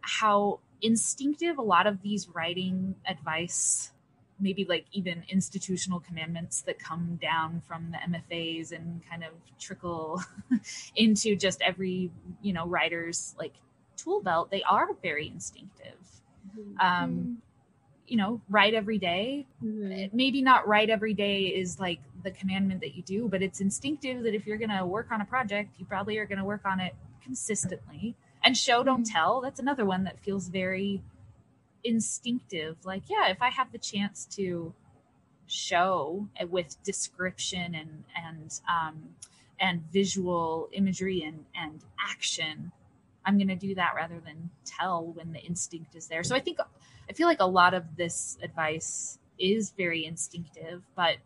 how 0.00 0.60
instinctive 0.80 1.58
a 1.58 1.62
lot 1.62 1.86
of 1.86 2.02
these 2.02 2.28
writing 2.28 2.94
advice 3.06 3.92
maybe 4.40 4.64
like 4.68 4.86
even 4.92 5.24
institutional 5.28 5.98
commandments 5.98 6.62
that 6.62 6.78
come 6.78 7.18
down 7.20 7.60
from 7.66 7.90
the 7.90 7.98
MFAs 7.98 8.70
and 8.70 9.02
kind 9.10 9.24
of 9.24 9.30
trickle 9.58 10.22
into 10.96 11.34
just 11.34 11.60
every 11.60 12.10
you 12.40 12.52
know 12.52 12.64
writer's 12.64 13.34
like 13.36 13.54
tool 13.98 14.22
belt, 14.22 14.50
they 14.50 14.62
are 14.62 14.88
very 15.02 15.28
instinctive. 15.28 15.98
Mm-hmm. 16.58 16.80
Um, 16.80 17.38
you 18.06 18.16
know, 18.16 18.40
write 18.48 18.72
every 18.72 18.96
day. 18.96 19.46
Mm-hmm. 19.62 20.16
Maybe 20.16 20.40
not 20.40 20.66
write 20.66 20.88
every 20.88 21.12
day 21.12 21.42
is 21.46 21.78
like 21.78 22.00
the 22.24 22.30
commandment 22.30 22.80
that 22.80 22.94
you 22.94 23.02
do, 23.02 23.28
but 23.28 23.42
it's 23.42 23.60
instinctive 23.60 24.22
that 24.22 24.34
if 24.34 24.46
you're 24.46 24.56
going 24.56 24.70
to 24.70 24.86
work 24.86 25.08
on 25.10 25.20
a 25.20 25.26
project, 25.26 25.74
you 25.78 25.84
probably 25.84 26.16
are 26.16 26.24
going 26.24 26.38
to 26.38 26.44
work 26.44 26.64
on 26.64 26.80
it 26.80 26.94
consistently. 27.28 28.16
And 28.42 28.56
show, 28.56 28.82
don't 28.82 29.04
mm-hmm. 29.04 29.12
tell. 29.12 29.40
That's 29.40 29.60
another 29.60 29.84
one 29.84 30.04
that 30.04 30.18
feels 30.18 30.48
very 30.48 31.02
instinctive. 31.84 32.76
Like, 32.84 33.04
yeah, 33.08 33.28
if 33.28 33.42
I 33.42 33.50
have 33.50 33.72
the 33.72 33.78
chance 33.78 34.26
to 34.36 34.72
show 35.46 36.28
with 36.50 36.82
description 36.82 37.74
and 37.74 38.04
and 38.14 38.60
um, 38.68 39.14
and 39.60 39.82
visual 39.92 40.68
imagery 40.72 41.22
and 41.22 41.44
and 41.54 41.84
action 41.98 42.72
I'm 43.28 43.36
going 43.36 43.48
to 43.48 43.56
do 43.56 43.74
that 43.74 43.92
rather 43.94 44.20
than 44.24 44.48
tell 44.64 45.12
when 45.14 45.32
the 45.32 45.40
instinct 45.40 45.94
is 45.94 46.06
there. 46.06 46.24
So 46.24 46.34
I 46.34 46.40
think 46.40 46.58
I 47.10 47.12
feel 47.12 47.26
like 47.26 47.40
a 47.40 47.46
lot 47.46 47.74
of 47.74 47.84
this 47.94 48.38
advice 48.42 49.18
is 49.38 49.74
very 49.76 50.06
instinctive, 50.06 50.82
but 50.96 51.16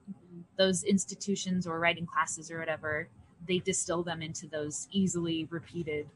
those 0.59 0.83
institutions 0.83 1.65
or 1.65 1.79
writing 1.79 2.05
classes 2.05 2.51
or 2.51 2.59
whatever, 2.59 3.09
they 3.47 3.59
distill 3.59 4.03
them 4.03 4.23
into 4.23 4.47
those 4.47 4.89
easily 4.93 5.47
repeated 5.51 6.09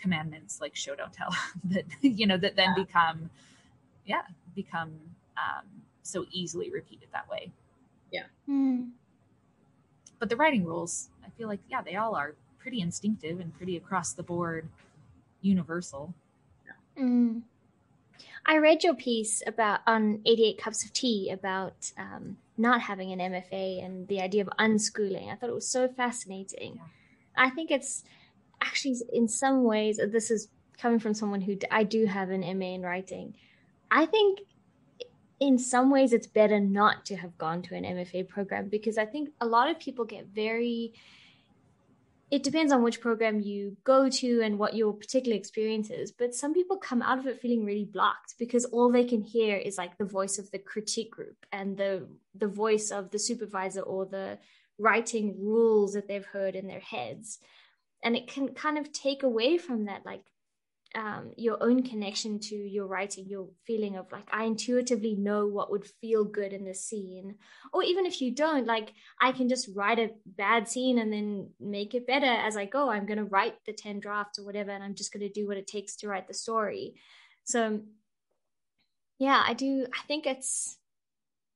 commandments 0.00 0.60
like 0.60 0.74
show 0.74 0.94
don't 0.94 1.12
tell 1.12 1.34
that 1.64 1.84
you 2.00 2.26
know 2.26 2.36
that 2.36 2.56
then 2.56 2.74
yeah. 2.76 2.84
become 2.84 3.30
yeah 4.04 4.22
become 4.54 4.92
um, 5.36 5.64
so 6.02 6.26
easily 6.32 6.70
repeated 6.70 7.08
that 7.12 7.28
way 7.30 7.50
yeah 8.10 8.24
mm. 8.48 8.88
but 10.18 10.28
the 10.28 10.36
writing 10.36 10.64
rules 10.64 11.08
i 11.24 11.30
feel 11.38 11.48
like 11.48 11.60
yeah 11.70 11.80
they 11.80 11.96
all 11.96 12.14
are 12.14 12.34
pretty 12.58 12.80
instinctive 12.80 13.40
and 13.40 13.56
pretty 13.56 13.76
across 13.76 14.12
the 14.12 14.22
board 14.22 14.68
universal 15.40 16.12
yeah. 16.66 17.04
mm. 17.04 17.40
i 18.46 18.56
read 18.56 18.82
your 18.82 18.94
piece 18.94 19.42
about 19.46 19.80
on 19.86 20.20
88 20.26 20.58
cups 20.58 20.84
of 20.84 20.92
tea 20.92 21.30
about 21.30 21.92
um, 21.96 22.36
not 22.56 22.80
having 22.80 23.12
an 23.12 23.18
mfa 23.18 23.84
and 23.84 24.06
the 24.08 24.20
idea 24.20 24.42
of 24.42 24.48
unschooling 24.58 25.32
i 25.32 25.34
thought 25.34 25.50
it 25.50 25.54
was 25.54 25.68
so 25.68 25.88
fascinating 25.88 26.74
yeah. 26.76 26.82
i 27.36 27.50
think 27.50 27.70
it's 27.70 28.04
actually 28.62 28.96
in 29.12 29.26
some 29.26 29.64
ways 29.64 29.98
this 30.10 30.30
is 30.30 30.48
coming 30.82 30.98
from 30.98 31.14
someone 31.14 31.40
who 31.40 31.56
I 31.70 31.84
do 31.84 32.06
have 32.06 32.30
an 32.30 32.40
MA 32.58 32.74
in 32.74 32.82
writing. 32.82 33.34
I 33.90 34.04
think 34.04 34.40
in 35.38 35.58
some 35.58 35.90
ways 35.90 36.12
it's 36.12 36.26
better 36.26 36.58
not 36.58 37.04
to 37.06 37.16
have 37.16 37.38
gone 37.38 37.62
to 37.62 37.74
an 37.76 37.84
MFA 37.84 38.28
program 38.28 38.68
because 38.68 38.98
I 38.98 39.06
think 39.06 39.30
a 39.40 39.46
lot 39.46 39.70
of 39.70 39.78
people 39.78 40.04
get 40.04 40.26
very 40.26 40.92
it 42.32 42.42
depends 42.42 42.72
on 42.72 42.82
which 42.82 43.00
program 43.00 43.40
you 43.40 43.76
go 43.84 44.08
to 44.08 44.40
and 44.40 44.58
what 44.58 44.74
your 44.74 44.92
particular 44.92 45.36
experience 45.36 45.90
is 45.90 46.10
but 46.10 46.34
some 46.34 46.54
people 46.54 46.76
come 46.76 47.02
out 47.02 47.18
of 47.18 47.26
it 47.26 47.40
feeling 47.40 47.64
really 47.64 47.84
blocked 47.84 48.34
because 48.38 48.64
all 48.64 48.90
they 48.90 49.04
can 49.04 49.20
hear 49.20 49.56
is 49.56 49.78
like 49.78 49.96
the 49.98 50.04
voice 50.04 50.38
of 50.38 50.50
the 50.50 50.58
critique 50.58 51.10
group 51.10 51.46
and 51.52 51.76
the 51.76 52.06
the 52.34 52.48
voice 52.48 52.90
of 52.90 53.10
the 53.10 53.18
supervisor 53.18 53.82
or 53.82 54.06
the 54.06 54.38
writing 54.78 55.36
rules 55.38 55.92
that 55.92 56.08
they've 56.08 56.26
heard 56.26 56.56
in 56.56 56.66
their 56.66 56.80
heads. 56.80 57.38
And 58.02 58.16
it 58.16 58.26
can 58.26 58.48
kind 58.48 58.78
of 58.78 58.92
take 58.92 59.22
away 59.22 59.58
from 59.58 59.84
that 59.84 60.04
like 60.04 60.24
um, 60.94 61.32
your 61.36 61.62
own 61.62 61.82
connection 61.82 62.38
to 62.38 62.54
your 62.54 62.86
writing, 62.86 63.26
your 63.26 63.48
feeling 63.66 63.96
of 63.96 64.10
like, 64.12 64.28
I 64.30 64.44
intuitively 64.44 65.14
know 65.14 65.46
what 65.46 65.70
would 65.70 65.86
feel 65.86 66.24
good 66.24 66.52
in 66.52 66.64
the 66.64 66.74
scene. 66.74 67.36
Or 67.72 67.82
even 67.82 68.04
if 68.04 68.20
you 68.20 68.34
don't, 68.34 68.66
like, 68.66 68.92
I 69.20 69.32
can 69.32 69.48
just 69.48 69.70
write 69.74 69.98
a 69.98 70.10
bad 70.26 70.68
scene 70.68 70.98
and 70.98 71.12
then 71.12 71.50
make 71.58 71.94
it 71.94 72.06
better 72.06 72.26
as 72.26 72.56
I 72.56 72.66
go. 72.66 72.90
I'm 72.90 73.06
going 73.06 73.18
to 73.18 73.24
write 73.24 73.54
the 73.64 73.72
10 73.72 74.00
drafts 74.00 74.38
or 74.38 74.44
whatever, 74.44 74.70
and 74.70 74.84
I'm 74.84 74.94
just 74.94 75.12
going 75.12 75.26
to 75.26 75.32
do 75.32 75.46
what 75.48 75.56
it 75.56 75.66
takes 75.66 75.96
to 75.96 76.08
write 76.08 76.28
the 76.28 76.34
story. 76.34 76.94
So, 77.44 77.80
yeah, 79.18 79.42
I 79.46 79.54
do. 79.54 79.86
I 79.92 80.06
think 80.06 80.26
it's, 80.26 80.78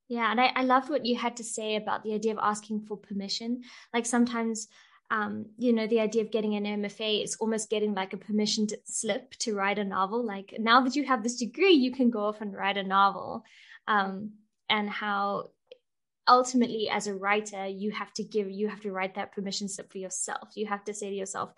yeah. 0.08 0.30
And 0.30 0.40
I, 0.40 0.52
I 0.54 0.62
loved 0.62 0.88
what 0.88 1.04
you 1.04 1.16
had 1.16 1.36
to 1.36 1.44
say 1.44 1.76
about 1.76 2.04
the 2.04 2.14
idea 2.14 2.32
of 2.32 2.38
asking 2.40 2.86
for 2.86 2.96
permission. 2.96 3.62
Like, 3.92 4.06
sometimes 4.06 4.68
um, 5.10 5.46
you 5.56 5.72
know, 5.72 5.86
the 5.86 6.00
idea 6.00 6.22
of 6.22 6.32
getting 6.32 6.54
an 6.56 6.82
MFA 6.82 7.22
is 7.22 7.36
almost 7.36 7.70
getting 7.70 7.94
like 7.94 8.12
a 8.12 8.18
permission 8.18 8.66
to 8.68 8.78
slip 8.84 9.30
to 9.40 9.54
write 9.54 9.78
a 9.78 9.84
novel. 9.84 10.24
Like 10.24 10.54
now 10.58 10.80
that 10.82 10.96
you 10.96 11.04
have 11.04 11.22
this 11.22 11.36
degree, 11.36 11.72
you 11.72 11.92
can 11.92 12.10
go 12.10 12.24
off 12.24 12.40
and 12.40 12.54
write 12.54 12.76
a 12.76 12.82
novel. 12.82 13.44
Um, 13.86 14.32
and 14.68 14.90
how 14.90 15.50
ultimately 16.28 16.88
as 16.90 17.06
a 17.06 17.14
writer, 17.14 17.66
you 17.66 17.92
have 17.92 18.12
to 18.14 18.24
give, 18.24 18.50
you 18.50 18.68
have 18.68 18.80
to 18.80 18.90
write 18.90 19.14
that 19.14 19.32
permission 19.32 19.68
slip 19.68 19.92
for 19.92 19.98
yourself. 19.98 20.48
You 20.56 20.66
have 20.66 20.84
to 20.84 20.94
say 20.94 21.10
to 21.10 21.16
yourself, 21.16 21.52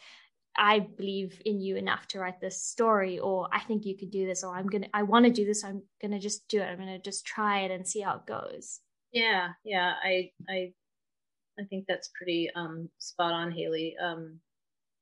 I 0.55 0.81
believe 0.81 1.41
in 1.47 1.61
you 1.61 1.77
enough 1.77 2.07
to 2.09 2.19
write 2.19 2.41
this 2.41 2.63
story, 2.63 3.19
or 3.19 3.49
I 3.53 3.61
think 3.61 3.87
you 3.87 3.97
could 3.97 4.11
do 4.11 4.27
this, 4.27 4.43
or 4.43 4.57
I'm 4.57 4.67
gonna, 4.67 4.89
I 4.93 5.05
want 5.05 5.25
to 5.25 5.31
do 5.31 5.47
this. 5.47 5.63
I'm 5.63 5.83
gonna 6.03 6.19
just 6.19 6.49
do 6.49 6.61
it. 6.61 6.65
I'm 6.65 6.79
gonna 6.79 6.99
just 6.99 7.25
try 7.25 7.61
it 7.61 7.71
and 7.71 7.87
see 7.87 8.01
how 8.01 8.17
it 8.17 8.27
goes. 8.27 8.81
Yeah, 9.13 9.51
yeah, 9.65 9.95
I, 10.03 10.33
I 10.49 10.73
I 11.59 11.65
think 11.65 11.87
that's 11.87 12.11
pretty 12.15 12.51
um, 12.55 12.89
spot 12.99 13.33
on, 13.33 13.51
Hayley. 13.53 13.97
Um, 14.01 14.41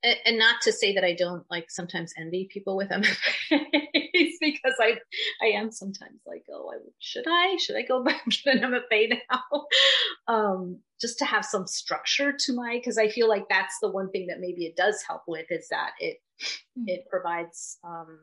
and, 0.03 0.16
and, 0.24 0.39
not 0.39 0.61
to 0.62 0.73
say 0.73 0.95
that 0.95 1.05
I 1.05 1.15
don't 1.15 1.45
like 1.51 1.70
sometimes 1.70 2.12
envy 2.19 2.49
people 2.51 2.77
with 2.77 2.89
MFAs 3.51 4.33
because 4.41 4.74
I 4.78 4.99
I 5.43 5.47
am 5.47 5.70
sometimes 5.73 6.20
like, 6.27 6.45
oh, 6.53 6.70
I, 6.73 6.78
should 6.99 7.24
I 7.27 7.57
should 7.59 7.77
I 7.77 7.83
go 7.83 8.03
back 8.05 8.23
and 8.24 8.37
get 8.45 8.57
an 8.57 8.73
MFA 8.73 9.19
now? 9.31 9.65
um, 10.33 10.78
just 11.01 11.19
to 11.19 11.24
have 11.24 11.45
some 11.45 11.66
structure 11.66 12.33
to 12.33 12.55
my 12.55 12.77
because 12.78 12.99
I 12.99 13.09
feel 13.09 13.28
like 13.28 13.45
that's 13.49 13.78
the 13.81 13.91
one 13.91 14.11
thing 14.11 14.27
that 14.28 14.41
maybe 14.41 14.65
it 14.65 14.77
does 14.77 15.03
help 15.07 15.23
with 15.27 15.47
is 15.51 15.69
that 15.70 15.93
it 15.99 16.19
mm-hmm. 16.78 16.85
it 16.89 17.07
provides 17.11 17.78
um, 17.85 18.20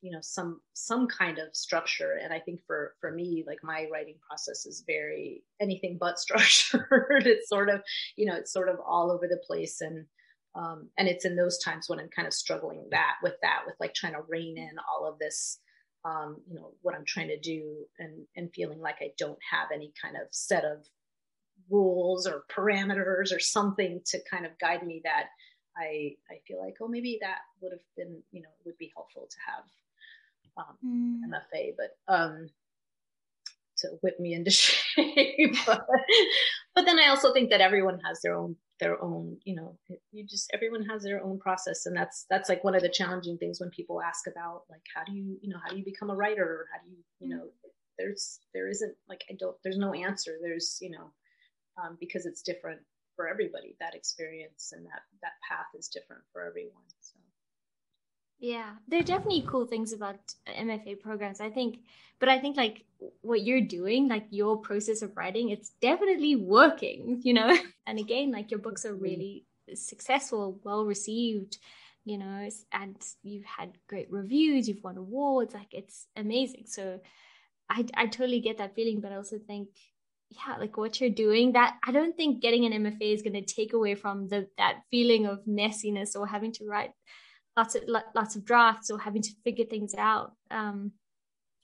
you 0.00 0.10
know 0.10 0.20
some 0.20 0.60
some 0.74 1.06
kind 1.06 1.38
of 1.38 1.54
structure. 1.54 2.18
And 2.22 2.32
i 2.32 2.38
think 2.38 2.60
for 2.66 2.94
for 3.00 3.10
me 3.12 3.44
like 3.46 3.58
my 3.62 3.86
writing 3.92 4.16
process 4.26 4.66
is 4.66 4.84
very 4.86 5.42
anything 5.60 5.98
but 6.00 6.18
structured. 6.26 7.26
It's 7.26 7.48
sort 7.48 7.68
of 7.68 7.82
you 8.16 8.26
know 8.26 8.36
it's 8.36 8.52
sort 8.52 8.68
of 8.68 8.76
all 8.86 9.10
over 9.10 9.26
the 9.26 9.40
place. 9.46 9.80
And 9.80 10.06
um 10.54 10.88
and 10.98 11.08
it's 11.08 11.24
in 11.24 11.36
those 11.36 11.58
times 11.58 11.88
when 11.88 12.00
i'm 12.00 12.08
kind 12.08 12.26
of 12.26 12.32
struggling 12.32 12.86
that 12.90 13.16
with 13.22 13.34
that 13.42 13.60
with 13.66 13.74
like 13.80 13.92
trying 13.92 14.14
to 14.14 14.22
rein 14.28 14.56
in 14.56 14.70
all 14.78 15.06
of 15.06 15.18
this 15.18 15.60
um 16.06 16.38
you 16.48 16.54
know 16.54 16.72
what 16.80 16.94
i'm 16.94 17.04
trying 17.06 17.28
to 17.28 17.38
do 17.38 17.84
and 17.98 18.26
and 18.34 18.50
feeling 18.54 18.80
like 18.80 18.96
i 19.02 19.10
don't 19.18 19.38
have 19.50 19.68
any 19.74 19.92
kind 20.02 20.16
of 20.16 20.26
set 20.30 20.64
of 20.64 20.86
rules 21.70 22.26
or 22.26 22.44
parameters 22.50 23.34
or 23.34 23.38
something 23.38 24.00
to 24.06 24.18
kind 24.30 24.46
of 24.46 24.58
guide 24.58 24.82
me 24.86 25.00
that 25.04 25.26
I 25.76 26.16
I 26.30 26.38
feel 26.46 26.60
like 26.60 26.76
oh 26.80 26.88
maybe 26.88 27.18
that 27.20 27.38
would 27.60 27.72
have 27.72 27.86
been 27.96 28.22
you 28.32 28.42
know 28.42 28.48
would 28.64 28.78
be 28.78 28.92
helpful 28.94 29.28
to 29.30 29.36
have 29.46 29.64
um, 30.58 30.76
mm. 30.84 31.20
MFA, 31.30 31.74
but 31.76 32.12
um, 32.12 32.48
to 33.78 33.88
whip 34.02 34.18
me 34.20 34.34
into 34.34 34.50
shape. 34.50 35.56
but, 35.66 35.86
but 36.74 36.84
then 36.84 36.98
I 36.98 37.08
also 37.08 37.32
think 37.32 37.50
that 37.50 37.60
everyone 37.60 38.00
has 38.06 38.20
their 38.22 38.34
own 38.34 38.56
their 38.80 39.02
own 39.02 39.36
you 39.44 39.56
know 39.56 39.76
you 40.12 40.24
just 40.24 40.48
everyone 40.54 40.84
has 40.84 41.02
their 41.02 41.22
own 41.22 41.38
process. 41.38 41.86
And 41.86 41.96
that's 41.96 42.26
that's 42.30 42.48
like 42.48 42.64
one 42.64 42.74
of 42.74 42.82
the 42.82 42.88
challenging 42.88 43.38
things 43.38 43.60
when 43.60 43.70
people 43.70 44.00
ask 44.02 44.26
about 44.26 44.62
like 44.70 44.82
how 44.94 45.04
do 45.04 45.12
you 45.12 45.36
you 45.40 45.48
know 45.48 45.58
how 45.62 45.70
do 45.70 45.78
you 45.78 45.84
become 45.84 46.10
a 46.10 46.16
writer? 46.16 46.44
Or 46.44 46.66
how 46.72 46.80
do 46.84 46.90
you 46.90 46.98
you 47.20 47.36
know 47.36 47.44
there's 47.98 48.38
there 48.54 48.68
isn't 48.68 48.94
like 49.08 49.24
i 49.28 49.34
don't 49.38 49.56
there's 49.62 49.78
no 49.78 49.92
answer. 49.92 50.38
There's 50.42 50.78
you 50.80 50.90
know 50.90 51.12
um, 51.82 51.96
because 52.00 52.26
it's 52.26 52.42
different 52.42 52.80
for 53.16 53.28
everybody. 53.28 53.76
That 53.80 53.94
experience 53.94 54.72
and 54.74 54.86
that 54.86 55.02
that 55.22 55.32
path 55.48 55.66
is 55.76 55.88
different 55.88 56.22
for 56.32 56.46
everyone. 56.46 56.86
So 57.00 57.17
yeah, 58.40 58.70
there 58.86 59.00
are 59.00 59.04
definitely 59.04 59.44
cool 59.46 59.66
things 59.66 59.92
about 59.92 60.18
MFA 60.46 61.00
programs. 61.00 61.40
I 61.40 61.50
think, 61.50 61.80
but 62.20 62.28
I 62.28 62.38
think 62.38 62.56
like 62.56 62.84
what 63.20 63.42
you're 63.42 63.60
doing, 63.60 64.08
like 64.08 64.26
your 64.30 64.56
process 64.56 65.02
of 65.02 65.16
writing, 65.16 65.50
it's 65.50 65.70
definitely 65.80 66.36
working, 66.36 67.20
you 67.24 67.34
know? 67.34 67.56
And 67.86 67.98
again, 67.98 68.32
like 68.32 68.50
your 68.50 68.60
books 68.60 68.84
are 68.84 68.94
really 68.94 69.46
successful, 69.74 70.60
well 70.62 70.84
received, 70.84 71.58
you 72.04 72.18
know, 72.18 72.48
and 72.72 72.96
you've 73.22 73.44
had 73.44 73.78
great 73.88 74.10
reviews, 74.10 74.68
you've 74.68 74.84
won 74.84 74.98
awards, 74.98 75.54
like 75.54 75.72
it's 75.72 76.06
amazing. 76.14 76.64
So 76.66 77.00
I, 77.70 77.86
I 77.94 78.06
totally 78.06 78.40
get 78.40 78.58
that 78.58 78.74
feeling, 78.74 79.00
but 79.00 79.10
I 79.10 79.16
also 79.16 79.38
think, 79.38 79.68
yeah, 80.30 80.56
like 80.58 80.76
what 80.76 81.00
you're 81.00 81.10
doing, 81.10 81.52
that 81.52 81.76
I 81.82 81.92
don't 81.92 82.16
think 82.16 82.42
getting 82.42 82.66
an 82.66 82.84
MFA 82.84 83.14
is 83.14 83.22
going 83.22 83.32
to 83.32 83.54
take 83.54 83.72
away 83.72 83.94
from 83.94 84.28
the 84.28 84.48
that 84.58 84.82
feeling 84.90 85.26
of 85.26 85.44
messiness 85.46 86.14
or 86.14 86.26
having 86.26 86.52
to 86.52 86.66
write 86.66 86.92
lots 87.58 87.74
of 87.74 87.82
lots 88.14 88.36
of 88.36 88.44
drafts 88.44 88.90
or 88.90 88.98
having 88.98 89.20
to 89.20 89.30
figure 89.44 89.64
things 89.64 89.94
out 89.98 90.32
um, 90.50 90.92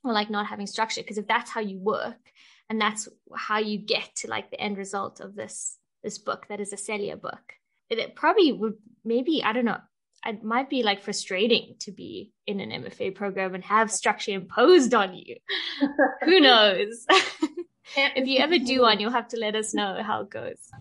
or 0.02 0.12
like 0.12 0.28
not 0.28 0.46
having 0.46 0.66
structure 0.66 1.00
because 1.00 1.18
if 1.18 1.26
that's 1.28 1.50
how 1.50 1.60
you 1.60 1.78
work 1.78 2.32
and 2.68 2.80
that's 2.80 3.08
how 3.36 3.58
you 3.58 3.78
get 3.78 4.10
to 4.16 4.28
like 4.28 4.50
the 4.50 4.60
end 4.60 4.76
result 4.76 5.20
of 5.20 5.36
this 5.36 5.78
this 6.02 6.18
book 6.18 6.46
that 6.48 6.60
is 6.60 6.72
a 6.72 6.76
Celia 6.76 7.16
book 7.16 7.54
it, 7.88 7.98
it 7.98 8.16
probably 8.16 8.52
would 8.52 8.74
maybe 9.04 9.42
I 9.44 9.52
don't 9.52 9.64
know 9.64 9.80
it 10.26 10.42
might 10.42 10.68
be 10.68 10.82
like 10.82 11.02
frustrating 11.02 11.76
to 11.80 11.92
be 11.92 12.32
in 12.46 12.58
an 12.58 12.70
MFA 12.70 13.14
program 13.14 13.54
and 13.54 13.62
have 13.64 13.90
structure 13.90 14.32
imposed 14.32 14.94
on 14.94 15.14
you. 15.14 15.36
Who 16.24 16.40
knows? 16.40 17.04
if 17.96 18.26
you 18.26 18.38
ever 18.38 18.58
do 18.58 18.80
one, 18.80 19.00
you'll 19.00 19.10
have 19.10 19.28
to 19.28 19.36
let 19.36 19.54
us 19.54 19.74
know 19.74 20.02
how 20.02 20.22
it 20.22 20.30
goes. 20.30 20.56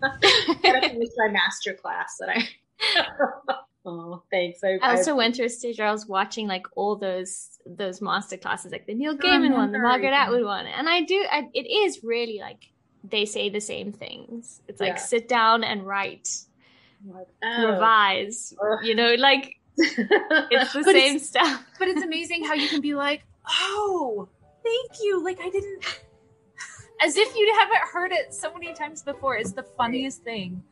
Gotta 0.62 0.88
finish 0.88 1.10
my 1.18 1.30
master 1.30 1.74
class 1.74 2.16
that 2.20 2.30
I 2.30 2.48
Oh, 3.86 4.22
thanks. 4.30 4.64
I, 4.64 4.78
I 4.80 4.96
also 4.96 5.12
I, 5.12 5.14
went 5.14 5.36
through 5.36 5.46
a 5.46 5.50
stage 5.50 5.78
where 5.78 5.88
I 5.88 5.92
was 5.92 6.06
watching 6.06 6.48
like 6.48 6.66
all 6.74 6.96
those 6.96 7.58
those 7.66 8.00
master 8.00 8.38
classes, 8.38 8.72
like 8.72 8.86
the 8.86 8.94
Neil 8.94 9.12
oh, 9.12 9.16
Gaiman 9.16 9.52
one, 9.52 9.72
the 9.72 9.78
Margaret 9.78 10.12
Atwood 10.12 10.44
one, 10.44 10.66
and 10.66 10.88
I 10.88 11.02
do. 11.02 11.22
I, 11.30 11.48
it 11.52 11.68
is 11.70 12.02
really 12.02 12.38
like 12.40 12.70
they 13.02 13.26
say 13.26 13.50
the 13.50 13.60
same 13.60 13.92
things. 13.92 14.62
It's 14.68 14.80
like 14.80 14.94
yeah. 14.94 14.96
sit 14.96 15.28
down 15.28 15.64
and 15.64 15.86
write, 15.86 16.30
oh. 17.42 17.72
revise. 17.72 18.54
You 18.82 18.94
know, 18.94 19.14
like 19.18 19.56
it's 19.76 20.72
the 20.72 20.84
same 20.84 21.16
it's, 21.16 21.28
stuff. 21.28 21.62
But 21.78 21.88
it's 21.88 22.02
amazing 22.02 22.44
how 22.44 22.54
you 22.54 22.68
can 22.68 22.80
be 22.80 22.94
like, 22.94 23.22
oh, 23.46 24.28
thank 24.62 24.92
you. 25.02 25.22
Like 25.22 25.40
I 25.42 25.50
didn't, 25.50 25.84
as 27.02 27.18
if 27.18 27.36
you 27.36 27.54
haven't 27.60 27.86
heard 27.92 28.12
it 28.12 28.32
so 28.32 28.50
many 28.54 28.72
times 28.72 29.02
before. 29.02 29.36
It's 29.36 29.52
the 29.52 29.64
funniest 29.76 30.22
thing. 30.22 30.62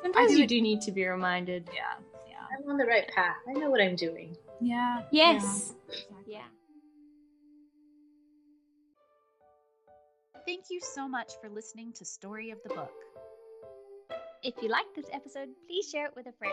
Sometimes 0.00 0.38
you 0.38 0.46
do 0.46 0.62
need 0.62 0.80
to 0.82 0.92
be 0.92 1.04
reminded. 1.04 1.68
Yeah 1.74 1.96
I'm 2.54 2.70
on 2.70 2.76
the 2.76 2.86
right 2.86 3.08
path. 3.08 3.36
I 3.48 3.52
know 3.52 3.70
what 3.70 3.80
I'm 3.80 3.96
doing. 3.96 4.36
Yeah. 4.60 5.02
Yes. 5.10 5.74
Yeah. 5.88 6.16
Yeah. 6.26 6.40
Thank 10.46 10.64
you 10.70 10.80
so 10.80 11.08
much 11.08 11.32
for 11.40 11.48
listening 11.48 11.92
to 11.94 12.04
Story 12.04 12.50
of 12.50 12.58
the 12.62 12.74
Book. 12.74 12.92
If 14.42 14.54
you 14.60 14.68
liked 14.68 14.94
this 14.94 15.06
episode, 15.12 15.48
please 15.66 15.88
share 15.88 16.06
it 16.06 16.12
with 16.14 16.26
a 16.26 16.32
friend. 16.32 16.52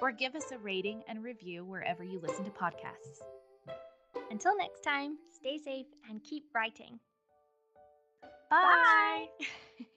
Or 0.00 0.12
give 0.12 0.34
us 0.34 0.50
a 0.52 0.58
rating 0.58 1.02
and 1.08 1.22
review 1.22 1.64
wherever 1.64 2.04
you 2.04 2.20
listen 2.20 2.44
to 2.44 2.50
podcasts. 2.50 3.22
Until 4.30 4.56
next 4.56 4.80
time, 4.80 5.16
stay 5.34 5.58
safe 5.58 5.86
and 6.10 6.22
keep 6.22 6.44
writing. 6.54 6.98
Bye. 8.50 9.26
Bye. 9.38 9.46